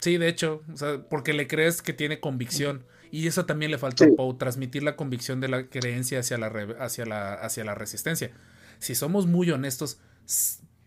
Sí, 0.00 0.16
de 0.18 0.28
hecho, 0.28 0.62
o 0.72 0.76
sea, 0.76 1.02
porque 1.08 1.32
le 1.32 1.46
crees 1.46 1.82
que 1.82 1.92
tiene 1.92 2.20
convicción. 2.20 2.84
Y 3.10 3.28
eso 3.28 3.46
también 3.46 3.70
le 3.70 3.78
faltó 3.78 4.04
Sí. 4.04 4.10
a 4.12 4.16
Poe, 4.16 4.34
transmitir 4.34 4.82
la 4.82 4.96
convicción 4.96 5.40
de 5.40 5.48
la 5.48 5.68
creencia 5.68 6.18
hacia 6.20 6.38
la, 6.38 6.48
hacia 6.80 7.06
la, 7.06 7.34
hacia 7.34 7.64
la 7.64 7.74
resistencia. 7.74 8.32
Si 8.78 8.94
somos 8.94 9.26
muy 9.26 9.50
honestos, 9.50 10.00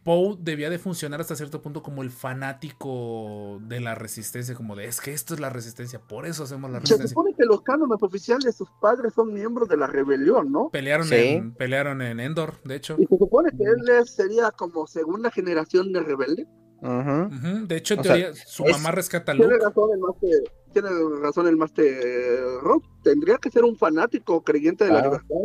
Poe 0.09 0.37
debía 0.39 0.71
de 0.71 0.79
funcionar 0.79 1.21
hasta 1.21 1.35
cierto 1.35 1.61
punto 1.61 1.83
como 1.83 2.01
el 2.01 2.09
fanático 2.09 3.59
de 3.61 3.79
la 3.79 3.93
resistencia, 3.93 4.55
como 4.55 4.75
de 4.75 4.85
es 4.85 5.01
que 5.01 5.13
esto 5.13 5.35
es 5.35 5.39
la 5.39 5.51
resistencia, 5.51 5.99
por 5.99 6.25
eso 6.25 6.43
hacemos 6.45 6.71
la 6.71 6.77
Se 6.77 6.81
resistencia. 6.81 7.09
supone 7.09 7.35
que 7.37 7.45
los 7.45 7.61
cánones 7.61 7.97
oficiales 8.01 8.43
de 8.45 8.51
sus 8.53 8.67
padres 8.81 9.13
son 9.13 9.31
miembros 9.31 9.69
de 9.69 9.77
la 9.77 9.85
rebelión, 9.85 10.51
¿no? 10.51 10.69
Pelearon, 10.71 11.05
Sí. 11.05 11.13
en, 11.15 11.53
pelearon 11.53 12.01
en 12.01 12.19
Endor, 12.19 12.55
de 12.63 12.75
hecho. 12.77 12.95
Y 12.97 13.05
se 13.05 13.17
supone 13.19 13.51
que 13.55 13.63
él 13.63 13.87
es- 14.01 14.15
sería 14.15 14.49
como 14.49 14.87
segunda 14.87 15.29
generación 15.29 15.93
de 15.93 15.99
rebelde. 16.01 16.47
Ujú, 16.81 17.67
De 17.67 17.77
hecho, 17.77 17.93
en 17.93 18.03
sea, 18.03 18.13
teoría, 18.15 18.33
su 18.33 18.63
es- 18.65 18.71
mamá 18.71 18.89
rescata 18.89 19.33
a 19.33 19.35
Tiene 19.35 19.51
Luke. 19.53 19.63
razón 19.63 19.89
el 19.93 19.99
Master, 19.99 20.43
tiene 20.73 20.89
razón 21.21 21.47
el 21.47 21.55
Master 21.55 22.41
Rob. 22.63 22.81
Tendría 23.03 23.37
que 23.37 23.51
ser 23.51 23.63
un 23.63 23.75
fanático 23.77 24.43
creyente 24.43 24.85
de 24.85 24.91
la 24.91 25.03
libertad. 25.03 25.35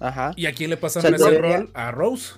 Ajá. 0.00 0.32
¿Y 0.34 0.46
a 0.46 0.54
quién 0.54 0.70
le 0.70 0.78
O 0.80 0.88
sea, 0.88 1.02
ese 1.02 1.10
debería- 1.30 1.58
rol? 1.58 1.70
A 1.74 1.90
Rose. 1.90 2.36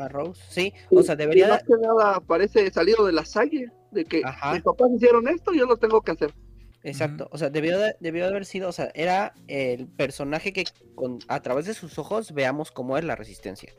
A 0.00 0.08
Rose. 0.08 0.40
Sí. 0.48 0.72
O 0.90 1.02
sea, 1.02 1.16
debería. 1.16 1.46
Y 1.46 1.50
más 1.50 1.62
que 1.64 1.74
nada 1.80 2.20
parece 2.20 2.70
salido 2.70 3.04
de 3.06 3.12
la 3.12 3.24
salle, 3.24 3.70
de 3.90 4.04
que 4.04 4.22
Ajá. 4.24 4.52
mis 4.54 4.62
papás 4.62 4.90
hicieron 4.94 5.28
esto, 5.28 5.52
yo 5.52 5.66
lo 5.66 5.76
tengo 5.76 6.00
que 6.02 6.12
hacer. 6.12 6.32
Exacto, 6.82 7.28
o 7.30 7.36
sea, 7.36 7.50
debió 7.50 7.78
de, 7.78 7.94
debió 8.00 8.22
de 8.24 8.30
haber 8.30 8.46
sido, 8.46 8.70
o 8.70 8.72
sea, 8.72 8.90
era 8.94 9.34
el 9.48 9.86
personaje 9.86 10.54
que 10.54 10.64
con, 10.94 11.18
a 11.28 11.40
través 11.42 11.66
de 11.66 11.74
sus 11.74 11.98
ojos 11.98 12.32
veamos 12.32 12.70
cómo 12.72 12.96
es 12.96 13.04
la 13.04 13.16
resistencia. 13.16 13.74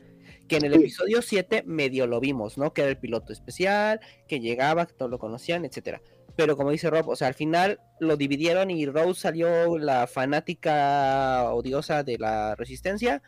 Que 0.46 0.58
en 0.58 0.66
el 0.66 0.74
Sí. 0.74 0.78
episodio 0.80 1.20
7 1.22 1.64
medio 1.66 2.06
lo 2.06 2.20
vimos, 2.20 2.58
¿no? 2.58 2.72
Que 2.72 2.82
era 2.82 2.90
el 2.90 2.98
piloto 2.98 3.32
especial, 3.32 3.98
que 4.28 4.38
llegaba, 4.38 4.86
que 4.86 4.92
todos 4.92 5.10
lo 5.10 5.18
conocían, 5.18 5.64
etcétera. 5.64 6.00
Pero 6.36 6.56
como 6.56 6.70
dice 6.70 6.90
Rob, 6.90 7.08
o 7.08 7.16
sea, 7.16 7.26
al 7.28 7.34
final 7.34 7.80
lo 7.98 8.16
dividieron 8.16 8.70
y 8.70 8.86
Rose 8.86 9.20
salió 9.20 9.78
la 9.78 10.06
fanática 10.06 11.52
odiosa 11.52 12.02
de 12.04 12.18
la 12.18 12.54
resistencia 12.54 13.20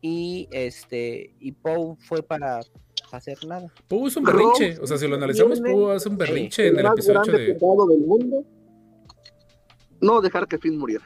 y 0.00 0.48
este 0.50 1.34
y 1.40 1.52
Poe 1.52 1.96
fue 2.00 2.22
para 2.22 2.60
hacer 3.12 3.38
nada. 3.46 3.66
Poe 3.88 4.08
es 4.08 4.16
un 4.16 4.24
berrinche. 4.24 4.78
O 4.80 4.86
sea, 4.86 4.96
si 4.98 5.06
lo 5.08 5.16
analizamos, 5.16 5.60
Poe 5.60 5.94
hace 5.94 6.08
un 6.08 6.16
berrinche 6.16 6.68
en 6.68 6.78
el 6.78 6.84
más 6.84 6.92
episodio 6.94 7.20
8 7.20 7.32
grande 7.32 7.46
de. 7.46 7.58
del 7.94 8.06
mundo. 8.06 8.44
No 10.00 10.20
dejar 10.20 10.46
que 10.48 10.58
Finn 10.58 10.78
muriera. 10.78 11.04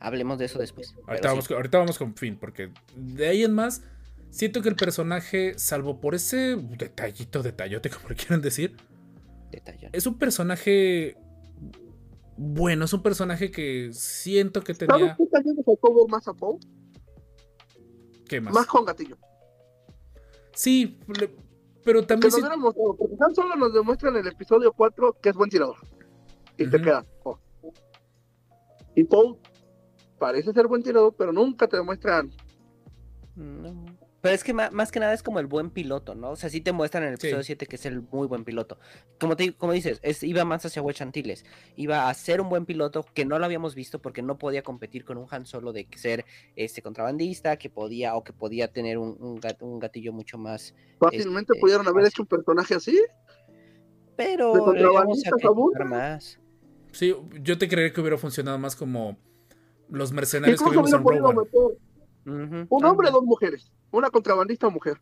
Hablemos 0.00 0.38
de 0.38 0.44
eso 0.46 0.58
después. 0.58 0.94
Ahorita, 1.06 1.28
vamos, 1.28 1.48
con- 1.48 1.56
ahorita 1.56 1.78
vamos 1.78 1.98
con 1.98 2.14
Finn, 2.14 2.36
porque 2.38 2.70
de 2.96 3.26
ahí 3.28 3.42
en 3.44 3.54
más, 3.54 3.82
siento 4.30 4.60
que 4.60 4.68
el 4.68 4.76
personaje, 4.76 5.54
salvo 5.58 6.00
por 6.00 6.14
ese 6.14 6.56
detallito, 6.56 7.42
detallote, 7.42 7.88
como 7.94 8.08
le 8.10 8.14
quieran 8.16 8.42
decir, 8.42 8.76
Detallón. 9.50 9.90
es 9.94 10.06
un 10.06 10.18
personaje 10.18 11.16
bueno, 12.36 12.84
es 12.86 12.92
un 12.92 13.02
personaje 13.02 13.50
que 13.52 13.90
siento 13.92 14.60
que 14.62 14.74
¿Sabes 14.74 14.88
tenía. 14.96 15.14
qué 15.16 15.24
también 15.26 15.56
me 15.56 15.62
faltó 15.62 15.94
ver 15.94 16.08
más 16.10 16.26
a 16.26 16.34
Poe? 16.34 16.58
¿Qué 18.28 18.40
más? 18.40 18.54
Más 18.54 18.66
con 18.66 18.84
gatillo. 18.84 19.16
Sí, 20.52 20.98
le- 21.18 21.34
pero 21.84 22.00
Que 22.00 22.06
también. 22.06 22.30
sí- 22.32 22.40
hubieran 22.40 22.60
mostrado, 22.60 22.96
porque 22.96 23.16
Han 23.20 23.34
Solo 23.34 23.56
nos 23.56 23.72
demuestra 23.74 24.08
en 24.10 24.16
el 24.16 24.26
episodio 24.28 24.72
4 24.72 25.16
que 25.20 25.28
es 25.30 25.34
buen 25.36 25.50
tirador. 25.50 25.76
Y 26.56 26.66
te 26.68 26.76
Ujú. 26.76 26.84
quedas. 26.84 27.04
oh. 27.24 27.38
Y 28.94 29.04
Poe 29.04 29.36
parece 30.18 30.52
ser 30.52 30.66
buen 30.68 30.82
tirador, 30.82 31.14
pero 31.18 31.32
nunca 31.32 31.66
te 31.66 31.76
demuestran. 31.76 32.30
No. 33.34 33.84
Pero 34.24 34.34
es 34.36 34.42
que 34.42 34.54
más, 34.54 34.90
que 34.90 35.00
nada 35.00 35.12
es 35.12 35.22
como 35.22 35.38
el 35.38 35.44
buen 35.46 35.68
piloto, 35.68 36.14
¿no? 36.14 36.30
O 36.30 36.36
sea, 36.36 36.48
sí 36.48 36.62
te 36.62 36.72
muestran 36.72 37.02
en 37.04 37.10
el 37.10 37.18
Sí. 37.18 37.26
episodio 37.26 37.44
7 37.44 37.66
que 37.66 37.76
es 37.76 37.84
el 37.84 38.00
muy 38.00 38.26
buen 38.26 38.42
piloto. 38.42 38.78
Como, 39.20 39.36
te, 39.36 39.52
como 39.52 39.74
dices, 39.74 40.00
es, 40.02 40.22
iba 40.22 40.46
más 40.46 40.64
hacia 40.64 40.80
Wedge 40.80 41.02
Antilles. 41.02 41.44
Iba 41.76 42.08
a 42.08 42.14
ser 42.14 42.40
un 42.40 42.48
buen 42.48 42.64
piloto 42.64 43.04
que 43.12 43.26
no 43.26 43.38
lo 43.38 43.44
habíamos 43.44 43.74
visto 43.74 43.98
porque 44.00 44.22
no 44.22 44.38
podía 44.38 44.62
competir 44.62 45.04
con 45.04 45.18
un 45.18 45.26
Han 45.30 45.44
Solo 45.44 45.74
de 45.74 45.84
que 45.84 45.98
ser 45.98 46.24
este 46.56 46.80
contrabandista, 46.80 47.58
que 47.58 47.68
podía 47.68 48.14
o 48.16 48.24
que 48.24 48.32
podía 48.32 48.68
tener 48.72 48.96
un, 48.96 49.14
un 49.20 49.38
gat- 49.42 49.60
un 49.60 49.78
gatillo 49.78 50.14
mucho 50.14 50.38
más. 50.38 50.74
Fácilmente 50.98 51.52
Este, 51.52 51.60
pudieron 51.60 51.86
haber 51.86 52.06
hecho 52.06 52.22
un 52.22 52.28
personaje 52.28 52.76
así. 52.76 52.98
Pero 54.16 54.54
¿De 54.54 54.58
le 54.58 54.64
vamos 54.64 54.70
a 54.70 54.72
contrabandistas 54.80 55.32
criticar 55.32 55.50
abundan? 55.50 55.88
más. 55.90 56.40
Sí, 56.92 57.14
yo 57.42 57.58
te 57.58 57.68
creería 57.68 57.92
que 57.92 58.00
hubiera 58.00 58.16
funcionado 58.16 58.58
más 58.58 58.74
como 58.74 59.18
los 59.90 60.12
mercenarios 60.12 60.62
que 60.62 60.70
vimos 60.70 60.90
en 60.94 61.04
Rogue 61.04 61.20
One. 61.20 61.40
Un 62.26 62.84
hombre, 62.84 63.10
dos 63.10 63.22
mujeres. 63.22 63.70
Una 63.90 64.10
contrabandista 64.10 64.68
mujer. 64.68 65.00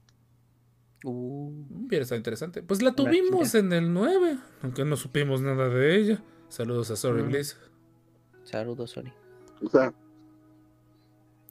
Uh, 1.05 1.53
Hubiera 1.87 2.03
estado 2.03 2.19
interesante. 2.19 2.63
Pues 2.63 2.83
la 2.83 2.93
tuvimos 2.95 3.55
en 3.55 3.73
el 3.73 3.93
9, 3.93 4.39
aunque 4.63 4.85
no 4.85 4.97
supimos 4.97 5.41
nada 5.41 5.69
de 5.69 5.97
ella. 5.97 6.23
Saludos 6.49 6.91
a 6.91 6.97
Sorry. 6.97 7.23
Bliss. 7.23 7.59
saludos, 8.45 8.91
Sony. 8.91 9.13
O 9.65 9.69
sea, 9.71 9.93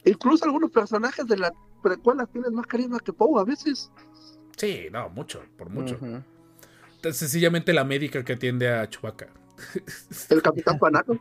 incluso 0.05 0.45
algunos 0.45 0.71
personajes 0.71 1.25
de 1.27 1.37
las 1.37 1.51
precuelas 1.81 2.29
tienen 2.31 2.53
más 2.53 2.67
carisma 2.67 2.99
que 2.99 3.11
Poe 3.13 3.41
a 3.41 3.43
veces. 3.43 3.91
Sí, 4.57 4.87
no, 4.91 5.09
mucho, 5.09 5.43
por 5.57 5.69
mucho. 5.69 5.97
Entonces, 6.01 7.17
sencillamente 7.17 7.73
la 7.73 7.83
médica 7.83 8.23
que 8.23 8.33
atiende 8.33 8.69
a 8.69 8.87
Chewbacca. 8.87 9.27
El 10.29 10.41
Capitán 10.41 10.77
Panaco. 10.77 11.17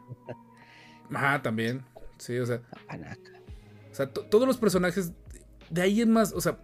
Ajá, 1.13 1.41
también. 1.43 1.83
Sí, 2.19 2.39
o 2.39 2.45
sea, 2.47 2.61
Panaca. 2.87 3.40
O 3.91 3.95
sea 3.95 4.13
to- 4.13 4.23
todos 4.27 4.47
los 4.47 4.57
personajes 4.59 5.13
de 5.71 5.83
ahí 5.83 6.01
en 6.01 6.13
más, 6.13 6.33
o 6.33 6.41
sea, 6.41 6.59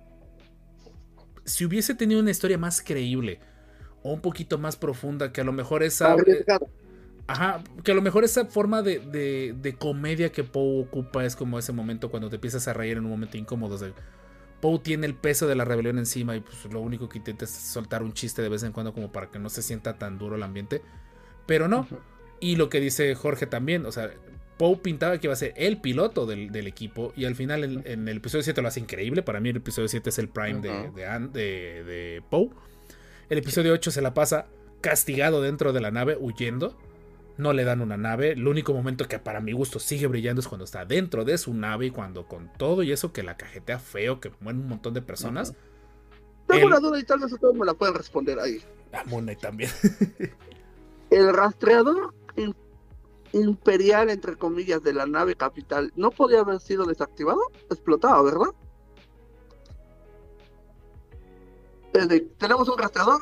si 1.45 1.65
hubiese 1.65 1.95
tenido 1.95 2.21
una 2.21 2.31
historia 2.31 2.59
más 2.59 2.83
creíble 2.83 3.41
o 4.03 4.13
un 4.13 4.21
poquito 4.21 4.59
más 4.59 4.77
profunda, 4.77 5.33
que 5.33 5.41
a 5.41 5.45
lo 5.45 5.53
mejor 5.53 5.83
esa... 5.83 6.15
eh. 6.27 6.45
Ajá, 7.29 7.63
que 7.83 7.91
a 7.93 7.95
lo 7.95 8.03
mejor 8.03 8.23
esa 8.25 8.47
forma 8.47 8.83
de, 8.83 9.01
de- 9.01 9.55
de 9.61 9.75
comedia 9.77 10.31
que 10.31 10.45
Poe 10.45 10.83
ocupa 10.83 11.25
es 11.25 11.35
como 11.35 11.59
ese 11.59 11.73
momento 11.73 12.11
cuando 12.11 12.29
te 12.31 12.37
empiezas 12.37 12.69
a 12.69 12.73
reír 12.73 12.99
en 12.99 13.05
un 13.05 13.11
momento 13.11 13.37
incómodo. 13.37 13.75
o 13.75 13.79
sea, 13.79 13.93
Poe 14.61 14.79
tiene 14.79 15.07
el 15.07 15.15
peso 15.15 15.47
de 15.49 15.57
la 15.57 15.65
rebelión 15.65 15.99
encima 15.99 16.37
y 16.37 16.41
pues 16.41 16.73
lo 16.73 16.81
único 16.81 17.09
que 17.09 17.19
intenta 17.19 17.45
es 17.45 17.51
soltar 17.51 18.03
un 18.05 18.13
chiste 18.13 18.43
de 18.43 18.49
vez 18.49 18.63
en 18.63 18.73
cuando 18.73 18.95
como 18.95 19.11
para 19.13 19.31
que 19.31 19.39
no 19.41 19.49
se 19.51 19.63
sienta 19.63 19.99
tan 19.99 20.19
duro 20.19 20.37
el 20.37 20.43
ambiente. 20.45 20.83
Pero 21.47 21.69
no. 21.69 21.89
Y 22.41 22.57
lo 22.57 22.69
que 22.69 22.81
dice 22.81 23.15
Jorge 23.17 23.47
también, 23.47 23.87
o 23.87 23.93
sea, 23.93 24.11
Poe 24.59 24.77
pintaba 24.77 25.19
que 25.19 25.27
iba 25.27 25.35
a 25.35 25.37
ser 25.37 25.53
el 25.57 25.81
piloto 25.81 26.25
del, 26.27 26.51
del 26.51 26.67
equipo 26.67 27.13
y 27.17 27.27
al 27.27 27.35
final 27.35 27.63
en, 27.65 27.83
en 27.85 28.09
el 28.09 28.17
episodio 28.19 28.43
7 28.43 28.63
lo 28.63 28.69
hace 28.69 28.81
increíble. 28.81 29.23
Para 29.23 29.39
mí 29.41 29.51
el 29.51 29.57
episodio 29.57 29.89
7 29.89 30.09
es 30.11 30.19
el 30.19 30.29
prime 30.29 30.61
de, 30.61 30.91
de, 30.93 31.29
de- 31.29 31.85
de 31.85 32.23
Poe. 32.31 32.51
El 33.29 33.39
episodio 33.39 33.73
8 33.75 33.91
se 33.91 34.01
la 34.01 34.15
pasa 34.15 34.47
castigado 34.81 35.43
dentro 35.43 35.73
de 35.73 35.81
la 35.81 35.91
nave, 35.91 36.17
huyendo. 36.19 36.77
No 37.37 37.53
le 37.53 37.65
dan 37.65 37.83
una 37.83 37.99
nave. 37.99 38.31
El 38.33 38.49
único 38.49 38.73
momento 38.73 39.07
que 39.09 39.19
para 39.19 39.41
mi 39.43 39.53
gusto 39.53 39.79
sigue 39.79 40.07
brillando 40.07 40.41
es 40.41 40.49
cuando 40.49 40.65
está 40.65 40.87
dentro 40.87 41.25
de 41.27 41.37
su 41.37 41.53
nave 41.53 41.87
y 41.87 41.91
cuando 41.91 42.27
con 42.27 42.51
todo 42.57 42.83
y 42.83 42.93
eso 42.93 43.13
que 43.13 43.23
la 43.23 43.37
cajetea 43.37 43.79
feo, 43.79 44.21
que 44.21 44.31
mueren 44.41 44.63
un 44.63 44.69
montón 44.69 44.95
de 44.95 45.03
personas. 45.03 45.55
Tengo 46.47 46.61
El- 46.63 46.67
una 46.69 46.81
duda 46.81 46.99
y 46.99 47.03
tal 47.05 47.19
vez 47.21 47.31
ustedes 47.31 47.55
me 47.55 47.67
la 47.67 47.75
pueden 47.75 47.95
responder 47.95 48.39
ahí. 48.39 48.63
A 48.93 49.05
Moon 49.05 49.25
Knight 49.25 49.41
también. 49.41 49.71
El 51.11 51.33
rastreador 51.35 52.15
im- 52.37 52.55
imperial, 53.33 54.11
entre 54.11 54.37
comillas, 54.37 54.83
de 54.83 54.93
la 54.93 55.07
nave 55.07 55.35
capital, 55.35 55.93
¿no 55.97 56.11
podía 56.11 56.41
haber 56.41 56.61
sido 56.61 56.85
desactivado? 56.85 57.41
Explotado, 57.71 58.25
¿verdad? 58.25 58.51
Desde- 61.93 62.21
tenemos 62.39 62.69
un 62.69 62.79
rastreador. 62.79 63.21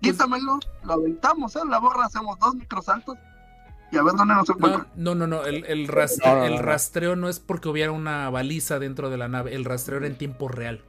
Quítamelo, 0.00 0.58
lo 0.84 0.92
aventamos 0.92 1.56
en 1.56 1.70
la 1.70 1.78
borra, 1.78 2.06
hacemos 2.06 2.38
dos 2.38 2.54
microsaltos 2.54 3.16
y 3.90 3.96
a 3.96 4.02
ver 4.02 4.14
dónde 4.14 4.34
nos 4.34 4.48
encuentra. 4.48 4.86
No, 4.96 5.14
no, 5.14 5.26
no, 5.26 5.38
no. 5.38 5.44
El, 5.44 5.64
el 5.64 5.88
rastre- 5.88 6.24
No, 6.24 6.34
no, 6.34 6.40
no, 6.40 6.46
el 6.46 6.58
rastreo 6.58 7.16
no 7.16 7.28
es 7.28 7.40
porque 7.40 7.68
hubiera 7.68 7.90
una 7.90 8.30
baliza 8.30 8.78
dentro 8.78 9.10
de 9.10 9.16
la 9.16 9.28
nave. 9.28 9.54
El 9.54 9.64
rastreo 9.64 9.98
era 9.98 10.06
en 10.06 10.16
tiempo 10.16 10.48
real. 10.48 10.82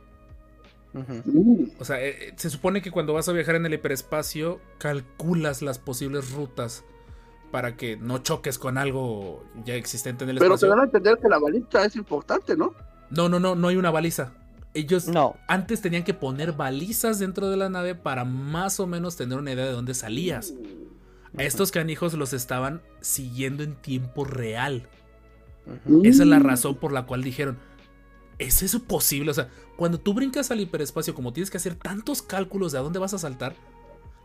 Mm, 0.93 1.65
O 1.79 1.85
sea, 1.85 2.01
eh, 2.01 2.29
eh, 2.29 2.33
se 2.35 2.49
supone 2.49 2.81
que 2.81 2.91
cuando 2.91 3.13
vas 3.13 3.29
a 3.29 3.31
viajar 3.31 3.55
en 3.55 3.65
el 3.65 3.73
hiperespacio, 3.73 4.59
calculas 4.79 5.61
las 5.61 5.77
posibles 5.79 6.31
rutas 6.31 6.83
para 7.51 7.75
que 7.75 7.97
no 7.97 8.19
choques 8.19 8.57
con 8.59 8.77
algo 8.77 9.43
ya 9.65 9.75
existente 9.75 10.23
en 10.23 10.31
el 10.31 10.37
Pero 10.37 10.51
te 10.51 10.55
espacio. 10.65 10.69
dan 10.69 10.79
a 10.79 10.83
entender 10.83 11.17
que 11.21 11.27
la 11.29 11.39
balista 11.39 11.83
es 11.85 11.95
importante, 11.95 12.55
¿no? 12.55 12.73
No, 13.09 13.27
no, 13.29 13.39
no, 13.39 13.55
no 13.55 13.67
hay 13.69 13.75
una 13.75 13.91
baliza. 13.91 14.33
Ellos 14.75 15.07
No, 15.07 15.35
antes 15.47 15.81
tenían 15.81 16.03
que 16.03 16.13
poner 16.13 16.53
balizas 16.53 17.17
dentro 17.17 17.49
de 17.49 17.57
la 17.57 17.69
nave 17.69 17.95
para 17.95 18.23
más 18.23 18.79
o 18.79 18.85
menos 18.85 19.15
tener 19.15 19.37
una 19.39 19.51
idea 19.51 19.65
de 19.65 19.71
dónde 19.71 19.93
salías. 19.95 20.53
A 21.37 21.43
estos 21.43 21.71
canijos 21.71 22.13
los 22.13 22.33
estaban 22.33 22.81
siguiendo 23.01 23.63
en 23.63 23.75
tiempo 23.75 24.25
real. 24.25 24.87
ujú. 25.85 26.01
Esa 26.03 26.23
es 26.23 26.29
la 26.29 26.39
Mm. 26.39 26.43
razón 26.43 26.75
por 26.75 26.91
la 26.91 27.05
cual 27.05 27.23
dijeron, 27.23 27.57
¿es 28.39 28.61
eso 28.63 28.83
posible? 28.83 29.31
O 29.31 29.33
sea, 29.33 29.49
cuando 29.75 29.99
tú 29.99 30.13
brincas 30.13 30.49
al 30.51 30.59
hiperespacio, 30.59 31.13
como 31.13 31.33
tienes 31.33 31.49
que 31.51 31.57
hacer 31.57 31.75
tantos 31.75 32.21
cálculos 32.21 32.71
de 32.71 32.77
a 32.79 32.81
dónde 32.81 32.99
vas 32.99 33.13
a 33.13 33.19
saltar, 33.19 33.55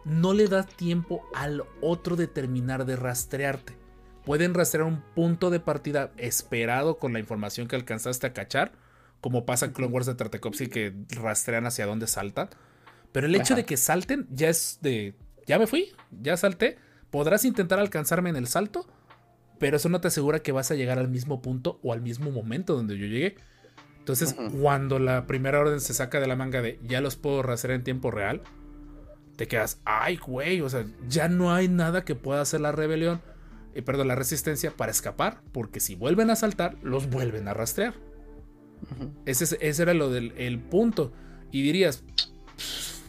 no 0.04 0.34
le 0.34 0.48
da 0.48 0.64
tiempo 0.64 1.26
al 1.34 1.64
otro 1.80 2.16
de 2.16 2.26
terminar 2.26 2.84
de 2.84 2.96
rastrearte. 2.96 3.76
Pueden 4.24 4.54
rastrear 4.54 4.86
un 4.86 5.02
punto 5.14 5.50
de 5.50 5.60
partida 5.60 6.10
esperado 6.16 6.98
con 6.98 7.12
la 7.12 7.18
información 7.18 7.68
que 7.68 7.76
alcanzaste 7.76 8.26
a 8.26 8.32
cachar, 8.32 8.72
como 9.20 9.44
pasa 9.44 9.66
en 9.66 9.72
Clone 9.72 9.92
Wars 9.92 10.06
de 10.06 10.14
Tartakovsky 10.14 10.68
que 10.68 10.94
rastrean 11.10 11.66
hacia 11.66 11.86
dónde 11.86 12.06
saltan. 12.06 12.48
Pero 13.12 13.26
el 13.26 13.34
hecho 13.34 13.54
Ajá. 13.54 13.56
de 13.56 13.64
que 13.64 13.76
salten 13.76 14.26
ya 14.30 14.48
es 14.48 14.78
de, 14.82 15.14
ya 15.46 15.58
me 15.58 15.66
fui, 15.66 15.92
ya 16.10 16.36
salté. 16.36 16.78
Podrás 17.10 17.44
intentar 17.44 17.78
alcanzarme 17.78 18.30
en 18.30 18.36
el 18.36 18.48
salto, 18.48 18.86
pero 19.58 19.76
eso 19.76 19.88
no 19.88 20.00
te 20.00 20.08
asegura 20.08 20.40
que 20.40 20.52
vas 20.52 20.70
a 20.70 20.74
llegar 20.74 20.98
al 20.98 21.08
mismo 21.08 21.40
punto 21.40 21.78
o 21.82 21.92
al 21.92 22.00
mismo 22.00 22.30
momento 22.30 22.74
donde 22.74 22.98
yo 22.98 23.06
llegué. 23.06 23.36
Entonces, 23.98 24.36
cuando 24.60 24.98
la 24.98 25.26
primera 25.26 25.60
orden 25.60 25.80
se 25.80 25.94
saca 25.94 26.20
de 26.20 26.26
la 26.26 26.36
manga 26.36 26.60
de 26.60 26.78
ya 26.82 27.00
los 27.00 27.16
puedo 27.16 27.42
rastrear 27.42 27.76
en 27.78 27.84
tiempo 27.84 28.10
real, 28.10 28.42
te 29.36 29.48
quedas, 29.48 29.80
ay, 29.84 30.16
güey, 30.16 30.60
o 30.60 30.68
sea, 30.68 30.84
ya 31.08 31.28
no 31.28 31.52
hay 31.52 31.68
nada 31.68 32.04
que 32.04 32.14
pueda 32.14 32.40
hacer 32.40 32.60
la 32.60 32.72
rebelión, 32.72 33.20
eh, 33.74 33.82
perdón, 33.82 34.08
la 34.08 34.14
resistencia 34.14 34.70
para 34.70 34.92
escapar, 34.92 35.40
porque 35.52 35.80
si 35.80 35.94
vuelven 35.96 36.30
a 36.30 36.36
saltar, 36.36 36.76
los 36.82 37.08
vuelven 37.10 37.48
a 37.48 37.54
rastrear. 37.54 37.94
Ese, 39.26 39.44
es- 39.44 39.58
ese 39.60 39.82
era 39.82 39.94
lo 39.94 40.10
del 40.10 40.32
el 40.36 40.58
punto. 40.60 41.12
Y 41.50 41.62
dirías, 41.62 42.04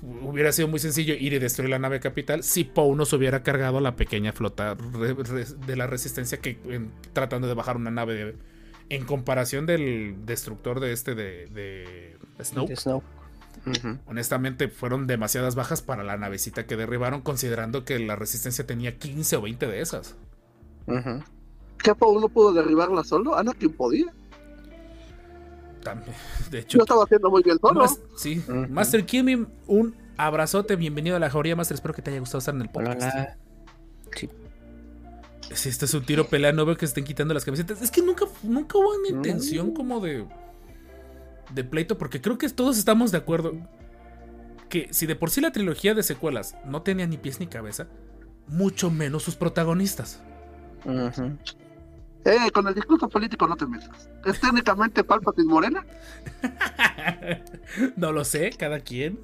hubiera 0.01 0.51
sido 0.51 0.67
muy 0.67 0.79
sencillo 0.79 1.13
ir 1.15 1.33
y 1.33 1.39
destruir 1.39 1.69
la 1.69 1.79
nave 1.79 1.99
capital 1.99 2.43
si 2.43 2.63
Poe 2.63 2.95
nos 2.95 3.11
hubiera 3.13 3.43
cargado 3.43 3.79
a 3.79 3.81
la 3.81 3.95
pequeña 3.95 4.33
flota 4.33 4.75
de 4.75 5.75
la 5.75 5.87
resistencia 5.87 6.39
que 6.39 6.59
en- 6.65 6.91
tratando 7.13 7.47
de 7.47 7.53
bajar 7.55 7.75
una 7.77 7.91
nave 7.91 8.13
de- 8.13 8.35
en 8.89 9.03
comparación 9.05 9.65
del 9.65 10.15
destructor 10.25 10.79
de 10.79 10.91
este 10.93 11.15
de. 11.15 11.47
De 11.47 12.17
Snow. 12.43 12.67
Honestamente 14.05 14.67
fueron 14.67 15.07
demasiadas 15.07 15.55
bajas 15.55 15.81
para 15.81 16.03
la 16.03 16.17
navecita 16.17 16.65
que 16.67 16.75
derribaron 16.77 17.21
considerando 17.21 17.83
que 17.83 17.97
la 17.99 18.15
resistencia 18.15 18.65
tenía 18.67 18.97
15 18.97 19.37
o 19.37 19.41
20 19.41 19.67
de 19.67 19.81
esas. 19.81 20.15
Ujú. 20.87 21.23
¿Qué 21.83 21.95
Poe 21.95 22.19
no 22.21 22.29
pudo 22.29 22.53
derribarla 22.53 23.03
solo? 23.03 23.35
Anakin 23.37 23.73
podía. 23.73 24.13
También, 25.83 26.15
de 26.49 26.59
hecho, 26.59 26.77
Yo 26.79 26.83
estaba 26.83 27.03
haciendo 27.03 27.29
muy 27.29 27.43
bien 27.43 27.57
solo. 27.59 27.81
Mas- 27.81 27.99
sí. 28.15 28.43
Master 28.69 29.05
Kimi, 29.05 29.45
un 29.67 29.95
abrazote, 30.17 30.75
bienvenido 30.75 31.15
a 31.15 31.19
la 31.19 31.29
jauría, 31.29 31.55
Master. 31.55 31.75
Espero 31.75 31.93
que 31.93 32.01
te 32.01 32.09
haya 32.11 32.19
gustado 32.19 32.39
estar 32.39 32.55
en 32.55 32.61
el 32.61 32.69
podcast. 32.69 33.01
hola. 33.01 33.37
Si 35.53 35.69
este 35.69 35.85
es 35.85 35.93
un 35.93 36.03
tiro 36.03 36.27
pelea, 36.27 36.51
no 36.53 36.65
veo 36.65 36.75
que 36.75 36.85
estén 36.85 37.03
quitando 37.03 37.33
las 37.35 37.45
camisetas. 37.45 37.79
Es 37.83 37.91
que 37.91 38.01
nunca, 38.01 38.25
nunca 38.41 38.79
hubo 38.79 38.89
una 38.89 39.09
No. 39.11 39.15
intención 39.17 39.73
como 39.75 39.99
de. 39.99 40.25
De 41.51 41.63
pleito, 41.63 41.97
porque 41.97 42.21
creo 42.21 42.37
que 42.37 42.49
todos 42.49 42.77
estamos 42.77 43.11
de 43.11 43.17
acuerdo. 43.17 43.53
Que 44.69 44.87
si 44.91 45.05
de 45.05 45.15
por 45.15 45.29
sí 45.29 45.41
la 45.41 45.51
trilogía 45.51 45.93
de 45.93 46.03
secuelas 46.03 46.55
no 46.65 46.81
tenía 46.81 47.07
ni 47.07 47.17
pies 47.17 47.39
ni 47.39 47.47
cabeza, 47.47 47.87
mucho 48.47 48.91
menos 48.91 49.23
sus 49.23 49.35
protagonistas. 49.35 50.21
Eh, 52.25 52.51
con 52.51 52.67
el 52.67 52.73
discurso 52.73 53.07
político 53.07 53.47
no 53.47 53.55
te 53.55 53.67
metas. 53.67 54.09
Es 54.25 54.39
técnicamente 54.39 55.03
Palpatine 55.03 55.47
Morena. 55.47 55.85
no 57.95 58.11
lo 58.11 58.25
sé, 58.25 58.49
cada 58.57 58.79
quien. 58.79 59.19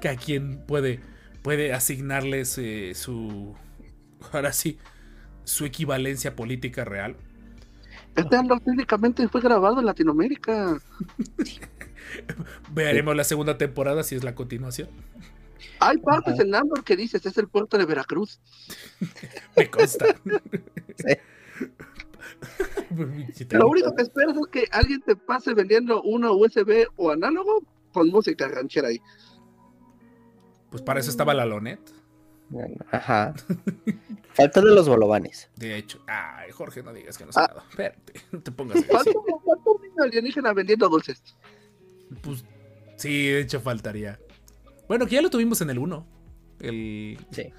Cada 0.00 0.16
quien 0.16 0.64
puede, 0.66 1.00
puede 1.42 1.72
asignarles 1.72 2.58
eh, 2.58 2.92
su. 2.94 3.54
Ahora 4.32 4.52
sí, 4.52 4.78
su 5.44 5.64
equivalencia 5.64 6.34
política 6.34 6.84
real. 6.84 7.16
Este 8.16 8.36
Andor 8.36 8.60
técnicamente 8.60 9.28
fue 9.28 9.40
grabado 9.40 9.78
en 9.78 9.86
Latinoamérica. 9.86 10.78
Veremos 12.72 13.14
la 13.14 13.24
segunda 13.24 13.58
temporada 13.58 14.02
si 14.02 14.14
es 14.14 14.24
la 14.24 14.34
continuación. 14.34 14.88
Hay 15.80 15.98
partes 15.98 16.34
Ajá. 16.34 16.42
en 16.42 16.54
Andor 16.54 16.82
que 16.82 16.96
dices, 16.96 17.24
es 17.26 17.36
el 17.36 17.48
puerto 17.48 17.76
de 17.76 17.84
Veracruz. 17.84 18.40
Me 19.56 19.70
consta. 19.70 20.06
Sí. 23.34 23.46
Lo 23.50 23.68
único 23.68 23.94
que 23.94 24.02
esperas 24.02 24.36
es 24.36 24.46
que 24.50 24.68
alguien 24.70 25.00
te 25.02 25.16
pase 25.16 25.54
vendiendo 25.54 26.02
una 26.02 26.30
USB 26.32 26.86
o 26.96 27.10
análogo 27.10 27.62
con 27.92 28.08
música 28.08 28.48
ranchera 28.48 28.88
ahí. 28.88 29.00
Pues 30.70 30.82
para 30.82 31.00
eso 31.00 31.10
estaba 31.10 31.32
la 31.34 31.46
Lonet. 31.46 31.80
Ajá. 32.90 33.34
Falta 34.34 34.60
de 34.60 34.74
los 34.74 34.88
bolovanes. 34.88 35.50
De 35.56 35.76
hecho, 35.76 36.00
ay, 36.06 36.50
Jorge, 36.52 36.82
no 36.82 36.92
digas 36.92 37.18
que 37.18 37.26
no 37.26 37.32
sé 37.32 37.40
Ah. 37.40 37.46
nada. 37.48 37.64
Espérate, 37.70 38.12
no 38.32 38.40
te 38.40 38.52
pongas 38.52 38.84
falta 38.86 39.10
un 39.10 39.82
niño 39.82 40.02
alienígena 40.02 40.52
vendiendo 40.52 40.88
dulces. 40.88 41.22
Pues 42.22 42.44
sí, 42.96 43.26
de 43.28 43.40
hecho 43.40 43.60
faltaría. 43.60 44.20
Bueno, 44.88 45.06
que 45.06 45.16
ya 45.16 45.22
lo 45.22 45.30
tuvimos 45.30 45.60
en 45.60 45.70
el 45.70 45.78
1. 45.78 46.06
El, 46.60 47.18
Sí. 47.32 47.52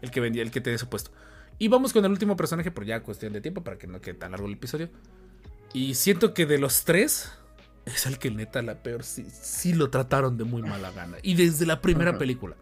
el 0.00 0.10
que 0.10 0.20
vendía, 0.20 0.42
el 0.42 0.50
que 0.50 0.60
tenía 0.60 0.78
su 0.78 0.88
puesto. 0.88 1.10
Y 1.58 1.68
vamos 1.68 1.92
con 1.92 2.04
el 2.04 2.10
último 2.10 2.36
personaje, 2.36 2.70
por 2.70 2.84
ya 2.84 3.02
cuestión 3.02 3.32
de 3.32 3.40
tiempo, 3.40 3.62
para 3.62 3.76
que 3.78 3.86
no 3.86 4.00
quede 4.00 4.14
tan 4.14 4.30
largo 4.32 4.46
el 4.46 4.54
episodio. 4.54 4.88
Y 5.74 5.94
siento 5.94 6.34
que 6.34 6.46
de 6.46 6.58
los 6.58 6.84
tres, 6.84 7.30
es 7.84 8.06
el 8.06 8.18
que 8.18 8.30
neta 8.30 8.62
la 8.62 8.82
peor 8.82 9.04
sí, 9.04 9.26
sí 9.30 9.74
lo 9.74 9.90
trataron 9.90 10.36
de 10.38 10.44
muy 10.44 10.62
mala 10.62 10.90
gana. 10.90 11.18
Y 11.22 11.34
desde 11.34 11.66
la 11.66 11.80
primera 11.80 12.18
película. 12.18 12.56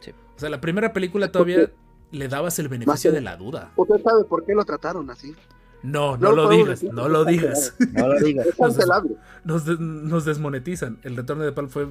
Sí. 0.00 0.12
O 0.36 0.38
sea, 0.40 0.50
la 0.50 0.60
primera 0.60 0.92
película 0.92 1.30
todavía 1.32 1.70
le 2.10 2.28
dabas 2.28 2.58
el 2.58 2.68
beneficio 2.68 3.12
de 3.12 3.20
la 3.20 3.36
duda. 3.36 3.72
Usted 3.76 4.02
sabe 4.02 4.24
por 4.24 4.44
qué 4.44 4.54
lo 4.54 4.64
trataron 4.64 5.10
así. 5.10 5.34
No, 5.82 6.16
no, 6.16 6.30
No 6.30 6.32
lo 6.32 6.48
digas, 6.48 6.68
decir, 6.80 6.92
no 6.92 7.08
lo 7.08 7.24
digas. 7.24 7.74
No 7.92 8.08
lo 8.08 8.18
digas. 8.20 8.46
Es 8.46 8.56
cancelable. 8.56 9.16
Nos, 9.44 9.66
nos 9.80 10.24
desmonetizan. 10.24 10.98
El 11.04 11.16
retorno 11.16 11.44
de 11.44 11.52
Pal 11.52 11.68
fue. 11.68 11.86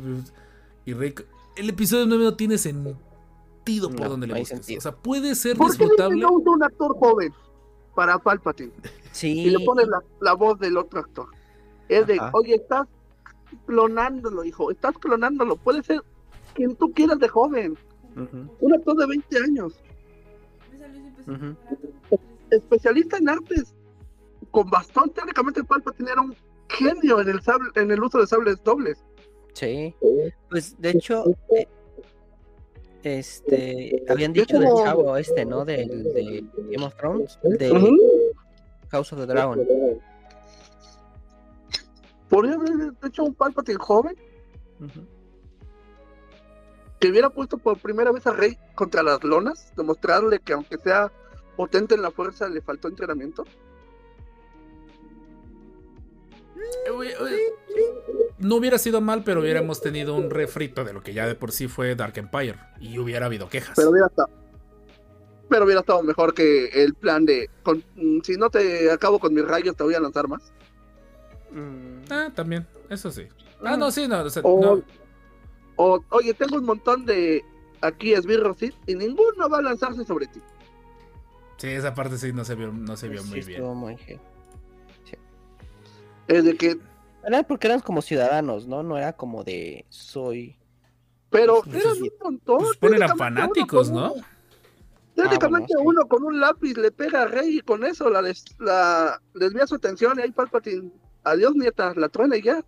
Y 0.86 0.94
Rick. 0.94 1.26
El 1.56 1.70
episodio 1.70 2.06
9 2.06 2.24
no 2.24 2.36
tiene 2.36 2.58
sentido 2.58 3.90
por 3.90 4.02
No, 4.02 4.10
donde 4.10 4.28
no 4.28 4.34
le 4.34 4.38
hay 4.40 4.42
busques. 4.44 4.60
sentido. 4.60 4.80
O 4.80 4.82
sea, 4.82 4.92
puede 4.92 5.36
ser 5.36 5.58
¿Por 5.58 5.72
qué 5.72 5.78
disfrutable. 5.78 6.20
no 6.22 6.32
usa 6.34 6.52
un 6.52 6.64
actor 6.64 6.98
joven 6.98 7.34
para 7.96 8.18
Palpatine? 8.20 8.72
Sí. 9.12 9.40
Y 9.40 9.50
le 9.50 9.66
pones 9.66 9.88
la, 9.88 10.02
la 10.22 10.34
voz 10.34 10.60
del 10.60 10.78
otro 10.78 11.00
actor. 11.00 11.28
Es 11.90 12.06
de, 12.08 12.20
oye, 12.34 12.56
estás 12.56 12.88
clonándolo, 13.66 14.44
hijo. 14.44 14.70
Estás 14.72 14.98
clonándolo. 14.98 15.56
Puede 15.56 15.82
ser 15.84 16.02
quien 16.54 16.76
tú 16.76 16.92
quieras 16.94 17.20
de 17.20 17.28
joven. 17.30 17.78
Ujú, 18.18 18.50
Un 18.60 18.74
actor 18.74 18.98
de 18.98 19.08
20 19.08 19.38
años. 19.38 19.80
Especialista 22.50 23.18
en 23.18 23.30
artes. 23.30 23.76
Con 24.52 24.70
bastón. 24.70 25.10
Teóricamente 25.12 25.64
Palpatine 25.64 26.12
era 26.12 26.22
un 26.22 26.36
genio 26.70 27.22
en 27.22 27.30
el, 27.30 27.42
sable, 27.42 27.70
en 27.76 27.92
el 27.92 28.02
uso 28.02 28.20
de 28.20 28.28
sables 28.28 28.64
dobles. 28.64 29.04
Sí. 29.54 29.94
Pues 30.50 30.80
de 30.80 30.92
hecho, 30.92 31.26
eh, 31.56 31.68
este, 33.04 34.04
habían 34.10 34.34
dicho 34.34 34.60
del 34.60 34.70
chavo 34.84 35.18
este, 35.18 35.46
¿no? 35.46 35.66
Del 35.66 36.04
de 36.14 36.44
Game 36.72 36.86
of 36.86 36.96
Thrones, 36.96 37.40
de. 37.44 37.72
House 38.90 39.12
of 39.14 39.20
the 39.20 39.26
Dragon. 39.26 39.68
Podría 42.30 42.56
haber 42.56 42.94
hecho 43.06 43.24
un 43.24 43.34
Palpatine 43.34 43.78
joven 43.80 44.16
Ujú. 44.80 45.08
Que 47.00 47.10
hubiera 47.10 47.30
puesto 47.30 47.58
por 47.58 47.78
primera 47.80 48.12
vez 48.12 48.26
a 48.28 48.32
Rey 48.34 48.58
contra 48.76 49.04
las 49.04 49.24
lonas, 49.24 49.72
demostrarle 49.76 50.40
que 50.40 50.54
aunque 50.54 50.78
sea 50.78 51.12
potente 51.56 51.96
en 51.96 52.02
la 52.02 52.12
fuerza, 52.12 52.48
le 52.50 52.62
faltó 52.62 52.88
entrenamiento. 52.88 53.44
Eh, 56.56 57.16
eh, 57.20 58.34
No 58.40 58.56
hubiera 58.56 58.78
sido 58.78 59.02
mal, 59.02 59.24
pero 59.24 59.42
hubiéramos 59.42 59.82
tenido 59.82 60.16
un 60.16 60.30
refrito 60.30 60.84
de 60.84 60.94
lo 60.94 61.02
que 61.02 61.14
ya 61.14 61.28
de 61.28 61.36
por 61.36 61.52
sí 61.52 61.68
fue 61.68 61.96
Dark 61.96 62.18
Empire. 62.18 62.58
Y 62.80 62.98
hubiera 63.00 63.26
habido 63.28 63.48
quejas. 63.50 63.74
Pero 63.76 63.90
hubiera 63.92 64.08
estado, 64.08 64.30
pero 65.50 65.66
hubiera 65.66 65.82
estado 65.82 66.04
mejor 66.04 66.34
que 66.34 66.68
el 66.68 66.94
plan 66.94 67.26
de, 67.26 67.50
con- 67.64 67.84
mm, 67.96 68.22
si 68.24 68.36
no 68.38 68.50
te 68.50 68.92
acabo 68.92 69.20
con 69.20 69.34
mis 69.34 69.46
rayos, 69.46 69.76
te 69.76 69.84
voy 69.84 69.94
a 69.94 70.00
lanzar 70.00 70.28
más. 70.28 70.42
Mm, 71.52 72.12
Ah, 72.12 72.30
también, 72.34 72.66
eso 72.90 73.12
sí. 73.12 73.28
Ah, 73.64 73.78
no, 73.78 73.90
sí, 73.92 74.08
no. 74.08 74.22
o 74.22 74.30
sea, 74.30 74.42
O, 74.44 74.60
no. 74.62 74.84
O, 75.78 76.04
oye, 76.10 76.34
tengo 76.34 76.58
un 76.58 76.66
montón 76.66 77.06
de 77.06 77.44
aquí 77.82 78.14
esbirros 78.14 78.58
¿sí? 78.58 78.74
y 78.86 78.96
ninguno 78.96 79.48
va 79.50 79.60
a 79.60 79.62
lanzarse 79.62 80.04
sobre 80.04 80.28
ti. 80.28 80.42
Sí, 81.58 81.68
esa 81.70 81.94
parte 81.96 82.18
sí 82.18 82.34
no 82.34 82.44
se 82.46 82.54
vio, 82.56 82.72
no 82.72 82.96
se 82.98 83.08
vio 83.08 83.24
sí 83.24 83.30
muy 83.30 83.40
bien. 83.42 83.52
estuvo 83.62 83.74
muy 83.76 83.98
heavy. 83.98 84.20
Es 86.28 86.44
de 86.44 86.56
que, 86.58 86.78
Era 87.26 87.44
porque 87.44 87.68
eran 87.68 87.80
como 87.80 88.02
ciudadanos, 88.02 88.68
¿no? 88.68 88.84
No 88.84 88.98
era 88.98 89.14
como 89.14 89.44
de 89.44 89.86
soy. 89.90 90.58
pero 91.30 91.62
Pues, 91.64 91.84
eran 91.84 92.02
un 92.04 92.10
montón. 92.22 92.58
Pues 92.60 92.78
ponen 92.78 93.04
a 93.04 93.08
Técnicamente 93.08 93.42
uno 93.42 93.48
fanáticos, 93.48 93.90
¿no? 93.92 94.14
Técnicamente 95.16 95.74
Ah, 95.76 95.82
bueno, 95.82 96.02
sí. 96.02 96.06
uno 96.06 96.08
con 96.08 96.24
un 96.26 96.40
lápiz 96.40 96.78
le 96.78 96.92
pega 96.92 97.24
a 97.24 97.26
Rey 97.28 97.58
y 97.58 97.62
con 97.62 97.84
eso 97.86 98.10
la, 98.10 98.22
des- 98.22 98.46
la 98.60 99.20
desvía 99.34 99.66
su 99.66 99.76
atención 99.76 100.20
y 100.20 100.22
ahí 100.22 100.32
Palpatine, 100.32 100.92
adiós 101.24 101.56
nieta, 101.56 101.94
la 101.96 102.10
truena 102.10 102.38
y 102.38 102.44
ya. 102.44 102.64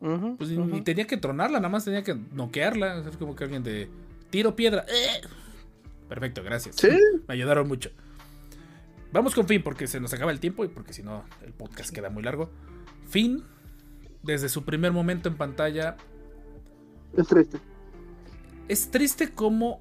Pues 0.00 0.50
ni- 0.50 0.80
tenía 0.80 1.06
que 1.06 1.16
tronarla, 1.16 1.58
nada 1.58 1.68
más 1.68 1.84
tenía 1.84 2.02
que 2.02 2.14
noquearla. 2.32 3.04
Es 3.08 3.16
como 3.16 3.36
que 3.36 3.44
alguien 3.44 3.62
de 3.62 3.88
tiro 4.30 4.56
piedra. 4.56 4.84
¡Eh! 4.88 5.20
Perfecto, 6.08 6.42
gracias. 6.42 6.76
Sí. 6.76 6.88
Me 7.28 7.34
ayudaron 7.34 7.68
mucho. 7.68 7.90
Vamos 9.12 9.34
con 9.34 9.46
Finn 9.46 9.62
porque 9.62 9.86
se 9.86 10.00
nos 10.00 10.12
acaba 10.14 10.30
el 10.32 10.40
tiempo 10.40 10.64
y 10.64 10.68
porque 10.68 10.92
si 10.92 11.02
no 11.02 11.24
el 11.44 11.52
podcast 11.52 11.90
queda 11.92 12.10
muy 12.10 12.22
largo. 12.22 12.50
Finn, 13.08 13.42
desde 14.22 14.48
su 14.48 14.64
primer 14.64 14.92
momento 14.92 15.28
en 15.28 15.36
pantalla, 15.36 15.96
Es 17.16 17.26
triste. 17.26 17.58
es 18.68 18.90
triste 18.90 19.30
como 19.32 19.80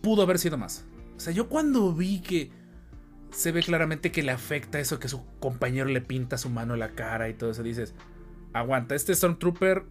pudo 0.00 0.22
haber 0.22 0.38
sido 0.38 0.56
más. 0.56 0.84
O 1.16 1.20
sea, 1.20 1.32
yo 1.32 1.48
cuando 1.48 1.92
vi 1.92 2.20
que 2.20 2.50
se 3.30 3.52
ve 3.52 3.62
claramente 3.62 4.10
que 4.12 4.22
le 4.22 4.32
afecta 4.32 4.80
eso 4.80 4.98
que 4.98 5.08
su 5.08 5.24
compañero 5.40 5.86
le 5.88 6.00
pinta 6.00 6.38
su 6.38 6.48
mano 6.50 6.74
en 6.74 6.80
la 6.80 6.90
cara 6.94 7.28
y 7.28 7.34
todo 7.34 7.50
eso, 7.50 7.62
dices, 7.62 7.94
aguanta, 8.54 8.94
este 8.94 9.14
Stormtrooper 9.14 9.84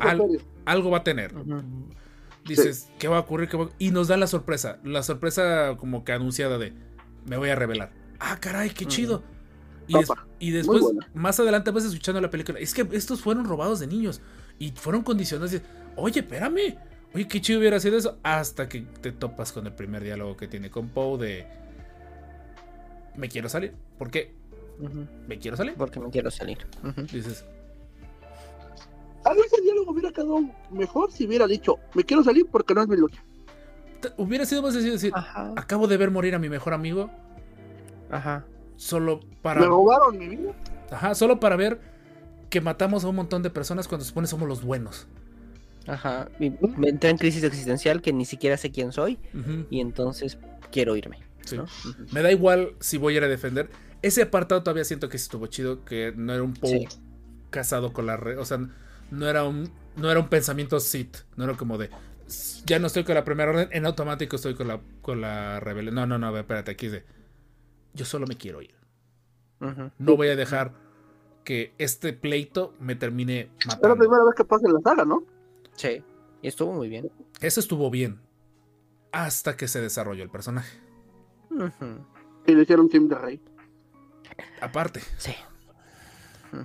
Al- 0.00 0.22
algo 0.66 0.90
va 0.90 0.98
a 0.98 1.04
tener. 1.04 1.34
Dices, 2.46 2.90
¿qué 2.98 3.08
va 3.08 3.16
a 3.18 3.20
ocurrir? 3.20 3.48
¿Qué 3.48 3.56
va 3.56 3.64
a-?" 3.64 3.70
Y 3.78 3.90
nos 3.90 4.08
dan 4.08 4.20
la 4.20 4.26
sorpresa. 4.26 4.78
La 4.84 5.02
sorpresa 5.02 5.76
como 5.78 6.04
que 6.04 6.12
anunciada 6.12 6.58
de, 6.58 6.72
me 7.26 7.36
voy 7.36 7.48
a 7.50 7.54
revelar. 7.54 7.92
Ah, 8.20 8.38
caray, 8.40 8.70
qué 8.70 8.84
chido. 8.86 9.22
Y, 9.86 9.96
des- 9.96 10.10
Opa, 10.10 10.26
y 10.38 10.50
después, 10.50 10.84
más 11.14 11.40
adelante 11.40 11.70
vas 11.70 11.84
escuchando 11.84 12.20
la 12.20 12.28
película. 12.30 12.58
Es 12.58 12.74
que 12.74 12.86
estos 12.92 13.20
fueron 13.22 13.44
robados 13.46 13.80
de 13.80 13.86
niños. 13.86 14.20
Y 14.58 14.72
fueron 14.72 15.02
condicionados. 15.02 15.52
de, 15.52 15.62
Oye, 15.96 16.20
espérame. 16.20 16.76
Oye, 17.14 17.26
qué 17.28 17.40
chido 17.40 17.58
hubiera 17.60 17.80
sido 17.80 17.96
eso. 17.96 18.18
Hasta 18.22 18.68
que 18.68 18.80
te 19.00 19.12
topas 19.12 19.52
con 19.52 19.66
el 19.66 19.72
primer 19.72 20.02
diálogo 20.02 20.36
que 20.36 20.46
tiene 20.48 20.70
con 20.70 20.88
Poe 20.88 21.18
de... 21.18 21.46
Me 23.16 23.28
quiero 23.28 23.48
salir. 23.48 23.74
¿Por 23.98 24.10
qué? 24.10 24.34
Me 25.26 25.38
quiero 25.38 25.56
salir. 25.56 25.74
Porque 25.76 26.00
me 26.00 26.10
quiero 26.10 26.30
salir. 26.30 26.58
Dices, 27.12 27.44
A 29.30 29.32
ese 29.46 29.60
diálogo 29.62 29.92
hubiera 29.92 30.10
quedado 30.12 30.40
mejor 30.70 31.12
si 31.12 31.26
hubiera 31.26 31.46
dicho, 31.46 31.76
me 31.94 32.04
quiero 32.04 32.22
salir 32.24 32.46
porque 32.50 32.74
no 32.74 32.82
es 32.82 32.88
mi 32.88 32.96
lucha. 32.96 33.22
"Te- 34.00 34.12
hubiera 34.16 34.46
sido 34.46 34.62
más 34.62 34.72
sencillo 34.72 34.94
decir, 34.94 35.12
Ajá. 35.14 35.52
acabo 35.56 35.86
de 35.88 35.96
ver 35.96 36.10
morir 36.10 36.34
a 36.34 36.38
mi 36.38 36.48
mejor 36.48 36.72
amigo. 36.74 37.10
Ajá. 38.10 38.44
Solo 38.76 39.20
para... 39.42 39.60
Me 39.60 39.66
robaron 39.66 40.16
mi 40.18 40.28
vida. 40.28 40.52
Ajá, 40.90 41.14
solo 41.14 41.40
para 41.40 41.56
ver 41.56 41.80
que 42.48 42.60
matamos 42.60 43.04
a 43.04 43.08
un 43.08 43.16
montón 43.16 43.42
de 43.42 43.50
personas 43.50 43.88
cuando 43.88 44.04
se 44.04 44.08
supone 44.10 44.26
somos 44.26 44.48
los 44.48 44.62
buenos. 44.62 45.06
Ajá. 45.86 46.28
Y 46.38 46.50
me 46.76 46.88
entré 46.88 47.10
en 47.10 47.18
crisis 47.18 47.42
existencial 47.42 48.00
que 48.02 48.12
ni 48.12 48.24
siquiera 48.24 48.56
sé 48.56 48.70
quién 48.70 48.92
soy. 48.92 49.18
Y 49.70 49.80
entonces 49.80 50.38
quiero 50.70 50.96
irme. 50.96 51.18
sí. 51.44 51.56
Me 52.12 52.22
da 52.22 52.30
igual 52.30 52.74
si 52.80 52.98
voy 52.98 53.14
a 53.14 53.16
ir 53.18 53.24
a 53.24 53.28
defender. 53.28 53.68
Ese 54.02 54.22
apartado 54.22 54.62
todavía 54.62 54.84
siento 54.84 55.08
que 55.08 55.16
estuvo 55.16 55.46
chido, 55.48 55.84
que 55.84 56.12
no 56.16 56.32
era 56.32 56.42
un 56.42 56.54
Sí. 56.62 56.86
casado 57.50 57.92
con 57.92 58.06
la 58.06 58.16
red. 58.16 58.38
O 58.38 58.44
sea, 58.44 58.60
no 59.10 59.28
era 59.28 59.44
un, 59.44 59.70
no 59.96 60.10
era 60.10 60.20
un 60.20 60.28
pensamiento 60.28 60.78
Sith. 60.80 61.18
No 61.36 61.44
era 61.44 61.54
como 61.56 61.78
de, 61.78 61.90
"S- 62.26 62.62
ya 62.66 62.78
no 62.78 62.86
estoy 62.86 63.04
con 63.04 63.14
la 63.14 63.24
primera 63.24 63.50
orden, 63.50 63.68
en 63.72 63.86
automático 63.86 64.36
estoy 64.36 64.54
con 64.54 64.68
la, 64.68 64.80
con 65.02 65.20
la 65.20 65.60
rebelión. 65.60 65.94
No, 65.94 66.06
no, 66.06 66.18
no, 66.18 66.36
espérate, 66.36 66.70
aquí 66.72 66.86
es 66.86 66.92
de, 66.92 67.04
yo 67.94 68.04
solo 68.04 68.26
me 68.26 68.36
quiero 68.36 68.62
ir. 68.62 68.74
No 69.98 70.16
voy 70.16 70.28
a 70.28 70.36
dejar 70.36 70.72
que 71.44 71.72
este 71.78 72.12
pleito 72.12 72.74
me 72.78 72.94
termine 72.94 73.50
Es 73.58 73.66
la 73.66 73.74
matando. 73.74 73.96
primera 73.96 74.24
vez 74.24 74.34
que 74.36 74.44
pasa 74.44 74.66
en 74.68 74.74
la 74.74 74.80
saga, 74.80 75.04
¿no? 75.04 75.24
Sí. 75.74 76.02
Y 76.42 76.48
estuvo 76.48 76.72
muy 76.72 76.88
bien. 76.88 77.10
Eso 77.40 77.58
estuvo 77.58 77.90
bien. 77.90 78.20
Hasta 79.10 79.56
que 79.56 79.66
se 79.66 79.80
desarrolló 79.80 80.22
el 80.22 80.30
personaje. 80.30 80.78
Y 82.46 82.52
le 82.54 82.62
hicieron 82.62 82.88
team 82.88 83.08
de 83.08 83.14
Rey. 83.16 83.40
Aparte. 84.60 85.00
Sí. 85.16 85.32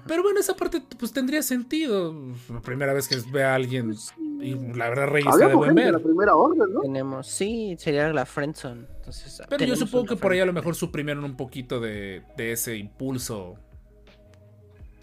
Pero 0.08 0.24
bueno, 0.24 0.40
esa 0.40 0.56
parte 0.56 0.82
pues 0.98 1.12
tendría 1.12 1.42
sentido. 1.42 2.14
La 2.50 2.62
primera 2.62 2.94
vez 2.94 3.08
que 3.08 3.18
ve 3.32 3.44
a 3.44 3.56
alguien. 3.56 3.96
Y 4.42 4.56
la 4.76 4.90
verdad, 4.90 5.08
Rey 5.08 5.24
está 5.28 5.48
de 5.48 5.54
buen 5.56 5.76
ver. 5.76 5.94
la 5.94 6.00
primera 6.00 6.36
orden, 6.36 6.74
¿no? 6.74 6.82
Tenemos, 6.82 7.28
sí, 7.28 7.76
sería 7.78 8.12
la 8.12 8.26
friendzone. 8.26 8.86
Entonces, 8.98 9.42
Pero 9.50 9.66
yo 9.66 9.76
supongo 9.76 10.06
que 10.06 10.16
por 10.16 10.32
ahí 10.32 10.40
a 10.40 10.46
lo 10.46 10.54
mejor 10.54 10.76
suprimieron 10.76 11.24
un 11.24 11.38
poquito 11.38 11.80
de, 11.80 12.24
de 12.38 12.52
ese 12.52 12.76
impulso 12.76 13.56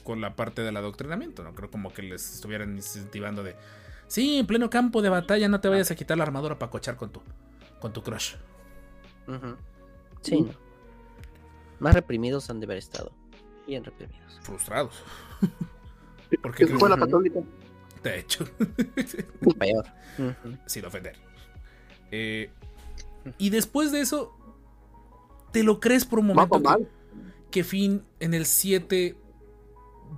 con 0.05 0.20
la 0.20 0.35
parte 0.36 0.62
del 0.62 0.77
adoctrinamiento. 0.77 1.43
No 1.43 1.55
creo 1.55 1.70
como 1.70 1.93
que 1.93 2.02
les 2.02 2.35
estuvieran 2.35 2.74
incentivando 2.77 3.43
de. 3.43 3.57
Sí, 4.07 4.39
en 4.39 4.47
pleno 4.47 4.69
campo 4.70 5.02
de 5.02 5.09
batalla 5.09 5.48
no 5.48 5.61
te 5.61 5.69
vayas 5.69 5.90
a 5.90 5.94
quitar 5.94 6.19
la 6.19 6.24
armadura 6.24 6.59
para 6.59 6.70
cochar 6.70 6.97
con 6.97 7.11
tu, 7.11 7.23
con 7.81 7.93
tu 7.93 8.02
crush. 8.02 8.35
Sí, 10.23 10.40
no. 10.43 10.52
Más 11.78 11.94
reprimidos 11.94 12.51
han 12.51 12.61
de 12.61 12.66
haber 12.66 12.78
estado. 12.78 13.12
Bien 13.71 13.85
reprimidos. 13.85 14.41
Frustrados. 14.43 14.95
Porque 16.43 16.67
Que 16.67 16.77
fue 16.77 16.89
la 16.91 16.97
católica. 16.99 17.39
de 18.03 18.19
hecho. 18.19 18.45
Peor. 19.61 19.87
Sin 20.67 20.85
ofender. 20.85 21.15
Eh, 22.11 22.51
y 23.39 23.51
después 23.51 23.93
de 23.93 24.01
eso, 24.01 24.37
te 25.53 25.63
lo 25.63 25.79
crees 25.79 26.05
por 26.05 26.19
un 26.19 26.31
Va 26.31 26.35
momento 26.35 26.57
que, 26.59 26.65
mal. 26.65 26.89
que 27.53 27.63
Finn 27.63 28.03
en 28.19 28.35
el 28.35 28.45
7 28.47 29.17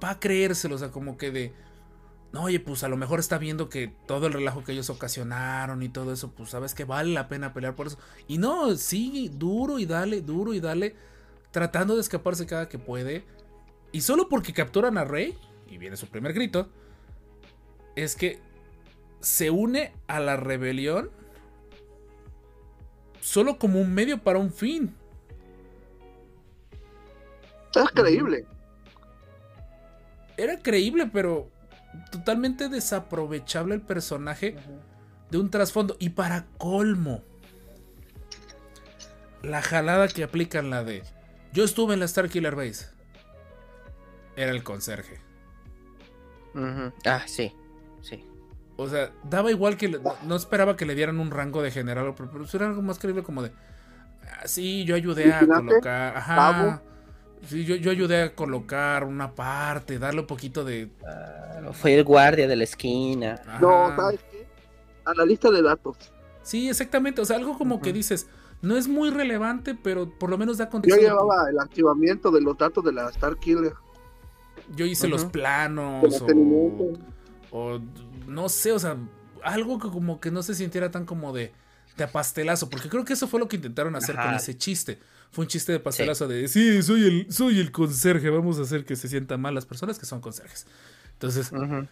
va 0.02 0.12
a 0.12 0.18
creérselo, 0.20 0.76
o 0.76 0.78
sea, 0.78 0.90
como 0.90 1.18
que 1.18 1.30
de... 1.30 1.52
no, 2.32 2.44
oye, 2.44 2.58
pues 2.58 2.82
a 2.84 2.88
lo 2.88 2.96
mejor 2.96 3.20
está 3.20 3.36
viendo 3.36 3.68
que 3.68 3.94
todo 4.06 4.28
el 4.28 4.32
relajo 4.32 4.64
que 4.64 4.72
ellos 4.72 4.88
ocasionaron 4.88 5.82
y 5.82 5.90
todo 5.90 6.14
eso, 6.14 6.30
pues 6.32 6.48
sabes 6.48 6.72
que 6.74 6.84
vale 6.84 7.12
la 7.12 7.28
pena 7.28 7.52
pelear 7.52 7.74
por 7.76 7.88
eso. 7.88 7.98
Y 8.28 8.38
no, 8.38 8.74
sigue 8.76 9.28
duro 9.28 9.78
y 9.78 9.84
dale, 9.84 10.22
duro 10.22 10.54
y 10.54 10.60
dale, 10.60 10.96
tratando 11.50 11.96
de 11.96 12.00
escaparse 12.00 12.46
cada 12.46 12.70
que 12.70 12.78
puede. 12.78 13.26
Y 13.92 14.00
solo 14.00 14.28
porque 14.28 14.52
capturan 14.52 14.98
a 14.98 15.04
Rey, 15.04 15.38
y 15.68 15.78
viene 15.78 15.96
su 15.96 16.08
primer 16.08 16.32
grito, 16.32 16.68
es 17.94 18.16
que 18.16 18.40
se 19.20 19.50
une 19.50 19.92
a 20.06 20.18
la 20.18 20.36
rebelión 20.36 21.10
solo 23.20 23.58
como 23.58 23.80
un 23.80 23.94
medio 23.94 24.18
para 24.18 24.38
un 24.38 24.52
fin. 24.52 24.94
Es 27.74 27.90
creíble. 27.92 28.46
Era 30.36 30.58
creíble, 30.58 31.08
pero 31.12 31.50
totalmente 32.10 32.68
desaprovechable 32.68 33.74
el 33.74 33.82
personaje 33.82 34.56
de 35.30 35.38
un 35.38 35.50
trasfondo. 35.50 35.96
Y 36.00 36.10
para 36.10 36.46
colmo, 36.58 37.22
la 39.42 39.62
jalada 39.62 40.08
que 40.08 40.24
aplican 40.24 40.70
la 40.70 40.84
de 40.84 41.02
yo 41.52 41.64
estuve 41.64 41.94
en 41.94 42.00
la 42.00 42.06
Star 42.06 42.28
Killer 42.28 42.56
Base. 42.56 42.86
Era 44.36 44.50
el 44.52 44.62
conserje. 44.62 45.18
Ah, 47.06 47.22
sí. 47.26 47.54
Sí. 48.02 48.24
O 48.76 48.88
sea, 48.88 49.12
daba 49.24 49.50
igual 49.50 49.76
que 49.76 49.88
le- 49.88 50.00
no 50.24 50.36
esperaba 50.36 50.76
que 50.76 50.86
le 50.86 50.94
dieran 50.94 51.20
un 51.20 51.30
rango 51.30 51.62
de 51.62 51.70
general, 51.70 52.14
pero, 52.16 52.30
pero 52.30 52.44
era 52.52 52.66
algo 52.66 52.82
más 52.82 52.98
creíble 52.98 53.22
como 53.22 53.42
de 53.42 53.52
"Ah, 54.24 54.46
sí, 54.46 54.84
yo 54.84 54.94
ayudé 54.94 55.32
a 55.32 55.46
colocar, 55.46 56.16
ajá. 56.16 56.82
Sí, 57.46 57.64
yo, 57.64 57.74
yo 57.74 57.90
ayudé 57.90 58.22
a 58.22 58.34
colocar 58.34 59.04
una 59.04 59.34
parte, 59.34 59.98
darle 59.98 60.20
un 60.20 60.26
poquito 60.26 60.64
de 60.64 60.90
Claro, 61.00 61.72
Fue 61.72 61.94
el 61.94 62.04
guardia 62.04 62.46
de 62.48 62.56
la 62.56 62.64
esquina. 62.64 63.40
No, 63.60 63.86
ajá. 63.86 63.96
¿sabes 63.96 64.20
qué? 64.30 64.46
Analista 65.04 65.50
de 65.50 65.62
datos. 65.62 65.96
Sí, 66.42 66.68
exactamente. 66.68 67.20
O 67.20 67.24
sea, 67.24 67.36
algo 67.36 67.56
como 67.58 67.80
que 67.80 67.92
dices, 67.92 68.28
no 68.62 68.76
es 68.76 68.88
muy 68.88 69.10
relevante, 69.10 69.74
pero 69.80 70.08
por 70.18 70.30
lo 70.30 70.38
menos 70.38 70.58
da 70.58 70.64
Yo 70.66 70.70
contexto. 70.70 71.00
de- 71.00 71.06
llevaba 71.08 71.48
el 71.50 71.58
activamiento 71.58 72.30
de 72.30 72.40
los 72.40 72.56
datos 72.56 72.84
de 72.84 72.92
la 72.92 73.08
Star 73.10 73.36
Killer. 73.36 73.74
Yo 74.74 74.86
hice 74.86 75.08
los 75.08 75.24
planos 75.24 76.22
o, 77.50 77.80
no 78.26 78.48
sé, 78.48 78.72
o 78.72 78.78
sea, 78.78 78.96
algo 79.42 79.78
que 79.78 79.88
como 79.88 80.20
que 80.20 80.30
no 80.30 80.42
se 80.42 80.54
sintiera 80.54 80.90
tan 80.90 81.04
como 81.04 81.32
de, 81.32 81.52
de 81.96 82.08
pastelazo, 82.08 82.70
porque 82.70 82.88
creo 82.88 83.04
que 83.04 83.12
eso 83.12 83.28
fue 83.28 83.38
lo 83.38 83.48
que 83.48 83.56
intentaron 83.56 83.94
hacer 83.94 84.16
con 84.16 84.34
ese 84.34 84.56
chiste. 84.56 84.98
Fue 85.30 85.44
un 85.44 85.48
chiste 85.48 85.72
de 85.72 85.80
pastelazo 85.80 86.28
de, 86.28 86.48
sí, 86.48 86.82
soy 86.82 87.04
el, 87.04 87.32
soy 87.32 87.58
el 87.58 87.72
conserje, 87.72 88.28
vamos 88.30 88.58
a 88.58 88.62
hacer 88.62 88.84
que 88.84 88.96
se 88.96 89.08
sientan 89.08 89.40
mal 89.40 89.54
las 89.54 89.66
personas 89.66 89.98
que 89.98 90.06
son 90.06 90.20
conserjes. 90.20 90.66
Entonces, 91.12 91.52
ujú. 91.52 91.86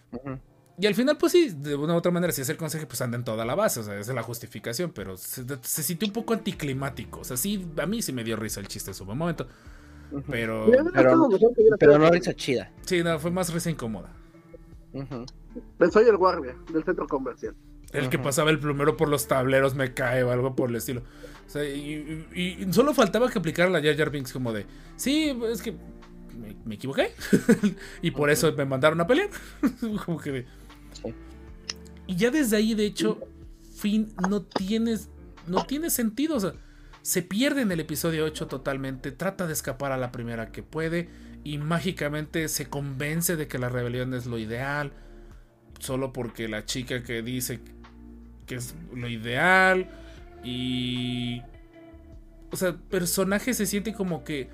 y 0.77 0.85
al 0.85 0.93
final, 0.93 1.17
pues 1.17 1.31
sí, 1.31 1.49
de 1.55 1.75
una 1.75 1.93
u 1.93 1.97
otra 1.97 2.11
manera, 2.11 2.33
si 2.33 2.41
es 2.41 2.49
el 2.49 2.57
conserje, 2.57 2.85
pues 2.85 3.01
anda 3.01 3.17
en 3.17 3.23
toda 3.23 3.45
la 3.45 3.55
base, 3.55 3.79
o 3.79 3.83
sea, 3.83 3.97
esa 3.97 4.11
es 4.11 4.15
la 4.15 4.23
justificación, 4.23 4.91
pero 4.91 5.17
se, 5.17 5.43
se 5.61 5.83
sintió 5.83 6.07
un 6.07 6.13
poco 6.13 6.33
anticlimático, 6.33 7.21
o 7.21 7.23
sea, 7.23 7.37
sí, 7.37 7.67
a 7.77 7.85
mí 7.85 8.01
sí 8.01 8.13
me 8.13 8.23
dio 8.23 8.35
risa 8.35 8.59
el 8.59 8.67
chiste 8.67 8.91
en 8.91 8.95
su 8.95 9.05
buen 9.05 9.17
momento. 9.17 9.47
Pero... 10.29 10.67
Pero- 11.79 11.97
no 11.99 12.09
risa 12.09 12.33
chida. 12.33 12.71
Sí, 12.85 13.03
no, 13.03 13.19
fue 13.19 13.31
más 13.31 13.53
risa 13.53 13.69
incómoda. 13.69 14.11
Ujú. 14.93 15.25
Soy 15.91 16.07
el 16.07 16.17
guardia 16.17 16.55
del 16.71 16.83
centro 16.83 17.07
comercial. 17.07 17.55
El 17.93 18.07
que 18.09 18.17
pasaba 18.17 18.51
el 18.51 18.59
plumero 18.59 18.95
por 18.95 19.09
los 19.09 19.27
tableros 19.27 19.75
me 19.75 19.93
cae 19.93 20.23
o 20.23 20.31
algo 20.31 20.55
por 20.55 20.69
el 20.69 20.77
estilo. 20.77 21.01
O 21.45 21.49
sea, 21.49 21.65
y, 21.65 22.25
y- 22.33 22.63
y 22.63 22.73
solo 22.73 22.93
faltaba 22.93 23.29
que 23.29 23.39
aplicara 23.39 23.69
la 23.69 23.81
Jar 23.81 23.97
Jar 23.97 24.09
Binks 24.11 24.31
como 24.31 24.53
de, 24.53 24.65
sí, 24.95 25.37
es 25.51 25.61
que 25.61 25.73
me, 26.39 26.55
me 26.63 26.75
equivoqué. 26.75 27.11
y 28.01 28.11
por 28.11 28.29
eso 28.29 28.53
me 28.53 28.63
mandaron 28.65 29.01
a 29.01 29.07
pelear. 29.07 29.29
como 30.05 30.19
que 30.19 30.31
de- 30.31 30.45
Sí. 30.93 31.13
Y 32.07 32.15
ya 32.15 32.31
desde 32.31 32.55
ahí, 32.57 32.73
de 32.73 32.85
hecho, 32.85 33.19
Finn 33.75 34.13
no 34.29 34.41
tiene, 34.41 34.95
no 35.47 35.65
tiene 35.65 35.89
sentido. 35.89 36.35
O 36.37 36.39
sea, 36.39 36.53
se 37.01 37.23
pierde 37.23 37.61
en 37.61 37.71
el 37.71 37.79
episodio 37.79 38.25
8 38.25 38.47
totalmente. 38.47 39.11
Trata 39.11 39.47
de 39.47 39.53
escapar 39.53 39.91
a 39.91 39.97
la 39.97 40.11
primera 40.11 40.51
que 40.51 40.63
puede. 40.63 41.09
Y 41.43 41.57
mágicamente 41.57 42.47
se 42.47 42.67
convence 42.67 43.35
de 43.35 43.47
que 43.47 43.57
la 43.57 43.69
rebelión 43.69 44.13
es 44.13 44.27
lo 44.27 44.37
ideal. 44.37 44.91
Solo 45.79 46.13
porque 46.13 46.47
la 46.47 46.65
chica 46.65 47.01
que 47.01 47.23
dice 47.23 47.61
que 48.45 48.55
es 48.55 48.75
lo 48.93 49.07
ideal. 49.07 49.89
Y. 50.43 51.41
O 52.51 52.57
sea, 52.57 52.73
personaje 52.73 53.53
se 53.53 53.65
siente 53.65 53.93
como 53.93 54.23
que. 54.23 54.49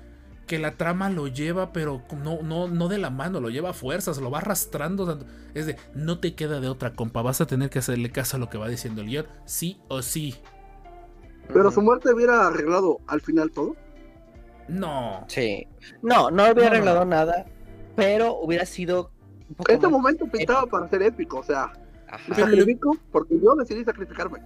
Que 0.46 0.58
la 0.58 0.78
trama 0.78 1.10
lo 1.10 1.26
lleva, 1.26 1.74
pero 1.74 2.02
no, 2.24 2.40
no, 2.40 2.68
no 2.68 2.88
de 2.88 2.96
la 2.96 3.10
mano, 3.10 3.38
lo 3.38 3.50
lleva 3.50 3.68
a 3.68 3.74
fuerzas, 3.74 4.16
lo 4.16 4.30
va 4.30 4.38
arrastrando. 4.38 5.26
Es 5.52 5.66
de, 5.66 5.76
no 5.94 6.20
te 6.20 6.34
queda 6.34 6.58
de 6.60 6.70
otra, 6.70 6.94
compa. 6.94 7.20
Vas 7.20 7.42
a 7.42 7.46
tener 7.46 7.68
que 7.68 7.80
hacerle 7.80 8.10
caso 8.10 8.38
a 8.38 8.40
lo 8.40 8.48
que 8.48 8.56
va 8.56 8.66
diciendo 8.66 9.02
el 9.02 9.08
guion, 9.08 9.26
sí 9.44 9.78
o 9.88 10.00
sí. 10.00 10.36
Pero 11.52 11.70
su 11.70 11.80
muerte 11.82 12.12
hubiera 12.12 12.46
arreglado 12.48 12.98
al 13.06 13.20
final 13.20 13.50
todo. 13.50 13.74
No. 14.68 15.24
Sí. 15.28 15.66
No, 16.02 16.30
no 16.30 16.42
hubiera 16.44 16.60
No, 16.62 16.66
arreglado 16.68 16.98
no. 17.00 17.04
nada, 17.06 17.46
pero 17.96 18.34
hubiera 18.40 18.66
sido 18.66 19.10
un 19.48 19.54
poco 19.54 19.72
Este 19.72 19.86
más- 19.86 19.92
momento 19.92 20.26
pintaba 20.26 20.66
para 20.66 20.88
ser 20.88 21.02
épico, 21.02 21.38
o 21.38 21.42
sea, 21.42 21.72
Ajá. 22.10 22.32
Pero 22.34 22.46
le- 22.48 22.78
porque 23.12 23.38
yo 23.38 23.54
decidí 23.54 23.84
sacrificarme. 23.84 24.40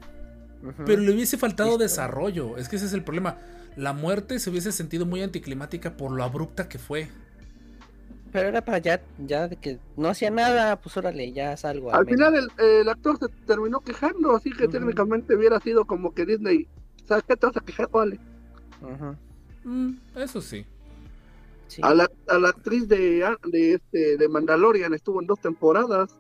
Pero 0.84 1.02
le 1.02 1.12
hubiese 1.12 1.36
faltado 1.38 1.70
Listo. 1.70 1.82
desarrollo. 1.84 2.56
Es 2.56 2.68
que 2.68 2.76
ese 2.76 2.86
es 2.86 2.92
el 2.92 3.02
problema. 3.04 3.38
La 3.76 3.92
muerte 3.92 4.38
se 4.38 4.50
hubiese 4.50 4.70
sentido 4.72 5.06
muy 5.06 5.22
anticlimática 5.22 5.96
por 5.96 6.10
lo 6.12 6.22
abrupta 6.24 6.68
que 6.68 6.78
fue. 6.78 7.08
Pero 8.32 8.48
era 8.48 8.62
para 8.64 8.78
ya, 8.78 9.00
ya 9.18 9.46
de 9.48 9.56
que 9.56 9.78
no 9.96 10.08
hacía 10.08 10.30
nada, 10.30 10.76
pues 10.80 10.96
órale, 10.96 11.32
ya 11.32 11.56
salgo. 11.56 11.92
Al 11.94 12.04
menos. 12.06 12.18
final 12.18 12.48
el, 12.58 12.64
el 12.80 12.88
actor 12.88 13.18
se 13.18 13.26
terminó 13.46 13.80
quejando, 13.80 14.34
así 14.34 14.50
que 14.52 14.68
técnicamente 14.68 15.34
hubiera 15.36 15.60
sido 15.60 15.84
como 15.84 16.14
que 16.14 16.24
Disney, 16.26 16.66
¿sabes 17.04 17.24
qué 17.26 17.36
te 17.36 17.46
vas 17.46 17.56
a 17.56 17.60
quejar? 17.60 17.90
Vale. 17.90 18.18
Mm, 19.64 19.92
eso 20.16 20.40
sí. 20.40 20.66
Sí. 21.68 21.80
A 21.84 21.94
la, 21.94 22.10
a 22.28 22.38
la 22.38 22.50
actriz 22.50 22.86
de, 22.88 23.24
de, 23.44 23.74
este, 23.74 24.16
de 24.16 24.28
Mandalorian 24.28 24.92
estuvo 24.92 25.20
en 25.20 25.26
dos 25.26 25.40
temporadas 25.40 26.18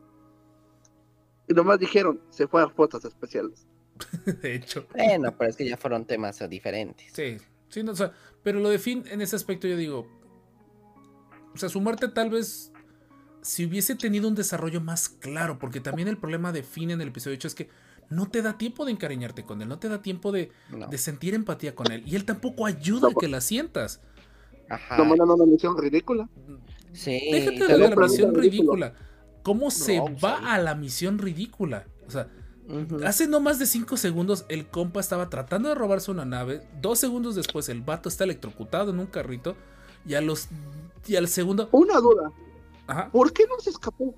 y 1.48 1.54
nomás 1.54 1.78
dijeron, 1.78 2.20
se 2.30 2.46
fue 2.46 2.62
a 2.62 2.68
fotos 2.68 3.04
especiales. 3.04 3.66
De 4.42 4.54
hecho. 4.54 4.86
Bueno, 4.94 5.34
pero 5.36 5.50
es 5.50 5.56
que 5.56 5.68
ya 5.68 5.76
fueron 5.76 6.04
temas 6.06 6.38
diferentes. 6.48 7.12
Sí. 7.12 7.36
sí 7.68 7.82
no, 7.82 7.92
o 7.92 7.96
sea, 7.96 8.12
pero 8.42 8.60
lo 8.60 8.68
de 8.68 8.78
Finn 8.78 9.04
en 9.10 9.20
ese 9.20 9.36
aspecto 9.36 9.66
yo 9.66 9.76
digo. 9.76 10.06
O 11.54 11.58
sea, 11.58 11.68
su 11.68 11.80
muerte 11.80 12.08
tal 12.08 12.30
vez. 12.30 12.72
Si 13.42 13.66
hubiese 13.66 13.96
tenido 13.96 14.28
un 14.28 14.36
desarrollo 14.36 14.80
más 14.80 15.08
claro. 15.08 15.58
Porque 15.58 15.80
también 15.80 16.06
el 16.08 16.16
problema 16.16 16.52
de 16.52 16.62
Finn 16.62 16.90
en 16.90 17.00
el 17.00 17.08
episodio 17.08 17.36
8 17.36 17.48
es 17.48 17.54
que 17.54 17.68
no 18.14 18.28
te 18.28 18.42
da 18.42 18.58
tiempo 18.58 18.84
de 18.84 18.92
encariñarte 18.92 19.44
con 19.44 19.62
él. 19.62 19.68
No 19.68 19.78
te 19.78 19.88
da 19.88 20.02
tiempo 20.02 20.32
de, 20.32 20.50
No. 20.70 20.86
de 20.88 20.98
sentir 20.98 21.34
empatía 21.34 21.74
con 21.74 21.90
él. 21.90 22.02
Y 22.06 22.16
él 22.16 22.24
tampoco 22.24 22.66
ayuda 22.66 23.08
a 23.08 23.14
que 23.18 23.28
la 23.28 23.40
sientas. 23.40 24.00
Ajá. 24.68 24.96
A 24.96 25.02
una 25.02 25.44
misión 25.44 25.76
ridícula. 25.76 26.28
Sí. 26.92 27.20
Déjate 27.32 27.66
de 27.72 27.78
la 27.78 27.96
misión 27.96 28.34
ridícula. 28.34 28.94
¿Cómo 29.42 29.70
se 29.70 29.96
No, 29.98 30.06
va 30.22 30.54
a 30.54 30.58
la 30.58 30.74
misión 30.74 31.18
ridícula? 31.18 31.86
O 32.06 32.10
sea, 32.10 32.28
hace 33.04 33.26
no 33.26 33.40
más 33.40 33.58
de 33.58 33.66
5 33.66 33.96
segundos 33.96 34.44
el 34.48 34.68
compa 34.68 35.00
estaba 35.00 35.28
tratando 35.28 35.68
de 35.68 35.74
robarse 35.74 36.10
una 36.10 36.24
nave. 36.24 36.62
Dos 36.80 36.98
segundos 36.98 37.34
después 37.34 37.68
el 37.68 37.80
vato 37.82 38.08
está 38.08 38.24
electrocutado 38.24 38.92
en 38.92 38.98
un 39.00 39.06
carrito. 39.06 39.56
Y 40.06 40.14
a 40.14 40.20
los. 40.20 40.48
Y 41.06 41.16
al 41.16 41.28
segundo. 41.28 41.68
Una 41.72 41.98
duda, 41.98 42.30
Ajá. 42.86 43.10
¿por 43.10 43.32
qué 43.32 43.44
no 43.48 43.58
se 43.60 43.70
escapó? 43.70 44.14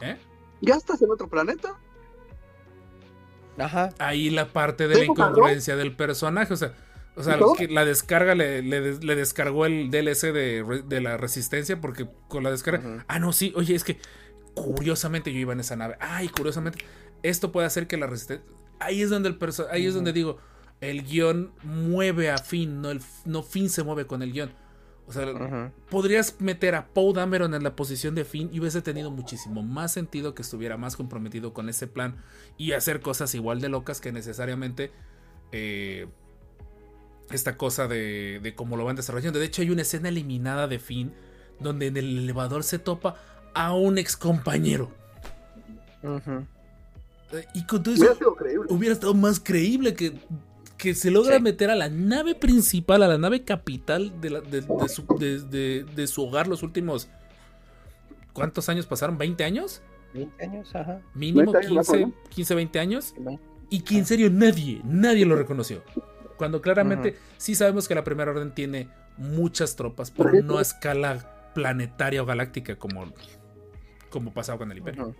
¿eh? 0.00 0.16
¿Ya 0.60 0.74
estás 0.76 1.00
en 1.02 1.10
otro 1.10 1.28
planeta? 1.28 1.76
Ajá. 3.58 3.90
Ahí 3.98 4.30
la 4.30 4.52
parte 4.52 4.88
de 4.88 4.94
la 4.96 5.04
incongruencia 5.04 5.76
del 5.76 5.94
personaje. 5.94 6.52
O 6.54 6.56
sea. 6.56 6.72
O 7.16 7.22
sea, 7.24 7.36
la 7.68 7.84
descarga 7.84 8.36
le, 8.36 8.62
le 8.62 8.80
des- 8.80 9.02
le 9.02 9.16
descargó 9.16 9.66
el 9.66 9.90
DLC 9.90 10.32
de, 10.32 10.82
de 10.86 11.00
la 11.00 11.16
resistencia. 11.16 11.80
Porque 11.80 12.06
con 12.28 12.44
la 12.44 12.50
descarga. 12.52 13.04
Ah, 13.08 13.18
no, 13.18 13.32
sí. 13.32 13.52
Oye, 13.56 13.74
es 13.74 13.82
que 13.82 13.98
curiosamente 14.54 15.32
yo 15.32 15.38
iba 15.40 15.52
en 15.52 15.60
esa 15.60 15.76
nave. 15.76 15.96
Ay, 16.00 16.28
curiosamente. 16.28 16.84
Esto 17.22 17.50
puede 17.52 17.66
hacer 17.66 17.86
que 17.86 17.96
la 17.96 18.06
resistencia. 18.06 18.46
Ahí 18.80 19.02
es 19.02 19.10
donde 19.10 19.28
el 19.28 19.38
Ahí 19.70 19.86
es 19.86 19.94
donde 19.94 20.12
digo. 20.12 20.38
El 20.80 21.02
guion 21.04 21.50
mueve 21.64 22.30
a 22.30 22.38
Finn. 22.38 22.80
No, 22.80 22.90
el, 22.92 23.00
no 23.24 23.42
Finn 23.42 23.68
se 23.68 23.82
mueve 23.82 24.06
con 24.06 24.22
el 24.22 24.32
guion. 24.32 24.52
O 25.08 25.12
sea, 25.12 25.72
podrías 25.90 26.38
meter 26.38 26.74
a 26.74 26.86
Poe 26.88 27.14
Dameron 27.14 27.54
en 27.54 27.62
la 27.62 27.74
posición 27.74 28.14
de 28.14 28.24
Finn 28.26 28.50
y 28.52 28.60
hubiese 28.60 28.82
tenido 28.82 29.10
muchísimo 29.10 29.62
más 29.62 29.92
sentido 29.92 30.34
que 30.34 30.42
estuviera 30.42 30.76
más 30.76 30.96
comprometido 30.96 31.54
con 31.54 31.70
ese 31.70 31.86
plan 31.86 32.16
y 32.58 32.72
hacer 32.72 33.00
cosas 33.00 33.34
igual 33.34 33.60
de 33.62 33.70
locas 33.70 34.02
que 34.02 34.12
necesariamente 34.12 34.92
eh, 35.50 36.08
esta 37.30 37.56
cosa 37.56 37.88
de, 37.88 38.38
de 38.42 38.54
cómo 38.54 38.76
lo 38.76 38.84
van 38.84 38.96
desarrollando. 38.96 39.38
De 39.38 39.46
hecho, 39.46 39.62
hay 39.62 39.70
una 39.70 39.82
escena 39.82 40.10
eliminada 40.10 40.68
de 40.68 40.78
Finn 40.78 41.12
donde 41.58 41.86
en 41.86 41.96
el 41.96 42.18
elevador 42.18 42.62
se 42.62 42.78
topa 42.78 43.16
a 43.54 43.74
un 43.74 43.96
ex 43.98 44.14
compañero. 44.16 44.92
Ujú. 46.02 46.46
Eh, 47.32 47.44
Y 47.54 47.64
con 47.64 47.82
todo 47.82 47.94
Hubiera 47.94 48.12
eso 48.12 48.18
sido 48.18 48.34
creíble. 48.36 48.66
hubiera 48.70 48.92
estado 48.94 49.14
más 49.14 49.40
creíble 49.40 49.94
que, 49.94 50.18
que 50.78 50.94
se 50.94 51.10
logra 51.10 51.36
Sí. 51.36 51.42
meter 51.42 51.70
a 51.70 51.74
la 51.76 51.88
nave 51.90 52.34
principal, 52.34 53.02
a 53.02 53.08
la 53.08 53.18
nave 53.18 53.44
capital 53.44 54.20
de, 54.20 54.30
la- 54.30 54.40
de- 54.40 54.60
de 54.62 54.88
su, 54.88 55.04
de- 55.18 55.40
de- 55.40 55.84
de 55.84 56.06
su 56.06 56.24
hogar 56.24 56.46
los 56.48 56.62
últimos 56.62 57.08
¿Cuántos 58.32 58.68
años 58.68 58.86
pasaron? 58.86 59.18
¿20 59.18 59.42
años? 59.44 59.82
20 60.14 60.44
años, 60.44 60.72
ajá. 60.76 61.00
Mínimo 61.12 61.50
20 61.50 61.58
años 61.58 61.72
más 61.72 61.88
o 61.88 61.92
15, 61.94 62.06
menos. 62.06 62.28
15, 62.28 62.54
20 62.54 62.78
años. 62.78 63.14
Y 63.68 63.80
que 63.80 63.98
en 63.98 64.06
serio 64.06 64.30
nadie, 64.30 64.80
nadie 64.84 65.26
lo 65.26 65.34
reconoció. 65.34 65.82
Cuando 66.36 66.60
claramente 66.62 67.16
sí 67.36 67.56
sabemos 67.56 67.88
que 67.88 67.96
la 67.96 68.04
Primera 68.04 68.30
Orden 68.30 68.54
tiene 68.54 68.88
muchas 69.16 69.74
tropas, 69.74 70.12
pero 70.12 70.30
no 70.42 70.58
a 70.58 70.62
escala 70.62 71.50
planetaria 71.52 72.22
o 72.22 72.26
galáctica 72.26 72.76
como, 72.76 73.12
como 74.08 74.32
pasaba 74.32 74.58
con 74.58 74.70
el 74.70 74.78
Imperio. 74.78 75.16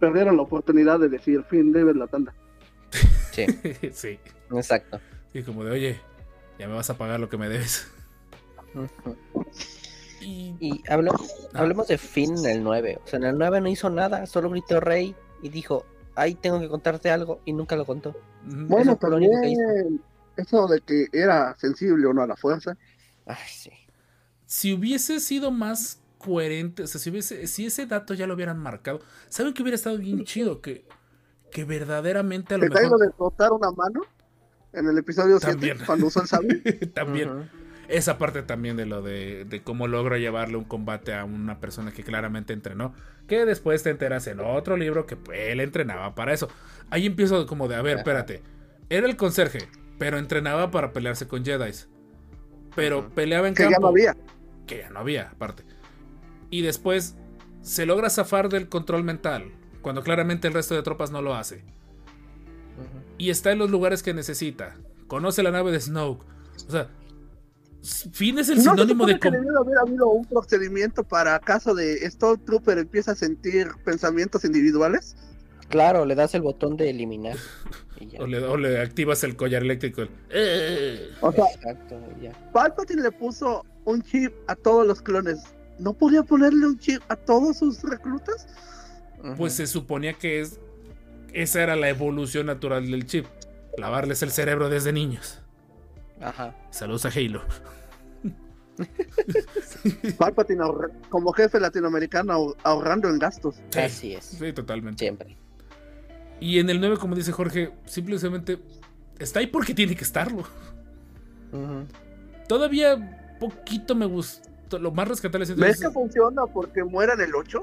Perdieron 0.00 0.36
la 0.36 0.42
oportunidad 0.42 0.98
de 0.98 1.08
decir, 1.08 1.44
fin, 1.48 1.70
debes 1.72 1.94
la 1.94 2.08
tanda. 2.08 2.34
Sí, 3.30 3.46
sí. 3.92 4.18
Exacto. 4.50 5.00
Y 5.32 5.42
como 5.42 5.64
de, 5.64 5.70
oye, 5.72 6.00
ya 6.58 6.68
me 6.68 6.74
vas 6.74 6.90
a 6.90 6.98
pagar 6.98 7.20
lo 7.20 7.28
que 7.28 7.36
me 7.36 7.48
debes. 7.48 7.88
Y, 10.20 10.56
Y 10.60 10.82
hablemos, 10.88 11.48
Ah. 11.52 11.60
hablemos 11.60 11.86
de 11.88 11.98
Finn 11.98 12.38
en 12.38 12.46
el 12.46 12.62
9. 12.62 13.00
O 13.04 13.06
sea, 13.06 13.18
en 13.18 13.24
el 13.26 13.38
9 13.38 13.60
no 13.60 13.68
hizo 13.68 13.90
nada, 13.90 14.26
solo 14.26 14.50
gritó 14.50 14.80
rey 14.80 15.14
y 15.42 15.48
dijo, 15.50 15.84
ay, 16.14 16.34
tengo 16.34 16.60
que 16.60 16.68
contarte 16.68 17.10
algo 17.10 17.40
y 17.44 17.52
nunca 17.52 17.76
lo 17.76 17.86
contó. 17.86 18.16
Bueno, 18.42 18.98
Eso 19.00 19.08
único 19.10 19.40
que 19.40 19.52
también 19.52 20.04
eso 20.36 20.66
de 20.68 20.80
que 20.82 21.08
era 21.12 21.56
sensible 21.56 22.06
o 22.06 22.12
no 22.14 22.22
a 22.22 22.26
la 22.26 22.36
fuerza. 22.36 22.76
Ay, 23.26 23.36
sí. 23.48 23.70
si 24.46 24.72
hubiese 24.74 25.20
sido 25.20 25.50
más 25.50 26.02
coherente, 26.18 26.82
o 26.84 26.86
sea, 26.86 27.00
si, 27.00 27.10
hubiese, 27.10 27.46
si 27.46 27.66
ese 27.66 27.86
dato 27.86 28.14
ya 28.14 28.26
lo 28.26 28.34
hubieran 28.34 28.58
marcado, 28.58 29.00
¿saben 29.28 29.54
que 29.54 29.62
hubiera 29.62 29.76
estado 29.76 29.98
bien 29.98 30.24
chido? 30.24 30.60
Que, 30.60 30.86
que 31.50 31.64
verdaderamente 31.64 32.54
a 32.54 32.58
lo 32.58 32.68
¿Te 32.68 32.70
mejor 32.70 32.98
de 32.98 33.10
cortar 33.12 33.52
una 33.52 33.70
mano? 33.70 34.02
En 34.76 34.86
el 34.86 34.98
episodio 34.98 35.38
7, 35.38 35.52
También. 35.52 35.78
cuando 35.86 36.06
usó 36.06 36.22
el 36.22 36.28
sable. 36.28 36.60
también 36.94 37.48
esa 37.88 38.18
parte 38.18 38.42
también 38.42 38.76
de 38.76 38.86
lo 38.86 39.02
de, 39.02 39.44
de 39.44 39.62
cómo 39.62 39.86
logra 39.86 40.18
llevarle 40.18 40.56
un 40.56 40.64
combate 40.64 41.14
a 41.14 41.24
una 41.24 41.60
persona 41.60 41.92
que 41.92 42.02
claramente 42.02 42.52
entrenó, 42.52 42.94
que 43.28 43.44
después 43.44 43.82
te 43.82 43.90
enteras 43.90 44.26
en 44.26 44.40
otro 44.40 44.76
libro 44.76 45.06
que 45.06 45.16
pues, 45.16 45.38
él 45.40 45.60
entrenaba 45.60 46.14
para 46.14 46.32
eso. 46.32 46.48
Ahí 46.90 47.06
empiezo 47.06 47.46
como 47.46 47.68
de, 47.68 47.76
a 47.76 47.82
ver, 47.82 47.98
espérate, 47.98 48.42
era 48.88 49.06
el 49.06 49.16
conserje, 49.16 49.68
pero 49.98 50.18
entrenaba 50.18 50.70
para 50.70 50.92
pelearse 50.92 51.26
con 51.26 51.44
Jedi's. 51.44 51.88
Pero 52.74 53.08
peleaba 53.10 53.48
en 53.48 53.54
que 53.54 53.62
campo. 53.64 53.76
ya 53.76 53.80
no 53.80 53.88
había. 53.88 54.16
que 54.66 54.78
ya 54.78 54.90
no 54.90 55.00
había, 55.00 55.30
aparte. 55.30 55.64
Y 56.50 56.62
después 56.62 57.16
se 57.62 57.86
logra 57.86 58.10
zafar 58.10 58.48
del 58.48 58.68
control 58.68 59.02
mental, 59.02 59.52
cuando 59.80 60.02
claramente 60.02 60.48
el 60.48 60.54
resto 60.54 60.74
de 60.74 60.82
tropas 60.82 61.10
no 61.10 61.22
lo 61.22 61.34
hace. 61.34 61.64
Y 63.18 63.30
está 63.30 63.52
en 63.52 63.58
los 63.58 63.70
lugares 63.70 64.02
que 64.02 64.12
necesita. 64.14 64.74
Conoce 65.06 65.42
la 65.42 65.50
nave 65.50 65.72
de 65.72 65.80
Snoke. 65.80 66.24
O 66.66 66.70
sea, 66.70 66.88
Finn 68.12 68.38
es 68.38 68.48
el 68.48 68.56
¿No 68.58 68.62
se 68.64 68.70
sinónimo 68.70 69.06
de... 69.06 69.18
que 69.20 69.30
debió 69.30 69.58
haber 69.60 69.78
habido 69.78 70.08
un 70.08 70.24
procedimiento 70.24 71.04
para 71.04 71.38
caso 71.38 71.74
de 71.74 71.98
Stormtrooper 72.10 72.78
empieza 72.78 73.12
a 73.12 73.14
sentir 73.14 73.68
pensamientos 73.84 74.44
individuales? 74.44 75.16
Claro, 75.68 76.04
le 76.04 76.14
das 76.14 76.34
el 76.34 76.42
botón 76.42 76.76
de 76.76 76.90
eliminar. 76.90 77.36
Y 78.00 78.08
ya. 78.08 78.18
O 78.22 78.26
le, 78.26 78.38
o 78.44 78.56
le 78.56 78.80
activas 78.80 79.22
el 79.24 79.36
collar 79.36 79.62
eléctrico. 79.62 80.02
el- 80.02 80.10
¡Eh! 80.30 81.10
O 81.20 81.32
sea, 81.32 81.44
Exacto, 81.54 81.98
ya. 82.20 82.32
Palpatine 82.52 83.02
le 83.02 83.12
puso 83.12 83.64
un 83.84 84.02
chip 84.02 84.32
a 84.48 84.54
todos 84.56 84.86
los 84.86 85.00
clones. 85.00 85.38
¿No 85.78 85.92
podía 85.92 86.22
ponerle 86.22 86.66
un 86.66 86.78
chip 86.78 87.00
a 87.08 87.16
todos 87.16 87.58
sus 87.58 87.82
reclutas? 87.82 88.46
Pues 89.36 89.54
se 89.54 89.66
suponía 89.66 90.12
que 90.14 90.40
es... 90.40 90.58
Esa 91.36 91.62
era 91.62 91.76
la 91.76 91.88
evolución 91.90 92.46
natural 92.46 92.90
del 92.90 93.04
chip. 93.06 93.26
Lavarles 93.76 94.22
el 94.22 94.30
cerebro 94.30 94.70
desde 94.70 94.92
niños. 94.92 95.40
Ajá. 96.20 96.54
Saludos 96.70 97.04
a 97.04 97.10
Halo. 97.10 97.42
Palpatine 100.18 100.62
como 101.10 101.32
jefe 101.32 101.60
latinoamericano 101.60 102.32
ahor- 102.32 102.56
ahorrando 102.62 103.08
en 103.08 103.18
gastos. 103.18 103.56
Sí, 103.70 103.78
Así 103.78 104.14
es. 104.14 104.24
Sí, 104.24 104.52
totalmente. 104.52 104.98
Siempre. 105.04 105.36
Y 106.40 106.58
en 106.58 106.70
el 106.70 106.80
9, 106.80 106.96
como 106.98 107.14
dice 107.14 107.32
Jorge, 107.32 107.72
simplemente 107.86 108.58
está 109.18 109.40
ahí 109.40 109.46
porque 109.46 109.74
tiene 109.74 109.94
que 109.94 110.04
estarlo. 110.04 110.44
Todavía 112.48 113.36
poquito 113.40 113.94
me 113.94 114.06
gustó. 114.06 114.78
Lo 114.78 114.90
más 114.90 115.06
rescatable 115.08 115.46
siento 115.46 115.62
¿Ves 115.64 115.76
es- 115.76 115.82
que 115.86 115.90
funciona 115.90 116.42
porque 116.46 116.82
muera 116.82 117.12
en 117.14 117.20
el 117.20 117.34
8? 117.34 117.62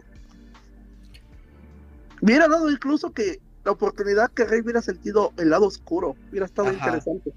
Hubiera 2.22 2.48
dado 2.48 2.72
incluso 2.72 3.12
que 3.12 3.40
la 3.66 3.72
oportunidad 3.72 4.32
que 4.32 4.46
Rey 4.46 4.62
hubiera 4.62 4.82
sentido 4.82 5.32
el 5.38 5.50
lado 5.50 5.68
oscuro. 5.68 6.16
Hubiera 6.30 6.46
estado 6.46 6.70
Ajá. 6.70 6.78
interesante. 6.78 7.32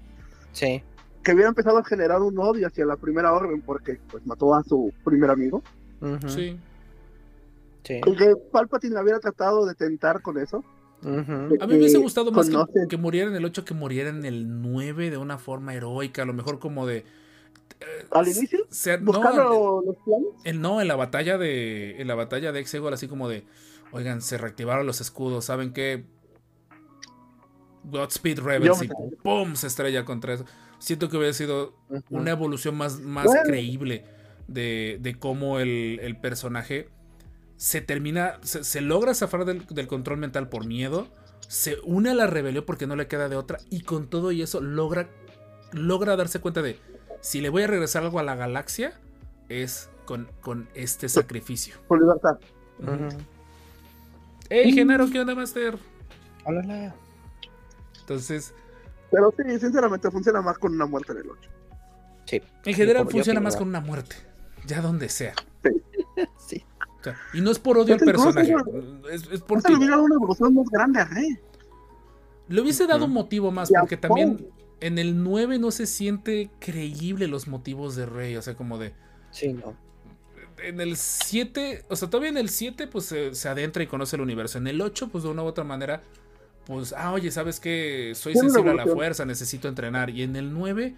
Sí. 0.51 0.83
Que 1.23 1.33
hubiera 1.33 1.49
empezado 1.49 1.77
a 1.77 1.83
generar 1.83 2.21
un 2.21 2.37
odio 2.39 2.67
hacia 2.67 2.85
la 2.85 2.95
primera 2.95 3.33
orden 3.33 3.61
porque 3.61 3.99
pues 4.09 4.25
mató 4.25 4.53
a 4.55 4.63
su 4.63 4.93
primer 5.03 5.29
amigo. 5.29 5.61
Sí. 6.27 6.57
Sí. 7.83 8.01
Y 8.05 8.15
que 8.15 8.35
Palpatine 8.51 8.95
la 8.95 9.01
hubiera 9.03 9.19
tratado 9.19 9.65
de 9.65 9.73
tentar 9.75 10.21
con 10.21 10.37
eso. 10.37 10.63
A 11.03 11.07
mí 11.09 11.57
me 11.67 11.75
hubiese 11.77 11.97
gustado 11.99 12.31
más 12.31 12.49
que, 12.49 12.55
conoce- 12.55 12.87
que 12.89 12.97
muriera 12.97 13.29
en 13.29 13.35
el 13.35 13.45
8 13.45 13.63
que 13.63 13.73
muriera 13.73 14.09
en 14.09 14.25
el 14.25 14.61
9 14.61 15.09
de 15.11 15.17
una 15.17 15.37
forma 15.37 15.73
heroica. 15.75 16.23
A 16.23 16.25
lo 16.25 16.33
mejor 16.33 16.59
como 16.59 16.85
de. 16.87 16.97
eh, 16.97 17.05
Al 18.11 18.27
inicio, 18.27 18.59
se- 18.69 18.97
no, 18.97 19.05
buscando 19.13 19.83
los 19.85 19.95
planes. 19.97 20.27
en, 20.43 20.59
no, 20.61 20.81
en 20.81 20.87
la 20.87 20.95
batalla 20.95 21.37
de. 21.37 22.01
En 22.01 22.07
la 22.07 22.15
batalla 22.15 22.51
de 22.51 22.59
Exegol, 22.59 22.93
así 22.93 23.07
como 23.07 23.29
de. 23.29 23.45
Oigan, 23.91 24.21
se 24.21 24.37
reactivaron 24.37 24.85
los 24.85 24.99
escudos. 24.99 25.45
¿Saben 25.45 25.71
qué? 25.71 26.03
Godspeed 27.89 28.39
Rebels 28.39 28.79
Yo 28.79 28.83
y 28.85 29.15
¡pum! 29.15 29.55
se 29.55 29.67
estrella 29.67 30.05
contra 30.05 30.33
eso. 30.33 30.45
Siento 30.79 31.09
que 31.09 31.17
hubiera 31.17 31.33
sido 31.33 31.73
una 32.09 32.31
evolución 32.31 32.75
más, 32.75 32.99
más 32.99 33.25
Bueno. 33.25 33.41
creíble 33.43 34.05
de, 34.47 34.97
de 35.01 35.15
cómo 35.17 35.59
el, 35.59 35.99
el 36.01 36.17
personaje 36.17 36.89
se 37.55 37.81
termina, 37.81 38.39
se, 38.43 38.63
se 38.63 38.81
logra 38.81 39.13
zafar 39.15 39.45
del, 39.45 39.65
del 39.67 39.87
control 39.87 40.17
mental 40.17 40.49
por 40.49 40.65
miedo, 40.67 41.07
se 41.47 41.77
une 41.83 42.11
a 42.11 42.13
la 42.13 42.27
rebelión 42.27 42.63
porque 42.65 42.85
no 42.87 42.95
le 42.95 43.07
queda 43.07 43.29
de 43.29 43.35
otra 43.35 43.57
y 43.69 43.81
con 43.81 44.07
todo 44.07 44.31
y 44.31 44.41
eso 44.43 44.61
logra, 44.61 45.09
logra 45.71 46.15
darse 46.15 46.39
cuenta 46.39 46.61
de 46.61 46.77
si 47.21 47.41
le 47.41 47.49
voy 47.49 47.63
a 47.63 47.67
regresar 47.67 48.03
algo 48.03 48.19
a 48.19 48.23
la 48.23 48.35
galaxia 48.35 48.99
es 49.49 49.89
con, 50.05 50.29
con 50.41 50.67
este 50.75 51.09
sacrificio. 51.09 51.75
Por 51.87 51.99
libertad. 51.99 52.37
Ujú. 52.79 53.17
¡Ey, 54.49 54.71
Genaro, 54.71 55.09
qué 55.09 55.19
onda, 55.19 55.33
Master! 55.35 55.77
Hola. 56.45 56.95
Entonces, 58.07 58.53
Pero 59.11 59.33
sí, 59.35 59.59
sinceramente 59.59 60.09
funciona 60.09 60.41
más 60.41 60.57
con 60.57 60.73
una 60.73 60.85
muerte 60.85 61.11
en 61.11 61.17
el 61.19 61.29
8. 61.29 61.49
Sí. 62.25 62.41
en 62.65 62.73
general 62.73 63.09
funciona 63.09 63.39
más 63.41 63.55
con 63.55 63.67
una 63.67 63.81
muerte, 63.81 64.15
ya 64.65 64.81
donde 64.81 65.09
sea. 65.09 65.33
Sí. 66.39 66.65
O 66.99 67.03
sea, 67.03 67.15
y 67.31 67.41
no 67.41 67.51
es 67.51 67.59
por 67.59 67.77
odio 67.77 67.93
al 67.93 67.99
Pues 67.99 68.09
incluso 68.09 68.33
personaje, 68.33 68.55
es, 69.11 69.21
es 69.21 69.27
Porque 69.27 69.45
porque 69.47 69.69
le 69.69 69.77
hubiera 69.77 69.95
dado 69.97 70.05
una 70.05 70.15
evolución 70.15 70.55
más 70.55 70.65
grande 70.69 70.99
a 70.99 71.05
Rey. 71.05 71.37
Le 72.47 72.61
hubiese 72.61 72.87
dado 72.87 73.05
un 73.05 73.11
motivo 73.11 73.51
más, 73.51 73.69
porque 73.69 73.97
también 73.97 74.47
en 74.79 74.97
el 74.97 75.23
9 75.23 75.59
no 75.59 75.69
se 75.69 75.85
siente 75.85 76.49
creíble 76.59 77.27
los 77.27 77.47
motivos 77.47 77.95
de 77.95 78.07
Rey, 78.07 78.35
o 78.35 78.41
sea, 78.41 78.55
como 78.55 78.79
de... 78.79 78.93
Sí, 79.29 79.53
no. 79.53 79.75
En 80.63 80.81
el 80.81 80.97
7, 80.97 81.85
o 81.87 81.95
sea, 81.95 82.09
todavía 82.09 82.31
en 82.31 82.37
el 82.37 82.49
7 82.49 82.87
pues 82.87 83.05
se, 83.05 83.35
se 83.35 83.47
adentra 83.47 83.83
y 83.83 83.87
conoce 83.87 84.15
el 84.15 84.23
universo. 84.23 84.57
En 84.57 84.65
el 84.65 84.81
8 84.81 85.09
pues 85.09 85.23
de 85.23 85.29
una 85.29 85.43
u 85.43 85.45
otra 85.45 85.63
manera, 85.63 86.01
pues, 86.67 86.93
ah, 86.95 87.13
oye, 87.13 87.31
¿sabes 87.31 87.61
qué? 87.61 88.11
Soy 88.13 88.33
sensible 88.35 88.71
a 88.71 88.75
la 88.75 88.85
fuerza, 88.85 89.25
necesito 89.25 89.69
entrenar. 89.69 90.09
Y 90.09 90.23
en 90.23 90.35
el 90.35 90.53
9 90.53 90.95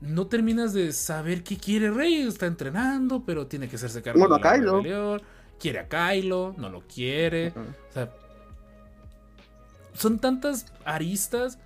no 0.00 0.26
terminas 0.26 0.72
de 0.72 0.92
saber 0.92 1.44
qué 1.44 1.56
quiere 1.56 1.90
Rey, 1.92 2.22
está 2.26 2.46
entrenando, 2.46 3.24
pero 3.24 3.46
tiene 3.46 3.68
que 3.68 3.76
hacerse 3.76 4.02
cargo 4.02 4.18
Bueno, 4.18 4.36
de 4.36 4.42
la 4.42 4.50
a 4.50 4.54
Kylo. 4.54 4.76
rebelión. 4.78 5.22
Quiere 5.60 5.78
a 5.78 5.88
Kylo, 5.88 6.54
no 6.58 6.68
lo 6.68 6.82
quiere. 6.82 7.48
O 7.50 7.92
sea, 7.92 8.12
son 9.94 10.18
tantas 10.18 10.66
aristas. 10.84 11.58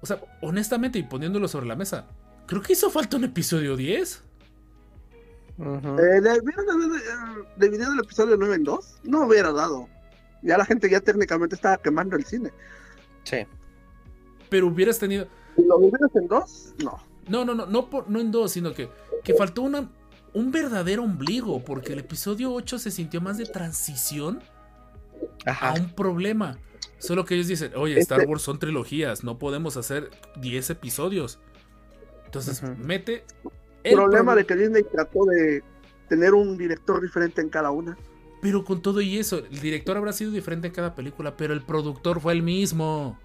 O 0.00 0.06
sea, 0.06 0.20
honestamente, 0.40 0.98
y 1.00 1.02
poniéndolo 1.02 1.48
sobre 1.48 1.66
la 1.66 1.74
mesa, 1.76 2.06
creo 2.46 2.62
que 2.62 2.74
hizo 2.74 2.90
falta 2.90 3.16
un 3.16 3.24
episodio 3.24 3.76
10. 3.76 4.22
Ujú. 5.58 5.98
Eh, 5.98 6.20
¿Debieron 6.20 6.70
haber 6.70 7.00
eh, 7.00 7.44
dividido 7.56 7.92
el 7.92 8.00
episodio 8.00 8.36
9 8.36 8.54
en 8.54 8.64
2? 8.64 9.00
No 9.04 9.26
hubiera 9.26 9.52
dado. 9.52 9.88
Ya 10.42 10.58
la 10.58 10.64
gente 10.64 10.88
ya 10.90 11.00
técnicamente 11.00 11.54
estaba 11.54 11.76
quemando 11.78 12.16
el 12.16 12.24
cine. 12.24 12.50
Sí. 13.24 13.38
Pero 14.48 14.68
hubieras 14.68 14.98
tenido. 14.98 15.26
Lo 15.56 15.78
dividieras 15.78 16.10
en 16.14 16.28
dos, 16.28 16.74
no. 16.82 16.98
No, 17.28 17.44
no, 17.44 17.54
no, 17.54 17.66
no, 17.66 17.88
por- 17.90 18.08
no 18.10 18.20
en 18.20 18.30
dos, 18.30 18.52
sino 18.52 18.72
que, 18.74 18.88
que 19.22 19.34
faltó 19.34 19.62
una, 19.62 19.90
un 20.34 20.50
verdadero 20.52 21.02
ombligo, 21.04 21.64
porque 21.64 21.92
el 21.94 22.00
episodio 22.00 22.52
8 22.52 22.78
se 22.78 22.90
sintió 22.90 23.20
más 23.20 23.38
de 23.38 23.46
transición 23.46 24.42
a 25.46 25.74
un 25.74 25.90
problema. 25.94 26.58
Solo 26.98 27.24
que 27.24 27.34
ellos 27.34 27.48
dicen, 27.48 27.72
oye, 27.76 27.98
Este- 27.98 28.14
Star 28.14 28.28
Wars 28.28 28.42
son 28.42 28.58
trilogías, 28.58 29.24
no 29.24 29.38
podemos 29.38 29.76
hacer 29.76 30.10
10 30.40 30.70
episodios. 30.70 31.38
Entonces, 32.26 32.62
mete. 32.78 33.24
El 33.84 33.94
problema 33.94 34.32
proble- 34.32 34.36
de 34.36 34.46
que 34.46 34.56
Disney 34.56 34.82
trató 34.82 35.24
de 35.26 35.62
tener 36.08 36.34
un 36.34 36.56
director 36.58 37.00
diferente 37.00 37.40
en 37.40 37.48
cada 37.48 37.70
una. 37.70 37.96
Pero 38.44 38.62
con 38.62 38.82
todo 38.82 39.00
y 39.00 39.16
eso, 39.18 39.38
el 39.38 39.58
director 39.60 39.96
habrá 39.96 40.12
sido 40.12 40.30
diferente 40.30 40.66
en 40.66 40.74
cada 40.74 40.94
película, 40.94 41.34
pero 41.34 41.54
el 41.54 41.62
productor 41.62 42.20
fue 42.20 42.34
el 42.34 42.42
mismo. 42.42 43.18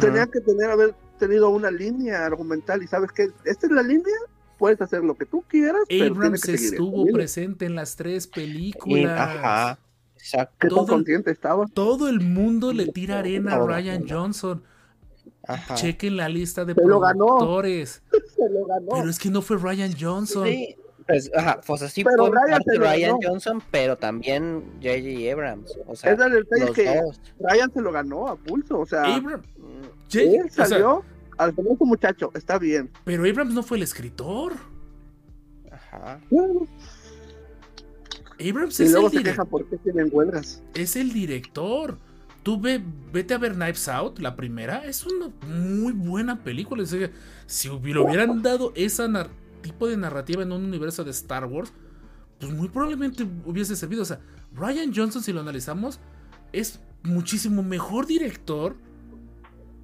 Tenía 0.00 0.26
que 0.26 0.40
tener, 0.40 0.70
haber 0.70 0.94
tenido 1.18 1.50
una 1.50 1.70
línea 1.70 2.24
argumental 2.24 2.82
y 2.82 2.86
sabes 2.86 3.12
que 3.12 3.28
esta 3.44 3.66
es 3.66 3.72
la 3.72 3.82
línea 3.82 4.14
puedes 4.58 4.80
hacer 4.80 5.04
lo 5.04 5.14
que 5.16 5.26
tú 5.26 5.44
quieras, 5.46 5.82
pero 5.86 6.14
Abrams 6.14 6.40
que 6.40 6.56
seguir 6.56 6.72
estuvo 6.72 7.04
presente 7.12 7.66
en 7.66 7.74
las 7.74 7.94
tres 7.94 8.24
Y- 8.24 8.30
películas. 8.30 9.20
ajá, 9.20 9.78
exacto. 10.16 10.56
¿Qué 10.60 10.68
tan 10.68 10.76
todo- 10.76 10.86
consciente 10.86 11.30
estaba? 11.30 11.66
Todo 11.74 12.08
el 12.08 12.20
mundo 12.20 12.72
le 12.72 12.86
tira 12.86 13.18
arena 13.18 13.56
a 13.56 13.58
Ryan. 13.66 14.06
Johnson. 14.08 14.62
Ajá. 15.46 15.74
Chequen 15.74 16.16
la 16.16 16.30
lista 16.30 16.64
de 16.64 16.72
Se 16.72 16.80
lo 16.86 17.00
ganó. 17.00 17.26
productores. 17.26 18.02
Se 18.34 18.48
lo 18.48 18.64
ganó. 18.64 18.86
Pero 18.94 19.10
es 19.10 19.18
que 19.18 19.28
no 19.28 19.42
fue 19.42 19.58
Ryan 19.58 19.92
Johnson. 20.00 20.46
Sí, 20.46 20.74
pues, 21.06 21.30
ajá, 21.36 21.60
pues 21.66 21.82
así 21.82 22.02
Pero 22.04 22.26
fue 22.26 22.30
Ryan 22.36 22.50
parte 22.50 22.70
se 22.72 22.78
lo 22.78 22.84
Ryan 22.84 23.10
ganó. 23.20 23.28
Johnson, 23.32 23.62
pero 23.70 23.96
también 23.96 24.64
J.J. 24.82 25.32
Abrams. 25.32 25.78
O 25.86 25.94
sea, 25.96 26.12
es 26.12 26.18
el 26.20 26.72
que 26.72 27.00
dos. 27.00 27.20
Ryan 27.40 27.72
se 27.72 27.80
lo 27.80 27.92
ganó 27.92 28.28
a 28.28 28.36
pulso. 28.36 28.80
O 28.80 28.86
sea, 28.86 29.02
Abrams, 29.14 29.46
Mm, 29.58 29.82
o 30.46 30.50
sea, 30.50 30.66
salió 30.66 31.02
al 31.38 31.52
famoso 31.54 31.84
muchacho. 31.84 32.30
Está 32.34 32.58
bien. 32.58 32.90
pero 33.04 33.24
Abrams 33.24 33.54
no 33.54 33.62
fue 33.62 33.76
el 33.76 33.82
escritor. 33.82 34.52
Ajá. 35.70 36.20
Bueno, 36.30 36.66
Abrams 38.38 38.78
y 38.80 38.84
es 38.84 38.92
luego 38.92 39.06
el, 39.06 39.12
se 39.12 39.18
direc- 39.20 39.24
queja 39.24 39.44
porque 39.44 39.76
tienen 39.78 40.08
huelgas. 40.12 40.62
es 40.74 40.96
el 40.96 41.12
director. 41.12 41.98
Tú 42.42 42.60
ve, 42.60 42.80
vete 43.12 43.34
a 43.34 43.38
ver 43.38 43.54
Knives 43.54 43.88
Out, 43.88 44.20
la 44.20 44.36
primera. 44.36 44.84
Es 44.84 45.04
una 45.04 45.30
muy 45.48 45.92
buena 45.92 46.44
película. 46.44 46.82
O 46.84 46.86
sea, 46.86 47.10
si 47.46 47.68
le 47.68 47.98
hubieran 47.98 48.40
dado 48.42 48.72
ese 48.76 49.02
tipo 49.66 49.86
de 49.88 49.96
narrativa 49.96 50.42
en 50.42 50.52
un 50.52 50.64
universo 50.64 51.04
de 51.04 51.10
Star 51.10 51.44
Wars, 51.46 51.72
pues 52.38 52.52
muy 52.52 52.68
probablemente 52.68 53.24
hubiese 53.44 53.76
servido. 53.76 54.02
O 54.02 54.06
sea, 54.06 54.20
Ryan 54.54 54.92
Johnson, 54.94 55.22
si 55.22 55.32
lo 55.32 55.40
analizamos, 55.40 56.00
es 56.52 56.80
muchísimo 57.02 57.62
mejor 57.62 58.06
director 58.06 58.76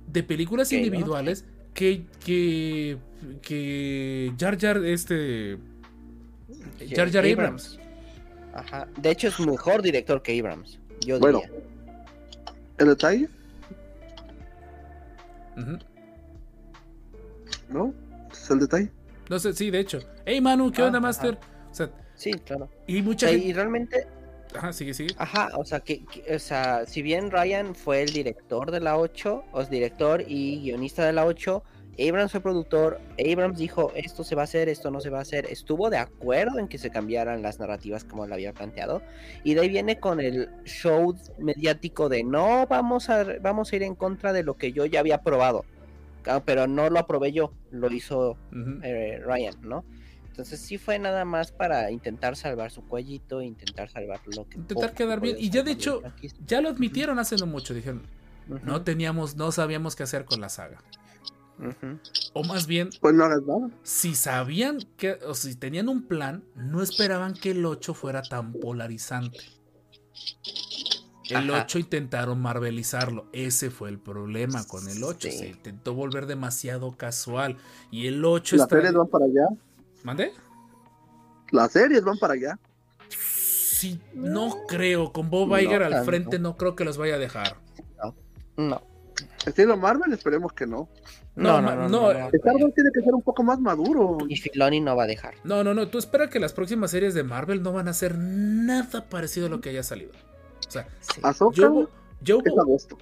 de 0.06 0.22
películas 0.22 0.72
individuales 0.72 1.44
que, 1.74 2.04
que, 2.24 2.98
que 3.40 4.32
Jar 4.38 4.58
Jar, 4.58 4.84
este. 4.84 5.58
Jar 6.94 7.10
Jar 7.10 7.24
Abrams. 7.24 7.78
Ajá. 8.54 8.86
De 8.96 9.10
hecho, 9.10 9.28
es 9.28 9.40
mejor 9.40 9.80
director 9.82 10.22
que 10.22 10.38
Abrams. 10.38 10.78
Yo 11.06 11.18
Bueno. 11.18 11.40
diría. 11.40 11.62
El 12.78 12.88
detalle. 12.88 13.28
¿no? 17.70 17.94
Es 18.30 18.50
el 18.50 18.60
detalle. 18.60 18.90
Sé, 19.38 19.52
sí, 19.52 19.70
de 19.70 19.80
hecho. 19.80 19.98
Hey 20.26 20.40
Manu, 20.40 20.70
¿qué 20.72 20.82
Ah, 20.82 20.86
onda, 20.86 20.98
ajá. 20.98 21.06
Master? 21.08 21.38
O 21.70 21.74
sea, 21.74 21.90
Sí, 22.14 22.32
claro. 22.32 22.68
y 22.86 23.00
mucha 23.02 23.28
gente. 23.28 23.46
y 23.46 23.52
realmente, 23.52 24.06
Ajá, 24.54 24.72
sigue, 24.72 24.92
sigue. 24.94 25.14
ajá, 25.18 25.48
o 25.56 25.64
sea, 25.64 25.80
que, 25.80 26.04
que- 26.04 26.34
o 26.34 26.38
sea, 26.38 26.84
si 26.86 27.02
bien 27.02 27.30
Ryan 27.30 27.74
fue 27.74 28.02
el 28.02 28.12
director 28.12 28.70
de 28.70 28.80
la 28.80 28.98
8, 28.98 29.44
o 29.52 29.60
es 29.62 29.70
director 29.70 30.22
y 30.26 30.60
guionista 30.60 31.04
de 31.06 31.12
la 31.14 31.24
8, 31.24 31.62
Abrams 31.98 32.32
fue 32.32 32.40
productor, 32.40 33.00
Abrams 33.18 33.58
dijo 33.58 33.92
esto 33.94 34.24
se 34.24 34.34
va 34.34 34.42
a 34.42 34.44
hacer, 34.44 34.68
esto 34.70 34.90
no 34.90 35.00
se 35.00 35.10
va 35.10 35.18
a 35.18 35.22
hacer, 35.22 35.44
estuvo 35.50 35.90
de 35.90 35.98
acuerdo 35.98 36.58
en 36.58 36.66
que 36.68 36.78
se 36.78 36.88
cambiaran 36.90 37.42
las 37.42 37.58
narrativas 37.60 38.04
como 38.04 38.26
lo 38.26 38.32
había 38.34 38.52
planteado, 38.54 39.02
y 39.44 39.52
de 39.54 39.60
ahí 39.60 39.68
viene 39.68 39.98
con 40.00 40.18
el 40.20 40.48
show 40.64 41.14
mediático 41.38 42.08
de 42.08 42.24
no 42.24 42.66
vamos 42.66 43.10
a, 43.10 43.24
vamos 43.42 43.72
a 43.72 43.76
ir 43.76 43.82
en 43.82 43.94
contra 43.94 44.32
de 44.32 44.42
lo 44.42 44.56
que 44.56 44.72
yo 44.72 44.86
ya 44.86 45.00
había 45.00 45.18
probado, 45.22 45.64
pero 46.44 46.66
no 46.66 46.90
lo 46.90 46.98
aprobé 46.98 47.32
yo, 47.32 47.52
lo 47.70 47.90
hizo 47.90 48.36
eh, 48.82 49.20
Ryan, 49.24 49.56
¿no? 49.62 49.84
Entonces 50.28 50.60
sí 50.60 50.78
fue 50.78 50.98
nada 50.98 51.26
más 51.26 51.52
para 51.52 51.90
intentar 51.90 52.36
salvar 52.36 52.70
su 52.70 52.82
cuellito, 52.82 53.42
intentar 53.42 53.90
salvar 53.90 54.20
lo 54.34 54.48
que... 54.48 54.56
Intentar 54.56 54.94
quedar 54.94 55.20
bien, 55.20 55.36
y 55.38 55.50
ya 55.50 55.62
de 55.62 55.72
hecho-. 55.72 56.02
Ya 56.46 56.62
lo 56.62 56.70
admitieron 56.70 57.18
hace 57.18 57.36
no 57.36 57.46
mucho, 57.46 57.74
dijeron. 57.74 58.02
No 58.64 58.82
teníamos, 58.82 59.36
no 59.36 59.52
sabíamos 59.52 59.94
qué 59.94 60.04
hacer 60.04 60.24
con 60.24 60.40
la 60.40 60.48
saga. 60.48 60.82
O 62.32 62.42
más 62.44 62.66
bien, 62.66 62.90
Pues 63.00 63.14
no 63.14 63.70
si 63.82 64.14
sabían 64.14 64.78
que, 64.96 65.18
o 65.26 65.34
si 65.34 65.54
tenían 65.54 65.88
un 65.88 66.08
plan, 66.08 66.44
no 66.56 66.82
esperaban 66.82 67.34
que 67.34 67.50
el 67.50 67.64
8 67.64 67.94
fuera 67.94 68.22
tan 68.22 68.52
polarizante. 68.52 69.38
El 71.30 71.50
Ajá. 71.50 71.62
8 71.64 71.78
intentaron 71.78 72.40
marvelizarlo. 72.40 73.26
Ese 73.32 73.70
fue 73.70 73.88
el 73.88 73.98
problema 73.98 74.64
con 74.66 74.88
el 74.88 75.02
8. 75.04 75.28
Sí. 75.30 75.38
Se 75.38 75.48
intentó 75.48 75.94
volver 75.94 76.26
demasiado 76.26 76.96
casual. 76.96 77.56
Y 77.90 78.06
el 78.08 78.24
8 78.24 78.56
Las 78.56 78.64
está. 78.64 78.76
series 78.76 78.92
van 78.94 79.08
para 79.08 79.24
allá. 79.26 79.46
¿Mande? 80.02 80.32
Las 81.50 81.72
series 81.72 82.02
van 82.02 82.18
para 82.18 82.34
allá. 82.34 82.58
Sí, 83.08 84.00
no 84.14 84.58
creo. 84.68 85.12
Con 85.12 85.30
Bob 85.30 85.48
No 85.48 85.58
Iger 85.60 85.82
al 85.82 85.90
tanto. 85.92 86.06
frente 86.06 86.38
no 86.38 86.56
creo 86.56 86.74
que 86.76 86.84
los 86.84 86.98
vaya 86.98 87.14
a 87.14 87.18
dejar. 87.18 87.56
No. 88.56 88.82
Estilo 89.46 89.76
Marvel, 89.76 90.12
esperemos 90.12 90.52
que 90.52 90.66
no. 90.66 90.88
No, 91.34 91.60
No, 91.60 91.62
no, 91.62 91.70
no, 91.70 91.76
no, 91.76 91.88
no, 91.88 92.12
no, 92.12 92.18
no. 92.20 92.28
Star 92.32 92.54
Wars 92.56 92.74
tiene 92.74 92.90
que 92.92 93.00
ser 93.00 93.14
un 93.14 93.22
poco 93.22 93.42
más 93.42 93.58
maduro. 93.58 94.18
Y 94.28 94.36
Filoni 94.36 94.80
no 94.80 94.94
va 94.94 95.04
a 95.04 95.06
dejar. 95.06 95.34
No, 95.44 95.64
no, 95.64 95.72
no. 95.72 95.88
Tú 95.88 95.98
espera 95.98 96.28
que 96.28 96.38
las 96.38 96.52
próximas 96.52 96.90
series 96.90 97.14
de 97.14 97.22
Marvel 97.22 97.62
no 97.62 97.72
van 97.72 97.88
a 97.88 97.92
ser 97.94 98.16
nada 98.18 99.08
parecido 99.08 99.46
a 99.46 99.48
lo 99.48 99.60
que 99.60 99.70
haya 99.70 99.82
salido. 99.82 100.12
O 100.68 100.70
sea, 100.70 100.88
Sí. 101.00 101.20
Yo, 101.54 101.88
yo 102.20 102.38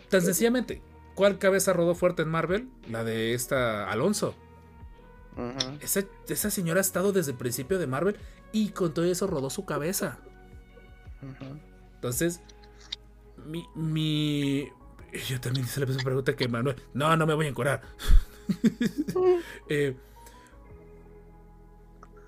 tan 0.08 0.22
sencillamente, 0.22 0.82
¿cuál 1.14 1.38
cabeza 1.38 1.72
rodó 1.72 1.94
fuerte 1.94 2.22
en 2.22 2.28
Marvel? 2.28 2.68
La 2.88 3.04
de 3.04 3.34
esta 3.34 3.90
Alonso. 3.90 4.34
Esa, 5.80 6.02
esa 6.28 6.50
señora 6.50 6.78
ha 6.78 6.82
estado 6.82 7.12
desde 7.12 7.32
el 7.32 7.38
principio 7.38 7.78
de 7.78 7.86
Marvel 7.86 8.16
y 8.52 8.70
con 8.70 8.92
todo 8.92 9.04
eso 9.04 9.26
rodó 9.26 9.48
su 9.50 9.64
cabeza. 9.64 10.18
Entonces, 11.94 12.40
mi. 13.46 13.64
mi 13.74 14.68
yo 15.28 15.40
también 15.40 15.66
hice 15.66 15.80
la 15.80 15.86
misma 15.86 16.02
pregunta 16.04 16.36
que 16.36 16.46
Manuel. 16.48 16.76
No, 16.94 17.16
no 17.16 17.26
me 17.26 17.34
voy 17.34 17.46
a 17.46 17.48
encurar. 17.50 17.82
Eh, 19.68 19.96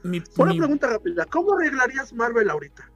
mi, 0.04 0.22
Una 0.36 0.52
mi- 0.52 0.58
pregunta 0.58 0.86
rápida. 0.88 1.24
¿Cómo 1.26 1.54
arreglarías 1.54 2.12
Marvel 2.12 2.48
ahorita? 2.50 2.88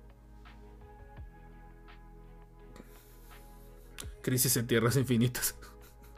Crisis 4.26 4.56
en 4.56 4.66
tierras 4.66 4.96
infinitas. 4.96 5.54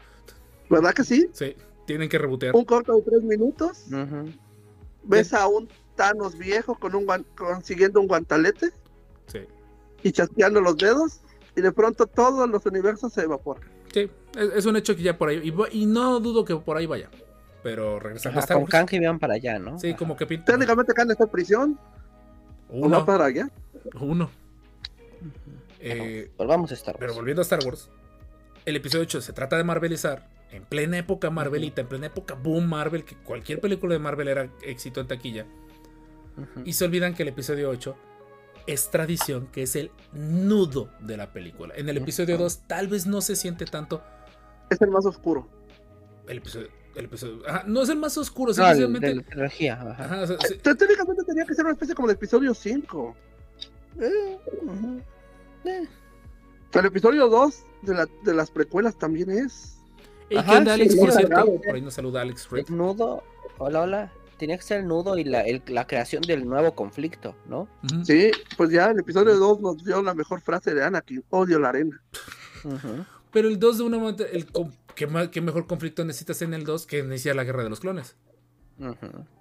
¿Verdad 0.71 0.95
que 0.95 1.05
sí? 1.05 1.29
Sí, 1.35 1.55
tienen 1.87 2.09
que 2.09 2.17
rebotear. 2.19 2.57
Un 2.57 2.65
corto 2.65 2.97
de 2.97 3.03
tres 3.03 3.23
minutos. 3.23 3.85
Ves 5.05 5.35
a 5.35 5.47
un 5.47 5.69
Thanos 5.95 6.37
viejo 6.39 6.75
con 6.79 6.95
un 6.95 7.07
guan- 7.07 7.25
consiguiendo 7.37 8.01
un 8.01 8.07
guantalete 8.07 8.71
Sí, 9.27 9.41
y 10.03 10.13
chasqueando 10.13 10.61
los 10.63 10.77
dedos. 10.79 11.21
Y 11.57 11.61
de 11.61 11.73
pronto 11.73 12.07
todos 12.07 12.49
los 12.49 12.65
universos 12.67 13.13
se 13.13 13.23
evaporan. 13.23 13.69
sí, 13.93 14.09
es, 14.37 14.51
es 14.55 14.67
un 14.67 14.77
hecho 14.77 14.95
que 14.97 15.03
ya 15.03 15.19
por 15.19 15.29
ahí. 15.29 15.41
Y, 15.73 15.83
y 15.83 15.87
no 15.87 16.19
dudo 16.21 16.45
que 16.45 16.55
por 16.57 16.77
ahí 16.77 16.87
vaya. 16.87 17.11
Pero 17.63 17.99
regresando 17.99 18.39
a 18.39 18.43
Star 18.43 18.55
con 18.57 18.63
Wars. 18.63 18.71
Kang 18.73 18.89
iban 18.93 19.19
para 19.19 19.35
allá, 19.35 19.59
¿no? 19.59 19.79
Sí, 19.79 19.93
como 19.95 20.17
que 20.17 20.25
pinta. 20.27 20.47
Técnicamente 20.53 20.95
Khan 20.95 21.11
está 21.11 21.25
en 21.25 21.31
prisión. 21.31 21.79
¿O 22.71 22.87
Uno, 22.87 23.05
para 23.05 23.25
allá? 23.27 23.51
uno. 24.01 24.31
Pero 25.81 26.05
Eh, 26.05 26.31
volvamos 26.37 26.71
a 26.71 26.75
Star 26.75 26.95
Wars. 26.95 27.01
Pero 27.01 27.15
volviendo 27.15 27.41
a 27.43 27.45
Star 27.45 27.61
Wars, 27.65 27.91
el 28.65 28.77
episodio 28.77 29.03
8 29.05 29.21
se 29.21 29.33
trata 29.33 29.57
de 29.57 29.65
marvelizar 29.65 30.27
en 30.51 30.65
plena 30.65 30.99
época 30.99 31.31
Marvelita, 31.31 31.81
en 31.83 31.89
plena 31.89 32.07
época 32.07 32.35
boom 32.35 32.67
Marvel, 32.69 33.05
que 33.05 33.17
cualquier 33.17 33.61
película 33.61 33.93
de 33.95 33.99
Marvel 33.99 34.29
era 34.29 34.51
éxito 34.63 35.01
en 35.01 35.07
taquilla. 35.09 35.47
Y 36.65 36.73
se 36.75 36.85
olvidan 36.85 37.15
que 37.15 37.23
el 37.25 37.31
episodio 37.31 37.69
8 37.69 37.97
es 38.67 38.91
tradición, 38.91 39.49
que 39.49 39.63
es 39.63 39.75
el 39.77 39.91
nudo 40.13 40.91
de 41.01 41.17
la 41.17 41.33
película. 41.33 41.75
En 41.77 41.89
el 41.89 41.97
episodio 41.97 42.39
2 42.39 42.61
tal 42.67 42.87
vez 42.89 43.07
no 43.07 43.21
se 43.21 43.35
siente 43.35 43.65
tanto 43.65 44.03
Es 44.71 44.81
el 44.81 44.91
más 44.91 45.05
oscuro. 45.07 45.49
el 46.29 46.39
episodio... 46.39 46.69
El 46.95 47.05
episodio 47.05 47.43
ajá, 47.49 47.63
no 47.67 47.83
es 47.83 47.89
el 47.91 47.97
más 47.99 48.17
oscuro, 48.19 48.53
No, 48.57 48.67
el 48.67 48.77
simplemente... 48.77 49.09
de 49.09 49.15
la 49.17 49.23
trilogía. 49.23 49.75
ajá. 49.75 50.05
ajá, 50.05 50.23
o 50.23 50.27
sea, 50.27 50.37
sí, 50.49 50.57
Té- 50.59 50.75
Técnicamente 50.75 51.23
tenía 51.25 51.45
que 51.45 51.55
ser 51.55 51.65
una 51.65 51.73
especie 51.73 51.95
como 51.95 52.09
de 52.09 52.15
episodio 52.15 52.53
5. 52.55 53.17
Eh. 54.01 54.39
Eh, 55.65 55.87
El 56.73 56.87
episodio 56.87 57.29
2 57.29 57.63
de, 57.83 57.95
la- 57.95 58.09
de 58.25 58.35
las 58.35 58.51
precuelas 58.51 58.97
también 58.97 59.31
es. 59.31 59.77
¿qué 60.29 60.39
Ajá, 60.39 60.59
onda, 60.59 60.75
Alex? 60.75 60.93
sí, 60.93 60.99
por 61.01 61.13
cierto, 61.13 61.61
por 61.65 61.75
ahí 61.75 61.81
nos 61.81 61.95
saluda 61.95 62.21
Alex 62.23 62.51
Red. 62.51 62.67
El 62.69 62.77
nudo, 62.77 63.23
hola, 63.59 63.83
hola. 63.83 64.13
Tenía 64.39 64.57
que 64.57 64.63
ser 64.63 64.81
el 64.81 64.87
nudo 64.87 65.19
y 65.19 65.25
la, 65.25 65.41
el- 65.41 65.63
la 65.67 65.87
creación 65.87 66.23
del 66.23 66.47
nuevo 66.47 66.73
conflicto, 66.75 67.35
¿no? 67.49 67.67
Sí, 68.05 68.31
pues 68.57 68.71
ya 68.71 68.91
el 68.91 69.01
episodio 69.01 69.35
2 69.37 69.61
nos 69.61 69.85
dio 69.85 70.01
la 70.03 70.15
mejor 70.15 70.41
frase 70.41 70.75
de 70.75 70.85
Anakin: 70.85 71.25
odio 71.31 71.59
la 71.59 71.71
arena. 71.71 72.01
Pero 73.33 73.49
el 73.49 73.59
2 73.59 73.79
de 73.79 73.85
una 73.85 73.99
manera... 73.99 74.25
El, 74.31 74.47
¿qué, 74.95 75.09
qué 75.33 75.41
mejor 75.41 75.67
conflicto 75.67 76.05
necesitas 76.05 76.41
en 76.43 76.55
el 76.55 76.65
2 76.65 76.87
que 76.87 76.99
iniciar 77.01 77.35
la 77.37 77.45
guerra 77.45 77.63
de 77.65 77.71
los 77.71 77.81
clones? 77.81 78.17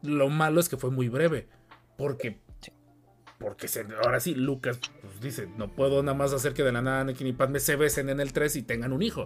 Lo 0.01 0.30
malo 0.30 0.59
es 0.59 0.68
que 0.69 0.77
fue 0.77 0.89
muy 0.89 1.09
breve. 1.09 1.47
Porque. 1.97 2.39
Porque 3.39 3.68
se- 3.68 3.85
ahora 4.03 4.19
sí, 4.19 4.34
Lucas 4.35 4.80
pues, 5.01 5.22
dice: 5.22 5.47
No 5.57 5.72
puedo 5.73 6.01
nada 6.03 6.18
más 6.18 6.34
hacer 6.34 6.53
que 6.53 6.64
de 6.64 6.72
la 6.72 6.81
nada 6.81 7.01
Anakin 7.01 7.27
y 7.27 7.34
Padme 7.34 7.59
se 7.59 7.76
besen 7.76 8.09
en 8.09 8.19
el 8.19 8.34
3 8.34 8.55
y 8.55 8.64
tengan 8.64 8.93
un 8.93 9.01
hijo. 9.03 9.23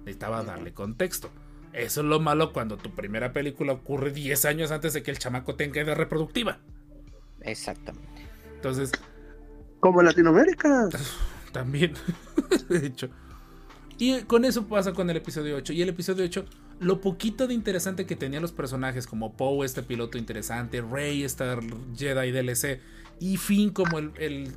Necesitaba 0.00 0.42
darle 0.42 0.72
contexto. 0.72 1.30
Eso 1.72 2.00
es 2.02 2.06
lo 2.06 2.20
malo 2.20 2.52
cuando 2.52 2.76
tu 2.76 2.94
primera 2.94 3.32
película 3.32 3.72
ocurre 3.72 4.12
10 4.12 4.44
años 4.44 4.70
antes 4.70 4.92
de 4.92 5.02
que 5.02 5.10
el 5.10 5.18
chamaco 5.18 5.54
tenga 5.56 5.80
edad 5.80 5.96
reproductiva. 5.96 6.58
Exactamente. 7.40 8.26
Entonces, 8.54 8.92
Como 9.80 10.00
en 10.00 10.06
Latinoamérica. 10.06 10.88
también. 11.52 11.94
de 12.68 12.86
hecho. 12.86 13.08
Y 13.98 14.22
con 14.22 14.44
eso 14.44 14.66
pasa 14.66 14.92
con 14.92 15.08
el 15.10 15.16
episodio 15.16 15.56
8. 15.56 15.72
Y 15.72 15.82
el 15.82 15.88
episodio 15.90 16.24
8 16.24 16.44
lo 16.80 17.00
poquito 17.00 17.46
de 17.46 17.54
interesante 17.54 18.04
que 18.06 18.16
tenían 18.16 18.42
los 18.42 18.52
personajes, 18.52 19.06
como 19.06 19.36
Poe, 19.36 19.64
este 19.64 19.82
piloto 19.82 20.18
interesante, 20.18 20.80
Rey, 20.80 21.22
esta 21.22 21.58
Jedi 21.96 22.32
DLC, 22.32 22.80
y 23.20 23.36
Finn 23.36 23.70
como 23.70 23.98
el, 23.98 24.12
el 24.18 24.56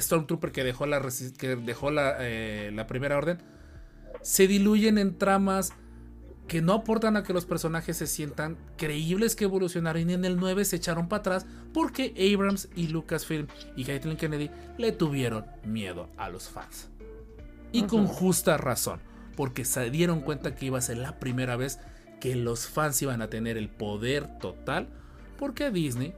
Stormtrooper 0.00 0.52
que 0.52 0.64
dejó 0.64 0.86
la, 0.86 1.00
que 1.38 1.56
dejó 1.56 1.90
la, 1.90 2.16
eh, 2.20 2.70
la 2.74 2.86
primera 2.86 3.16
orden, 3.16 3.38
se 4.22 4.46
diluyen 4.46 4.98
en 4.98 5.16
tramas 5.16 5.72
que 6.50 6.62
no 6.62 6.72
aportan 6.72 7.16
a 7.16 7.22
que 7.22 7.32
los 7.32 7.46
personajes 7.46 7.96
se 7.96 8.08
sientan 8.08 8.58
creíbles 8.76 9.36
que 9.36 9.44
evolucionaron 9.44 10.10
y 10.10 10.14
en 10.14 10.24
el 10.24 10.36
9 10.36 10.64
se 10.64 10.76
echaron 10.76 11.08
para 11.08 11.20
atrás 11.20 11.46
porque 11.72 12.12
Abrams 12.34 12.68
y 12.74 12.88
Lucasfilm 12.88 13.46
y 13.76 13.84
Kathleen 13.84 14.16
Kennedy 14.16 14.50
le 14.76 14.90
tuvieron 14.90 15.46
miedo 15.64 16.08
a 16.16 16.28
los 16.28 16.48
fans. 16.48 16.88
Y 17.70 17.84
con 17.84 18.08
justa 18.08 18.56
razón, 18.56 19.00
porque 19.36 19.64
se 19.64 19.90
dieron 19.90 20.22
cuenta 20.22 20.56
que 20.56 20.66
iba 20.66 20.78
a 20.78 20.82
ser 20.82 20.98
la 20.98 21.20
primera 21.20 21.54
vez 21.54 21.78
que 22.18 22.34
los 22.34 22.66
fans 22.66 23.00
iban 23.00 23.22
a 23.22 23.30
tener 23.30 23.56
el 23.56 23.68
poder 23.68 24.38
total, 24.40 24.88
porque 25.38 25.70
Disney, 25.70 26.14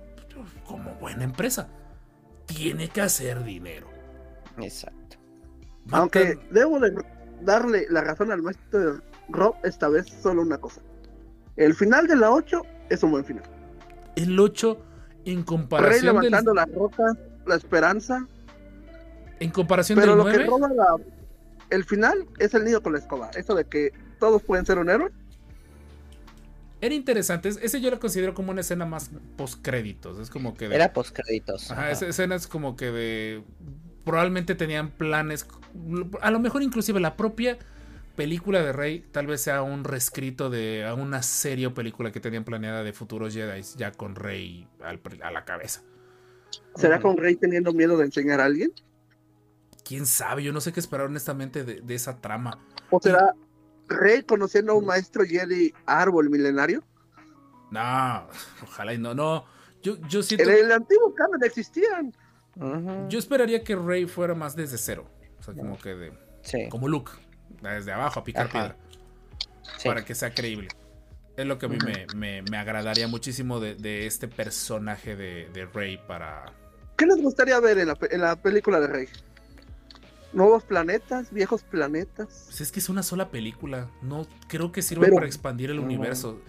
como 0.66 0.94
buena 0.96 1.24
empresa, 1.24 1.68
tiene 2.46 2.88
que 2.88 3.00
hacer 3.00 3.42
dinero. 3.44 3.88
Exacto. 4.58 5.16
Aunque 5.90 6.38
debo 6.50 6.78
de 6.80 6.92
darle 7.40 7.86
la 7.90 8.02
razón 8.02 8.30
al 8.30 8.42
maestro 8.42 9.00
Rob 9.28 9.54
esta 9.64 9.88
vez 9.88 10.06
solo 10.22 10.42
una 10.42 10.58
cosa. 10.58 10.80
El 11.56 11.74
final 11.74 12.06
de 12.06 12.16
la 12.16 12.30
8 12.30 12.62
es 12.90 13.02
un 13.02 13.10
buen 13.12 13.24
final. 13.24 13.44
el 14.16 14.38
8 14.38 14.78
en 15.24 15.36
Rey 15.36 15.44
comparación 15.44 16.16
del, 16.20 16.30
levantando 16.30 16.54
las 16.54 16.72
rocas, 16.74 17.16
la 17.46 17.54
esperanza, 17.56 18.26
en 19.40 19.50
comparación 19.50 19.98
pero 19.98 20.12
del 20.12 20.18
lo 20.18 20.24
9, 20.24 20.38
que 20.38 20.50
roba 20.50 20.68
la- 20.68 20.96
el 21.70 21.84
final 21.84 22.26
es 22.38 22.52
el 22.54 22.64
niño 22.64 22.82
con 22.82 22.92
la 22.92 22.98
escoba. 22.98 23.30
Eso 23.34 23.54
de 23.54 23.64
que 23.64 23.92
todos 24.18 24.42
pueden 24.42 24.66
ser 24.66 24.78
un 24.78 24.90
héroe. 24.90 25.10
Era 26.82 26.94
interesante. 26.94 27.48
Ese 27.48 27.80
yo 27.80 27.90
lo 27.90 27.98
considero 27.98 28.34
como 28.34 28.50
una 28.50 28.60
escena 28.60 28.84
más 28.84 29.10
post 29.36 29.62
créditos. 29.62 30.18
Es 30.18 30.28
como 30.28 30.54
que 30.54 30.68
de- 30.68 30.74
Era 30.74 30.92
post 30.92 31.16
créditos. 31.16 31.70
Ajá, 31.70 31.90
esa 31.90 32.06
escena 32.06 32.34
es 32.34 32.46
como 32.46 32.76
que 32.76 32.90
de. 32.90 33.42
Probablemente 34.04 34.54
tenían 34.56 34.90
planes. 34.90 35.46
A 36.20 36.30
lo 36.32 36.40
mejor, 36.40 36.62
inclusive, 36.62 36.98
la 37.00 37.16
propia 37.16 37.56
película 38.16 38.60
de 38.62 38.72
Rey 38.72 39.06
tal 39.12 39.26
vez 39.28 39.40
sea 39.40 39.62
un 39.62 39.84
reescrito 39.84 40.50
de 40.50 40.84
a 40.84 40.92
una 40.94 41.22
serie 41.22 41.68
o 41.68 41.72
película 41.74 42.10
que 42.12 42.20
tenían 42.20 42.44
planeada 42.44 42.82
de 42.82 42.92
futuros 42.92 43.32
Jedi, 43.32 43.62
ya 43.76 43.92
con 43.92 44.16
Rey 44.16 44.66
al 44.82 45.00
a 45.22 45.30
la 45.30 45.44
cabeza. 45.44 45.82
¿Será 46.74 46.96
Ujú. 46.96 47.02
con 47.08 47.16
Rey 47.16 47.36
teniendo 47.36 47.72
miedo 47.72 47.96
de 47.96 48.04
enseñar 48.06 48.40
a 48.40 48.44
alguien? 48.46 48.72
Quién 49.84 50.04
sabe, 50.04 50.42
yo 50.42 50.52
no 50.52 50.60
sé 50.60 50.72
qué 50.72 50.80
esperar 50.80 51.06
honestamente 51.06 51.64
de, 51.64 51.80
de 51.80 51.94
esa 51.94 52.20
trama. 52.20 52.58
¿O 52.90 53.00
será 53.00 53.34
Rey 53.92 54.22
conociendo 54.22 54.72
a 54.72 54.76
un 54.76 54.86
maestro 54.86 55.24
Jedi 55.24 55.72
árbol 55.86 56.30
milenario? 56.30 56.82
No, 57.70 58.28
ojalá 58.62 58.94
y 58.94 58.98
no, 58.98 59.14
no. 59.14 59.44
Yo, 59.82 59.96
yo 60.08 60.22
siento. 60.22 60.48
En 60.48 60.56
el 60.66 60.72
antiguo 60.72 61.14
canon 61.14 61.42
existían. 61.42 62.14
Yo 63.08 63.18
esperaría 63.18 63.64
que 63.64 63.74
Rey 63.76 64.06
fuera 64.06 64.34
más 64.34 64.54
desde 64.54 64.76
cero. 64.78 65.06
O 65.38 65.42
sea, 65.42 65.54
como 65.54 65.78
que 65.78 65.94
de. 65.94 66.12
Sí. 66.42 66.68
Como 66.68 66.86
Luke. 66.88 67.12
Desde 67.62 67.92
abajo 67.92 68.20
a 68.20 68.24
picar 68.24 68.46
Ajá. 68.46 68.52
piedra. 68.52 68.76
sí. 69.78 69.88
para 69.88 70.04
que 70.04 70.14
sea 70.14 70.34
creíble. 70.34 70.68
Es 71.36 71.46
lo 71.46 71.58
que 71.58 71.64
a 71.66 71.68
mí 71.70 71.78
me, 71.84 72.06
me- 72.14 72.42
me 72.42 72.58
agradaría 72.58 73.08
muchísimo 73.08 73.58
de, 73.58 73.74
de 73.74 74.06
este 74.06 74.28
personaje 74.28 75.16
de, 75.16 75.48
de 75.54 75.64
Rey 75.64 75.98
para... 76.06 76.44
¿Qué 76.96 77.06
les 77.06 77.22
gustaría 77.22 77.58
ver 77.58 77.78
en 77.78 77.88
la, 77.88 77.96
en 78.10 78.20
la 78.20 78.36
película 78.36 78.80
de 78.80 78.86
Rey? 78.86 79.08
¿Nuevos 80.32 80.62
planetas? 80.64 81.30
¿Viejos 81.32 81.62
planetas? 81.62 82.44
Pues 82.46 82.60
es 82.62 82.72
que 82.72 82.80
es 82.80 82.88
una 82.88 83.02
sola 83.02 83.30
película. 83.30 83.88
No 84.00 84.26
creo 84.48 84.72
que 84.72 84.80
sirva 84.82 85.02
Pero- 85.04 85.14
para 85.16 85.26
expandir 85.26 85.70
el 85.70 85.78
universo. 85.78 86.40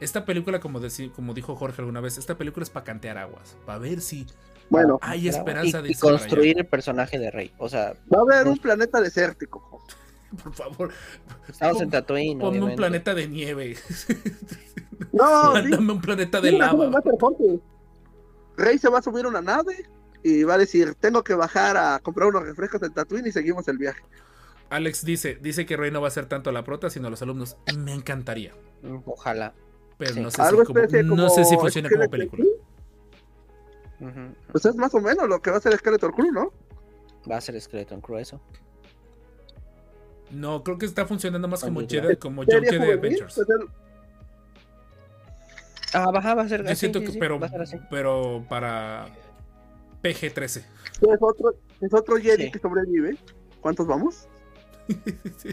Esta 0.00 0.24
película, 0.24 0.58
como, 0.60 0.80
deci- 0.80 1.12
como 1.12 1.32
dijo 1.34 1.54
Jorge 1.54 1.80
alguna 1.80 2.00
vez, 2.00 2.18
esta 2.18 2.36
película 2.36 2.64
es 2.64 2.70
para 2.70 2.84
cantear 2.84 3.18
aguas. 3.18 3.56
Para 3.66 3.78
ver 3.78 4.00
si 4.00 4.26
Bueno, 4.68 4.98
hay 5.02 5.28
esperanza 5.28 5.78
y, 5.80 5.82
de 5.82 5.90
y 5.92 5.94
construir 5.94 6.58
el 6.58 6.66
personaje 6.66 7.18
de 7.18 7.30
Rey. 7.30 7.52
O 7.58 7.68
sea, 7.68 7.94
va 8.12 8.18
a 8.18 8.22
haber 8.22 8.48
un 8.48 8.58
planeta 8.58 9.00
desértico. 9.00 9.80
Por 10.42 10.54
favor, 10.54 10.90
estamos 11.48 11.74
Pon- 11.76 11.82
en 11.84 11.90
Tatooine. 11.90 12.38
ponme 12.40 12.62
un 12.62 12.74
planeta 12.74 13.14
de 13.14 13.28
nieve. 13.28 13.76
No, 15.12 15.54
sí, 15.56 15.62
Mándame 15.62 15.92
un 15.92 16.00
planeta 16.00 16.40
de 16.40 16.48
el 16.48 16.58
lava. 16.58 16.90
Rey 18.56 18.78
se 18.78 18.88
va 18.88 18.98
a 18.98 19.02
subir 19.02 19.24
a 19.24 19.28
una 19.28 19.42
nave 19.42 19.88
y 20.22 20.44
va 20.44 20.54
a 20.54 20.58
decir, 20.58 20.94
tengo 20.94 21.22
que 21.24 21.34
bajar 21.34 21.76
a 21.76 21.98
comprar 22.00 22.28
unos 22.28 22.42
refrescos 22.44 22.82
en 22.82 22.92
Tatooine 22.92 23.26
y 23.26 23.32
seguimos 23.32 23.66
el 23.68 23.78
viaje. 23.78 24.02
Alex 24.70 25.04
dice, 25.04 25.38
dice 25.40 25.66
que 25.66 25.76
Rey 25.76 25.90
no 25.90 26.00
va 26.00 26.08
a 26.08 26.12
ser 26.12 26.26
tanto 26.26 26.50
la 26.52 26.64
prota, 26.64 26.88
sino 26.90 27.10
los 27.10 27.20
alumnos. 27.22 27.56
Y 27.72 27.76
me 27.76 27.92
encantaría. 27.92 28.54
Mm, 28.82 28.98
Ojalá. 29.04 29.52
Pero 29.98 30.14
Sí. 30.14 30.20
no 30.20 30.30
sé, 30.30 30.42
si 30.42 30.50
como, 30.50 30.58
no 30.64 31.08
como 31.16 31.28
sé 31.28 31.44
si 31.44 31.56
funciona 31.56 31.88
como 31.90 32.08
película. 32.10 32.44
Pues 34.50 34.64
es 34.64 34.74
más 34.74 34.94
o 34.94 35.00
menos 35.00 35.28
lo 35.28 35.40
que 35.40 35.50
va 35.50 35.56
a 35.56 35.58
hacer 35.58 35.76
Skeleton 35.76 36.10
Crew, 36.12 36.32
¿no? 36.32 36.52
Va 37.30 37.36
a 37.36 37.40
ser 37.40 37.60
Skeleton 37.60 38.00
Crew 38.00 38.18
eso. 38.18 38.40
No, 40.30 40.64
creo 40.64 40.78
que 40.78 40.86
está 40.86 41.06
funcionando 41.06 41.46
más 41.46 41.60
como. 41.62 41.80
Jedi, 41.86 42.16
como 42.16 42.42
Jedi 42.42 42.66
juvenil, 42.66 42.92
Adventures. 42.98 43.34
pues, 43.34 43.48
el- 43.50 43.68
Ah, 45.94 46.10
baja, 46.10 46.34
va 46.34 46.42
a 46.42 46.48
ser 46.48 46.66
Yo 46.66 46.74
siento 46.74 47.00
sí, 47.00 47.04
que, 47.06 47.12
sí, 47.12 47.18
pero, 47.18 47.38
va 47.38 47.46
a 47.46 47.50
ser 47.50 47.60
así. 47.60 47.76
pero 47.90 48.44
para 48.48 49.08
PG-13. 50.02 50.56
es 50.58 51.18
otro, 51.20 51.54
es 51.80 51.94
otro 51.94 52.16
Jedi 52.16 52.44
Sí. 52.46 52.52
que 52.52 52.58
sobrevive. 52.58 53.16
¿Cuántos 53.60 53.86
vamos? 53.86 54.28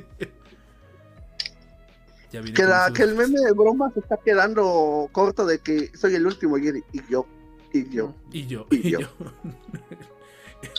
ya 2.31 2.41
Que, 2.43 2.63
la, 2.63 2.87
el 2.87 3.15
meme 3.15 3.39
de 3.39 3.51
broma 3.53 3.91
se 3.93 3.99
está 3.99 4.17
quedando 4.17 5.07
corto 5.11 5.45
de 5.45 5.59
que 5.59 5.95
soy 5.95 6.15
el 6.15 6.25
último 6.25 6.57
Jedi. 6.57 6.83
Y 6.93 7.01
yo, 7.09 7.25
y 7.73 7.89
yo. 7.89 8.15
Y 8.31 8.47
yo, 8.47 8.67
Y 8.71 8.77
y 8.87 8.91
yo. 8.91 8.99
yo. 8.99 9.07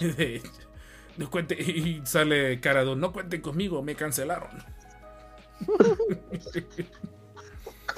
De 0.16 0.36
hecho, 0.36 0.50
no 1.16 1.30
cuente, 1.30 1.54
y 1.60 2.02
sale 2.04 2.60
cara 2.60 2.84
de 2.84 2.92
un, 2.92 3.00
no 3.00 3.12
cuenten 3.12 3.40
conmigo, 3.40 3.82
me 3.82 3.94
cancelaron. 3.94 4.50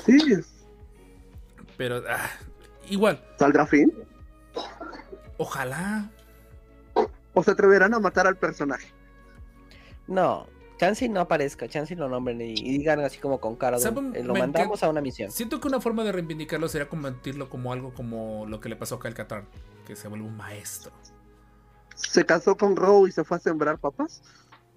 Sí, 0.07 0.19
Pero 1.77 2.03
ah, 2.09 2.31
igual, 2.89 3.23
¿saldrá 3.39 3.67
fin? 3.67 3.93
Ojalá. 5.39 6.11
¿O 7.35 7.43
se 7.43 7.51
atreverán 7.53 7.95
a 7.95 7.99
matar 7.99 8.27
al 8.27 8.37
personaje? 8.37 8.89
No, 10.07 10.47
Chansey 10.79 11.09
no 11.09 11.21
aparezca, 11.21 11.69
Chansey 11.69 11.97
lo 11.97 12.09
nombren 12.09 12.41
y, 12.41 12.53
y 12.53 12.79
digan 12.79 13.01
así 13.01 13.19
como 13.19 13.41
con 13.41 13.57
cara 13.57 13.79
de 13.79 13.89
eh, 13.89 14.23
lo 14.25 14.35
mandamos 14.35 14.83
a 14.83 14.91
una 14.91 15.01
misión. 15.01 15.31
Siento 15.31 15.61
que 15.61 15.69
una 15.69 15.81
forma 15.81 16.05
de 16.05 16.13
reivindicarlo 16.13 16.69
sería 16.69 16.89
convertirlo 16.89 17.49
como 17.49 17.73
algo 17.73 17.95
como 17.95 18.47
lo 18.47 18.61
que 18.61 18.69
le 18.69 18.77
pasó 18.77 18.97
a 18.97 19.01
Kyle 19.01 19.15
Katarn, 19.15 19.47
que 19.87 19.97
se 19.97 20.09
vuelve 20.09 20.27
un 20.27 20.37
maestro. 20.37 20.93
¿Se 21.95 22.27
casó 22.27 22.57
con 22.57 22.77
Row 22.77 23.07
y 23.07 23.13
se 23.13 23.23
fue 23.25 23.37
a 23.37 23.41
sembrar 23.41 23.79
papas? 23.79 24.23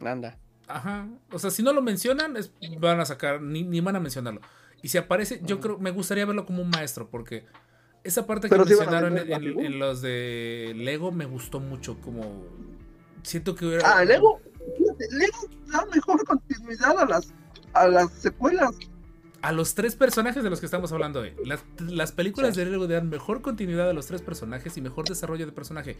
Anda. 0.03 0.38
Ajá. 0.68 1.07
O 1.32 1.40
sea, 1.40 1.49
si 1.49 1.64
no 1.64 1.73
lo 1.73 1.82
mencionan, 1.82 2.38
es- 2.38 2.53
van 2.80 2.99
a 2.99 3.06
sacar, 3.06 3.41
ni, 3.41 3.64
ni 3.64 3.82
van 3.82 3.95
a 3.95 3.99
mencionarlo. 3.99 4.41
Y 4.82 4.90
si 4.90 4.98
aparece, 4.98 5.41
yo 5.44 5.56
Ujú. 5.56 5.64
creo, 5.64 5.77
me 5.80 5.91
gustaría 5.91 6.26
verlo 6.26 6.45
como 6.45 6.61
un 6.61 6.69
maestro, 6.69 7.10
porque 7.10 7.45
esa 8.06 8.26
parte 8.27 8.48
que 8.49 8.56
mencionaron 8.57 9.18
en, 9.18 9.80
los 9.80 10.02
de 10.02 10.73
Lego 10.76 11.11
me 11.11 11.26
gustó 11.26 11.60
mucho, 11.60 11.98
como 12.02 12.44
siento 13.23 13.56
que 13.56 13.65
hubiera... 13.65 13.98
Ah, 13.98 14.06
Lego, 14.06 14.40
Lego 15.11 15.38
da 15.72 15.86
mejor 15.94 16.23
continuidad 16.23 16.99
a 16.99 17.06
las, 17.06 17.34
a 17.73 17.88
las 17.88 18.11
secuelas. 18.14 18.76
A 19.41 19.52
los 19.52 19.73
tres 19.76 19.95
personajes 19.95 20.44
de 20.44 20.49
los 20.49 20.60
que 20.60 20.68
estamos 20.68 20.91
hablando 20.91 21.22
hoy. 21.22 21.34
Las, 21.45 21.64
las 21.80 22.11
películas 22.11 22.53
Sí. 22.53 22.64
de 22.64 22.69
Lego 22.69 22.88
dan 22.88 23.10
mejor 23.10 23.41
continuidad 23.41 23.90
a 23.90 23.94
los 23.94 24.06
tres 24.06 24.22
personajes 24.22 24.77
y 24.77 24.82
mejor 24.82 25.07
desarrollo 25.07 25.45
de 25.48 25.52
personaje. 25.52 25.98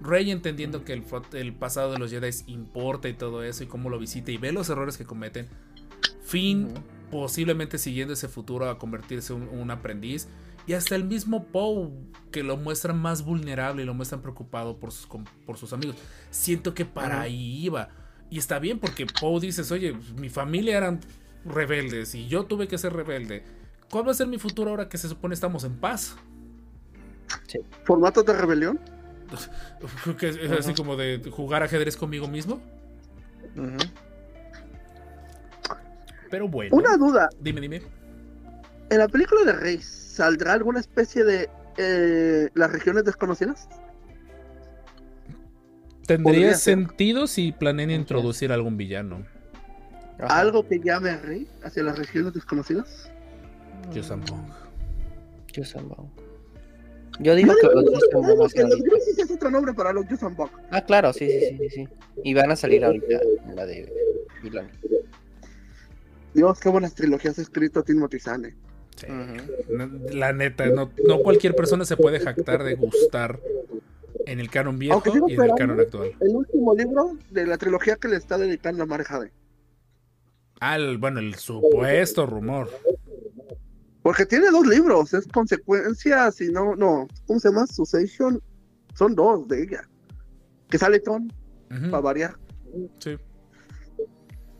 Rey 0.00 0.30
entendiendo 0.30 0.84
que 0.84 0.92
el, 0.92 1.04
el 1.32 1.54
pasado 1.54 1.92
de 1.92 1.98
los 1.98 2.10
Jedi 2.10 2.30
importa 2.46 3.08
y 3.08 3.14
todo 3.14 3.42
eso 3.42 3.64
y 3.64 3.66
cómo 3.66 3.90
lo 3.90 3.98
visita 3.98 4.30
y 4.30 4.36
ve 4.36 4.52
los 4.52 4.68
errores 4.68 4.98
que 4.98 5.04
cometen. 5.04 5.48
Finn 6.22 6.74
posiblemente 7.10 7.78
siguiendo 7.78 8.12
ese 8.12 8.28
futuro 8.28 8.68
a 8.68 8.78
convertirse 8.78 9.32
en 9.32 9.42
un, 9.42 9.60
un 9.60 9.70
aprendiz. 9.70 10.28
Y 10.68 10.74
hasta 10.74 10.94
el 10.94 11.04
mismo 11.04 11.44
Poe, 11.46 11.88
que 12.30 12.42
lo 12.42 12.58
muestran 12.58 12.98
más 13.00 13.24
vulnerable 13.24 13.82
y 13.82 13.86
lo 13.86 13.94
muestran 13.94 14.20
preocupado 14.20 14.78
por 14.78 14.92
sus, 14.92 15.08
por 15.46 15.56
sus 15.56 15.72
amigos. 15.72 15.96
Siento 16.30 16.74
que 16.74 16.84
para 16.84 17.22
ahí 17.22 17.64
iba. 17.64 17.88
Y 18.28 18.38
está 18.38 18.58
bien 18.58 18.78
porque 18.78 19.06
Poe 19.06 19.40
dices, 19.40 19.72
oye, 19.72 19.96
mi 20.18 20.28
familia 20.28 20.76
eran 20.76 21.00
rebeldes 21.46 22.14
y 22.14 22.28
yo 22.28 22.44
tuve 22.44 22.68
que 22.68 22.76
ser 22.76 22.92
rebelde. 22.92 23.44
¿Cuál 23.90 24.06
va 24.06 24.10
a 24.10 24.14
ser 24.14 24.26
mi 24.26 24.36
futuro 24.36 24.70
ahora 24.70 24.90
que 24.90 24.98
se 24.98 25.08
supone 25.08 25.32
estamos 25.32 25.64
en 25.64 25.74
paz? 25.74 26.16
¿Formatos 27.84 28.26
de 28.26 28.34
rebelión? 28.34 28.78
Que 30.18 30.28
es, 30.28 30.36
es 30.36 30.50
así 30.52 30.74
como 30.74 30.96
de 30.96 31.30
jugar 31.30 31.62
ajedrez 31.62 31.96
conmigo 31.96 32.28
mismo. 32.28 32.60
Pero 36.30 36.46
bueno. 36.46 36.76
Una 36.76 36.98
duda, 36.98 37.30
Dime, 37.40 37.62
dime. 37.62 37.97
¿En 38.90 38.98
la 38.98 39.08
película 39.08 39.44
de 39.44 39.52
Rey 39.52 39.78
saldrá 39.80 40.54
alguna 40.54 40.80
especie 40.80 41.24
de 41.24 41.48
eh, 41.76 42.48
las 42.54 42.72
regiones 42.72 43.04
desconocidas? 43.04 43.68
Tendría 46.06 46.54
sentido 46.54 47.26
si 47.26 47.52
planean 47.52 47.90
introducir 47.90 48.50
algún 48.50 48.76
villano. 48.76 49.26
Ajá. 50.18 50.40
Algo 50.40 50.66
que 50.66 50.80
llame 50.80 51.10
a 51.10 51.18
Rey 51.18 51.46
hacia 51.62 51.82
las 51.82 51.98
regiones 51.98 52.32
desconocidas. 52.32 53.10
Yuuzhan-Vong. 53.92 54.50
Yuuzhan-Vong. 55.52 56.08
Yo 57.20 57.34
digo 57.34 57.52
No, 57.52 57.58
que 57.58 57.74
los 57.74 57.84
más 58.38 58.52
que 58.52 58.62
los 58.62 58.80
es 59.18 59.30
otro 59.30 59.50
nombre 59.50 59.74
para 59.74 59.92
los. 59.92 60.04
Ah, 60.70 60.80
claro, 60.82 61.12
sí, 61.12 61.28
sí, 61.28 61.40
sí, 61.40 61.56
sí, 61.58 61.70
sí. 61.70 61.88
Y 62.22 62.34
van 62.34 62.50
a 62.50 62.56
salir 62.56 62.84
ahorita 62.84 63.20
en 63.46 63.56
la 63.56 63.66
de 63.66 63.92
Vilani. 64.42 64.70
Dios, 66.34 66.60
qué 66.60 66.68
buenas 66.68 66.94
trilogías 66.94 67.38
ha 67.38 67.42
escrito 67.42 67.82
Timothy 67.82 68.20
Zahn. 68.20 68.54
Sí. 68.98 69.06
La 70.12 70.32
neta, 70.32 70.66
no, 70.66 70.90
no 71.06 71.18
cualquier 71.20 71.54
persona 71.54 71.84
se 71.84 71.96
puede 71.96 72.18
jactar 72.20 72.64
de 72.64 72.74
gustar 72.74 73.38
en 74.26 74.40
el 74.40 74.50
canon 74.50 74.78
viejo 74.78 75.00
y 75.28 75.34
en 75.34 75.42
el 75.42 75.54
canon 75.54 75.78
actual. 75.80 76.12
El 76.20 76.34
último 76.34 76.74
libro 76.74 77.16
de 77.30 77.46
la 77.46 77.56
trilogía 77.58 77.96
que 77.96 78.08
le 78.08 78.16
está 78.16 78.36
dedicando 78.38 78.82
a 78.82 78.86
Mark 78.86 79.04
Jade. 79.06 79.32
Ah, 80.60 80.76
el- 80.76 80.98
bueno, 80.98 81.20
el 81.20 81.36
supuesto 81.36 82.26
rumor. 82.26 82.68
Porque 84.02 84.26
tiene 84.26 84.50
dos 84.50 84.66
libros, 84.66 85.14
es 85.14 85.26
consecuencia, 85.28 86.30
si 86.32 86.50
no, 86.50 86.74
no, 86.74 87.06
¿cómo 87.26 87.38
se 87.38 87.50
llama? 87.50 87.66
Succession, 87.66 88.42
son 88.94 89.14
dos 89.14 89.46
de 89.46 89.62
ella. 89.62 89.88
Que 90.68 90.78
sale 90.78 90.98
Ton, 91.00 91.32
Ujú, 91.70 91.90
para 91.90 92.00
variar. 92.02 92.34
sí. 92.98 93.16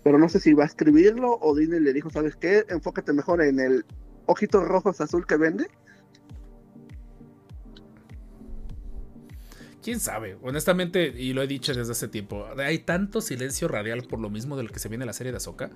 Pero 0.05 0.19
no 0.19 0.29
sé 0.29 0.39
si 0.41 0.55
va 0.55 0.63
a 0.65 0.67
escribirlo 0.67 1.37
o 1.41 1.55
Disney 1.57 1.81
le 1.81 1.93
dijo, 1.93 2.09
¿sabes 2.09 2.35
qué? 2.37 2.65
Enfócate 2.69 3.13
mejor 3.13 3.43
en 3.43 3.59
el 3.61 3.85
ojitos 4.29 4.63
rojos 4.63 5.01
azul 5.01 5.27
que 5.27 5.37
vende. 5.37 5.69
¿Quién 9.83 10.01
sabe? 10.01 10.37
Honestamente, 10.43 11.09
y 11.17 11.33
lo 11.33 11.43
he 11.43 11.47
dicho 11.47 11.73
desde 11.73 11.93
hace 11.93 12.09
tiempo, 12.09 12.47
hay 12.59 12.81
tanto 12.81 13.21
silencio 13.21 13.69
radial 13.69 14.03
por 14.03 14.21
lo 14.21 14.29
mismo 14.29 14.57
de 14.57 14.65
lo 14.65 14.69
que 14.69 14.79
se 14.79 14.89
viene 14.89 15.07
la 15.07 15.13
serie 15.13 15.33
de 15.33 15.39
Ahsoka 15.39 15.71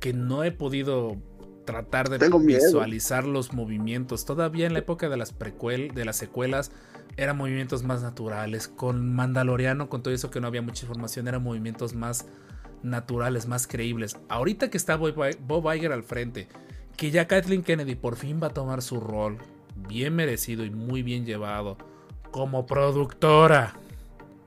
que 0.00 0.12
no 0.12 0.44
he 0.44 0.52
podido 0.52 1.16
tratar 1.64 2.08
de 2.08 2.18
Tengo 2.18 2.38
miedo. 2.38 2.64
visualizar 2.64 3.26
los 3.26 3.52
movimientos. 3.52 4.24
Todavía 4.24 4.66
en 4.66 4.72
la 4.72 4.78
época 4.78 5.08
de 5.08 5.16
las 5.16 5.32
precuel, 5.32 5.92
de 5.94 6.04
las 6.04 6.16
secuelas, 6.16 6.70
eran 7.16 7.36
movimientos 7.36 7.82
más 7.82 8.02
naturales. 8.02 8.68
Con 8.68 9.14
Mandaloriano, 9.14 9.88
con 9.88 10.02
todo 10.02 10.14
eso 10.14 10.30
que 10.30 10.40
no 10.40 10.46
había 10.46 10.62
mucha 10.62 10.86
información, 10.86 11.28
eran 11.28 11.42
movimientos 11.42 11.94
más 11.94 12.26
naturales, 12.82 13.46
más 13.46 13.66
creíbles. 13.66 14.16
Ahorita 14.28 14.70
que 14.70 14.78
está 14.78 14.96
Bob 14.96 15.14
Bob 15.40 15.74
Iger 15.74 15.92
al 15.92 16.04
frente, 16.04 16.48
que 16.98 17.12
ya 17.12 17.28
Kathleen 17.28 17.62
Kennedy 17.62 17.94
por 17.94 18.16
fin 18.16 18.40
va 18.42 18.48
a 18.48 18.52
tomar 18.52 18.82
su 18.82 18.98
rol, 18.98 19.38
bien 19.88 20.16
merecido 20.16 20.64
y 20.64 20.70
muy 20.70 21.02
bien 21.04 21.24
llevado, 21.24 21.78
como 22.32 22.66
productora, 22.66 23.72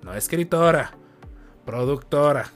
no 0.03 0.13
escritora, 0.13 0.91
productora. 1.65 2.51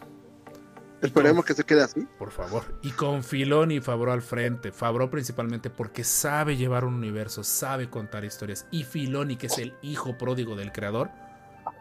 Esperemos 1.02 1.46
que 1.46 1.54
se 1.54 1.64
quede 1.64 1.84
así. 1.84 2.06
Por 2.20 2.32
favor. 2.32 2.64
Y 2.82 2.92
con 2.92 3.24
Filón 3.24 3.72
y 3.72 3.80
Fabro 3.80 4.12
al 4.12 4.22
frente. 4.22 4.72
Fabro 4.72 5.10
principalmente 5.10 5.70
porque 5.70 6.04
sabe 6.04 6.58
llevar 6.58 6.84
un 6.84 6.96
universo, 6.96 7.44
sabe 7.44 7.90
contar 7.90 8.26
historias. 8.26 8.66
Y 8.72 8.84
Filoni, 8.84 9.38
que 9.38 9.48
es 9.48 9.58
el 9.60 9.76
hijo 9.82 10.18
pródigo 10.18 10.56
del 10.56 10.72
creador 10.72 11.10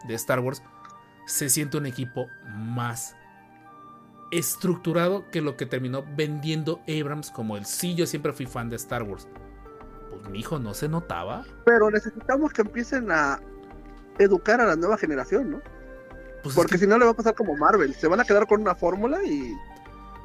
de 0.07 0.15
Star 0.15 0.41
Wars, 0.41 0.63
se 1.27 1.49
siente 1.49 1.79
un 1.79 1.87
equipo 1.87 2.29
más 2.55 3.17
estructurado 4.39 5.31
que 5.31 5.41
lo 5.41 5.57
que 5.57 5.67
terminó 5.67 6.05
vendiendo 6.17 6.83
Abrams 6.89 7.31
como 7.31 7.57
el 7.57 7.65
sí, 7.67 7.95
yo 7.95 8.07
siempre 8.07 8.33
fui 8.33 8.47
fan 8.47 8.69
de 8.69 8.77
Star 8.77 9.03
Wars. 9.03 9.29
Pues 10.11 10.29
mi 10.29 10.41
hijo 10.41 10.59
no 10.59 10.75
se 10.75 10.89
notaba. 10.89 11.45
Pero 11.65 11.91
necesitamos 11.91 12.53
que 12.53 12.63
empiecen 12.63 13.11
a 13.11 13.41
educar 14.19 14.61
a 14.61 14.67
la 14.67 14.77
nueva 14.77 14.97
generación, 14.97 15.51
¿no? 15.51 15.63
Pues 16.43 16.55
Porque 16.55 16.75
es 16.75 16.81
que, 16.81 16.87
si 16.87 16.91
no 16.91 16.99
le 16.99 17.05
va 17.05 17.13
a 17.13 17.15
pasar 17.15 17.35
como 17.35 17.57
Marvel, 17.57 17.95
se 17.95 18.07
van 18.07 18.21
a 18.21 18.25
quedar 18.25 18.47
con 18.47 18.61
una 18.61 18.75
fórmula 18.75 19.23
y 19.25 19.55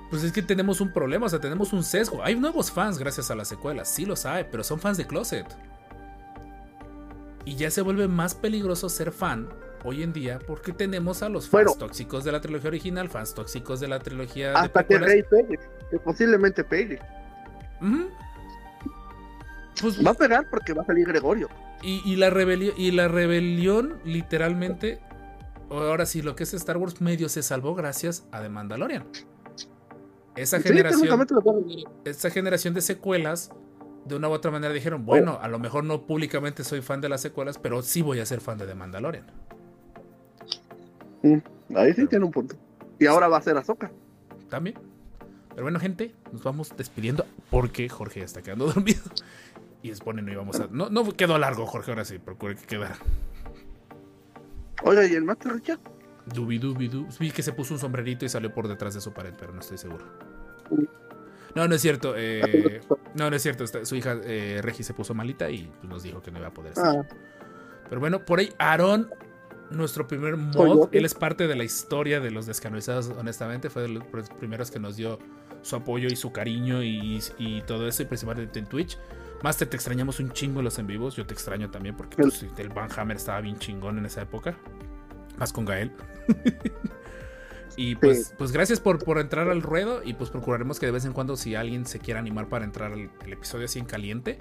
pues 0.10 0.23
es 0.23 0.31
que 0.31 0.41
tenemos 0.41 0.81
un 0.81 0.91
problema, 0.91 1.27
o 1.27 1.30
sea, 1.30 1.40
tenemos 1.40 1.72
un 1.72 1.84
sesgo. 1.84 2.23
Hay 2.23 2.36
nuevos 2.36 2.72
fans 2.72 2.98
gracias 2.98 3.30
a 3.30 3.36
las 3.36 3.48
secuelas, 3.48 3.88
sí 3.90 4.06
los 4.06 4.26
hay, 4.26 4.48
pero 4.49 4.64
son 4.64 4.80
fans 4.80 4.98
de 4.98 5.06
Closet. 5.06 5.45
Y 7.45 7.56
ya 7.56 7.69
se 7.69 7.81
vuelve 7.81 8.07
más 8.07 8.34
peligroso 8.34 8.90
ser 8.90 9.11
fan 9.11 9.48
hoy 9.84 10.03
en 10.03 10.14
día 10.14 10.39
porque 10.45 10.72
tenemos 10.73 11.23
a 11.23 11.30
los 11.30 11.47
fans 11.49 11.65
Bueno. 11.65 11.80
tóxicos 11.80 12.23
de 12.23 12.31
la 12.31 12.41
trilogía 12.41 12.68
original, 12.69 13.10
fans 13.10 13.34
tóxicos 13.34 13.80
de 13.80 13.88
la 13.88 13.99
trilogía 13.99 14.49
de 14.51 14.56
hasta 14.57 14.84
que. 14.84 14.97
Rey 14.97 15.23
pegue, 15.23 15.60
que 15.91 15.99
posiblemente 15.99 16.64
pegue. 16.64 16.99
Pues, 19.81 20.06
Va 20.06 20.11
a 20.11 20.15
pegar 20.15 20.49
porque 20.49 20.73
va 20.73 20.84
a 20.84 20.85
salir 20.85 21.07
Gregorio. 21.07 21.49
y, 21.81 22.01
y 22.06 22.15
la 22.18 22.30
rebelión, 22.30 22.73
y 22.77 22.91
la 22.91 23.07
rebelión, 23.07 23.99
literalmente, 24.03 24.99
ahora 25.69 26.06
sí, 26.06 26.22
lo 26.22 26.35
que 26.35 26.43
es 26.43 26.53
Star 26.53 26.77
Wars 26.77 26.99
medio 27.01 27.30
se 27.30 27.41
salvó 27.43 27.76
gracias 27.76 28.27
a 28.31 28.41
The 28.41 28.49
Mandalorian. 28.49 29.06
Esa 30.35 30.57
Sí, 30.57 30.64
generación, 30.69 31.27
esta 32.06 32.30
generación 32.30 32.73
de 32.73 32.81
secuelas, 32.81 33.51
de 34.06 34.15
una 34.15 34.30
u 34.30 34.31
otra 34.31 34.51
manera 34.51 34.73
dijeron, 34.73 35.06
bueno, 35.06 35.38
a 35.41 35.47
lo 35.47 35.60
mejor 35.60 35.84
no 35.84 36.06
públicamente 36.06 36.64
soy 36.64 36.81
fan 36.81 37.01
de 37.01 37.10
las 37.10 37.22
secuelas, 37.22 37.57
pero 37.57 37.81
sí 37.81 38.01
voy 38.01 38.19
a 38.19 38.26
ser 38.26 38.39
fan 38.41 38.57
de 38.57 38.65
The 38.65 38.76
Mandalorian. 38.76 39.26
Ahí 41.76 41.94
sí 41.94 42.08
tiene 42.08 42.26
un 42.26 42.32
punto. 42.32 42.56
Y 43.00 43.06
ahora 43.06 43.28
va 43.28 43.38
a 43.38 43.41
ser 43.41 43.58
Azoka. 43.58 43.91
También. 44.50 44.78
Pero 45.50 45.64
bueno, 45.64 45.80
gente, 45.80 46.14
nos 46.32 46.44
vamos 46.44 46.74
despidiendo 46.76 47.26
porque 47.50 47.90
Jorge 47.90 48.20
ya 48.22 48.26
está 48.26 48.41
quedando 48.41 48.66
dormido. 48.74 49.02
Y 49.82 49.91
es 49.91 50.00
bueno, 50.02 50.22
no 50.22 50.32
íbamos 50.32 50.60
a. 50.60 50.68
No, 50.72 50.90
no 50.90 51.10
quedó 51.14 51.38
largo, 51.38 51.66
Jorge, 51.66 51.91
ahora 51.91 52.06
sí, 52.06 52.20
procure 52.20 52.56
que 52.56 52.66
quedara. 52.66 52.98
Oiga, 54.84 55.06
¿y 55.06 55.14
el 55.14 55.24
Master 55.24 55.54
Richard? 55.54 55.80
Dubi 56.34 56.58
dubi 56.58 56.88
du. 56.88 57.08
Vi 57.20 57.32
que 57.32 57.44
se 57.44 57.54
puso 57.54 57.74
un 57.74 57.80
sombrerito 57.80 58.26
y 58.26 58.30
salió 58.30 58.54
por 58.54 58.68
detrás 58.68 58.94
de 58.94 59.02
su 59.02 59.14
pared, 59.14 59.34
pero 59.38 59.54
no 59.54 59.60
estoy 59.60 59.78
seguro. 59.78 60.06
No, 61.56 61.68
no 61.68 61.76
es 61.76 61.82
cierto. 61.82 62.14
eh, 62.16 62.82
no, 63.16 63.30
no 63.30 63.36
es 63.36 63.41
cierto. 63.41 63.66
su 63.86 63.96
hija 63.96 64.18
eh, 64.24 64.60
Regi 64.62 64.84
se 64.84 64.94
puso 64.94 65.14
malita 65.14 65.50
y 65.50 65.72
pues, 65.80 65.90
nos 65.90 66.04
dijo 66.04 66.22
que 66.22 66.32
no 66.32 66.40
iba 66.40 66.48
a 66.50 66.54
poder 66.54 66.74
estar. 66.74 66.98
Ah, 67.00 67.06
Pero 67.90 68.00
bueno, 68.00 68.24
por 68.24 68.40
ahí 68.40 68.54
Aaron, 68.60 69.10
nuestro 69.72 70.08
primer 70.08 70.36
mod, 70.38 70.90
él 70.91 71.06
es 71.06 71.14
parte 71.14 71.48
de 71.48 71.56
la 71.56 71.64
historia 71.64 72.20
de 72.20 72.32
los 72.32 72.46
descanonizados, 72.46 73.10
honestamente, 73.18 73.70
fue 73.70 73.84
de 73.84 73.90
los 73.90 74.04
pr- 74.04 74.36
primeros 74.38 74.72
que 74.72 74.80
nos 74.80 74.96
dio 74.96 75.20
su 75.62 75.76
apoyo 75.76 76.08
y 76.08 76.16
su 76.16 76.32
cariño 76.32 76.82
y, 76.84 77.22
y 77.38 77.62
todo 77.64 77.88
eso, 77.88 78.04
y 78.04 78.06
principalmente 78.06 78.58
en 78.60 78.66
Twitch. 78.66 78.98
Master, 79.44 79.68
te 79.70 79.78
extrañamos 79.78 80.20
un 80.20 80.32
chingo 80.32 80.60
en 80.60 80.66
los 80.66 80.80
en 80.80 80.88
vivos, 80.88 81.16
yo 81.16 81.26
te 81.26 81.34
extraño 81.34 81.70
también 81.70 81.96
porque 81.96 82.18
pues, 82.22 82.46
el 82.58 82.70
Van 82.70 82.90
Hammer 82.98 83.18
estaba 83.18 83.40
bien 83.41 83.58
chingón 83.58 83.98
en 83.98 84.06
esa 84.06 84.22
época, 84.22 84.58
más 85.38 85.54
con 85.54 85.66
Gael. 85.66 85.91
y 87.78 87.96
pues, 87.96 88.28
Sí. 88.28 88.34
pues 88.38 88.52
gracias 88.52 88.80
por, 88.80 89.00
por 89.04 89.20
entrar 89.20 89.48
al 89.50 89.62
ruedo 89.62 90.02
y 90.04 90.14
pues 90.14 90.30
procuraremos 90.30 90.80
que 90.80 90.86
de 90.86 90.91
vez 90.91 91.06
en 91.06 91.14
cuando 91.14 91.38
si 91.38 91.56
alguien 91.56 91.86
se 91.86 92.00
quiera 92.00 92.20
animar 92.20 92.50
para 92.50 92.66
entrar 92.66 92.91
al 92.91 93.10
el 93.26 93.34
episodio 93.34 93.66
así 93.66 93.80
en 93.80 93.86
caliente, 93.86 94.40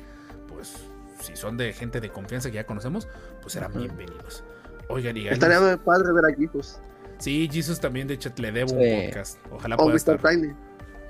pues 0.49 0.75
si 1.21 1.37
son 1.37 1.57
de 1.57 1.73
gente 1.73 2.01
de 2.01 2.11
confianza 2.11 2.49
que 2.51 2.57
ya 2.57 2.67
conocemos, 2.67 3.07
pues 3.41 3.53
serán 3.53 3.73
bienvenidos. 3.75 4.43
Oigan, 4.89 5.17
y 5.17 5.29
estaría 5.29 5.61
de 5.61 5.77
padre 5.79 6.13
ver 6.13 6.25
aquí, 6.33 6.47
pues. 6.47 6.81
Sí, 7.19 7.49
Jesus 7.53 7.81
también, 7.81 8.07
de 8.09 8.15
hecho, 8.15 8.31
le 8.37 8.53
debo 8.53 8.69
Sí. 8.71 8.77
un 8.77 9.05
podcast. 9.07 9.39
Ojalá 9.51 9.75
O 9.75 9.79
pueda 9.79 9.91
Mr. 9.91 9.97
estar. 9.97 10.19
Tiny. 10.23 10.53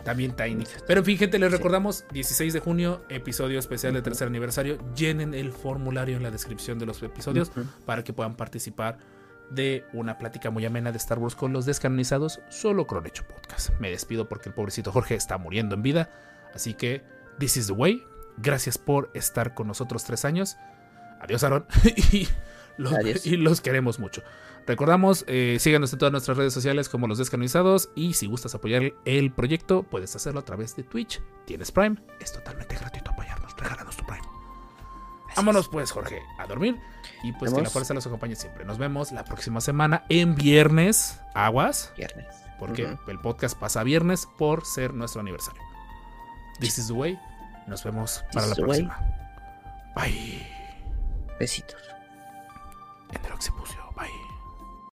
También 0.04 0.32
Tiny. 0.34 0.64
Pero 0.86 1.00
en 1.00 1.04
fin, 1.06 1.18
gente, 1.18 1.38
les 1.38 1.50
Sí. 1.50 1.56
recordamos, 1.56 2.04
16 2.12 2.52
de 2.54 2.60
junio, 2.60 3.02
episodio 3.10 3.58
especial 3.58 3.92
de 3.92 4.00
tercer 4.00 4.26
aniversario. 4.28 4.78
Llenen 4.94 5.34
el 5.34 5.52
formulario 5.52 6.16
en 6.16 6.22
la 6.22 6.30
descripción 6.30 6.78
de 6.78 6.86
los 6.86 7.02
episodios 7.02 7.52
para 7.84 8.04
que 8.04 8.12
puedan 8.12 8.36
participar 8.36 8.98
de 9.50 9.84
una 9.92 10.16
plática 10.18 10.50
muy 10.50 10.64
amena 10.64 10.92
de 10.92 10.98
Star 10.98 11.18
Wars 11.18 11.34
con 11.34 11.52
los 11.52 11.66
descanonizados, 11.66 12.40
solo 12.48 12.86
Cronecho 12.86 13.24
Podcast. 13.26 13.70
Me 13.80 13.90
despido 13.90 14.28
porque 14.28 14.48
el 14.48 14.54
pobrecito 14.54 14.92
Jorge 14.92 15.14
está 15.14 15.36
muriendo 15.36 15.74
en 15.74 15.82
vida. 15.82 16.10
Así 16.54 16.74
que, 16.74 17.02
this 17.38 17.56
is 17.58 17.66
the 17.66 17.72
way. 17.74 18.02
Gracias 18.38 18.78
por 18.78 19.10
estar 19.14 19.54
con 19.54 19.66
nosotros 19.66 20.04
tres 20.04 20.24
años. 20.24 20.56
Adiós, 21.20 21.44
Aaron. 21.44 21.66
y, 22.12 22.28
los, 22.78 22.94
y 23.26 23.36
los 23.36 23.60
queremos 23.60 23.98
mucho. 23.98 24.22
Recordamos, 24.66 25.24
eh, 25.28 25.56
síganos 25.60 25.92
en 25.94 25.98
todas 25.98 26.12
nuestras 26.12 26.36
redes 26.36 26.52
sociales 26.52 26.88
como 26.90 27.06
los 27.06 27.16
descanonizados. 27.16 27.90
Y 27.94 28.14
si 28.14 28.26
gustas 28.26 28.54
apoyar 28.54 28.92
el 29.04 29.32
proyecto, 29.32 29.82
puedes 29.82 30.14
hacerlo 30.14 30.40
a 30.40 30.44
través 30.44 30.76
de 30.76 30.82
Twitch. 30.82 31.22
Tienes 31.46 31.72
Prime. 31.72 31.96
Es 32.20 32.32
totalmente 32.32 32.76
gratuito 32.76 33.10
apoyarnos. 33.10 33.56
Regálanos 33.56 33.96
tu 33.96 34.04
Prime. 34.04 34.26
Vámonos 35.36 35.68
pues, 35.68 35.90
Jorge, 35.90 36.20
a 36.38 36.46
dormir. 36.46 36.76
Y 37.22 37.32
pues 37.32 37.52
que 37.54 37.62
la 37.62 37.70
fuerza 37.70 37.94
los 37.94 38.06
acompañe 38.06 38.36
siempre. 38.36 38.64
Nos 38.64 38.76
vemos 38.76 39.10
la 39.12 39.24
próxima 39.24 39.60
semana 39.60 40.04
en 40.08 40.34
viernes. 40.34 41.18
Aguas. 41.34 41.92
Viernes. 41.96 42.26
Porque 42.58 42.94
el 43.06 43.20
podcast 43.20 43.58
pasa 43.58 43.82
viernes 43.84 44.28
por 44.36 44.66
ser 44.66 44.92
nuestro 44.92 45.20
aniversario. 45.20 45.62
This 46.60 46.78
is 46.78 46.88
the 46.88 46.92
way. 46.92 47.18
Nos 47.66 47.84
vemos 47.84 48.24
para 48.32 48.46
la 48.48 48.54
way. 48.54 48.62
próxima. 48.62 48.98
Bye. 49.94 50.46
Besitos. 51.38 51.87
En 53.12 53.24
el 53.24 53.32
occipucio. 53.32 53.77